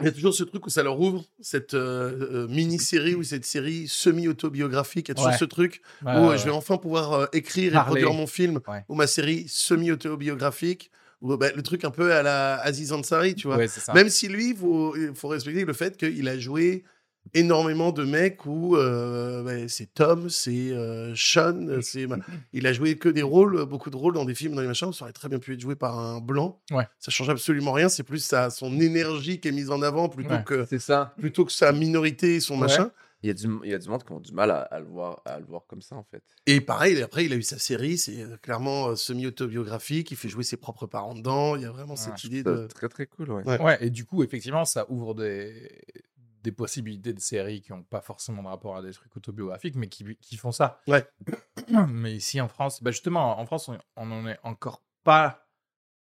Il 0.00 0.06
y 0.06 0.08
a 0.08 0.12
toujours 0.12 0.34
ce 0.34 0.42
truc 0.42 0.66
où 0.66 0.70
ça 0.70 0.82
leur 0.82 0.98
ouvre, 1.00 1.22
cette 1.40 1.74
mini-série 1.74 3.14
ou 3.14 3.22
cette 3.22 3.44
série 3.44 3.86
semi-autobiographique. 3.86 5.08
Il 5.08 5.10
y 5.10 5.12
a 5.12 5.14
toujours 5.14 5.30
Ouais. 5.30 5.38
ce 5.38 5.44
truc 5.44 5.82
Ouais, 6.04 6.18
où 6.18 6.28
ouais, 6.28 6.36
je 6.38 6.44
vais 6.44 6.50
enfin 6.50 6.78
pouvoir 6.78 7.12
euh, 7.12 7.26
écrire 7.32 7.76
et 7.80 7.84
produire 7.84 8.12
mon 8.12 8.26
film 8.26 8.60
Ouais. 8.66 8.84
ou 8.88 8.96
ma 8.96 9.06
série 9.06 9.46
semi-autobiographique. 9.48 10.90
Ou 11.20 11.36
bah, 11.36 11.48
le 11.54 11.62
truc 11.62 11.84
un 11.84 11.90
peu 11.90 12.12
à 12.12 12.22
la 12.22 12.56
Aziz 12.60 12.92
Ansari, 12.92 13.34
tu 13.34 13.46
vois. 13.46 13.56
Ouais. 13.56 13.66
Même 13.94 14.08
si 14.08 14.28
lui, 14.28 14.50
il 14.50 14.56
faut, 15.14 15.28
respecter 15.28 15.64
le 15.64 15.72
fait 15.72 15.96
qu'il 15.96 16.28
a 16.28 16.38
joué 16.38 16.84
énormément 17.32 17.90
de 17.90 18.04
mecs 18.04 18.44
où 18.44 18.76
euh, 18.76 19.42
bah, 19.42 19.66
c'est 19.68 19.94
Tom, 19.94 20.28
c'est 20.28 20.70
euh, 20.72 21.14
Sean, 21.16 21.78
c'est 21.80 22.06
il 22.52 22.66
a 22.66 22.72
joué 22.74 22.96
que 22.96 23.08
des 23.08 23.22
rôles, 23.22 23.64
beaucoup 23.64 23.88
de 23.88 23.96
rôles 23.96 24.14
dans 24.14 24.26
des 24.26 24.34
films, 24.34 24.54
dans 24.54 24.60
les 24.60 24.66
machins. 24.68 24.92
Ça 24.92 25.04
aurait 25.04 25.12
très 25.12 25.28
bien 25.30 25.38
pu 25.38 25.54
être 25.54 25.60
joué 25.60 25.74
par 25.74 25.98
un 25.98 26.20
blanc. 26.20 26.60
Ouais. 26.70 26.86
Ça 26.98 27.10
change 27.10 27.30
absolument 27.30 27.72
rien. 27.72 27.88
C'est 27.88 28.02
plus 28.02 28.22
sa, 28.22 28.50
son 28.50 28.78
énergie 28.78 29.40
qui 29.40 29.48
est 29.48 29.52
mise 29.52 29.70
en 29.70 29.80
avant 29.80 30.08
plutôt 30.10 30.34
Ouais. 30.34 30.44
que 30.44 30.66
C'est 30.68 30.78
ça. 30.78 31.14
plutôt 31.18 31.44
que 31.46 31.52
sa 31.52 31.72
minorité 31.72 32.34
et 32.36 32.40
son 32.40 32.54
Ouais. 32.54 32.60
machin. 32.62 32.90
Il 33.24 33.28
y, 33.28 33.30
a 33.30 33.34
du, 33.34 33.48
il 33.64 33.70
y 33.70 33.74
a 33.74 33.78
du 33.78 33.88
monde 33.88 34.04
qui 34.04 34.12
ont 34.12 34.20
du 34.20 34.32
mal 34.32 34.50
à, 34.50 34.60
à 34.60 34.80
le 34.80 34.86
voir, 34.86 35.22
à 35.24 35.38
le 35.40 35.46
voir 35.46 35.66
comme 35.66 35.80
ça, 35.80 35.96
en 35.96 36.04
fait. 36.04 36.22
Et 36.44 36.60
pareil, 36.60 37.00
après, 37.00 37.24
il 37.24 37.32
a 37.32 37.36
eu 37.36 37.42
sa 37.42 37.58
série, 37.58 37.96
c'est 37.96 38.20
euh, 38.20 38.36
clairement 38.36 38.88
euh, 38.88 38.96
semi-autobiographique, 38.96 40.10
il 40.10 40.18
fait 40.18 40.28
jouer 40.28 40.42
ses 40.44 40.58
propres 40.58 40.86
parents 40.86 41.14
dedans, 41.14 41.56
il 41.56 41.62
y 41.62 41.64
a 41.64 41.70
vraiment 41.70 41.96
cette 41.96 42.22
Ouais, 42.22 42.28
idée 42.28 42.42
de... 42.42 42.66
Très, 42.66 42.90
très 42.90 43.06
cool, 43.06 43.30
ouais. 43.30 43.42
Ouais. 43.46 43.62
Ouais, 43.62 43.78
et 43.80 43.88
du 43.88 44.04
coup, 44.04 44.22
effectivement, 44.22 44.66
ça 44.66 44.84
ouvre 44.90 45.14
des, 45.14 45.80
des 46.42 46.52
possibilités 46.52 47.14
de 47.14 47.20
séries 47.20 47.62
qui 47.62 47.72
n'ont 47.72 47.82
pas 47.82 48.02
forcément 48.02 48.42
de 48.42 48.48
rapport 48.48 48.76
à 48.76 48.82
des 48.82 48.92
trucs 48.92 49.16
autobiographiques, 49.16 49.76
mais 49.76 49.88
qui, 49.88 50.04
qui 50.20 50.36
font 50.36 50.52
ça. 50.52 50.82
Ouais. 50.86 51.06
Mais 51.88 52.14
ici 52.14 52.42
en 52.42 52.48
France, 52.48 52.82
bah 52.82 52.90
justement, 52.90 53.40
en 53.40 53.46
France, 53.46 53.70
on 53.70 53.78
on 53.96 54.04
n'en 54.04 54.28
est 54.28 54.38
encore 54.42 54.82
pas 55.02 55.48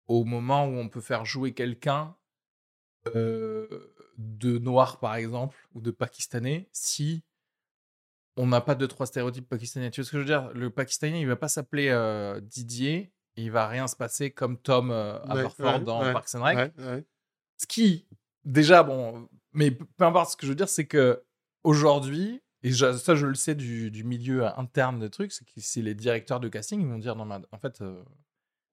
au 0.07 0.23
moment 0.23 0.65
où 0.65 0.77
on 0.77 0.87
peut 0.87 1.01
faire 1.01 1.25
jouer 1.25 1.53
quelqu'un 1.53 2.15
euh, 3.15 3.93
de 4.19 4.59
noir, 4.59 4.99
par 4.99 5.15
exemple, 5.15 5.57
ou 5.73 5.81
de 5.81 5.91
pakistanais, 5.91 6.67
si 6.73 7.23
on 8.35 8.47
n'a 8.47 8.61
pas 8.61 8.75
deux, 8.75 8.87
trois 8.87 9.05
stéréotypes 9.05 9.47
pakistanais. 9.47 9.91
Tu 9.91 10.01
vois 10.01 10.05
ce 10.05 10.11
que 10.11 10.17
je 10.17 10.21
veux 10.21 10.27
dire? 10.27 10.51
Le 10.53 10.69
pakistanais, 10.69 11.21
il 11.21 11.27
va 11.27 11.35
pas 11.35 11.47
s'appeler 11.47 11.89
euh, 11.89 12.39
Didier, 12.41 13.13
et 13.37 13.43
il 13.43 13.51
va 13.51 13.67
rien 13.67 13.87
se 13.87 13.95
passer 13.95 14.31
comme 14.31 14.57
Tom 14.57 14.91
euh, 14.91 15.19
Ouais, 15.25 15.43
ouais, 15.59 15.79
dans 15.79 16.03
ouais, 16.03 16.13
Parks 16.13 16.35
and 16.35 16.43
Rec. 16.43 16.73
Ce 17.57 17.65
qui, 17.65 18.07
déjà, 18.43 18.83
bon, 18.83 19.29
mais 19.53 19.71
peu 19.71 20.03
importe 20.03 20.31
ce 20.31 20.37
que 20.37 20.45
je 20.45 20.51
veux 20.51 20.55
dire, 20.55 20.69
c'est 20.69 20.85
que 20.87 21.23
aujourd'hui, 21.63 22.41
et 22.63 22.73
ça 22.73 23.15
je 23.15 23.25
le 23.25 23.35
sais 23.35 23.55
du, 23.55 23.89
du 23.91 24.03
milieu 24.03 24.45
interne 24.59 24.99
de 24.99 25.07
trucs, 25.07 25.31
c'est 25.31 25.45
que 25.45 25.51
c'est 25.57 25.81
les 25.81 25.95
directeurs 25.95 26.41
de 26.41 26.49
casting, 26.49 26.81
ils 26.81 26.87
vont 26.87 26.97
dire 26.97 27.15
non, 27.15 27.25
mais 27.25 27.35
en 27.51 27.57
fait, 27.57 27.81
euh, 27.81 28.03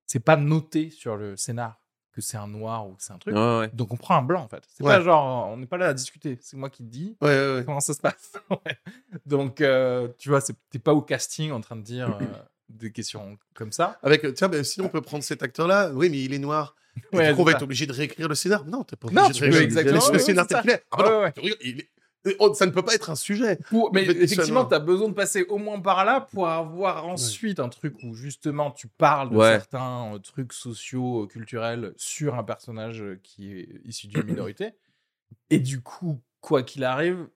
c'est 0.07 0.21
pas 0.21 0.37
noté 0.37 0.91
sur 0.91 1.17
le 1.17 1.37
scénar 1.37 1.86
que 2.17 2.23
c'est 2.23 2.39
un 2.39 2.49
noir 2.49 2.89
ou 2.89 2.95
que 2.95 3.03
c'est 3.03 3.13
un 3.13 3.19
truc. 3.19 3.35
Ouais, 3.37 3.59
ouais. 3.59 3.71
Donc 3.75 3.93
on 3.93 3.97
prend 3.99 4.17
un 4.17 4.23
blanc 4.23 4.43
en 4.43 4.49
fait. 4.49 4.65
C'est 4.75 4.83
Ouais. 4.83 4.97
pas 4.97 5.03
genre, 5.03 5.49
on 5.49 5.59
n'est 5.59 5.67
pas 5.67 5.77
là 5.77 5.89
à 5.89 5.95
discuter, 5.95 6.39
c'est 6.41 6.57
moi 6.57 6.71
qui 6.71 6.83
te 6.83 6.89
dis 6.89 7.15
Ouais, 7.21 7.29
ouais, 7.29 7.55
ouais. 7.57 7.63
comment 7.65 7.81
ça 7.81 7.93
se 7.95 8.01
passe. 8.01 8.33
Donc 9.27 9.61
euh, 9.61 10.09
tu 10.19 10.29
vois, 10.31 10.41
t'es 10.71 10.79
pas 10.79 10.95
au 10.95 11.03
casting 11.03 11.53
en 11.53 11.61
train 11.61 11.77
de 11.77 11.83
dire 11.83 12.17
euh, 12.21 12.25
des 12.71 12.91
questions 12.91 13.37
comme 13.55 13.71
ça. 13.73 13.99
Avec, 14.03 14.35
tiens, 14.35 14.49
ben, 14.49 14.65
sinon 14.65 14.87
on 14.87 14.89
peut 14.89 15.03
prendre 15.03 15.23
cet 15.23 15.43
acteur-là, 15.43 15.91
oui, 15.95 16.09
mais 16.11 16.21
il 16.23 16.33
est 16.35 16.39
noir. 16.39 16.75
Et 17.13 17.17
Ouais, 17.17 17.29
du 17.29 17.35
coup, 17.35 17.43
on 17.43 17.45
va 17.45 17.53
être 17.53 17.63
obligé 17.63 17.87
de 17.87 17.93
réécrire 17.93 18.27
le 18.29 18.35
scénar. 18.35 18.65
Non, 18.65 18.83
t'es 18.83 18.97
pas 18.97 19.09
Non, 19.13 19.25
obligé 19.27 19.41
tu 19.41 19.51
de 19.51 19.55
réécrire 19.55 19.79
exactement, 19.81 20.13
le 20.13 20.19
scénar. 20.19 20.47
Ah 20.51 20.63
bah 20.65 20.73
Ouais, 21.05 21.11
non, 21.11 21.21
ouais. 21.21 21.33
tu 21.33 21.41
regardes, 21.41 21.59
il 21.63 21.81
est- 21.81 21.89
ça 22.55 22.67
ne 22.67 22.71
peut 22.71 22.83
pas 22.83 22.95
être 22.95 23.11
un 23.11 23.15
sujet. 23.17 23.57
Pour- 23.71 23.93
mais 23.93 24.05
effectivement, 24.05 24.65
tu 24.65 24.75
as 24.75 24.79
besoin 24.79 25.09
de 25.09 25.15
passer 25.15 25.43
au 25.45 25.59
moins 25.59 25.81
par 25.81 26.05
là 26.05 26.21
pour 26.21 26.49
avoir 26.49 27.07
ensuite 27.07 27.61
un 27.61 27.69
truc 27.69 27.95
où 28.03 28.15
justement 28.15 28.71
tu 28.71 28.89
parles 28.89 29.31
de 29.31 29.37
Ouais. 29.37 29.53
certains 29.53 30.15
euh, 30.15 30.19
trucs 30.19 30.53
sociaux, 30.53 31.25
euh, 31.25 31.27
culturels 31.27 31.93
sur 31.97 32.35
un 32.35 32.45
personnage 32.45 33.03
euh, 33.03 33.21
qui 33.23 33.53
est 33.53 33.69
issu 33.85 34.07
d'une 34.09 34.23
minorité. 34.27 34.73
Et 35.51 35.59
du 35.59 35.81
coup, 35.81 36.21
quoi 36.41 36.63
qu'il 36.63 36.85
arrive, 36.85 37.29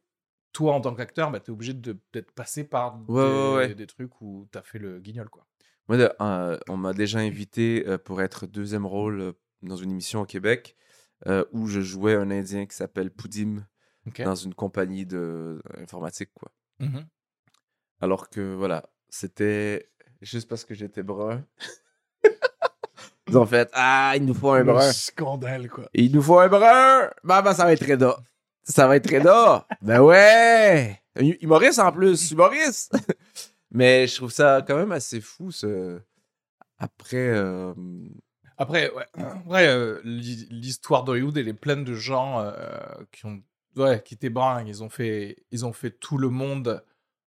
toi 0.52 0.74
en 0.74 0.80
tant 0.80 0.94
qu'acteur, 0.94 1.30
bah, 1.30 1.40
tu 1.40 1.50
es 1.50 1.54
obligé 1.54 1.74
de 1.74 1.92
peut-être 1.92 2.32
passer 2.32 2.64
par 2.64 2.98
Ouais, 3.08 3.22
des, 3.24 3.30
ouais, 3.30 3.54
ouais. 3.68 3.74
des 3.74 3.86
trucs 3.86 4.20
où 4.20 4.48
tu 4.52 4.58
as 4.58 4.62
fait 4.62 4.78
le 4.78 4.98
guignol. 5.00 5.28
Quoi. 5.28 5.46
Moi, 5.88 5.96
euh, 6.20 6.58
on 6.68 6.76
m'a 6.76 6.92
déjà 6.92 7.18
invité 7.18 7.84
euh, 7.86 7.98
pour 7.98 8.22
être 8.22 8.46
deuxième 8.46 8.86
rôle 8.86 9.20
euh, 9.20 9.32
dans 9.62 9.76
une 9.76 9.90
émission 9.90 10.20
au 10.20 10.24
Québec 10.24 10.76
euh, 11.26 11.44
où 11.52 11.66
je 11.66 11.80
jouais 11.80 12.14
un 12.14 12.30
Indien 12.30 12.64
qui 12.66 12.74
s'appelle 12.76 13.10
Poudim 13.10 13.66
Dans 14.24 14.34
une 14.34 14.54
compagnie 14.54 15.06
de 15.06 15.18
euh, 15.18 15.82
informatique, 15.82 16.30
quoi. 16.34 16.50
Mhm. 16.78 17.06
Alors 18.00 18.28
que, 18.30 18.54
voilà, 18.54 18.88
c'était 19.08 19.90
juste 20.22 20.48
parce 20.48 20.64
que 20.64 20.74
j'étais 20.74 21.02
brun. 21.02 21.44
Ils 23.28 23.36
ont 23.38 23.46
fait 23.46 23.68
Ah, 23.74 24.14
il 24.16 24.24
nous 24.24 24.34
faut 24.34 24.50
un 24.50 24.60
Le 24.60 24.72
brun. 24.72 24.92
scandale, 24.92 25.68
quoi. 25.68 25.88
Il 25.94 26.12
nous 26.12 26.22
faut 26.22 26.38
un 26.40 26.48
brun. 26.48 27.10
Ben, 27.22 27.42
ben, 27.42 27.54
ça 27.54 27.64
va 27.64 27.72
être 27.72 27.86
Reda. 27.86 28.16
Ça 28.64 28.86
va 28.88 28.96
être 28.96 29.08
Reda. 29.12 29.66
ben 29.82 30.00
ouais. 30.00 31.00
Humoriste 31.16 31.78
en 31.78 31.92
plus. 31.92 32.30
Humoriste. 32.32 32.96
Mais 33.70 34.06
je 34.08 34.16
trouve 34.16 34.32
ça 34.32 34.64
quand 34.66 34.76
même 34.76 34.90
assez 34.92 35.20
fou, 35.20 35.52
ce. 35.52 36.00
Après. 36.78 37.16
euh, 37.28 37.72
Après, 38.56 38.90
ouais, 38.92 39.06
ouais, 39.46 39.66
euh, 39.68 40.00
l'hi- 40.02 40.48
l'histoire 40.50 41.04
d'Hollywood, 41.04 41.36
elle 41.38 41.46
est 41.48 41.52
pleine 41.54 41.84
de 41.84 41.94
gens 41.94 42.40
euh, 42.40 42.78
qui 43.12 43.26
ont, 43.26 43.40
ouais, 43.76 44.02
qui 44.04 44.16
bruns. 44.30 44.64
Ils 44.66 44.82
ont 44.82 44.88
fait, 44.88 45.36
ils 45.50 45.64
ont 45.66 45.72
fait 45.72 45.90
tout 45.90 46.18
le 46.18 46.28
monde 46.28 46.82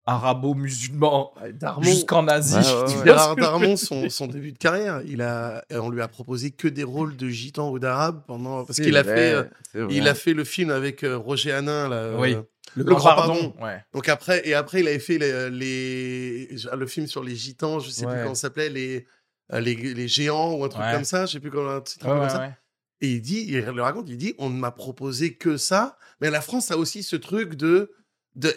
arabo-musulman 0.06 1.34
Darmon, 1.54 1.84
jusqu'en 1.84 2.28
Asie. 2.28 2.56
Ouais, 2.56 2.64
ouais, 2.96 3.10
ouais. 3.12 3.36
Darmon, 3.38 3.76
son, 3.78 4.10
son 4.10 4.28
début 4.28 4.52
de 4.52 4.58
carrière, 4.58 5.02
il 5.06 5.22
a, 5.22 5.64
on 5.72 5.89
lui 5.89 6.02
a 6.02 6.08
proposé 6.08 6.52
que 6.52 6.68
des 6.68 6.84
rôles 6.84 7.16
de 7.18 7.28
gitans 7.30 7.70
ou 7.72 7.80
d'arabes 7.80 8.24
pendant, 8.28 8.66
parce 8.66 8.80
qu'il 8.80 8.98
a 8.98 9.04
fait, 9.04 9.34
euh, 9.76 9.88
il 9.89 10.08
a 10.08 10.16
fait 10.16 10.34
le 10.34 10.44
film 10.44 10.70
avec 10.72 11.04
euh, 11.04 11.18
Roger 11.18 11.52
Hanin, 11.52 11.88
là. 11.89 11.96
euh. 11.98 12.42
Le, 12.76 12.84
Le 12.84 12.84
grand 12.86 13.00
Grand 13.00 13.16
pardon. 13.16 13.34
Pardon. 13.52 13.66
Ouais. 13.66 13.84
Donc 13.94 14.08
après, 14.10 14.48
et 14.48 14.54
après, 14.54 14.80
il 14.80 14.88
avait 14.88 15.00
fait 15.00 15.18
les, 15.18 15.50
les- 15.50 16.48
le 16.78 16.88
film 16.88 17.06
sur 17.06 17.24
les 17.24 17.36
gitans, 17.36 17.80
je 17.80 17.89
sais 17.89 18.06
Ouais. 18.06 18.14
plus 18.14 18.22
comment 18.24 18.36
ça 18.36 18.42
s'appelait, 18.44 18.70
les, 18.70 19.06
les, 19.52 19.76
les 19.76 20.08
géants 20.08 20.54
ou 20.54 20.64
un 20.64 20.70
truc 20.70 20.82
Ouais. 20.84 20.94
comme 20.94 21.04
ça, 21.04 21.26
je 21.26 21.34
sais 21.34 21.39
plus 21.42 21.52
comment, 21.52 21.70
un 21.72 21.82
titre 21.82 22.06
Ouais, 22.06 22.12
comme 22.14 22.22
ouais, 22.22 22.30
ça. 22.30 22.52
Et 23.02 23.14
il 23.14 23.22
dit, 23.22 23.45
il 23.47 23.60
le 23.60 23.82
raconte, 23.82 24.08
il 24.10 24.18
dit, 24.18 24.36
on 24.38 24.49
ne 24.49 24.58
m'a 24.60 24.72
proposé 24.72 25.34
que 25.36 25.58
ça. 25.58 25.97
Mais 26.22 26.30
la 26.30 26.41
France 26.41 26.70
a 26.72 26.78
aussi 26.78 27.02
ce 27.04 27.16
truc 27.16 27.56
de, 27.56 27.91
de, 28.36 28.54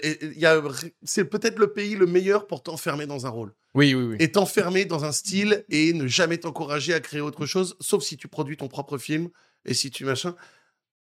c'est 1.02 1.24
peut-être 1.24 1.58
le 1.58 1.72
pays 1.72 1.96
le 1.96 2.06
meilleur 2.06 2.46
pour 2.46 2.62
t'enfermer 2.62 3.06
dans 3.06 3.26
un 3.26 3.30
rôle. 3.30 3.54
Oui, 3.74 3.94
oui, 3.94 4.04
oui. 4.04 4.16
Et 4.20 4.30
t'enfermer 4.30 4.84
dans 4.84 5.04
un 5.04 5.12
style 5.12 5.64
et 5.68 5.92
ne 5.94 6.06
jamais 6.06 6.38
t'encourager 6.38 6.94
à 6.94 7.00
créer 7.00 7.20
autre 7.20 7.46
chose, 7.46 7.74
sauf 7.80 8.02
si 8.04 8.16
tu 8.16 8.28
produis 8.28 8.56
ton 8.56 8.68
propre 8.68 8.98
film 8.98 9.30
et 9.64 9.74
si 9.74 9.90
tu 9.90 10.04
machin. 10.04 10.34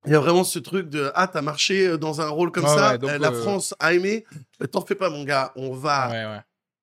Il 0.07 0.13
y 0.13 0.15
a 0.15 0.21
vraiment 0.21 0.45
ce 0.45 0.59
truc 0.59 0.89
de 0.89 1.11
ah 1.15 1.27
t'as 1.29 1.43
marché 1.43 1.97
dans 1.99 2.21
un 2.21 2.29
rôle 2.29 2.53
comme 2.53 2.67
ça, 2.67 2.93
ouais, 2.93 2.99
donc, 2.99 3.11
euh, 3.11 3.19
la 3.19 3.31
euh, 3.33 3.43
France 3.43 3.75
a 3.79 3.95
aimé, 3.95 4.25
Euh, 4.63 4.67
t'en 4.67 4.85
fais 4.85 4.95
pas 4.95 5.11
mon 5.11 5.25
gars, 5.25 5.53
on 5.57 5.73
va 5.73 6.11
Ouais, 6.11 6.25
ouais. 6.37 6.41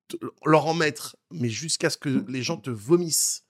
t- 0.10 0.18
leur 0.46 0.66
en 0.66 0.74
mettre, 0.74 1.16
mais 1.32 1.50
jusqu'à 1.50 1.90
ce 1.90 1.98
que 1.98 2.26
les 2.28 2.44
gens 2.44 2.58
te 2.58 2.70
vomissent. 2.70 3.46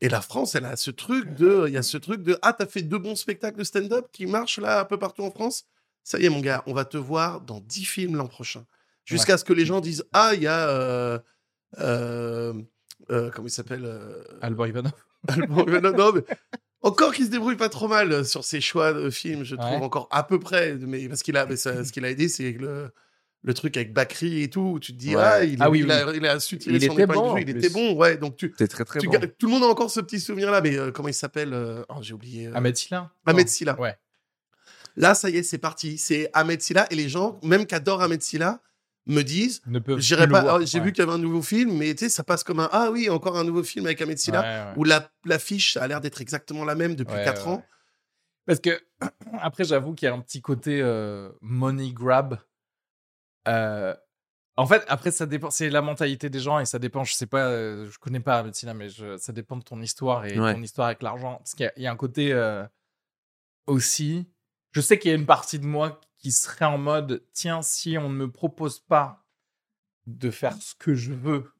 Et 0.00 0.08
la 0.08 0.20
France, 0.20 0.54
elle 0.54 0.64
a 0.64 0.76
ce 0.76 0.90
truc 0.92 1.34
de, 1.34 1.64
il 1.66 1.74
y 1.74 1.76
a 1.76 1.82
ce 1.82 1.96
truc 1.98 2.22
de 2.22 2.38
ah 2.42 2.52
t'as 2.52 2.66
fait 2.66 2.82
deux 2.82 2.98
bons 2.98 3.16
spectacles 3.16 3.58
de 3.58 3.64
stand-up 3.64 4.06
qui 4.12 4.26
marchent 4.26 4.60
là 4.60 4.80
un 4.80 4.84
peu 4.84 4.98
partout 4.98 5.22
en 5.22 5.30
France? 5.30 5.64
Ça 6.04 6.18
y 6.18 6.24
est 6.26 6.28
mon 6.30 6.40
gars, 6.40 6.62
on 6.66 6.72
va 6.72 6.84
te 6.84 6.96
voir 6.96 7.40
dans 7.40 7.60
10 7.60 7.84
films 7.84 8.16
l'an 8.16 8.28
prochain. 8.28 8.64
Jusqu'à 9.04 9.36
ce 9.38 9.44
que 9.44 9.52
les 9.52 9.66
gens 9.66 9.80
disent 9.80 10.04
ah 10.12 10.32
il 10.34 10.42
y 10.42 10.46
a 10.46 10.68
euh, 10.68 11.18
euh, 11.78 12.54
euh, 13.10 13.30
comment 13.34 13.48
il 13.48 13.50
s'appelle 13.50 13.90
Albert 14.40 14.66
Ivanov. 14.68 14.92
Alban 15.28 15.66
Ivanov, 15.66 15.96
non, 15.96 16.12
mais 16.12 16.22
encore 16.82 17.12
qu'il 17.12 17.24
se 17.26 17.30
débrouille 17.30 17.56
pas 17.56 17.68
trop 17.68 17.88
mal 17.88 18.24
sur 18.24 18.44
ses 18.44 18.60
choix 18.60 18.92
de 18.92 19.10
films, 19.10 19.42
je 19.44 19.56
trouve 19.56 19.68
Ouais. 19.78 19.84
encore 19.84 20.08
à 20.12 20.22
peu 20.22 20.38
près. 20.38 20.74
Mais 20.76 21.08
parce 21.08 21.22
qu'il 21.24 21.36
a, 21.36 21.44
mais 21.46 21.56
ça- 21.56 21.84
ce 21.84 21.90
qu'il 21.92 22.04
a 22.04 22.10
aidé, 22.10 22.28
c'est 22.28 22.52
le, 22.52 22.92
le 23.42 23.54
truc 23.54 23.76
avec 23.76 23.92
Bakri 23.92 24.42
et 24.42 24.50
tout. 24.50 24.60
Où 24.74 24.80
tu 24.80 24.92
te 24.92 24.98
dis 24.98 25.14
Ouais. 25.16 25.22
ah 25.24 25.44
il, 25.44 25.56
Ah 25.60 25.70
oui, 25.70 25.80
il 25.80 25.90
a, 25.90 26.12
il 26.14 26.26
a 26.26 26.40
su 26.40 26.58
tirer 26.58 26.76
Il 26.76 26.82
son 26.84 26.92
était 26.94 27.06
bon, 27.06 27.34
du 27.34 27.40
jeu, 27.42 27.46
il 27.48 27.56
était 27.56 27.70
bon, 27.70 27.94
ouais. 27.94 28.16
Donc 28.16 28.36
tu, 28.36 28.48
C'était 28.50 28.68
très 28.68 28.84
très 28.84 28.98
tu 28.98 29.06
bon. 29.06 29.12
ga- 29.12 29.26
tout 29.26 29.46
le 29.46 29.52
monde 29.52 29.62
a 29.62 29.66
encore 29.66 29.90
ce 29.90 30.00
petit 30.00 30.20
souvenir 30.20 30.50
là, 30.50 30.60
mais 30.60 30.76
euh, 30.76 30.90
comment 30.90 31.08
il 31.08 31.14
s'appelle 31.14 31.52
euh, 31.54 31.82
Oh 31.88 31.98
j'ai 32.00 32.14
oublié. 32.14 32.46
euh, 32.48 32.54
Ahmed 32.56 32.76
Silla 32.76 33.10
Ahmed. 33.26 33.48
Silla. 33.48 33.78
Ouais. 33.80 33.96
Là 34.96 35.14
ça 35.14 35.30
y 35.30 35.36
est, 35.36 35.42
c'est 35.42 35.58
parti. 35.58 35.98
C'est 35.98 36.30
Ahmed 36.32 36.60
Silla 36.60 36.86
et 36.90 36.96
les 36.96 37.08
gens, 37.08 37.38
même 37.42 37.66
qui 37.66 37.74
adorent 37.74 38.02
Ahmed 38.02 38.22
Silla, 38.22 38.60
me 39.06 39.22
disent. 39.22 39.62
Ne 39.66 39.78
peuvent 39.78 40.00
J'irai 40.00 40.26
pas. 40.28 40.58
J'ai 40.64 40.78
Ouais. 40.80 40.84
vu 40.86 40.92
qu'il 40.92 41.02
y 41.04 41.06
avait 41.06 41.14
un 41.16 41.18
nouveau 41.22 41.40
film, 41.42 41.72
mais 41.78 41.94
tu 41.94 42.04
sais, 42.04 42.08
ça 42.10 42.24
passe 42.24 42.42
comme 42.44 42.60
un 42.60 42.68
ah 42.72 42.90
oui, 42.90 43.08
encore 43.08 43.38
un 43.38 43.44
nouveau 43.44 43.62
film 43.62 43.86
avec 43.86 44.02
Ahmed 44.02 44.18
Silla 44.18 44.40
Ouais, 44.40 44.46
ouais. 44.72 44.78
où 44.78 44.84
la 44.84 45.08
l'affiche 45.24 45.76
a 45.76 45.86
l'air 45.86 46.00
d'être 46.00 46.20
exactement 46.20 46.64
la 46.64 46.74
même 46.74 46.94
depuis 46.96 47.14
Ouais, 47.14 47.24
4 47.24 47.46
ouais, 47.46 47.52
ans. 47.52 47.64
Parce 48.46 48.60
que, 48.60 48.80
après, 49.40 49.64
j'avoue 49.64 49.94
qu'il 49.94 50.06
y 50.06 50.10
a 50.10 50.14
un 50.14 50.20
petit 50.20 50.40
côté 50.42 50.80
euh, 50.82 51.30
money 51.42 51.92
grab. 51.92 52.38
Euh, 53.48 53.94
en 54.56 54.66
fait, 54.66 54.84
après, 54.88 55.10
ça 55.10 55.26
dépend. 55.26 55.50
C'est 55.50 55.70
la 55.70 55.82
mentalité 55.82 56.30
des 56.30 56.40
gens 56.40 56.58
et 56.58 56.64
ça 56.66 56.78
dépend. 56.78 57.04
Je 57.04 57.14
sais 57.14 57.26
pas, 57.26 57.46
euh, 57.48 57.88
je 57.90 57.98
connais 57.98 58.20
pas 58.20 58.42
Bettina, 58.42 58.74
mais 58.74 58.88
je- 58.88 59.16
ça 59.16 59.32
dépend 59.32 59.56
de 59.56 59.62
ton 59.62 59.80
histoire 59.80 60.24
et 60.26 60.38
Ouais. 60.38 60.54
ton 60.54 60.62
histoire 60.62 60.86
avec 60.88 61.02
l'argent. 61.02 61.36
Parce 61.36 61.54
qu'il 61.54 61.64
y 61.64 61.68
a- 61.68 61.72
il 61.76 61.82
y, 61.82 61.86
a 61.86 61.92
un 61.92 61.96
côté 61.96 62.32
euh, 62.32 62.66
aussi. 63.66 64.28
Je 64.72 64.80
sais 64.80 64.98
qu'il 64.98 65.10
y 65.10 65.14
a 65.14 65.16
une 65.16 65.26
partie 65.26 65.58
de 65.58 65.66
moi 65.66 66.00
qui 66.18 66.32
serait 66.32 66.64
en 66.64 66.78
mode 66.78 67.24
tiens, 67.32 67.62
si 67.62 67.96
on 67.98 68.08
ne 68.08 68.14
me 68.14 68.30
propose 68.30 68.80
pas 68.80 69.24
de 70.06 70.30
faire 70.30 70.54
ce 70.60 70.74
que 70.74 70.94
je 70.94 71.12
veux 71.12 71.52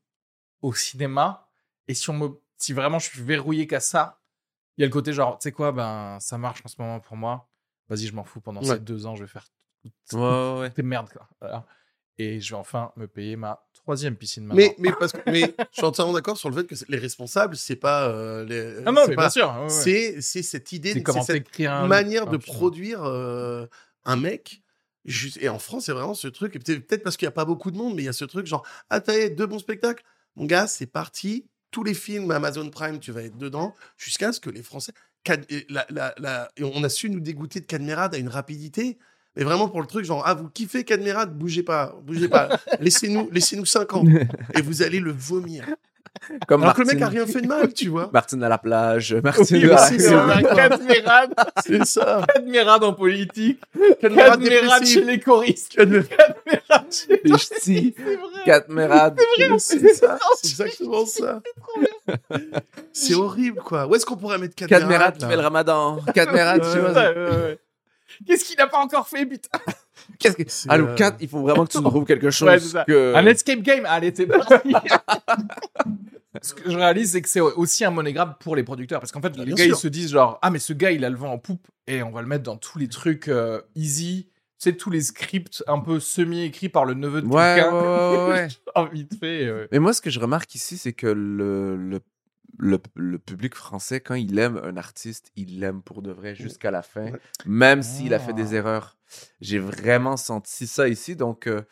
au 0.63 0.75
cinéma 0.75 1.49
et 1.87 1.95
si 1.95 2.11
on 2.11 2.15
me 2.15 2.29
si 2.57 2.73
vraiment 2.73 2.99
je 2.99 3.09
suis 3.11 3.23
verrouillé 3.23 3.67
qu'à 3.69 3.79
ça 3.79 4.21
il 4.77 4.81
y 4.81 4.85
a 4.85 4.87
le 4.89 4.93
côté 4.93 5.13
genre 5.13 5.39
tu 5.39 5.45
sais 5.45 5.53
quoi 5.53 5.71
ben 5.71 6.19
ça 6.19 6.39
marche 6.39 6.63
en 6.65 6.69
ce 6.69 6.75
moment 6.81 6.99
pour 6.99 7.17
moi 7.17 7.49
vas-y 7.89 8.07
je 8.07 8.15
m'en 8.15 8.25
fous 8.25 8.41
pendant 8.41 8.61
Ouais. 8.63 8.67
ces 8.75 8.81
deux 8.81 9.05
ans 9.07 9.15
je 9.15 9.23
vais 9.25 9.29
faire 9.29 9.47
Ouais, 10.13 10.19
ouais, 10.21 10.61
ouais. 10.61 10.71
tes 10.71 10.83
merdes 10.83 11.09
quoi 11.13 11.29
Voilà. 11.41 11.67
et 12.19 12.41
je 12.41 12.51
vais 12.55 12.59
enfin 12.59 12.93
me 12.97 13.07
payer 13.07 13.37
ma 13.37 13.63
troisième 13.75 14.17
piscine 14.17 14.45
maintenant. 14.45 14.57
Mais, 14.63 14.75
mais, 14.79 14.93
parce 14.99 15.13
que, 15.13 15.19
mais 15.31 15.55
je 15.59 15.65
suis 15.73 15.85
entièrement 15.85 16.13
d'accord 16.13 16.37
sur 16.37 16.51
le 16.51 16.57
fait 16.57 16.67
que 16.67 16.75
les 16.89 16.99
responsables, 16.99 17.57
c'est 17.57 17.77
pas. 17.77 18.09
euh, 18.09 18.45
les, 18.45 18.83
ah 18.87 18.93
non 18.93 19.03
mais 19.09 19.15
pas- 19.15 19.23
bien 19.25 19.31
sûr 19.31 19.49
ouais, 19.55 19.63
ouais. 19.63 19.69
C'est 19.69 20.21
c'est 20.21 20.43
cette 20.43 20.73
idée, 20.73 20.93
c'est 20.93 21.23
cette 21.23 21.61
un 21.61 21.87
manière 21.87 22.27
de 22.27 22.37
produire 22.37 23.05
euh, 23.05 23.67
un 24.05 24.17
mec. 24.17 24.63
Juste, 25.05 25.39
et 25.41 25.49
en 25.49 25.59
France, 25.59 25.87
c'est 25.87 25.93
vraiment 25.93 26.13
ce 26.13 26.29
truc. 26.29 26.55
Et 26.57 26.59
peut-être 26.59 27.03
parce 27.03 27.17
qu'il 27.17 27.25
n'y 27.25 27.31
a 27.31 27.33
pas 27.33 27.47
beaucoup 27.47 27.71
de 27.71 27.79
monde, 27.79 27.95
mais 27.95 28.03
il 28.03 28.07
y 28.07 28.11
a 28.11 28.13
ce 28.13 28.27
truc 28.27 28.47
genre 28.47 28.67
Ah, 28.91 29.01
t'as 29.01 29.29
deux 29.31 29.47
bons 29.47 29.59
spectacles? 29.61 30.05
Mon 30.37 30.45
gars, 30.45 30.67
c'est 30.67 30.87
parti. 30.87 31.47
Tous 31.71 31.83
les 31.83 31.95
films 31.95 32.31
Amazon 32.31 32.69
Prime, 32.69 32.99
tu 32.99 33.11
vas 33.13 33.23
être 33.23 33.39
dedans, 33.39 33.75
jusqu'à 33.97 34.33
ce 34.33 34.41
que 34.41 34.51
les 34.51 34.63
Français. 34.63 34.93
Cad- 35.25 35.47
et 35.51 35.67
la- 35.71 35.87
la- 35.89 36.15
la- 36.19 36.51
et 36.57 36.65
on 36.65 36.83
a 36.85 36.89
su 36.91 37.09
nous 37.09 37.21
dégoûter 37.21 37.61
de 37.61 37.65
Cadmerade 37.67 38.15
à 38.15 38.19
une 38.19 38.29
rapidité. 38.29 38.99
Mais 39.37 39.45
vraiment 39.45 39.69
pour 39.69 39.81
le 39.81 39.87
truc, 39.87 40.05
genre, 40.05 40.23
ah, 40.27 40.35
vous 40.35 40.49
kiffez 40.49 40.85
Cadmerade, 40.85 41.37
bougez 41.37 41.63
pas, 41.63 41.95
bougez 42.03 42.29
pas. 42.29 42.49
laissez-nous 42.81 43.29
laissez 43.33 43.61
5 43.65 43.95
ans. 43.95 44.05
Et 44.57 44.63
vous 44.63 44.83
allez 44.83 45.01
le 45.01 45.13
vomir. 45.13 45.65
Comme 46.49 46.63
Alors 46.63 46.75
que 46.75 46.81
le 46.81 46.87
mec 46.89 47.01
a 47.03 47.09
rien 47.09 47.27
fait 47.27 47.43
de 47.43 47.47
mal, 47.47 47.73
tu 47.73 47.89
vois. 47.89 48.11
Martine 48.13 48.43
à 48.43 48.49
la 48.49 48.59
plage, 48.59 49.15
Martine 49.15 49.59
Oui, 49.59 49.65
à 49.67 49.75
la 49.75 49.79
c'est 49.79 49.99
c'est 49.99 50.09
ça. 50.09 50.43
Cadmerade, 50.57 51.35
C'est 51.65 51.85
ça. 51.85 52.27
Cadmerade 52.35 52.83
en 52.85 52.93
politique, 52.93 53.61
Cadmerade 54.01 54.43
Cadmerade 54.43 54.85
chez 54.85 55.05
les 55.05 55.21
choristes, 55.21 55.77
Cadmerade- 55.77 56.09
Cadmerade 56.09 56.93
chez 56.93 57.21
les 57.23 57.39
ch'tis, 57.39 57.95
C'est 57.97 58.17
vrai. 58.17 58.45
Catmerade. 58.45 59.21
C'est 59.59 59.95
ça, 59.95 60.19
c'est 60.43 60.49
exactement 60.49 61.07
ça. 61.07 61.41
C'est 62.93 63.15
horrible, 63.15 63.61
quoi. 63.61 63.87
Où 63.87 63.95
est-ce 63.95 64.05
qu'on 64.07 64.17
pourrait 64.17 64.39
mettre 64.39 64.57
Cadmerade 64.57 64.83
Catmerade 64.89 65.17
qui 65.19 65.27
fait 65.27 65.37
le 65.37 65.43
ramadan. 65.43 66.01
Catmerade, 66.15 66.65
je 66.65 66.71
sais 66.71 67.59
Qu'est-ce 68.27 68.45
qu'il 68.45 68.57
n'a 68.57 68.67
pas 68.67 68.79
encore 68.79 69.09
fait, 69.09 69.27
putain 69.27 69.59
Qu'est-ce 70.19 70.37
que... 70.37 70.43
C'est, 70.47 70.71
Allô, 70.71 70.87
euh, 70.89 70.95
Kat, 70.95 71.17
il 71.21 71.29
faut 71.29 71.41
vraiment 71.43 71.65
que 71.67 71.73
tu 71.73 71.79
nous 71.79 71.89
trouves 71.91 72.05
quelque 72.05 72.31
chose 72.31 72.49
Ouais, 72.49 72.59
c'est 72.59 72.69
ça. 72.69 72.85
que... 72.85 73.15
Un 73.15 73.27
escape 73.27 73.61
game 73.61 73.85
Allez, 73.87 74.13
c'est 74.17 74.27
parti 74.27 74.55
Ce 76.43 76.55
que 76.55 76.71
je 76.71 76.77
réalise, 76.77 77.13
c'est 77.13 77.23
que 77.23 77.29
c'est 77.29 77.41
aussi 77.41 77.85
un 77.85 77.91
money 77.91 78.13
grab 78.13 78.35
pour 78.39 78.55
les 78.55 78.63
producteurs. 78.63 79.01
Parce 79.01 79.11
qu'en 79.13 79.21
fait, 79.21 79.31
Bah, 79.31 79.39
les 79.39 79.47
bien 79.47 79.55
gars, 79.57 79.65
sûr. 79.65 79.75
ils 79.77 79.79
se 79.81 79.89
disent 79.89 80.11
genre, 80.11 80.39
ah, 80.43 80.51
mais 80.51 80.59
ce 80.61 80.73
gars, 80.73 80.93
il 80.93 81.05
a 81.05 81.11
le 81.11 81.17
vent 81.17 81.33
en 81.33 81.39
poupe 81.39 81.67
et 81.87 82.03
on 82.03 82.11
va 82.11 82.21
le 82.23 82.29
mettre 82.29 82.45
dans 82.45 82.57
tous 82.57 82.79
les 82.79 82.89
trucs 82.89 83.29
euh, 83.29 83.61
easy. 83.75 84.29
Tu 84.61 84.71
sais, 84.71 84.73
tous 84.77 84.91
les 84.91 85.01
scripts 85.01 85.63
un 85.67 85.79
peu 85.81 86.01
semi-écrits 86.01 86.69
par 86.69 86.85
le 86.85 86.95
neveu 86.95 87.23
de 87.23 87.27
Ouais, 87.29 87.55
quelqu'un. 87.57 87.73
ouais, 87.73 88.29
ouais. 88.31 88.49
Genre, 88.77 88.89
vite 88.93 89.13
fait. 89.19 89.47
euh. 89.47 89.67
Mais 89.73 89.79
moi, 89.79 89.93
ce 89.93 90.01
que 90.01 90.11
je 90.11 90.21
remarque 90.21 90.55
ici, 90.55 90.77
c'est 90.79 90.93
que 90.93 91.07
le, 91.07 91.77
le, 91.77 92.01
le, 92.59 92.79
le 92.95 93.19
public 93.19 93.55
français, 93.55 94.01
quand 94.01 94.15
il 94.15 94.39
aime 94.39 94.59
un 94.65 94.77
artiste, 94.77 95.31
il 95.37 95.61
l'aime 95.61 95.83
pour 95.83 96.03
de 96.03 96.11
vrai 96.11 96.35
jusqu'à 96.35 96.71
la 96.71 96.83
fin, 96.83 97.13
même 97.47 97.83
s'il 97.83 98.15
a 98.15 98.19
fait 98.19 98.31
Ah. 98.31 98.35
des 98.35 98.55
erreurs. 98.55 98.97
J'ai 99.41 99.59
vraiment 99.59 100.17
senti 100.17 100.67
ça 100.67 100.89
ici, 100.89 101.15
donc 101.17 101.47
euh, 101.47 101.63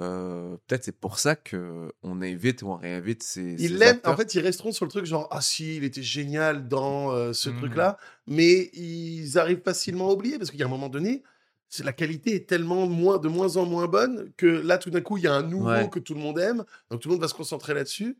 euh, 0.00 0.56
peut-être 0.66 0.84
c'est 0.84 0.98
pour 0.98 1.18
ça 1.18 1.36
que 1.36 1.92
on 2.02 2.20
invite 2.20 2.62
ou 2.62 2.68
on 2.68 2.76
réinvite 2.76 3.22
ces, 3.22 3.54
Ils 3.58 3.78
l'aiment. 3.78 4.00
En 4.04 4.16
fait, 4.16 4.34
ils 4.34 4.40
resteront 4.40 4.72
sur 4.72 4.84
le 4.84 4.90
truc 4.90 5.06
genre 5.06 5.26
ah 5.30 5.40
si, 5.40 5.76
il 5.76 5.84
était 5.84 6.02
génial 6.02 6.68
dans 6.68 7.12
euh, 7.12 7.32
ce 7.32 7.48
Mhm. 7.48 7.56
truc-là, 7.56 7.96
mais 8.26 8.70
ils 8.74 9.38
arrivent 9.38 9.62
facilement 9.62 10.10
à 10.10 10.12
oublier 10.12 10.38
parce 10.38 10.50
qu'il 10.50 10.60
y 10.60 10.62
a 10.62 10.66
un 10.66 10.68
moment 10.68 10.88
donné, 10.90 11.22
c'est 11.68 11.82
la 11.84 11.92
qualité 11.92 12.34
est 12.34 12.46
tellement 12.48 12.86
moins, 12.86 13.18
de 13.18 13.28
moins 13.28 13.56
en 13.56 13.64
moins 13.64 13.86
bonne 13.86 14.30
que 14.36 14.46
là, 14.46 14.78
tout 14.78 14.90
d'un 14.90 15.00
coup, 15.00 15.16
il 15.16 15.24
y 15.24 15.26
a 15.28 15.34
un 15.34 15.42
nouveau 15.42 15.66
Ouais. 15.66 15.88
que 15.88 15.98
tout 15.98 16.14
le 16.14 16.20
monde 16.20 16.38
aime. 16.38 16.64
Donc, 16.90 17.00
tout 17.00 17.08
le 17.08 17.14
monde 17.14 17.22
va 17.22 17.28
se 17.28 17.34
concentrer 17.34 17.74
là-dessus. 17.74 18.18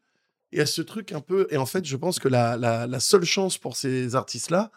Et 0.53 0.61
à 0.61 0.67
ce 0.67 0.81
truc 0.83 1.13
un 1.13 1.21
peu. 1.21 1.47
Et 1.51 1.57
en 1.57 1.67
fait, 1.67 1.85
je 1.85 1.97
pense 1.97 2.19
que 2.19 2.29
la, 2.29 2.57
la, 2.57 2.87
la 2.87 3.01
seule 3.01 3.25
chance 3.25 3.59
pour 3.59 3.77
ces 3.77 4.15
artistes-là, 4.15 4.71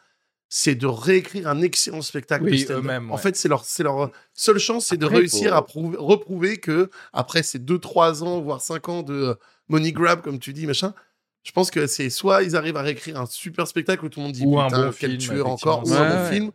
c'est 0.51 0.73
de 0.75 0.87
réécrire 0.87 1.47
un 1.47 1.61
excellent 1.61 2.01
spectacle. 2.01 2.45
Oui, 2.45 2.65
eux-mêmes, 2.69 3.11
En 3.11 3.17
fait, 3.17 3.35
c'est 3.35 3.47
leur, 3.47 3.63
c'est 3.63 3.83
leur 3.83 4.09
seule 4.33 4.57
chance, 4.57 4.87
c'est 4.87 4.97
de 4.97 5.05
réussir 5.05 5.51
faut- 5.51 5.55
à 5.57 5.61
prouver- 5.65 5.97
reprouver 5.99 6.57
que, 6.57 6.89
après 7.13 7.43
ces 7.43 7.59
2-3 7.59 8.23
ans, 8.23 8.41
voire 8.41 8.61
5 8.61 8.89
ans 8.89 9.03
de 9.03 9.13
euh, 9.13 9.35
money 9.67 9.91
grab, 9.91 10.21
comme 10.21 10.39
tu 10.39 10.51
dis, 10.53 10.65
machin, 10.65 10.95
je 11.43 11.51
pense 11.51 11.69
que 11.69 11.85
c'est 11.85 12.09
soit 12.09 12.41
ils 12.41 12.55
arrivent 12.55 12.77
à 12.77 12.81
réécrire 12.81 13.19
un 13.19 13.27
super 13.27 13.67
spectacle 13.67 14.03
où 14.05 14.09
tout 14.09 14.19
le 14.19 14.25
monde 14.25 14.33
dit 14.33 14.43
Ou 14.45 14.59
un 14.59 14.65
putain, 14.65 14.85
bon 14.87 14.93
quel 14.99 15.11
film, 15.21 15.35
tueur 15.35 15.47
encore, 15.47 15.83
ou 15.87 15.93
un 15.93 16.09
bon 16.09 16.23
ouais. 16.23 16.31
film, 16.31 16.51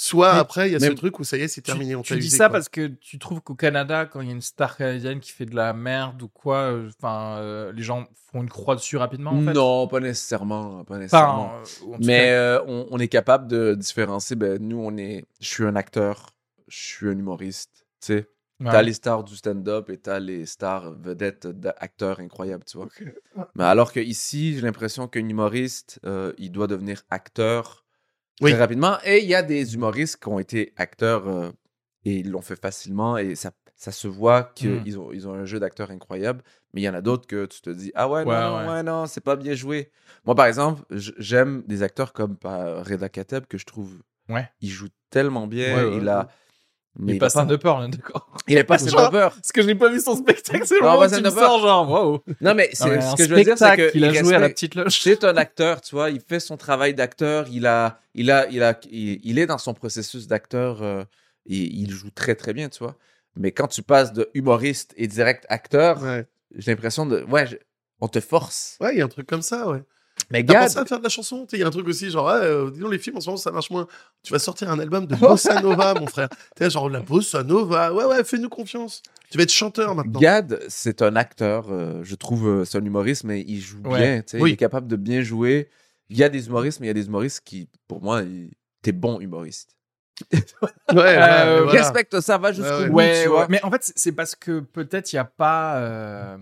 soit 0.00 0.32
Mais- 0.34 0.38
après 0.38 0.68
il 0.68 0.72
y 0.72 0.76
a 0.76 0.80
ce 0.80 0.92
truc 0.92 1.18
où 1.18 1.24
ça 1.24 1.36
y 1.36 1.40
est, 1.40 1.48
c'est 1.48 1.60
terminé. 1.60 1.96
on 1.96 2.02
Tu, 2.02 2.12
dis 2.14 2.26
usé, 2.28 2.36
ça 2.36 2.44
quoi. 2.46 2.52
parce 2.58 2.68
que 2.68 2.86
tu 2.86 3.18
trouves 3.18 3.40
qu'au 3.40 3.56
Canada, 3.56 4.06
quand 4.06 4.20
il 4.20 4.28
y 4.28 4.30
a 4.30 4.34
une 4.34 4.40
star 4.40 4.76
canadienne 4.76 5.18
qui 5.18 5.32
fait 5.32 5.44
de 5.46 5.56
la 5.56 5.72
merde 5.72 6.22
ou 6.22 6.28
quoi, 6.28 6.58
euh, 6.72 6.88
enfin, 6.98 7.38
euh, 7.38 7.72
les 7.72 7.82
gens 7.82 8.06
font 8.30 8.42
une 8.42 8.48
croix 8.48 8.76
dessus 8.76 8.96
rapidement. 8.96 9.32
En 9.32 9.42
fait? 9.42 9.52
Non, 9.52 9.88
pas 9.88 9.98
nécessairement. 9.98 10.84
Pas 10.84 10.98
nécessairement. 10.98 11.46
Enfin, 11.62 11.84
euh, 11.92 11.96
Mais 11.98 12.26
cas- 12.26 12.32
euh, 12.32 12.64
on, 12.68 12.86
on 12.92 12.98
est 13.00 13.08
capable 13.08 13.48
de 13.48 13.74
différencier. 13.74 14.36
Ben, 14.36 14.58
nous, 14.62 14.78
on 14.78 14.96
est. 14.96 15.24
Je 15.40 15.48
suis 15.48 15.64
un 15.64 15.74
acteur, 15.74 16.30
je 16.68 16.76
suis 16.78 17.08
un 17.08 17.18
humoriste. 17.18 17.84
Tu 18.00 18.06
sais, 18.06 18.28
Ouais. 18.60 18.70
t'as 18.72 18.82
les 18.82 18.92
stars 18.92 19.22
du 19.24 19.36
stand-up 19.36 19.88
et 19.90 19.98
t'as 19.98 20.18
les 20.20 20.44
stars 20.44 20.92
vedettes 20.98 21.46
d'acteurs 21.46 22.18
incroyables, 22.20 22.64
tu 22.64 22.76
vois. 22.76 22.88
Mais 23.54 23.62
alors 23.64 23.92
que 23.92 24.00
ici, 24.00 24.54
j'ai 24.54 24.60
l'impression 24.62 25.06
qu'un 25.08 25.28
humoriste, 25.28 26.00
euh, 26.04 26.32
il 26.38 26.50
doit 26.50 26.66
devenir 26.66 27.02
acteur 27.10 27.84
Oui. 28.40 28.50
très 28.52 28.60
rapidement. 28.60 28.98
Et 29.04 29.18
il 29.22 29.28
y 29.28 29.34
a 29.34 29.42
des 29.42 29.74
humoristes 29.74 30.16
qui 30.22 30.28
ont 30.28 30.38
été 30.38 30.72
acteurs 30.76 31.26
euh, 31.28 31.50
et 32.04 32.16
ils 32.18 32.30
l'ont 32.30 32.40
fait 32.42 32.60
facilement 32.60 33.16
et 33.18 33.34
ça, 33.34 33.50
ça 33.76 33.92
se 33.92 34.08
voit 34.08 34.44
qu'ils 34.54 34.96
Mm. 34.96 35.00
ont, 35.00 35.12
ils 35.12 35.28
ont 35.28 35.34
un 35.34 35.44
jeu 35.44 35.58
d'acteur 35.60 35.90
incroyable. 35.90 36.42
Mais 36.72 36.80
il 36.82 36.84
y 36.84 36.88
en 36.88 36.94
a 36.94 37.00
d'autres 37.00 37.26
que 37.26 37.46
tu 37.46 37.60
te 37.60 37.70
dis 37.70 37.90
Ah 37.94 38.08
ouais, 38.08 38.24
non, 38.24 38.30
Ouais, 38.30 38.40
non, 38.40 38.58
ouais. 38.58 38.66
ouais, 38.68 38.82
non, 38.82 39.06
c'est 39.06 39.20
pas 39.22 39.36
bien 39.36 39.54
joué. 39.54 39.90
Moi, 40.24 40.34
par 40.34 40.46
exemple, 40.46 40.82
j'aime 40.90 41.62
des 41.66 41.82
acteurs 41.82 42.12
comme 42.12 42.36
par 42.36 42.84
Reda 42.86 43.08
Kateb 43.08 43.46
que 43.46 43.58
je 43.58 43.66
trouve. 43.66 44.02
Ouais. 44.28 44.48
Il 44.60 44.68
joue 44.70 44.88
tellement 45.10 45.46
bien. 45.46 45.86
Il 45.86 46.08
a. 46.08 46.28
il 47.00 47.10
il 47.10 47.16
est 47.16 47.18
pas 47.18 47.26
a 47.26 47.26
pas- 47.26 47.30
stand-upper, 47.30 47.68
on 47.68 47.84
est 47.84 47.88
d'accord. 47.90 48.28
il 48.48 48.56
est 48.58 48.64
pas 48.64 48.76
Genre- 48.78 48.88
stand-upper. 48.88 49.28
Parce 49.36 49.52
que 49.52 49.62
je 49.62 49.66
n'ai 49.66 49.74
pas 49.74 49.88
vu 49.88 50.00
son 50.00 50.16
spectacle, 50.16 50.66
c'est 50.66 50.74
le 50.76 50.80
moment 50.82 50.98
où 50.98 51.02
tu 51.06 51.10
me 51.14 51.18
stand-upper. 51.30 51.40
sors 51.40 51.60
genre, 51.60 51.90
waouh. 51.90 52.18
Non, 52.40 52.54
mais 52.54 52.70
c'est- 52.72 53.00
ce 53.00 53.12
un 53.12 53.14
que 53.14 53.24
je 53.28 53.34
veux 53.34 53.44
dire, 53.44 53.56
c'est 53.58 53.76
que. 53.76 53.90
qu'il 53.92 54.04
a 54.04 54.08
il 54.08 54.14
joué 54.16 54.34
à 54.34 54.38
la 54.38 54.48
petite 54.48 54.74
loge. 54.74 55.00
c'est 55.00 55.22
un 55.24 55.36
acteur, 55.36 55.80
tu 55.80 55.94
vois, 55.94 56.10
il 56.10 56.20
fait 56.20 56.40
son 56.40 56.56
travail 56.56 56.94
d'acteur, 56.94 57.46
il 57.52 57.66
a, 57.66 58.00
il 58.14 58.30
a, 58.30 58.48
il 58.50 58.62
a, 58.62 58.78
il, 58.90 59.20
il 59.24 59.38
est 59.38 59.46
dans 59.46 59.58
son 59.58 59.74
processus 59.74 60.26
d'acteur, 60.26 60.82
euh, 60.82 61.04
et 61.46 61.56
il 61.56 61.90
joue 61.90 62.10
très 62.10 62.34
très 62.34 62.52
bien, 62.52 62.68
tu 62.68 62.80
vois. 62.82 62.96
Mais 63.36 63.52
quand 63.52 63.68
tu 63.68 63.82
passes 63.82 64.12
de 64.12 64.28
humoriste 64.34 64.92
et 64.96 65.06
direct 65.06 65.46
acteur, 65.48 66.00
j'ai 66.56 66.72
l'impression 66.72 67.06
de, 67.06 67.22
ouais, 67.24 67.46
on 68.00 68.08
te 68.08 68.20
force. 68.20 68.76
Ouais, 68.80 68.94
il 68.94 68.98
y 68.98 69.02
a 69.02 69.04
un 69.04 69.08
truc 69.08 69.26
comme 69.28 69.42
ça, 69.42 69.68
ouais. 69.68 69.82
Mais 70.30 70.44
T'as 70.44 70.52
Gad, 70.52 70.62
pensé 70.64 70.78
à 70.78 70.84
faire 70.84 70.98
de 70.98 71.04
la 71.04 71.08
chanson? 71.08 71.46
Tu 71.46 71.50
sais, 71.52 71.56
Il 71.56 71.60
y 71.60 71.62
a 71.62 71.66
un 71.66 71.70
truc 71.70 71.88
aussi, 71.88 72.10
genre, 72.10 72.28
euh, 72.28 72.70
dis 72.70 72.80
donc, 72.80 72.92
les 72.92 72.98
films 72.98 73.16
en 73.16 73.20
ce 73.20 73.26
moment, 73.28 73.36
ça 73.38 73.50
marche 73.50 73.70
moins. 73.70 73.86
Tu 74.22 74.32
vas 74.32 74.38
sortir 74.38 74.70
un 74.70 74.78
album 74.78 75.06
de 75.06 75.14
Bossa 75.16 75.62
Nova, 75.62 75.94
mon 75.94 76.06
frère. 76.06 76.28
Tu 76.28 76.64
sais, 76.64 76.70
genre, 76.70 76.90
la 76.90 77.00
Bossa 77.00 77.42
Nova. 77.42 77.94
Ouais, 77.94 78.04
ouais, 78.04 78.22
fais-nous 78.24 78.50
confiance. 78.50 79.02
Tu 79.30 79.38
vas 79.38 79.44
être 79.44 79.52
chanteur 79.52 79.94
maintenant. 79.94 80.20
Gad, 80.20 80.60
c'est 80.68 81.00
un 81.02 81.16
acteur, 81.16 81.68
euh, 81.70 82.00
je 82.04 82.14
trouve, 82.14 82.46
euh, 82.48 82.64
c'est 82.66 82.76
un 82.78 82.84
humoriste, 82.84 83.24
mais 83.24 83.42
il 83.46 83.60
joue 83.60 83.80
Ouais. 83.84 83.98
bien, 83.98 84.16
tu 84.22 84.32
sais, 84.36 84.40
Oui. 84.42 84.50
il 84.50 84.52
est 84.54 84.56
capable 84.58 84.86
de 84.86 84.96
bien 84.96 85.22
jouer. 85.22 85.70
Il 86.10 86.16
y 86.18 86.22
a 86.24 86.28
des 86.28 86.46
humoristes, 86.48 86.80
mais 86.80 86.86
il 86.86 86.88
y 86.88 86.90
a 86.90 86.94
des 86.94 87.06
humoristes 87.06 87.40
qui, 87.44 87.68
pour 87.86 88.02
moi, 88.02 88.22
ils- 88.22 88.50
t'es 88.82 88.92
bon 88.92 89.20
humoriste. 89.20 89.76
Ouais, 90.92 91.16
Euh, 91.16 91.62
voilà. 91.64 91.70
Respecte 91.82 92.20
ça, 92.20 92.38
va 92.38 92.52
jusqu'au 92.52 92.86
bout, 92.88 92.94
Ouais, 92.96 93.12
tu 93.22 93.28
ouais. 93.28 93.34
vois. 93.34 93.46
mais 93.48 93.62
en 93.64 93.70
fait, 93.70 93.92
c'est- 93.96 94.12
parce 94.12 94.34
que 94.34 94.60
peut-être 94.60 95.12
il 95.12 95.16
n'y 95.16 95.20
a 95.20 95.24
pas. 95.24 95.76
euh, 95.78 96.38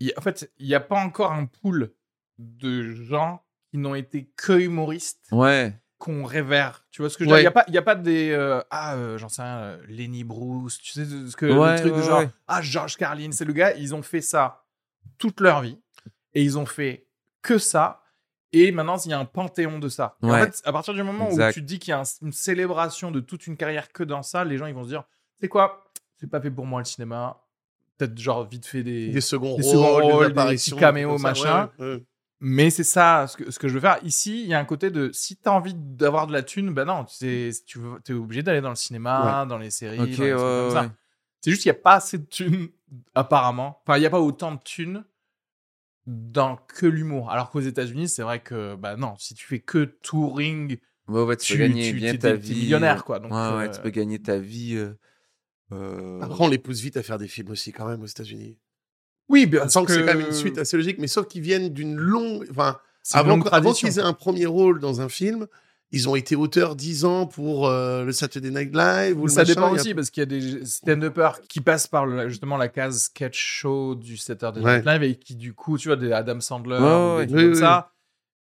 y 0.00 0.10
a- 0.10 0.14
en 0.18 0.20
fait, 0.22 0.50
il 0.58 0.66
n'y 0.66 0.74
a 0.74 0.80
pas 0.80 0.96
encore 0.96 1.32
un 1.32 1.46
pool 1.46 1.92
de 2.38 2.92
gens 2.92 3.42
qui 3.70 3.78
n'ont 3.78 3.94
été 3.94 4.30
que 4.36 4.52
humoristes 4.52 5.26
Ouais. 5.32 5.74
qu'on 5.98 6.24
révère. 6.24 6.86
Tu 6.90 7.02
vois 7.02 7.10
ce 7.10 7.18
que 7.18 7.24
je 7.24 7.30
veux 7.30 7.36
dire? 7.36 7.40
Il 7.40 7.42
n'y 7.42 7.46
a, 7.48 7.50
pas- 7.52 7.64
il 7.68 7.74
y 7.74 7.78
a 7.78 7.82
pas 7.82 7.94
des. 7.94 8.30
euh, 8.30 8.60
ah, 8.70 8.94
euh, 8.96 9.18
j'en 9.18 9.28
sais 9.28 9.42
rien, 9.42 9.58
euh, 9.58 9.82
Lenny 9.88 10.24
Bruce, 10.24 10.78
tu 10.78 10.92
sais, 10.92 11.04
ce 11.04 11.36
que, 11.36 11.46
Ouais, 11.46 11.74
le 11.74 11.80
truc 11.80 11.94
de 11.94 12.02
genre. 12.02 12.20
ouais. 12.20 12.30
Ah, 12.46 12.62
George 12.62 12.96
Carlin, 12.96 13.30
c'est 13.32 13.44
le 13.44 13.52
gars, 13.52 13.74
ils 13.74 13.94
ont 13.94 14.02
fait 14.02 14.20
ça 14.20 14.64
toute 15.18 15.40
leur 15.40 15.60
vie. 15.62 15.78
Et 16.34 16.42
ils 16.42 16.58
ont 16.58 16.66
fait 16.66 17.06
que 17.42 17.58
ça. 17.58 18.02
Et 18.52 18.70
maintenant, 18.72 18.96
il 19.04 19.10
y 19.10 19.12
a 19.14 19.18
un 19.18 19.24
panthéon 19.24 19.78
de 19.78 19.88
ça. 19.88 20.16
En 20.22 20.32
fait, 20.32 20.62
à 20.64 20.72
partir 20.72 20.94
du 20.94 21.02
moment 21.02 21.26
Exact. 21.28 21.50
où 21.50 21.52
tu 21.54 21.60
te 21.60 21.66
dis 21.66 21.78
qu'il 21.78 21.90
y 21.90 21.94
a 21.94 22.00
un- 22.00 22.04
une 22.22 22.32
célébration 22.32 23.10
de 23.10 23.20
toute 23.20 23.46
une 23.46 23.56
carrière 23.56 23.92
que 23.92 24.02
dans 24.04 24.22
ça, 24.22 24.44
les 24.44 24.56
gens 24.56 24.66
ils 24.66 24.74
vont 24.74 24.84
se 24.84 24.88
dire 24.88 25.04
c'est 25.40 25.48
quoi? 25.48 25.84
C'est 26.16 26.28
pas 26.30 26.40
fait 26.40 26.50
pour 26.50 26.64
moi 26.66 26.80
le 26.80 26.84
cinéma. 26.86 27.42
Peut-être 27.98 28.16
genre 28.18 28.46
vite 28.48 28.64
fait 28.66 28.82
des. 28.82 29.08
Des 29.10 29.20
seconds 29.20 29.56
Des 29.56 29.62
rôles, 29.64 29.72
seconds 29.72 29.98
rôles, 30.16 30.32
des 30.32 30.44
des 30.44 30.54
petits 30.56 30.76
caméos, 30.76 31.18
machin. 31.18 31.70
Ouais, 31.78 31.84
ouais. 31.94 32.04
Mais 32.40 32.70
c'est 32.70 32.84
ça 32.84 33.26
ce 33.26 33.36
que, 33.36 33.50
ce 33.50 33.58
que 33.58 33.66
je 33.68 33.74
veux 33.74 33.80
faire. 33.80 33.98
Ici, 34.04 34.42
il 34.42 34.48
y 34.48 34.54
a 34.54 34.60
un 34.60 34.64
côté 34.64 34.90
de 34.90 35.10
si 35.12 35.36
t'as 35.36 35.50
envie 35.50 35.74
d'avoir 35.74 36.26
de 36.28 36.32
la 36.32 36.42
thune, 36.42 36.72
ben 36.72 36.84
non, 36.84 37.04
tu 37.04 37.52
tu 37.66 37.78
t'es 38.04 38.12
obligé 38.12 38.42
d'aller 38.44 38.60
dans 38.60 38.68
le 38.70 38.76
cinéma, 38.76 39.44
dans 39.46 39.58
les 39.58 39.70
séries, 39.70 39.98
Ok, 39.98 40.18
dans 40.18 40.24
les 40.24 40.30
trucs 40.36 40.40
ouais, 40.40 40.56
comme 40.56 40.70
ça. 40.70 40.82
ouais. 40.82 40.90
C'est 41.40 41.50
juste 41.50 41.62
qu'il 41.62 41.72
n'y 41.72 41.78
a 41.78 41.82
pas 41.82 41.94
assez 41.94 42.18
de 42.18 42.26
thunes, 42.26 42.68
apparemment. 43.14 43.80
Enfin, 43.86 43.96
il 43.96 44.00
n'y 44.00 44.06
a 44.06 44.10
pas 44.10 44.20
autant 44.20 44.52
de 44.52 44.60
thunes 44.62 45.04
dans 46.06 46.56
que 46.56 46.86
l'humour. 46.86 47.30
Alors 47.30 47.50
qu'aux 47.50 47.60
États-Unis, 47.60 48.08
c'est 48.08 48.22
vrai 48.22 48.40
que, 48.40 48.74
bah 48.76 48.96
non, 48.96 49.14
si 49.18 49.34
tu 49.34 49.46
fais 49.46 49.60
que 49.60 49.84
touring, 49.84 50.78
Ouais, 51.08 51.22
ouais, 51.22 51.36
tu, 51.36 51.46
tu, 51.46 51.52
peux 51.54 51.58
gagner 51.60 51.90
tu- 51.90 51.96
bien 51.96 52.12
t'es- 52.12 52.18
ta 52.18 52.32
t'es 52.32 52.38
vie. 52.38 52.54
millionnaire, 52.54 53.04
quoi. 53.04 53.18
Donc, 53.18 53.32
ouais, 53.32 53.38
ouais, 53.56 53.68
euh, 53.68 53.72
tu 53.72 53.80
peux 53.80 53.90
gagner 53.90 54.20
ta 54.20 54.38
vie. 54.38 54.74
euh, 54.76 54.94
euh, 55.72 56.20
Après, 56.22 56.44
on 56.44 56.48
les 56.48 56.58
pousse 56.58 56.80
vite 56.80 56.96
à 56.96 57.02
faire 57.02 57.18
des 57.18 57.28
films 57.28 57.50
aussi, 57.50 57.72
quand 57.72 57.86
même, 57.86 58.02
aux 58.02 58.06
États-Unis. 58.06 58.58
Oui, 59.28 59.46
bien 59.46 59.62
On 59.64 59.68
sent 59.68 59.84
que 59.84 59.92
c'est 59.92 60.00
quand 60.00 60.14
même 60.14 60.20
une 60.26 60.32
suite 60.32 60.58
assez 60.58 60.76
logique, 60.76 60.98
mais 60.98 61.06
sauf 61.08 61.26
qu'ils 61.28 61.42
viennent 61.42 61.68
d'une 61.70 61.96
longue. 61.96 62.46
Enfin, 62.50 62.78
avant, 63.12 63.40
avant 63.42 63.72
qu'ils 63.72 63.98
aient 63.98 64.02
un 64.02 64.12
premier 64.12 64.46
rôle 64.46 64.80
dans 64.80 65.00
un 65.00 65.08
film, 65.08 65.46
ils 65.90 66.08
ont 66.08 66.16
été 66.16 66.36
auteurs 66.36 66.76
10 66.76 67.04
ans 67.06 67.26
pour 67.26 67.66
euh, 67.66 68.04
le 68.04 68.12
Saturday 68.12 68.50
Night 68.50 68.74
Live 68.74 69.18
ou 69.18 69.22
le 69.26 69.28
ça 69.32 69.40
machin, 69.42 69.54
dépend 69.54 69.68
a- 69.68 69.72
aussi 69.72 69.94
parce 69.94 70.10
qu'il 70.10 70.20
y 70.20 70.22
a 70.22 70.26
des 70.26 70.64
stand-uppers 70.66 71.40
qui 71.48 71.60
passent 71.62 71.86
par 71.86 72.04
le- 72.04 72.28
justement 72.28 72.56
la 72.58 72.68
case 72.68 73.04
sketch 73.04 73.38
show 73.38 73.94
du 73.94 74.16
Saturday 74.18 74.60
Ouais. 74.60 74.76
Night 74.82 74.86
Live 74.86 75.02
et 75.02 75.14
qui 75.16 75.34
du 75.34 75.54
coup, 75.54 75.78
tu 75.78 75.88
vois, 75.88 75.96
des 75.96 76.12
Adam 76.12 76.40
Sandler, 76.40 76.78
ouais, 76.78 77.26
des 77.26 77.34
oui, 77.34 77.40
comme 77.44 77.52
oui. 77.52 77.58
ça, 77.58 77.92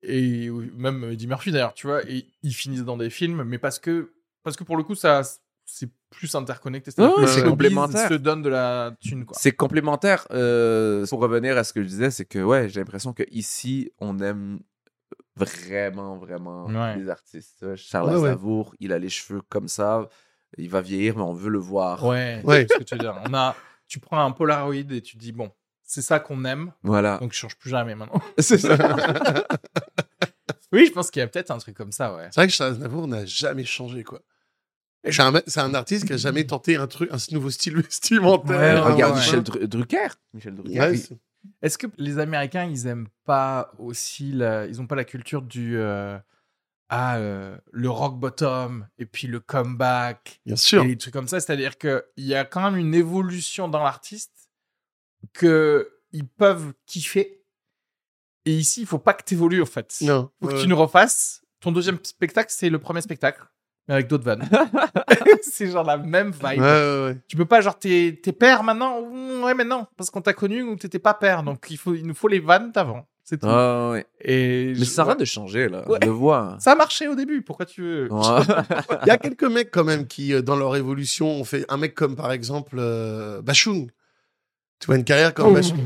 et 0.04 0.50
même 0.76 1.12
Eddie 1.12 1.28
Murphy 1.28 1.52
d'ailleurs, 1.52 1.74
tu 1.74 1.88
vois, 1.88 2.02
et 2.10 2.26
ils 2.44 2.54
finissent 2.54 2.84
dans 2.84 2.98
des 2.98 3.10
films, 3.10 3.44
mais 3.46 3.58
parce 3.58 3.80
que 3.80 4.12
parce 4.44 4.56
que 4.58 4.64
pour 4.66 4.76
le 4.78 4.84
coup, 4.84 4.96
ça 4.96 5.22
c'est 5.70 5.90
plus 6.10 6.34
interconnecté, 6.34 6.92
c'est 6.92 7.44
complémentaire. 7.44 7.88
business 8.04 8.10
se 8.10 8.14
donne 8.16 8.42
de 8.42 8.50
la 8.50 8.96
thune 9.02 9.26
quoi. 9.26 9.38
C'est 9.40 9.52
complémentaire. 9.52 10.26
euh, 10.32 11.06
pour 11.08 11.20
revenir 11.20 11.58
à 11.58 11.64
ce 11.66 11.74
que 11.74 11.84
je 11.84 11.88
disais, 11.88 12.10
c'est 12.10 12.24
que 12.26 12.40
ouais, 12.40 12.70
j'ai 12.70 12.80
l'impression 12.80 13.12
que 13.14 13.24
ici, 13.30 13.92
on 14.00 14.18
aime 14.20 14.60
vraiment, 15.36 16.18
vraiment 16.18 16.66
Ouais. 16.68 16.98
les 16.98 17.10
artistes. 17.10 17.76
Charles 17.76 18.08
Ouais, 18.10 18.16
ouais. 18.16 18.30
Aznavour, 18.30 18.74
il 18.80 18.94
a 18.94 18.98
les 19.00 19.10
cheveux 19.10 19.42
comme 19.50 19.68
ça. 19.68 20.08
Il 20.58 20.70
va 20.70 20.80
vieillir, 20.82 21.18
mais 21.18 21.24
on 21.24 21.34
veut 21.34 21.50
le 21.50 21.60
voir. 21.60 22.06
Ouais, 22.06 22.42
Ouais. 22.46 22.66
c'est 22.70 22.76
ce 22.76 22.80
que 22.80 22.84
tu 22.86 22.96
veux 22.96 23.00
dire. 23.02 23.20
On 23.30 23.34
a 23.34 23.56
tu 23.88 24.00
prends 24.00 24.24
un 24.26 24.32
Polaroid 24.32 24.74
et 24.76 25.02
tu 25.02 25.18
dis 25.18 25.32
bon, 25.34 25.52
c'est 25.84 26.02
ça 26.02 26.20
qu'on 26.20 26.44
aime, 26.46 26.72
Voilà. 26.84 27.18
donc 27.20 27.32
je 27.34 27.38
change 27.38 27.58
plus 27.58 27.70
jamais 27.70 27.96
maintenant. 27.96 28.22
C'est 28.40 28.58
ça. 28.58 28.76
oui, 30.74 30.86
je 30.88 30.92
pense 30.92 31.10
qu'il 31.12 31.22
y 31.22 31.24
a 31.24 31.28
peut-être 31.28 31.52
un 31.52 31.58
truc 31.58 31.76
comme 31.78 31.92
ça, 31.94 32.14
ouais. 32.16 32.28
C'est 32.32 32.42
vrai 32.42 32.48
que 32.48 32.54
Charles 32.54 32.72
Aznavour 32.74 33.08
n'a 33.08 33.26
jamais 33.26 33.64
changé, 33.64 34.04
quoi. 34.04 34.22
C'est 35.04 35.22
un, 35.22 35.32
me- 35.32 35.44
c'est 35.48 35.60
un 35.60 35.74
artiste 35.74 36.06
qui 36.06 36.14
a 36.14 36.18
jamais 36.18 36.46
tenté 36.46 36.76
un 36.76 36.88
truc, 36.88 37.10
un 37.12 37.18
nouveau 37.32 37.50
style 37.50 37.76
vestimentaire. 37.82 38.86
Ouais, 38.86 38.92
Regarde 38.94 39.14
ouais. 39.14 39.20
Michel 39.20 39.42
Dru- 39.42 39.68
Drucker. 39.68 40.08
Michel 40.34 40.56
Drucker. 40.56 40.94
Est-ce 41.62 41.78
que 41.78 41.88
les 41.98 42.20
Américains, 42.20 42.66
ils 42.66 42.88
aiment 42.88 43.08
pas 43.24 43.72
aussi 43.78 44.32
la... 44.34 44.66
Ils 44.66 44.82
ont 44.82 44.88
pas 44.88 44.96
la 44.96 45.06
culture 45.06 45.42
du 45.42 45.78
euh, 45.78 46.18
ah 46.90 47.18
euh, 47.18 47.58
le 47.72 47.90
rock 47.90 48.20
bottom 48.20 48.88
et 48.98 49.06
puis 49.06 49.28
le 49.28 49.40
comeback 49.40 50.42
bien 50.46 50.56
sûr. 50.58 50.84
et 50.84 50.88
des 50.88 50.98
trucs 50.98 51.14
comme 51.14 51.28
ça? 51.28 51.40
C'est-à-dire 51.40 51.78
que 51.78 52.06
il 52.18 52.26
y 52.26 52.36
a 52.36 52.44
quand 52.44 52.62
même 52.70 52.78
une 52.80 52.94
évolution 52.96 53.68
dans 53.70 53.84
l'artiste 53.84 54.50
que 55.34 55.90
ils 56.12 56.28
peuvent 56.28 56.74
kiffer. 56.86 57.44
Et 58.46 58.54
ici, 58.58 58.82
il 58.82 58.88
faut 58.88 59.00
pas 59.00 59.14
que 59.14 59.24
tu 59.26 59.34
évolues 59.34 59.62
en 59.62 59.66
fait. 59.66 59.96
Non. 60.02 60.32
faut 60.42 60.48
que 60.48 60.62
tu 60.62 60.68
nous 60.68 60.78
refasses. 60.78 61.44
Ton 61.60 61.72
deuxième 61.72 62.00
spectacle, 62.04 62.50
c'est 62.54 62.70
le 62.70 62.80
premier 62.80 63.02
spectacle, 63.02 63.42
mais 63.88 63.94
avec 63.96 64.08
d'autres 64.08 64.24
vannes. 64.26 64.48
c'est 65.42 65.68
genre 65.72 65.84
la 65.84 65.98
même 65.98 66.32
vibe. 66.32 66.62
ouais, 66.62 67.04
ouais. 67.06 67.18
Tu 67.28 67.36
peux 67.38 67.46
pas, 67.46 67.62
genre, 67.62 67.78
t'es 67.78 68.20
t'es 68.22 68.32
père 68.34 68.64
maintenant? 68.64 69.00
Ouais, 69.44 69.54
mais 69.54 69.64
non, 69.64 69.86
parce 69.98 70.10
qu'on 70.10 70.22
t'a 70.22 70.34
connu 70.34 70.62
ou 70.64 70.76
t'étais 70.76 71.00
pas 71.00 71.14
père. 71.14 71.44
Donc, 71.44 71.66
il, 71.70 71.78
faut, 71.78 71.94
il 71.94 72.06
nous 72.06 72.14
faut 72.16 72.28
les 72.28 72.40
vannes 72.40 72.72
d'avant. 72.72 73.08
C'est 73.24 73.40
tout. 73.42 73.48
Ouais. 73.48 74.06
Et 74.22 74.68
Mais 74.70 74.76
je- 74.76 74.84
ça 74.86 75.04
ouais. 75.04 75.10
arrête 75.10 75.20
de 75.20 75.26
changer, 75.26 75.68
là. 75.68 75.86
Ouais. 75.90 76.00
De 76.00 76.10
voir. 76.10 76.62
Ça 76.62 76.72
a 76.72 76.76
marché 76.76 77.08
au 77.10 77.16
début. 77.16 77.42
Pourquoi 77.42 77.66
tu 77.66 77.82
veux? 77.82 78.10
Il 79.04 79.08
y 79.08 79.10
a 79.10 79.18
quelques 79.18 79.44
mecs 79.44 79.70
quand 79.70 79.84
même 79.84 80.08
qui, 80.08 80.34
euh, 80.34 80.42
dans 80.42 80.56
leur 80.56 80.76
évolution, 80.78 81.28
ont 81.28 81.44
fait 81.44 81.66
un 81.68 81.76
mec 81.76 81.94
comme 81.94 82.16
par 82.16 82.32
exemple 82.32 82.78
euh, 82.80 83.42
Bachung. 83.42 83.90
Tu 84.80 84.86
vois 84.88 84.96
une 84.96 85.04
carrière 85.04 85.34
comme 85.34 85.54
Bachung? 85.54 85.78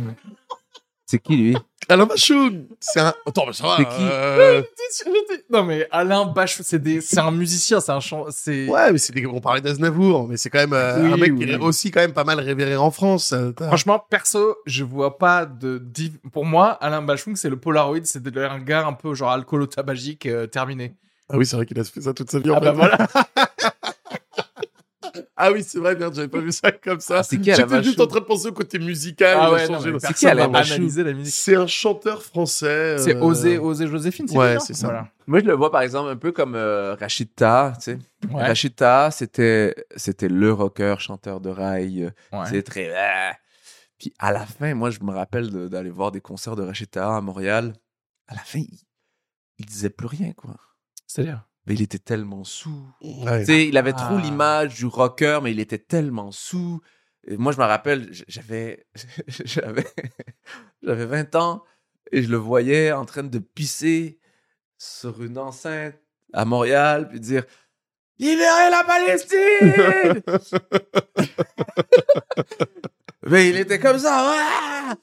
C'est 1.08 1.18
qui, 1.20 1.36
lui? 1.36 1.58
Alain 1.92 2.06
Bachung 2.06 2.66
C'est 2.80 3.00
un... 3.00 3.14
Attends, 3.26 3.46
mais 3.48 3.54
ça 3.54 3.64
va. 3.64 3.76
C'est 3.78 3.84
qui 3.86 3.92
euh, 4.00 4.62
Non 5.50 5.64
mais 5.64 5.88
Alain 5.92 6.26
Bachung, 6.26 6.64
c'est 6.68 6.80
des... 6.82 7.02
c'est 7.02 7.20
un 7.20 7.32
musicien, 7.32 7.80
c'est 7.80 7.92
un 7.92 8.00
chant, 8.00 8.26
c'est. 8.30 8.68
Ouais, 8.68 8.92
mais 8.92 8.98
c'est 8.98 9.14
des... 9.14 9.26
on 9.26 9.40
parlait 9.42 9.62
d'Aznavour, 9.62 10.28
mais 10.28 10.38
c'est 10.38 10.50
quand 10.50 10.60
même 10.60 10.74
euh, 10.74 11.04
Oui, 11.04 11.14
un 11.14 11.18
mec 11.18 11.32
oui. 11.34 11.46
qui 11.46 11.52
est 11.52 11.58
aussi 11.58 11.92
quand 11.92 12.00
même 12.02 12.14
pas 12.14 12.24
mal 12.24 12.40
révéré 12.40 12.76
en 12.76 12.92
France. 12.92 13.34
euh, 13.34 13.52
Franchement, 13.58 14.04
perso, 14.10 14.56
je 14.66 14.84
vois 14.84 15.18
pas 15.18 15.46
de. 15.46 15.82
Pour 16.32 16.46
moi, 16.46 16.70
Alain 16.70 17.02
Bachung, 17.02 17.36
c'est 17.36 17.50
le 17.50 17.58
Polaroid, 17.58 18.00
c'est 18.04 18.26
un 18.38 18.60
gars 18.60 18.86
un 18.88 18.94
peu 18.94 19.14
genre 19.14 19.32
alcoolo-tabagique 19.32 20.26
euh, 20.26 20.48
terminé. 20.48 20.94
Ah 21.30 21.38
oui, 21.38 21.46
c'est 21.46 21.56
vrai 21.56 21.66
qu'il 21.66 21.80
a 21.80 21.84
fait 21.84 22.02
ça 22.02 22.14
toute 22.14 22.30
sa 22.30 22.40
vie. 22.40 22.52
en 22.52 22.56
Ah 22.56 22.60
fait. 22.60 22.66
bah 22.66 22.72
voilà. 22.74 22.98
Ah 25.44 25.52
oui, 25.52 25.64
c'est 25.64 25.80
vrai, 25.80 25.96
merde, 25.96 26.14
j'avais 26.14 26.28
pas 26.28 26.40
vu 26.42 26.52
ça 26.52 26.72
comme 26.72 27.00
ça. 27.00 27.24
C'est 27.24 27.40
qui 27.40 27.52
Alain 27.52 27.66
J'étais 27.68 27.84
juste 27.84 28.00
en 28.00 28.06
train 28.06 28.20
de 28.20 28.26
penser 28.26 28.50
au 28.50 28.52
côté 28.54 28.78
musical. 28.78 29.38
Ah 29.40 29.52
ouais, 29.52 29.58
personne 29.58 29.80
qui, 29.80 29.86
la 31.04 31.14
musique. 31.14 31.34
C'est 31.34 31.56
un 31.56 31.66
chanteur 31.66 32.22
français. 32.22 32.98
C'est 33.00 33.16
euh, 33.16 33.22
Osé, 33.24 33.58
Osé 33.58 33.88
Joséphine, 33.88 34.28
c'est 34.28 34.38
ouais, 34.38 34.52
bien 34.52 34.60
c'est 34.60 34.76
ça. 34.76 34.88
Voilà. 34.88 35.08
Moi, 35.26 35.40
je 35.40 35.46
le 35.46 35.54
vois 35.54 35.72
par 35.72 35.82
exemple 35.82 36.10
un 36.10 36.16
peu 36.16 36.32
comme 36.32 36.54
euh, 36.56 36.94
Rachid 36.94 37.34
Taha, 37.34 37.74
tu 37.78 37.82
sais. 37.84 38.00
Ouais. 38.32 38.54
Taha, 38.76 39.10
c'était, 39.10 39.74
c'était 39.96 40.28
le 40.30 40.54
rocker, 40.54 40.96
chanteur 41.00 41.42
de 41.42 41.50
rail. 41.50 42.04
euh, 42.04 42.38
Ouais. 42.38 42.46
C'est 42.50 42.62
très. 42.64 42.94
ah. 42.96 43.34
Puis 43.98 44.14
à 44.20 44.32
la 44.32 44.46
fin, 44.46 44.74
moi, 44.76 44.90
je 44.92 45.00
me 45.02 45.12
rappelle 45.12 45.50
de- 45.52 45.68
d'aller 45.68 45.90
voir 45.90 46.12
des 46.12 46.22
concerts 46.22 46.56
de 46.56 46.64
Rachid 46.64 46.90
Taha 46.92 47.18
à 47.18 47.22
Montréal. 47.22 47.74
À 48.28 48.36
la 48.36 48.42
fin, 48.42 48.60
il, 48.60 48.80
il 49.58 49.66
disait 49.66 49.90
plus 49.90 50.08
rien, 50.08 50.34
quoi. 50.34 50.56
C'est-à-dire? 51.08 51.48
Mais 51.68 51.76
il 51.76 51.82
était 51.82 52.00
tellement 52.00 52.44
sous. 52.44 52.88
Ouais. 53.02 53.42
Tu 53.42 53.46
sais, 53.46 53.68
il 53.68 53.78
avait 53.78 53.94
trop 53.94 54.16
Ah. 54.18 54.22
l'image 54.22 54.76
du 54.76 54.86
rocker, 54.88 55.40
mais 55.44 55.52
il 55.52 55.60
était 55.60 55.78
tellement 55.78 56.32
sous. 56.32 56.82
Et 57.28 57.38
moi, 57.38 57.52
je 57.52 57.60
me 57.60 57.66
rappelle, 57.66 58.10
j'avais, 58.28 58.88
j'avais, 59.28 59.86
j'avais 60.82 61.06
20 61.06 61.36
ans 61.36 61.64
et 62.12 62.24
je 62.24 62.30
le 62.30 62.38
voyais 62.38 62.92
en 62.92 63.06
train 63.06 63.24
de 63.24 63.38
pisser 63.40 64.20
sur 64.78 65.22
une 65.22 65.38
enceinte 65.38 65.96
à 66.34 66.46
Montréal, 66.46 67.08
puis 67.10 67.20
dire 67.20 67.44
Libérez 68.18 68.70
la 68.72 68.84
Palestine! 68.84 70.22
mais 73.28 73.50
il 73.50 73.58
était 73.58 73.80
comme 73.80 74.00
ça, 74.00 74.32
ouais! 74.32 74.96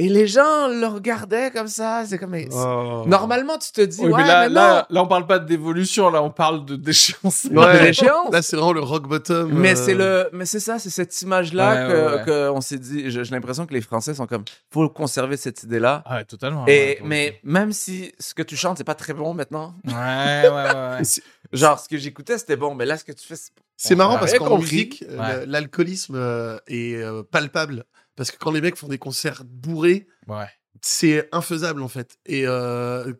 Et 0.00 0.08
les 0.08 0.26
gens 0.26 0.68
le 0.68 0.86
regardaient 0.86 1.50
comme 1.50 1.68
ça. 1.68 2.04
C'est 2.06 2.16
comme. 2.18 2.34
Oh. 2.52 3.04
Normalement, 3.06 3.58
tu 3.58 3.70
te 3.70 3.82
dis, 3.82 4.00
Oui, 4.00 4.10
ouais, 4.12 4.22
mais 4.22 4.26
là, 4.26 4.40
mais 4.48 4.54
là, 4.54 4.86
là, 4.88 5.02
on 5.02 5.06
parle 5.06 5.26
pas 5.26 5.38
d'évolution, 5.38 6.08
là, 6.10 6.22
on 6.22 6.30
parle 6.30 6.64
de 6.64 6.74
déchéance. 6.76 7.44
non! 7.50 7.62
Ouais. 7.62 7.92
Là, 8.32 8.40
c'est 8.42 8.56
vraiment 8.56 8.72
le 8.72 8.80
rock 8.80 9.06
bottom. 9.06 9.52
Mais 9.52 9.72
euh, 9.72 9.84
c'est 9.84 9.94
le, 9.94 10.30
mais 10.32 10.46
c'est 10.46 10.60
ça, 10.60 10.78
c'est 10.78 10.90
cette 10.90 11.20
image-là 11.22 11.70
Ouais, 11.86 11.92
que, 11.92 11.92
ouais, 12.06 12.14
ouais. 12.16 12.24
que 12.24 12.50
on 12.50 12.60
s'est 12.60 12.78
dit. 12.78 13.10
J'ai 13.10 13.24
j'ai 13.24 13.34
l'impression 13.34 13.66
que 13.66 13.74
les 13.74 13.82
Français 13.82 14.14
sont 14.14 14.26
comme, 14.26 14.44
faut 14.72 14.88
conserver 14.88 15.36
cette 15.36 15.62
idée-là. 15.64 16.02
Ah 16.06 16.16
ouais, 16.16 16.24
totalement. 16.24 16.64
Et 16.66 16.98
mais 17.04 17.38
même 17.44 17.72
si 17.72 18.12
ce 18.18 18.32
que 18.34 18.42
tu 18.42 18.56
chantes 18.56 18.78
c'est 18.78 18.84
pas 18.84 18.94
très 18.94 19.12
bon 19.12 19.34
maintenant. 19.34 19.74
Ouais, 19.86 19.92
ouais, 19.94 20.50
ouais. 20.50 21.02
genre 21.52 21.78
ce 21.78 21.88
que 21.88 21.98
j'écoutais 21.98 22.38
c'était 22.38 22.56
bon, 22.56 22.74
mais 22.74 22.86
là 22.86 22.96
ce 22.96 23.04
que 23.04 23.12
tu 23.12 23.26
fais, 23.26 23.36
c'est- 23.36 23.52
C'est 23.76 23.94
marrant 23.94 24.18
parce 24.18 24.32
qu'en 24.34 24.46
compris. 24.46 24.62
musique, 24.62 25.04
l'alcoolisme 25.46 26.14
euh, 26.16 26.58
est 26.68 26.96
euh, 26.96 27.22
palpable. 27.22 27.84
Parce 28.20 28.30
que 28.30 28.36
quand 28.36 28.50
les 28.50 28.60
mecs 28.60 28.76
font 28.76 28.86
des 28.88 28.98
concerts 28.98 29.44
bourrés, 29.46 30.06
Ouais. 30.28 30.44
c'est 30.82 31.26
infaisable 31.32 31.80
en 31.80 31.88
fait. 31.88 32.18
Et 32.26 32.42
euh, 32.46 33.14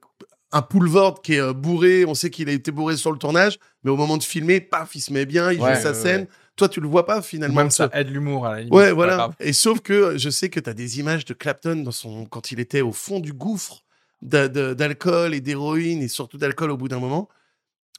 un 0.52 0.60
Poulvord 0.60 1.22
qui 1.22 1.36
est 1.36 1.40
euh, 1.40 1.55
bourré, 1.55 2.05
on 2.05 2.12
sait 2.12 2.28
qu'il 2.28 2.51
a 2.51 2.52
été 2.52 2.70
bourré 2.70 2.98
sur 2.98 3.10
le 3.10 3.16
tournage, 3.16 3.59
mais 3.82 3.90
au 3.90 3.97
moment 3.97 4.18
de 4.18 4.22
filmer, 4.22 4.60
paf, 4.60 4.94
il 4.94 5.01
se 5.01 5.10
met 5.10 5.24
bien, 5.24 5.52
il 5.52 5.59
Ouais, 5.62 5.74
joue 5.74 5.81
sa 5.81 5.93
ouais, 5.93 5.94
scène. 5.94 6.27
Toi, 6.55 6.68
tu 6.68 6.82
le 6.82 6.86
vois 6.86 7.06
pas 7.06 7.22
finalement. 7.22 7.62
Même 7.62 7.70
ça 7.70 7.89
aide 7.94 8.10
l'humour 8.10 8.44
à 8.47 8.51
la 8.52 8.59
limite. 8.59 8.74
Ouais, 8.74 8.93
voilà. 8.93 9.31
Et 9.40 9.55
sauf 9.55 9.81
que 9.81 9.93
euh, 9.94 10.18
je 10.18 10.28
sais 10.28 10.51
que 10.51 10.60
tu 10.60 10.68
as 10.68 10.74
des 10.74 10.98
images 11.01 11.24
de 11.24 11.32
Clapton 11.32 11.77
dans 11.77 11.93
son... 11.93 12.27
quand 12.27 12.52
il 12.52 12.60
était 12.60 12.82
au 12.82 12.93
fond 12.93 13.20
du 13.20 13.32
gouffre 13.32 13.82
d'alcool 14.20 15.32
et 15.32 15.40
d'héroïne, 15.40 16.02
et 16.02 16.09
surtout 16.09 16.36
d'alcool 16.36 16.70
au 16.72 16.77
bout 16.77 16.89
d'un 16.89 16.98
moment, 17.01 17.31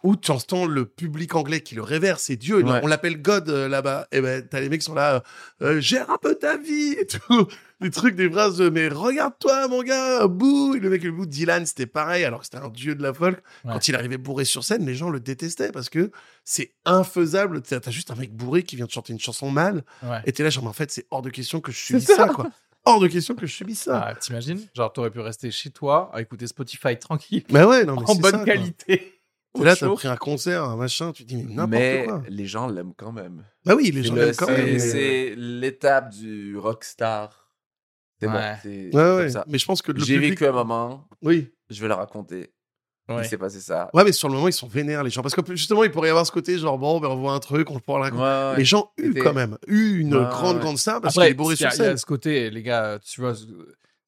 où 0.04 0.16
tu 0.16 0.32
entends 0.32 0.66
le 0.66 0.86
public 0.86 1.36
anglais 1.36 1.62
qui 1.62 1.76
le 1.76 1.82
révère, 1.84 2.20
c'est 2.20 2.36
Dieu. 2.36 2.64
Ouais. 2.64 2.80
On 2.84 2.88
l'appelle 2.88 3.22
God 3.22 3.50
euh, 3.50 3.68
là-bas. 3.68 4.08
Et 4.12 4.22
ben, 4.22 4.46
t'as 4.48 4.60
les 4.60 4.70
mecs 4.70 4.82
qui 4.82 4.86
sont 4.86 4.94
là, 4.96 5.16
euh, 5.62 5.78
Euh, 5.78 5.80
gère 5.82 6.10
un 6.10 6.18
peu 6.18 6.36
ta 6.36 6.58
vie 6.58 6.94
et 7.00 7.06
tout. 7.08 7.48
Des 7.82 7.90
trucs, 7.90 8.16
des 8.16 8.30
phrases 8.30 8.58
de, 8.58 8.70
mais 8.70 8.90
regarde-toi, 8.90 9.68
mon 9.68 9.82
gars, 9.82 10.28
bouh. 10.28 10.76
Et 10.76 10.80
le 10.80 10.92
mec, 10.92 11.04
le 11.04 11.12
bout, 11.12 11.26
Dylan, 11.26 11.66
c'était 11.66 11.88
pareil, 11.88 12.24
alors 12.24 12.42
que 12.42 12.46
c'était 12.46 12.60
un 12.64 12.70
dieu 12.70 12.94
de 12.94 13.02
la 13.02 13.12
folk. 13.12 13.38
Ouais. 13.66 13.74
Quand 13.74 13.88
il 13.88 13.96
arrivait 13.96 14.18
bourré 14.20 14.46
sur 14.46 14.64
scène, 14.64 14.86
les 14.86 14.94
gens 14.94 15.10
le 15.10 15.20
détestaient 15.20 15.72
parce 15.72 15.90
que 15.90 16.12
c'est 16.46 16.76
infaisable. 16.86 17.60
T'as 17.64 17.90
juste 17.90 18.12
un 18.12 18.16
mec 18.16 18.36
bourré 18.36 18.62
qui 18.62 18.76
vient 18.76 18.86
de 18.86 18.92
chanter 18.92 19.14
une 19.14 19.20
chanson 19.20 19.50
mal. 19.50 19.84
Ouais. 20.04 20.20
Et 20.26 20.32
t'es 20.32 20.44
là, 20.44 20.52
genre, 20.52 20.64
mais 20.64 20.70
en 20.70 20.74
fait, 20.74 20.92
c'est 20.92 21.08
hors 21.10 21.24
de 21.24 21.32
question 21.32 21.60
que 21.60 21.72
je 21.72 21.78
subisse 21.80 22.06
ça. 22.06 22.28
quoi. 22.28 22.52
Hors 22.86 23.00
de 23.00 23.08
question 23.08 23.34
que 23.34 23.48
je 23.48 23.54
subisse 23.56 23.82
ça. 23.82 24.00
Ah, 24.10 24.14
T'imagines? 24.14 24.60
Genre, 24.76 24.94
t'aurais 24.94 25.10
pu 25.10 25.20
rester 25.20 25.50
chez 25.50 25.72
toi 25.72 26.12
à 26.14 26.22
écouter 26.22 26.46
Spotify 26.46 27.00
tranquille, 27.00 27.44
Mais 27.50 27.64
ouais, 27.64 27.84
non, 27.84 27.96
mais 27.96 28.04
en 28.10 28.14
c'est 28.14 28.22
bonne 28.22 28.32
ça, 28.32 28.38
quoi. 28.38 28.46
qualité. 28.46 29.21
Et 29.60 29.64
là, 29.64 29.76
t'as 29.76 29.90
pris 29.90 30.08
un 30.08 30.16
concert, 30.16 30.64
un 30.64 30.78
machin, 30.78 31.12
tu 31.12 31.24
te 31.24 31.28
dis, 31.30 31.36
mais 31.38 31.54
n'importe 31.54 31.72
mais 31.72 32.08
les 32.30 32.46
gens 32.48 32.68
l'aiment 32.68 32.94
quand 32.96 33.12
même. 33.12 33.44
Bah 33.66 33.76
oui, 33.76 33.92
les 33.92 34.04
gens 34.04 34.16
l'aiment 34.16 34.36
quand 34.36 34.48
même. 34.48 34.66
mais- 34.66 34.80
C'est 34.80 35.34
l'étape 35.36 36.10
du 36.12 36.58
rockstar. 36.58 37.50
C'est 38.20 38.28
bon, 38.28 38.34
Ouais. 38.34 38.56
c'est 38.62 38.70
Ouais, 38.86 38.92
comme 38.92 39.16
ouais. 39.18 39.30
ça. 39.30 39.44
Mais 39.48 39.58
je 39.58 39.66
pense 39.66 39.82
que 39.82 39.92
le 39.92 40.00
J'ai 40.00 40.14
public... 40.16 40.30
vécu 40.32 40.46
un 40.48 40.52
moment, 40.52 41.08
Oui. 41.22 41.52
je 41.70 41.82
vais 41.82 41.88
le 41.88 41.96
raconter. 41.96 42.54
Ouais. 43.10 43.24
Il 43.24 43.26
s'est 43.28 43.38
passé 43.38 43.60
ça. 43.60 43.90
Ouais, 43.94 44.04
mais 44.06 44.12
sur 44.14 44.30
le 44.30 44.36
moment, 44.36 44.48
ils 44.48 44.54
sont 44.54 44.68
vénères, 44.68 45.04
les 45.04 45.10
gens. 45.10 45.22
Parce 45.22 45.36
que 45.36 45.42
justement, 45.56 45.84
il 45.84 45.92
pourrait 45.92 46.08
y 46.08 46.12
avoir 46.12 46.26
ce 46.26 46.32
côté, 46.32 46.58
genre, 46.58 46.78
bon, 46.78 47.00
ben, 47.02 47.10
on 47.10 47.16
voit 47.18 47.34
un 47.34 47.40
truc, 47.40 47.70
on 47.72 47.80
pourra 47.80 47.98
le 47.98 48.04
raconter. 48.06 48.22
Ouais, 48.24 48.52
ouais. 48.52 48.58
Les 48.58 48.64
gens 48.66 48.92
C'était- 48.98 49.20
quand 49.20 49.34
même, 49.34 49.58
eu 49.68 50.00
une 50.00 50.16
Ouais, 50.16 50.24
grande, 50.30 50.58
ouais. 50.58 50.62
grande 50.62 50.78
star 50.78 51.02
parce 51.02 51.16
qu'il 51.16 51.24
est 51.24 51.34
bourré 51.34 51.56
sur 51.58 51.66
il 51.66 51.70
y 51.72 51.74
a 51.74 51.76
scène. 51.76 51.98
ce 51.98 52.06
côté, 52.06 52.50
les 52.52 52.62
gars, 52.64 53.00
tu 53.04 53.20
vois, 53.20 53.34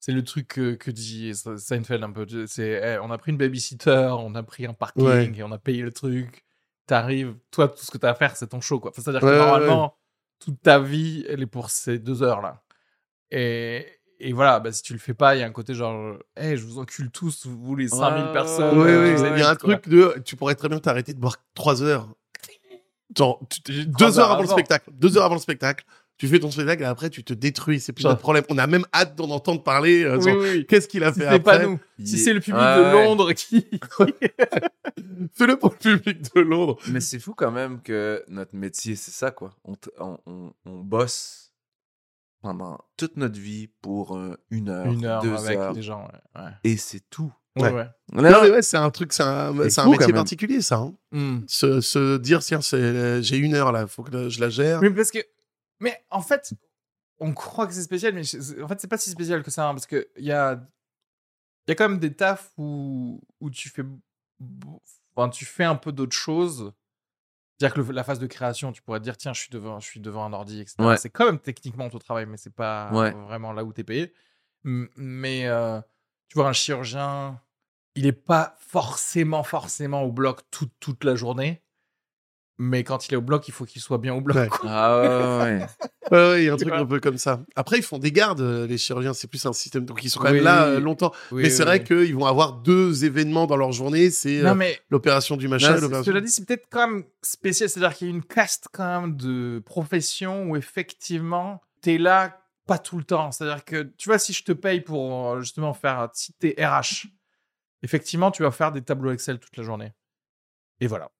c'est 0.04 0.12
le 0.12 0.22
truc 0.22 0.48
que, 0.48 0.74
que 0.74 0.90
dit 0.90 1.32
Seinfeld 1.34 2.02
un 2.04 2.10
peu. 2.12 2.26
C'est, 2.46 2.68
eh, 2.82 2.98
on 3.02 3.10
a 3.10 3.16
pris 3.16 3.30
une 3.32 3.38
babysitter, 3.38 4.08
on 4.18 4.34
a 4.34 4.42
pris 4.42 4.66
un 4.66 4.74
parking 4.74 5.02
Ouais. 5.02 5.32
et 5.34 5.42
on 5.42 5.50
a 5.50 5.56
payé 5.58 5.80
le 5.80 5.92
truc. 5.92 6.44
T'arrives, 6.86 7.34
toi, 7.50 7.68
tout 7.68 7.82
ce 7.82 7.90
que 7.90 7.96
t'as 7.96 8.10
à 8.10 8.14
faire, 8.14 8.36
c'est 8.36 8.48
ton 8.48 8.60
show, 8.60 8.78
quoi. 8.80 8.90
Enfin, 8.90 9.00
C'est-à-dire 9.00 9.22
Ouais, 9.22 9.30
que 9.30 9.34
ouais, 9.40 9.44
normalement, 9.46 9.96
toute 10.40 10.60
ta 10.60 10.78
vie, 10.78 11.24
elle 11.26 11.40
est 11.40 11.46
pour 11.46 11.70
ces 11.70 11.98
deux 11.98 12.22
heures-là. 12.22 12.62
Et, 13.30 13.86
et 14.20 14.34
voilà, 14.34 14.60
bah, 14.60 14.72
si 14.72 14.82
tu 14.82 14.92
le 14.92 14.98
fais 14.98 15.14
pas, 15.14 15.34
il 15.36 15.40
y 15.40 15.42
a 15.42 15.46
un 15.46 15.52
côté 15.52 15.72
genre, 15.74 16.18
hey, 16.36 16.58
je 16.58 16.66
vous 16.66 16.78
encule 16.78 17.10
tous, 17.10 17.46
vous 17.46 17.74
les 17.74 17.88
5000 17.88 18.24
Ouais, 18.26 18.32
personnes. 18.34 18.78
Oui, 18.78 18.88
euh, 18.90 19.04
oui, 19.14 19.14
vous 19.16 19.24
il 19.34 19.38
y 19.38 19.42
a 19.42 19.48
un 19.48 19.56
quoi. 19.56 19.76
truc 19.78 19.88
de. 19.88 20.20
Tu 20.26 20.36
pourrais 20.36 20.54
très 20.54 20.68
bien 20.68 20.80
t'arrêter 20.80 21.14
de 21.14 21.18
boire 21.18 21.36
trois 21.54 21.82
heures. 21.82 22.08
Genre, 23.16 23.40
tu- 23.48 23.62
tu- 23.62 23.86
deux 23.86 24.18
heures 24.18 24.26
heures 24.26 24.32
avant 24.32 24.42
le 24.42 24.48
spectacle. 24.48 24.90
Deux 24.92 25.16
heures 25.16 25.24
avant 25.24 25.36
le 25.36 25.40
spectacle. 25.40 25.86
Tu 26.16 26.28
fais 26.28 26.38
ton 26.38 26.50
spectacle 26.50 26.82
et 26.82 26.86
après, 26.86 27.10
tu 27.10 27.24
te 27.24 27.34
détruis. 27.34 27.80
C'est 27.80 27.92
plus 27.92 28.04
notre 28.04 28.20
problème. 28.20 28.44
On 28.48 28.56
a 28.58 28.66
même 28.68 28.84
hâte 28.94 29.16
d'en 29.16 29.30
entendre 29.30 29.62
parler. 29.64 30.04
euh, 30.04 30.16
Oui, 30.18 30.32
oui. 30.32 30.66
Qu'est-ce 30.66 30.86
qu'il 30.86 31.02
a 31.02 31.12
Si 31.12 31.18
fait 31.20 31.28
c'est 31.28 31.40
pas 31.40 31.54
après 31.54 31.66
nous, 31.66 31.80
si 32.04 32.18
c'est 32.18 32.32
le 32.32 32.38
public 32.40 32.60
Ouais, 32.60 32.76
de 32.78 32.82
ouais. 32.94 33.04
Londres 33.04 33.32
qui. 33.32 33.66
Fais-le 35.34 35.56
pour 35.58 35.70
le 35.72 35.76
public 35.98 36.34
de 36.34 36.40
Londres. 36.40 36.78
Mais 36.90 37.00
c'est 37.00 37.18
fou 37.18 37.34
quand 37.34 37.50
même 37.50 37.80
que 37.82 38.22
notre 38.28 38.54
métier, 38.54 38.94
c'est 38.96 39.10
ça, 39.10 39.30
quoi. 39.30 39.56
On, 39.64 39.74
on, 39.98 40.18
on- 40.26 40.52
on 40.66 40.78
bosse 40.80 41.52
pendant 42.42 42.78
toute 42.96 43.16
notre 43.16 43.38
vie 43.40 43.68
pour 43.82 44.16
euh, 44.16 44.36
une 44.50 44.68
heure, 44.68 44.86
Une 44.86 45.04
heure 45.06 45.22
deux 45.22 45.34
avec 45.34 45.58
heures, 45.58 45.72
des 45.72 45.82
gens, 45.82 46.06
ouais. 46.36 46.42
ouais. 46.42 46.50
et 46.62 46.76
c'est 46.76 47.02
tout. 47.10 47.32
Ouais, 47.56 47.64
Ouais. 47.70 47.72
ouais. 47.72 47.86
Non, 48.12 48.42
mais 48.42 48.50
ouais, 48.50 48.62
c'est 48.62 48.76
un 48.76 48.90
truc, 48.90 49.12
c'est 49.12 49.22
un, 49.22 49.54
C'est 49.62 49.70
c'est 49.70 49.80
un 49.80 49.84
fou, 49.84 49.92
quand 49.92 49.98
métier 50.00 50.12
particulier, 50.12 50.60
ça. 50.60 50.76
hein. 50.76 50.94
Hmm. 51.12 51.38
Se, 51.46 51.80
se 51.80 52.18
dire, 52.18 52.40
tiens, 52.40 52.60
c'est- 52.60 53.22
j'ai 53.22 53.36
une 53.38 53.54
heure 53.54 53.72
là, 53.72 53.86
faut 53.86 54.02
que 54.02 54.28
je 54.28 54.40
la 54.40 54.50
gère. 54.50 54.80
Mais 54.82 54.90
parce 54.90 55.10
que. 55.10 55.18
Mais 55.80 56.04
en 56.10 56.20
fait, 56.22 56.54
on 57.18 57.32
croit 57.34 57.66
que 57.66 57.72
c'est 57.72 57.82
spécial, 57.82 58.14
mais 58.14 58.22
en 58.62 58.68
fait, 58.68 58.80
c'est 58.80 58.88
pas 58.88 58.98
si 58.98 59.10
spécial 59.10 59.42
que 59.42 59.50
ça. 59.50 59.68
hein, 59.68 59.74
parce 59.74 59.86
qu'il 59.86 60.06
y 60.18 60.32
a. 60.32 60.60
Y 61.66 61.72
a 61.72 61.74
quand 61.74 61.88
même 61.88 61.98
des 61.98 62.14
tafs 62.14 62.52
où, 62.58 63.20
où 63.40 63.50
tu 63.50 63.68
fais. 63.70 63.82
Enfin, 65.16 65.28
tu 65.30 65.44
fais 65.44 65.64
un 65.64 65.76
peu 65.76 65.92
d'autres 65.92 66.16
choses. 66.16 66.72
C'est-à-dire 67.58 67.74
que 67.74 67.80
le- 67.82 67.92
la 67.94 68.04
phase 68.04 68.18
de 68.18 68.26
création, 68.26 68.72
tu 68.72 68.82
pourrais 68.82 68.98
te 68.98 69.04
dire, 69.04 69.16
tiens, 69.16 69.32
je 69.32 69.40
suis 69.40 69.50
devant, 69.50 69.78
je 69.80 69.86
suis 69.86 70.00
devant 70.00 70.24
un 70.24 70.32
ordi, 70.32 70.60
etc. 70.60 70.76
Ouais. 70.80 70.96
C'est 70.96 71.08
quand 71.10 71.24
même 71.24 71.38
techniquement 71.38 71.88
ton 71.88 71.98
travail, 71.98 72.26
mais 72.26 72.36
c'est 72.36 72.52
pas 72.54 72.90
Ouais. 72.92 73.12
vraiment 73.12 73.52
là 73.52 73.64
où 73.64 73.72
tu 73.72 73.80
es 73.80 73.84
payé. 73.84 74.12
M- 74.64 74.88
Mais 74.96 75.46
euh, 75.46 75.80
tu 76.28 76.34
vois, 76.34 76.48
un 76.48 76.52
chirurgien, 76.52 77.40
il 77.94 78.06
est 78.06 78.12
pas 78.12 78.56
forcément, 78.60 79.44
forcément 79.44 80.02
au 80.02 80.10
bloc 80.12 80.42
toute, 80.50 80.72
toute 80.80 81.04
la 81.04 81.14
journée. 81.14 81.62
Mais 82.58 82.84
quand 82.84 83.08
il 83.08 83.14
est 83.14 83.16
au 83.16 83.22
bloc, 83.22 83.48
il 83.48 83.52
faut 83.52 83.64
qu'il 83.64 83.82
soit 83.82 83.98
bien 83.98 84.14
au 84.14 84.20
bloc. 84.20 84.36
Ouais. 84.36 84.48
Ah 84.64 85.00
ouais, 85.00 85.08
ouais, 85.08 85.58
ouais. 85.60 85.66
Ouais, 86.10 86.18
ouais, 86.18 86.42
il 86.42 86.44
y 86.44 86.48
a 86.50 86.52
un 86.52 86.56
truc 86.58 86.70
un 86.70 86.84
peu 86.84 87.00
comme 87.00 87.16
ça. 87.16 87.40
Après, 87.56 87.78
ils 87.78 87.82
font 87.82 87.98
des 87.98 88.12
gardes, 88.12 88.42
euh, 88.42 88.66
les 88.66 88.76
chirurgiens, 88.76 89.14
c'est 89.14 89.26
plus 89.26 89.44
un 89.46 89.54
système. 89.54 89.86
Donc, 89.86 90.04
ils 90.04 90.10
sont 90.10 90.20
quand 90.20 90.28
Oui, 90.28 90.34
même 90.34 90.44
là 90.44 90.68
oui. 90.68 90.76
euh, 90.76 90.80
longtemps. 90.80 91.12
Oui, 91.32 91.42
mais 91.42 91.48
oui, 91.48 91.50
c'est 91.50 91.64
vrai 91.64 91.82
qu'ils 91.82 92.14
vont 92.14 92.26
avoir 92.26 92.52
deux 92.58 93.06
événements 93.06 93.46
dans 93.46 93.56
leur 93.56 93.72
journée 93.72 94.10
c'est 94.10 94.44
euh, 94.44 94.54
mais 94.54 94.78
l'opération 94.90 95.38
du 95.38 95.48
machin 95.48 95.78
cela 96.02 96.20
dit, 96.20 96.28
c'est 96.28 96.44
peut-être 96.44 96.66
quand 96.70 96.86
même 96.86 97.04
spécial. 97.22 97.70
C'est-à-dire 97.70 97.96
qu'il 97.96 98.08
y 98.08 98.10
a 98.10 98.14
une 98.14 98.22
caste 98.22 98.66
quand 98.70 99.00
même 99.00 99.16
de 99.16 99.62
profession 99.64 100.42
où 100.50 100.56
effectivement, 100.56 101.62
t'es 101.80 101.96
là 101.96 102.38
pas 102.66 102.78
tout 102.78 102.98
le 102.98 103.04
temps. 103.04 103.32
C'est-à-dire 103.32 103.64
que, 103.64 103.90
tu 103.96 104.10
vois, 104.10 104.18
si 104.18 104.34
je 104.34 104.44
te 104.44 104.52
paye 104.52 104.82
pour 104.82 105.40
justement 105.40 105.72
faire, 105.72 106.10
si 106.12 106.34
t'es 106.34 106.54
RH, 106.58 107.06
effectivement, 107.82 108.30
tu 108.30 108.42
vas 108.42 108.50
faire 108.50 108.72
des 108.72 108.82
tableaux 108.82 109.10
Excel 109.10 109.38
toute 109.38 109.56
la 109.56 109.62
journée. 109.62 109.92
Et 110.80 110.86
voilà. 110.86 111.10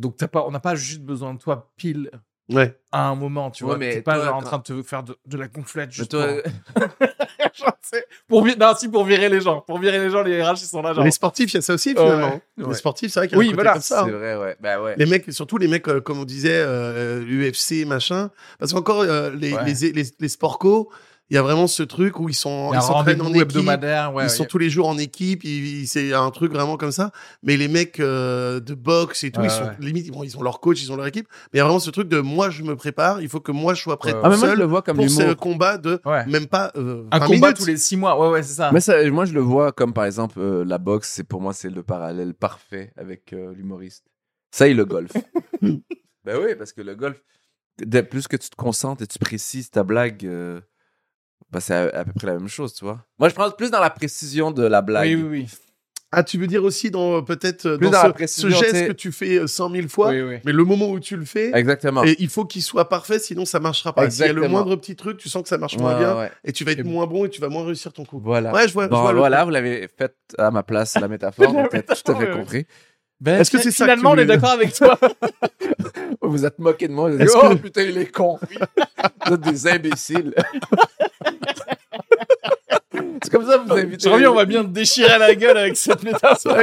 Donc, 0.00 0.16
t'as 0.16 0.28
pas, 0.28 0.44
on 0.46 0.50
n'a 0.50 0.60
pas 0.60 0.74
juste 0.74 1.02
besoin 1.02 1.34
de 1.34 1.38
toi 1.38 1.70
pile 1.76 2.10
Ouais. 2.48 2.76
à 2.90 3.06
un 3.08 3.14
moment, 3.14 3.50
tu 3.52 3.62
Ouais, 3.62 3.68
vois. 3.68 3.78
mais 3.78 3.92
T'es 3.94 4.02
pas 4.02 4.16
toi, 4.16 4.24
genre 4.24 4.34
en 4.36 4.42
train 4.42 4.58
de 4.58 4.62
te 4.64 4.82
faire 4.82 5.04
de, 5.04 5.16
de 5.24 5.36
la 5.38 5.46
gonflette 5.46 5.90
Mais 5.90 5.92
juste 5.94 6.10
toi, 6.10 6.26
pour- 8.28 8.46
Genre, 8.46 8.56
non, 8.58 8.74
si 8.76 8.88
pour 8.88 9.04
virer 9.04 9.28
les 9.28 9.40
gens, 9.40 9.60
pour 9.60 9.78
virer 9.78 9.98
les 9.98 10.10
gens, 10.10 10.22
les 10.22 10.42
RH 10.42 10.54
ils 10.62 10.66
sont 10.66 10.82
là 10.82 10.92
genre. 10.92 11.04
Les 11.04 11.10
sportifs, 11.10 11.52
il 11.52 11.56
y 11.56 11.58
a 11.58 11.62
ça 11.62 11.74
aussi, 11.74 11.90
finalement. 11.90 12.40
Ouais. 12.58 12.64
Les 12.68 12.74
sportifs, 12.74 13.12
c'est 13.12 13.20
vrai 13.20 13.28
qu'il 13.28 13.36
y 13.36 13.38
a 13.38 13.40
Oui, 13.40 13.46
un 13.46 13.50
côté 13.50 13.54
voilà, 13.56 13.72
comme 13.74 13.82
ça. 13.82 14.04
C'est 14.04 14.10
hein. 14.14 14.16
vrai, 14.18 14.36
ouais. 14.36 14.56
Bah 14.60 14.82
ouais. 14.82 14.94
Les 14.96 15.06
mecs, 15.06 15.32
surtout 15.32 15.58
les 15.58 15.68
mecs, 15.68 15.86
euh, 15.88 16.00
comme 16.00 16.18
on 16.18 16.24
disait, 16.24 16.50
euh, 16.64 17.22
UFC, 17.24 17.84
machin. 17.86 18.30
Parce 18.58 18.72
qu'encore, 18.72 19.02
euh, 19.02 19.30
les, 19.30 19.52
Ouais. 19.54 19.64
les, 19.66 19.92
les, 19.92 20.04
les 20.18 20.28
co, 20.58 20.90
il 21.30 21.34
y 21.34 21.38
a 21.38 21.42
vraiment 21.42 21.68
ce 21.68 21.82
truc 21.84 22.18
où 22.18 22.28
ils 22.28 22.34
sont, 22.34 22.72
ils 22.74 22.82
s'entraînent 22.82 23.22
en 23.22 23.32
équipe. 23.32 23.56
ouais. 23.56 24.24
ils 24.24 24.30
sont 24.30 24.44
tous 24.44 24.58
les 24.58 24.68
jours 24.68 24.88
en 24.88 24.98
équipe, 24.98 25.42
c'est 25.86 26.12
un 26.12 26.30
truc 26.30 26.52
vraiment 26.52 26.76
comme 26.76 26.90
ça. 26.90 27.12
Mais 27.44 27.56
les 27.56 27.68
mecs 27.68 28.00
euh, 28.00 28.58
de 28.58 28.74
boxe 28.74 29.22
et 29.24 29.30
tout, 29.30 29.40
Ouais, 29.40 29.46
ils 29.46 29.50
sont 29.50 29.62
ouais. 29.62 29.76
limite, 29.78 30.10
bon, 30.10 30.24
ils 30.24 30.36
ont 30.36 30.42
leur 30.42 30.58
coach, 30.60 30.82
ils 30.82 30.90
ont 30.92 30.96
leur 30.96 31.06
équipe. 31.06 31.28
Mais 31.52 31.58
il 31.58 31.58
y 31.58 31.60
a 31.60 31.64
vraiment 31.64 31.78
ce 31.78 31.90
truc 31.90 32.08
de 32.08 32.18
moi, 32.20 32.50
je 32.50 32.62
me 32.64 32.74
prépare, 32.74 33.20
il 33.22 33.28
faut 33.28 33.40
que 33.40 33.52
moi, 33.52 33.74
je 33.74 33.82
sois 33.82 33.96
prêt 33.98 34.12
Ouais, 34.12 34.20
tout 34.20 34.24
Ah, 34.24 34.28
moi, 34.28 34.36
je 34.36 34.40
seul 34.40 34.58
le 34.58 34.64
vois 34.64 34.82
comme 34.82 34.96
pour 34.96 35.08
ce 35.08 35.32
combat 35.34 35.78
de 35.78 36.00
Ouais. 36.04 36.26
même 36.26 36.46
pas 36.46 36.72
euh, 36.76 37.04
Un 37.12 37.18
20 37.20 37.26
combat 37.26 37.36
minutes. 37.48 37.56
tous 37.58 37.66
les 37.66 37.76
six 37.76 37.96
mois, 37.96 38.18
ouais, 38.20 38.32
ouais, 38.32 38.42
c'est 38.42 38.54
ça. 38.54 38.70
Mais 38.72 38.80
ça, 38.80 39.08
moi, 39.10 39.24
je 39.24 39.32
le 39.32 39.40
vois 39.40 39.70
comme 39.72 39.92
par 39.92 40.04
exemple 40.06 40.38
euh, 40.40 40.64
la 40.64 40.78
boxe. 40.78 41.10
C'est 41.12 41.24
pour 41.24 41.40
moi, 41.40 41.52
c'est 41.52 41.70
le 41.70 41.82
parallèle 41.84 42.34
parfait 42.34 42.92
avec 42.96 43.32
euh, 43.32 43.52
l'humoriste. 43.54 44.04
Ça 44.50 44.66
et 44.66 44.74
le 44.74 44.84
golf. 44.84 45.12
ben 45.62 45.80
oui, 46.26 46.54
parce 46.58 46.72
que 46.72 46.82
le 46.82 46.96
golf, 46.96 47.22
plus 48.10 48.26
que 48.26 48.36
tu 48.36 48.50
te 48.50 48.56
concentres 48.56 49.02
et 49.02 49.06
tu 49.06 49.18
précises 49.20 49.70
ta 49.70 49.84
blague, 49.84 50.28
ben, 51.52 51.60
c'est 51.60 51.74
à, 51.74 51.82
à 52.00 52.04
peu 52.04 52.12
près 52.14 52.26
la 52.28 52.34
même 52.34 52.48
chose, 52.48 52.74
tu 52.74 52.84
vois. 52.84 53.04
Moi, 53.18 53.28
je 53.28 53.34
pense 53.34 53.56
plus 53.56 53.70
dans 53.70 53.80
la 53.80 53.90
précision 53.90 54.50
de 54.50 54.62
la 54.64 54.82
blague. 54.82 55.08
Oui, 55.08 55.14
oui, 55.16 55.28
oui. 55.42 55.46
Ah, 56.12 56.24
tu 56.24 56.38
veux 56.38 56.48
dire 56.48 56.64
aussi 56.64 56.90
dans 56.90 57.18
euh, 57.18 57.20
peut-être 57.22 57.66
euh, 57.66 57.76
dans, 57.78 57.88
dans 57.90 58.02
ce, 58.26 58.48
la 58.48 58.56
geste 58.56 58.88
que 58.88 58.92
tu 58.92 59.12
fais 59.12 59.38
euh, 59.38 59.46
100 59.46 59.70
000 59.70 59.86
fois, 59.88 60.08
Oui, 60.08 60.20
oui. 60.22 60.36
mais 60.44 60.50
le 60.50 60.64
moment 60.64 60.90
où 60.90 60.98
tu 60.98 61.16
le 61.16 61.24
fais, 61.24 61.52
Exactement. 61.56 62.02
et 62.02 62.16
il 62.18 62.28
faut 62.28 62.44
qu'il 62.44 62.62
soit 62.62 62.88
parfait, 62.88 63.20
sinon 63.20 63.44
ça 63.44 63.60
marchera 63.60 63.92
pas. 63.94 64.10
S'il 64.10 64.26
y 64.26 64.28
a 64.28 64.32
le 64.32 64.48
moindre 64.48 64.74
petit 64.74 64.96
truc, 64.96 65.18
tu 65.18 65.28
sens 65.28 65.44
que 65.44 65.48
ça 65.48 65.56
marche 65.56 65.78
moins 65.78 65.96
bien, 65.96 66.18
ouais. 66.18 66.32
et 66.42 66.50
tu 66.52 66.64
vas 66.64 66.72
être 66.72 66.80
Et- 66.80 66.82
moins 66.82 67.06
bon 67.06 67.26
et 67.26 67.30
tu 67.30 67.40
vas 67.40 67.48
moins 67.48 67.64
réussir 67.64 67.92
ton 67.92 68.04
coup. 68.04 68.20
Voilà. 68.24 68.52
Ouais, 68.52 68.66
je 68.66 68.72
vois. 68.72 68.86
je 68.86 68.88
Bon, 68.90 69.02
vois 69.02 69.12
le 69.12 69.18
voilà, 69.18 69.44
vous 69.44 69.50
l'avez 69.50 69.88
fait 69.96 70.12
à 70.36 70.50
ma 70.50 70.64
place, 70.64 70.96
la 70.98 71.06
métaphore. 71.08 71.52
donc 71.52 71.70
peut-être 71.70 72.02
tout 72.02 72.10
à 72.10 72.16
fait 72.16 72.26
Ouais, 72.28 72.32
compris. 72.36 72.66
Ben, 73.20 73.38
Est-ce 73.40 73.50
que 73.52 73.58
c'est 73.58 73.70
ça 73.70 73.84
que 73.86 73.90
tu 73.92 73.98
Finalement, 73.98 74.10
on 74.12 74.18
est 74.18 74.26
d'accord 74.26 74.50
avec 74.50 74.72
toi. 74.74 74.98
Vous 76.22 76.44
êtes 76.44 76.58
moqué 76.58 76.88
de 76.88 76.92
moi. 76.92 77.10
Vous 77.10 77.18
dit, 77.18 77.24
oh 77.34 77.50
que- 77.50 77.54
putain, 77.54 77.82
il 77.82 77.98
est 77.98 78.10
con. 78.10 78.38
Vous 79.26 79.34
êtes 79.34 79.40
des 79.42 79.68
imbéciles. 79.68 80.34
c'est 83.22 83.30
comme 83.30 83.46
ça 83.46 83.58
que 83.58 83.66
vous 83.68 83.72
invitez. 83.74 84.04
Je 84.08 84.12
reviens, 84.12 84.30
on 84.30 84.34
va 84.34 84.44
bien 84.44 84.62
te 84.62 84.68
déchirer 84.70 85.18
la 85.18 85.34
gueule 85.34 85.56
avec 85.56 85.76
cette 85.76 86.00
C'est 86.00 86.12
métaphore 86.12 86.56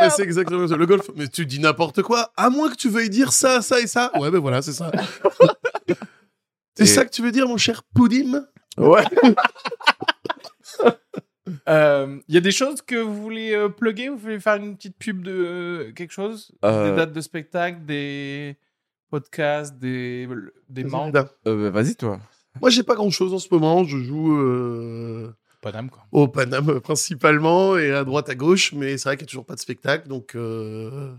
passé 0.00 0.22
exactement 0.22 0.66
ça. 0.68 0.76
Le 0.76 0.86
golf, 0.86 1.10
mais 1.16 1.28
tu 1.28 1.46
dis 1.46 1.58
n'importe 1.60 2.02
quoi, 2.02 2.32
à 2.36 2.50
moins 2.50 2.70
que 2.70 2.76
tu 2.76 2.88
veuilles 2.88 3.10
dire 3.10 3.32
ça, 3.32 3.62
ça 3.62 3.80
et 3.80 3.86
ça. 3.86 4.10
Ouais, 4.18 4.30
ben 4.30 4.38
voilà, 4.38 4.62
c'est 4.62 4.72
ça. 4.72 4.90
c'est 6.74 6.84
Et- 6.84 6.86
ça 6.86 7.04
que 7.04 7.10
tu 7.10 7.22
veux 7.22 7.32
dire, 7.32 7.46
mon 7.48 7.56
cher 7.56 7.82
Poudim? 7.94 8.44
Ouais. 8.76 9.04
Euh, 11.66 12.18
Il 12.28 12.34
y 12.34 12.38
a 12.38 12.42
des 12.42 12.50
choses 12.50 12.82
que 12.82 12.96
vous 12.96 13.14
voulez 13.22 13.54
euh, 13.54 13.68
plugger? 13.70 14.10
Vous 14.10 14.18
voulez 14.18 14.38
faire 14.40 14.56
une 14.56 14.76
petite 14.76 14.98
pub 14.98 15.22
de 15.22 15.32
euh, 15.32 15.92
quelque 15.92 16.12
chose? 16.12 16.52
Euh, 16.64 16.90
Des 16.90 16.96
dates 16.96 17.12
de 17.14 17.20
spectacle, 17.22 17.84
des 17.86 18.56
podcasts, 19.10 19.78
des, 19.78 20.28
des 20.68 20.84
membres 20.84 21.26
Euh, 21.46 21.70
bah, 21.70 21.82
Vas-y, 21.82 21.96
toi. 21.96 22.20
Moi, 22.60 22.68
j'ai 22.68 22.82
pas 22.82 22.94
grand 22.94 23.08
chose 23.10 23.32
en 23.32 23.38
ce 23.38 23.48
moment. 23.50 23.84
Je 23.84 23.96
joue 23.98 24.36
euh, 24.38 25.34
Paname, 25.60 25.90
quoi. 25.90 26.04
au 26.12 26.28
Paname 26.28 26.70
euh, 26.70 26.80
principalement 26.80 27.76
et 27.76 27.90
à 27.92 28.04
droite 28.04 28.28
à 28.28 28.34
gauche, 28.34 28.72
mais 28.72 28.96
c'est 28.98 29.08
vrai 29.08 29.16
qu'il 29.16 29.24
n'y 29.24 29.28
a 29.28 29.30
toujours 29.30 29.46
pas 29.46 29.54
de 29.54 29.60
spectacle, 29.60 30.08
donc 30.08 30.34
euh, 30.34 31.12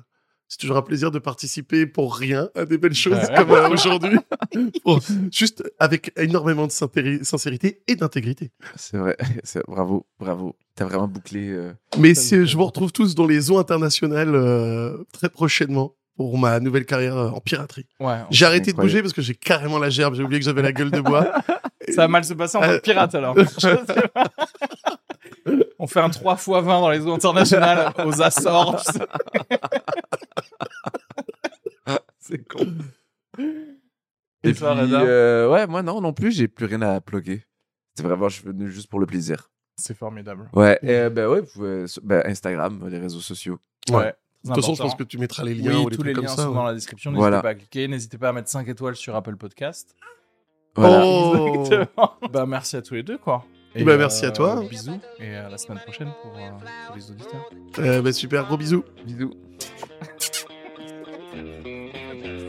c'est 0.47 0.57
toujours 0.59 0.77
un 0.77 0.81
plaisir 0.81 1.11
de 1.11 1.19
participer 1.19 1.85
pour 1.85 2.15
rien 2.15 2.49
à 2.55 2.65
des 2.65 2.77
belles 2.77 2.93
choses 2.95 3.13
Ouais. 3.19 3.35
comme 3.35 3.51
euh, 3.51 3.69
aujourd'hui, 3.69 4.17
juste 5.31 5.63
avec 5.79 6.11
énormément 6.17 6.67
de 6.67 6.71
sincérité 6.71 7.81
et 7.87 7.95
d'intégrité. 7.95 8.51
C'est 8.75 8.97
vrai. 8.97 9.15
C'est- 9.43 9.63
Bravo, 9.67 10.05
bravo. 10.19 10.55
T'as 10.75 10.85
vraiment 10.85 11.07
bouclé. 11.07 11.49
euh, 11.49 11.73
Mais 11.99 12.13
je 12.15 12.55
vous 12.57 12.65
retrouve 12.65 12.91
tous 12.91 13.13
dans 13.15 13.27
les 13.27 13.51
eaux 13.51 13.57
internationales 13.57 14.33
euh, 14.33 15.03
très 15.11 15.29
prochainement 15.29 15.95
pour 16.19 16.37
ma 16.37 16.59
nouvelle 16.59 16.85
carrière 16.85 17.15
euh, 17.15 17.29
en 17.29 17.39
piraterie. 17.39 17.87
Ouais, 18.01 18.17
J'ai 18.29 18.45
arrêté 18.45 18.73
de 18.73 18.77
bouger 18.77 19.01
parce 19.01 19.13
que 19.13 19.21
j'ai 19.21 19.35
carrément 19.35 19.79
la 19.79 19.89
gerbe, 19.89 20.15
j'ai 20.15 20.23
oublié 20.23 20.41
que 20.41 20.45
j'avais 20.45 20.61
la 20.61 20.73
gueule 20.73 20.91
de 20.91 20.99
bois. 20.99 21.31
ça 21.87 22.01
va 22.01 22.07
mal 22.09 22.25
se 22.25 22.33
passer 22.33 22.57
en 22.57 22.61
tant 22.61 22.67
que 22.67 22.81
pirate 22.81 23.15
alors. 23.15 23.37
On 25.79 25.87
fait 25.87 26.01
un 26.01 26.09
3 26.09 26.33
x 26.33 26.49
20 26.49 26.61
dans 26.65 26.89
les 26.89 26.99
eaux 27.05 27.13
internationales 27.13 27.93
aux 28.05 28.21
Açores. 28.21 28.83
C'est 32.19 32.45
con. 32.45 32.67
Et 34.43 34.49
Et 34.49 34.53
toi, 34.53 34.75
puis, 34.75 34.89
euh, 34.93 35.49
ouais, 35.49 35.67
moi 35.67 35.81
non, 35.83 36.01
non 36.01 36.11
plus, 36.11 36.33
j'ai 36.33 36.49
plus 36.49 36.65
rien 36.65 36.81
à 36.81 36.99
plugger. 36.99 37.45
C'est 37.95 38.03
vraiment, 38.03 38.27
je 38.27 38.39
suis 38.41 38.45
venu 38.45 38.69
juste 38.69 38.89
pour 38.89 38.99
le 38.99 39.05
plaisir. 39.05 39.49
C'est 39.77 39.95
formidable. 39.95 40.49
Ouais, 40.51 40.77
et, 40.83 40.89
euh, 40.91 41.09
ben 41.09 41.29
ouais, 41.29 41.39
vous 41.39 41.47
pouvez- 41.47 41.85
ben, 42.03 42.21
Instagram, 42.25 42.89
les 42.89 42.99
réseaux 42.99 43.21
sociaux. 43.21 43.57
Ouais. 43.89 44.13
De 44.43 44.47
toute 44.53 44.55
façon, 44.55 44.73
je 44.75 44.81
pense 44.81 44.95
que 44.95 45.03
tu 45.03 45.17
mettras 45.17 45.43
les 45.43 45.53
liens 45.53 45.77
Oui, 45.79 45.85
ou 45.85 45.89
les 45.89 45.97
tous 45.97 46.03
les 46.03 46.13
comme 46.13 46.23
liens 46.25 46.29
ça. 46.35 46.43
sont 46.43 46.49
ouais. 46.49 46.55
dans 46.55 46.63
la 46.63 46.73
description. 46.73 47.11
N'hésitez 47.11 47.19
Voilà. 47.21 47.41
pas 47.41 47.49
à 47.49 47.55
cliquer. 47.55 47.87
N'hésitez 47.87 48.17
pas 48.17 48.29
à 48.29 48.33
mettre 48.33 48.47
5 48.49 48.67
étoiles 48.69 48.95
sur 48.95 49.15
Apple 49.15 49.35
Podcast. 49.35 49.95
Voilà. 50.75 51.03
Oh 51.05 51.55
Exactement. 51.65 52.13
bah, 52.31 52.45
merci 52.45 52.77
à 52.77 52.81
tous 52.81 52.93
les 52.93 53.03
deux, 53.03 53.17
quoi. 53.17 53.43
Et, 53.75 53.83
Bah, 53.83 53.97
merci 53.97 54.25
à 54.25 54.31
toi. 54.31 54.63
Bisous. 54.69 54.99
Et 55.19 55.35
à 55.35 55.49
la 55.49 55.57
semaine 55.57 55.79
prochaine 55.79 56.11
pour 56.21 56.31
euh, 56.37 56.95
les 56.95 57.11
auditeurs. 57.11 57.49
Euh, 57.79 58.01
bah, 58.01 58.13
super, 58.13 58.45
gros 58.45 58.57
bisous. 58.57 58.83
Bisous. 59.05 59.33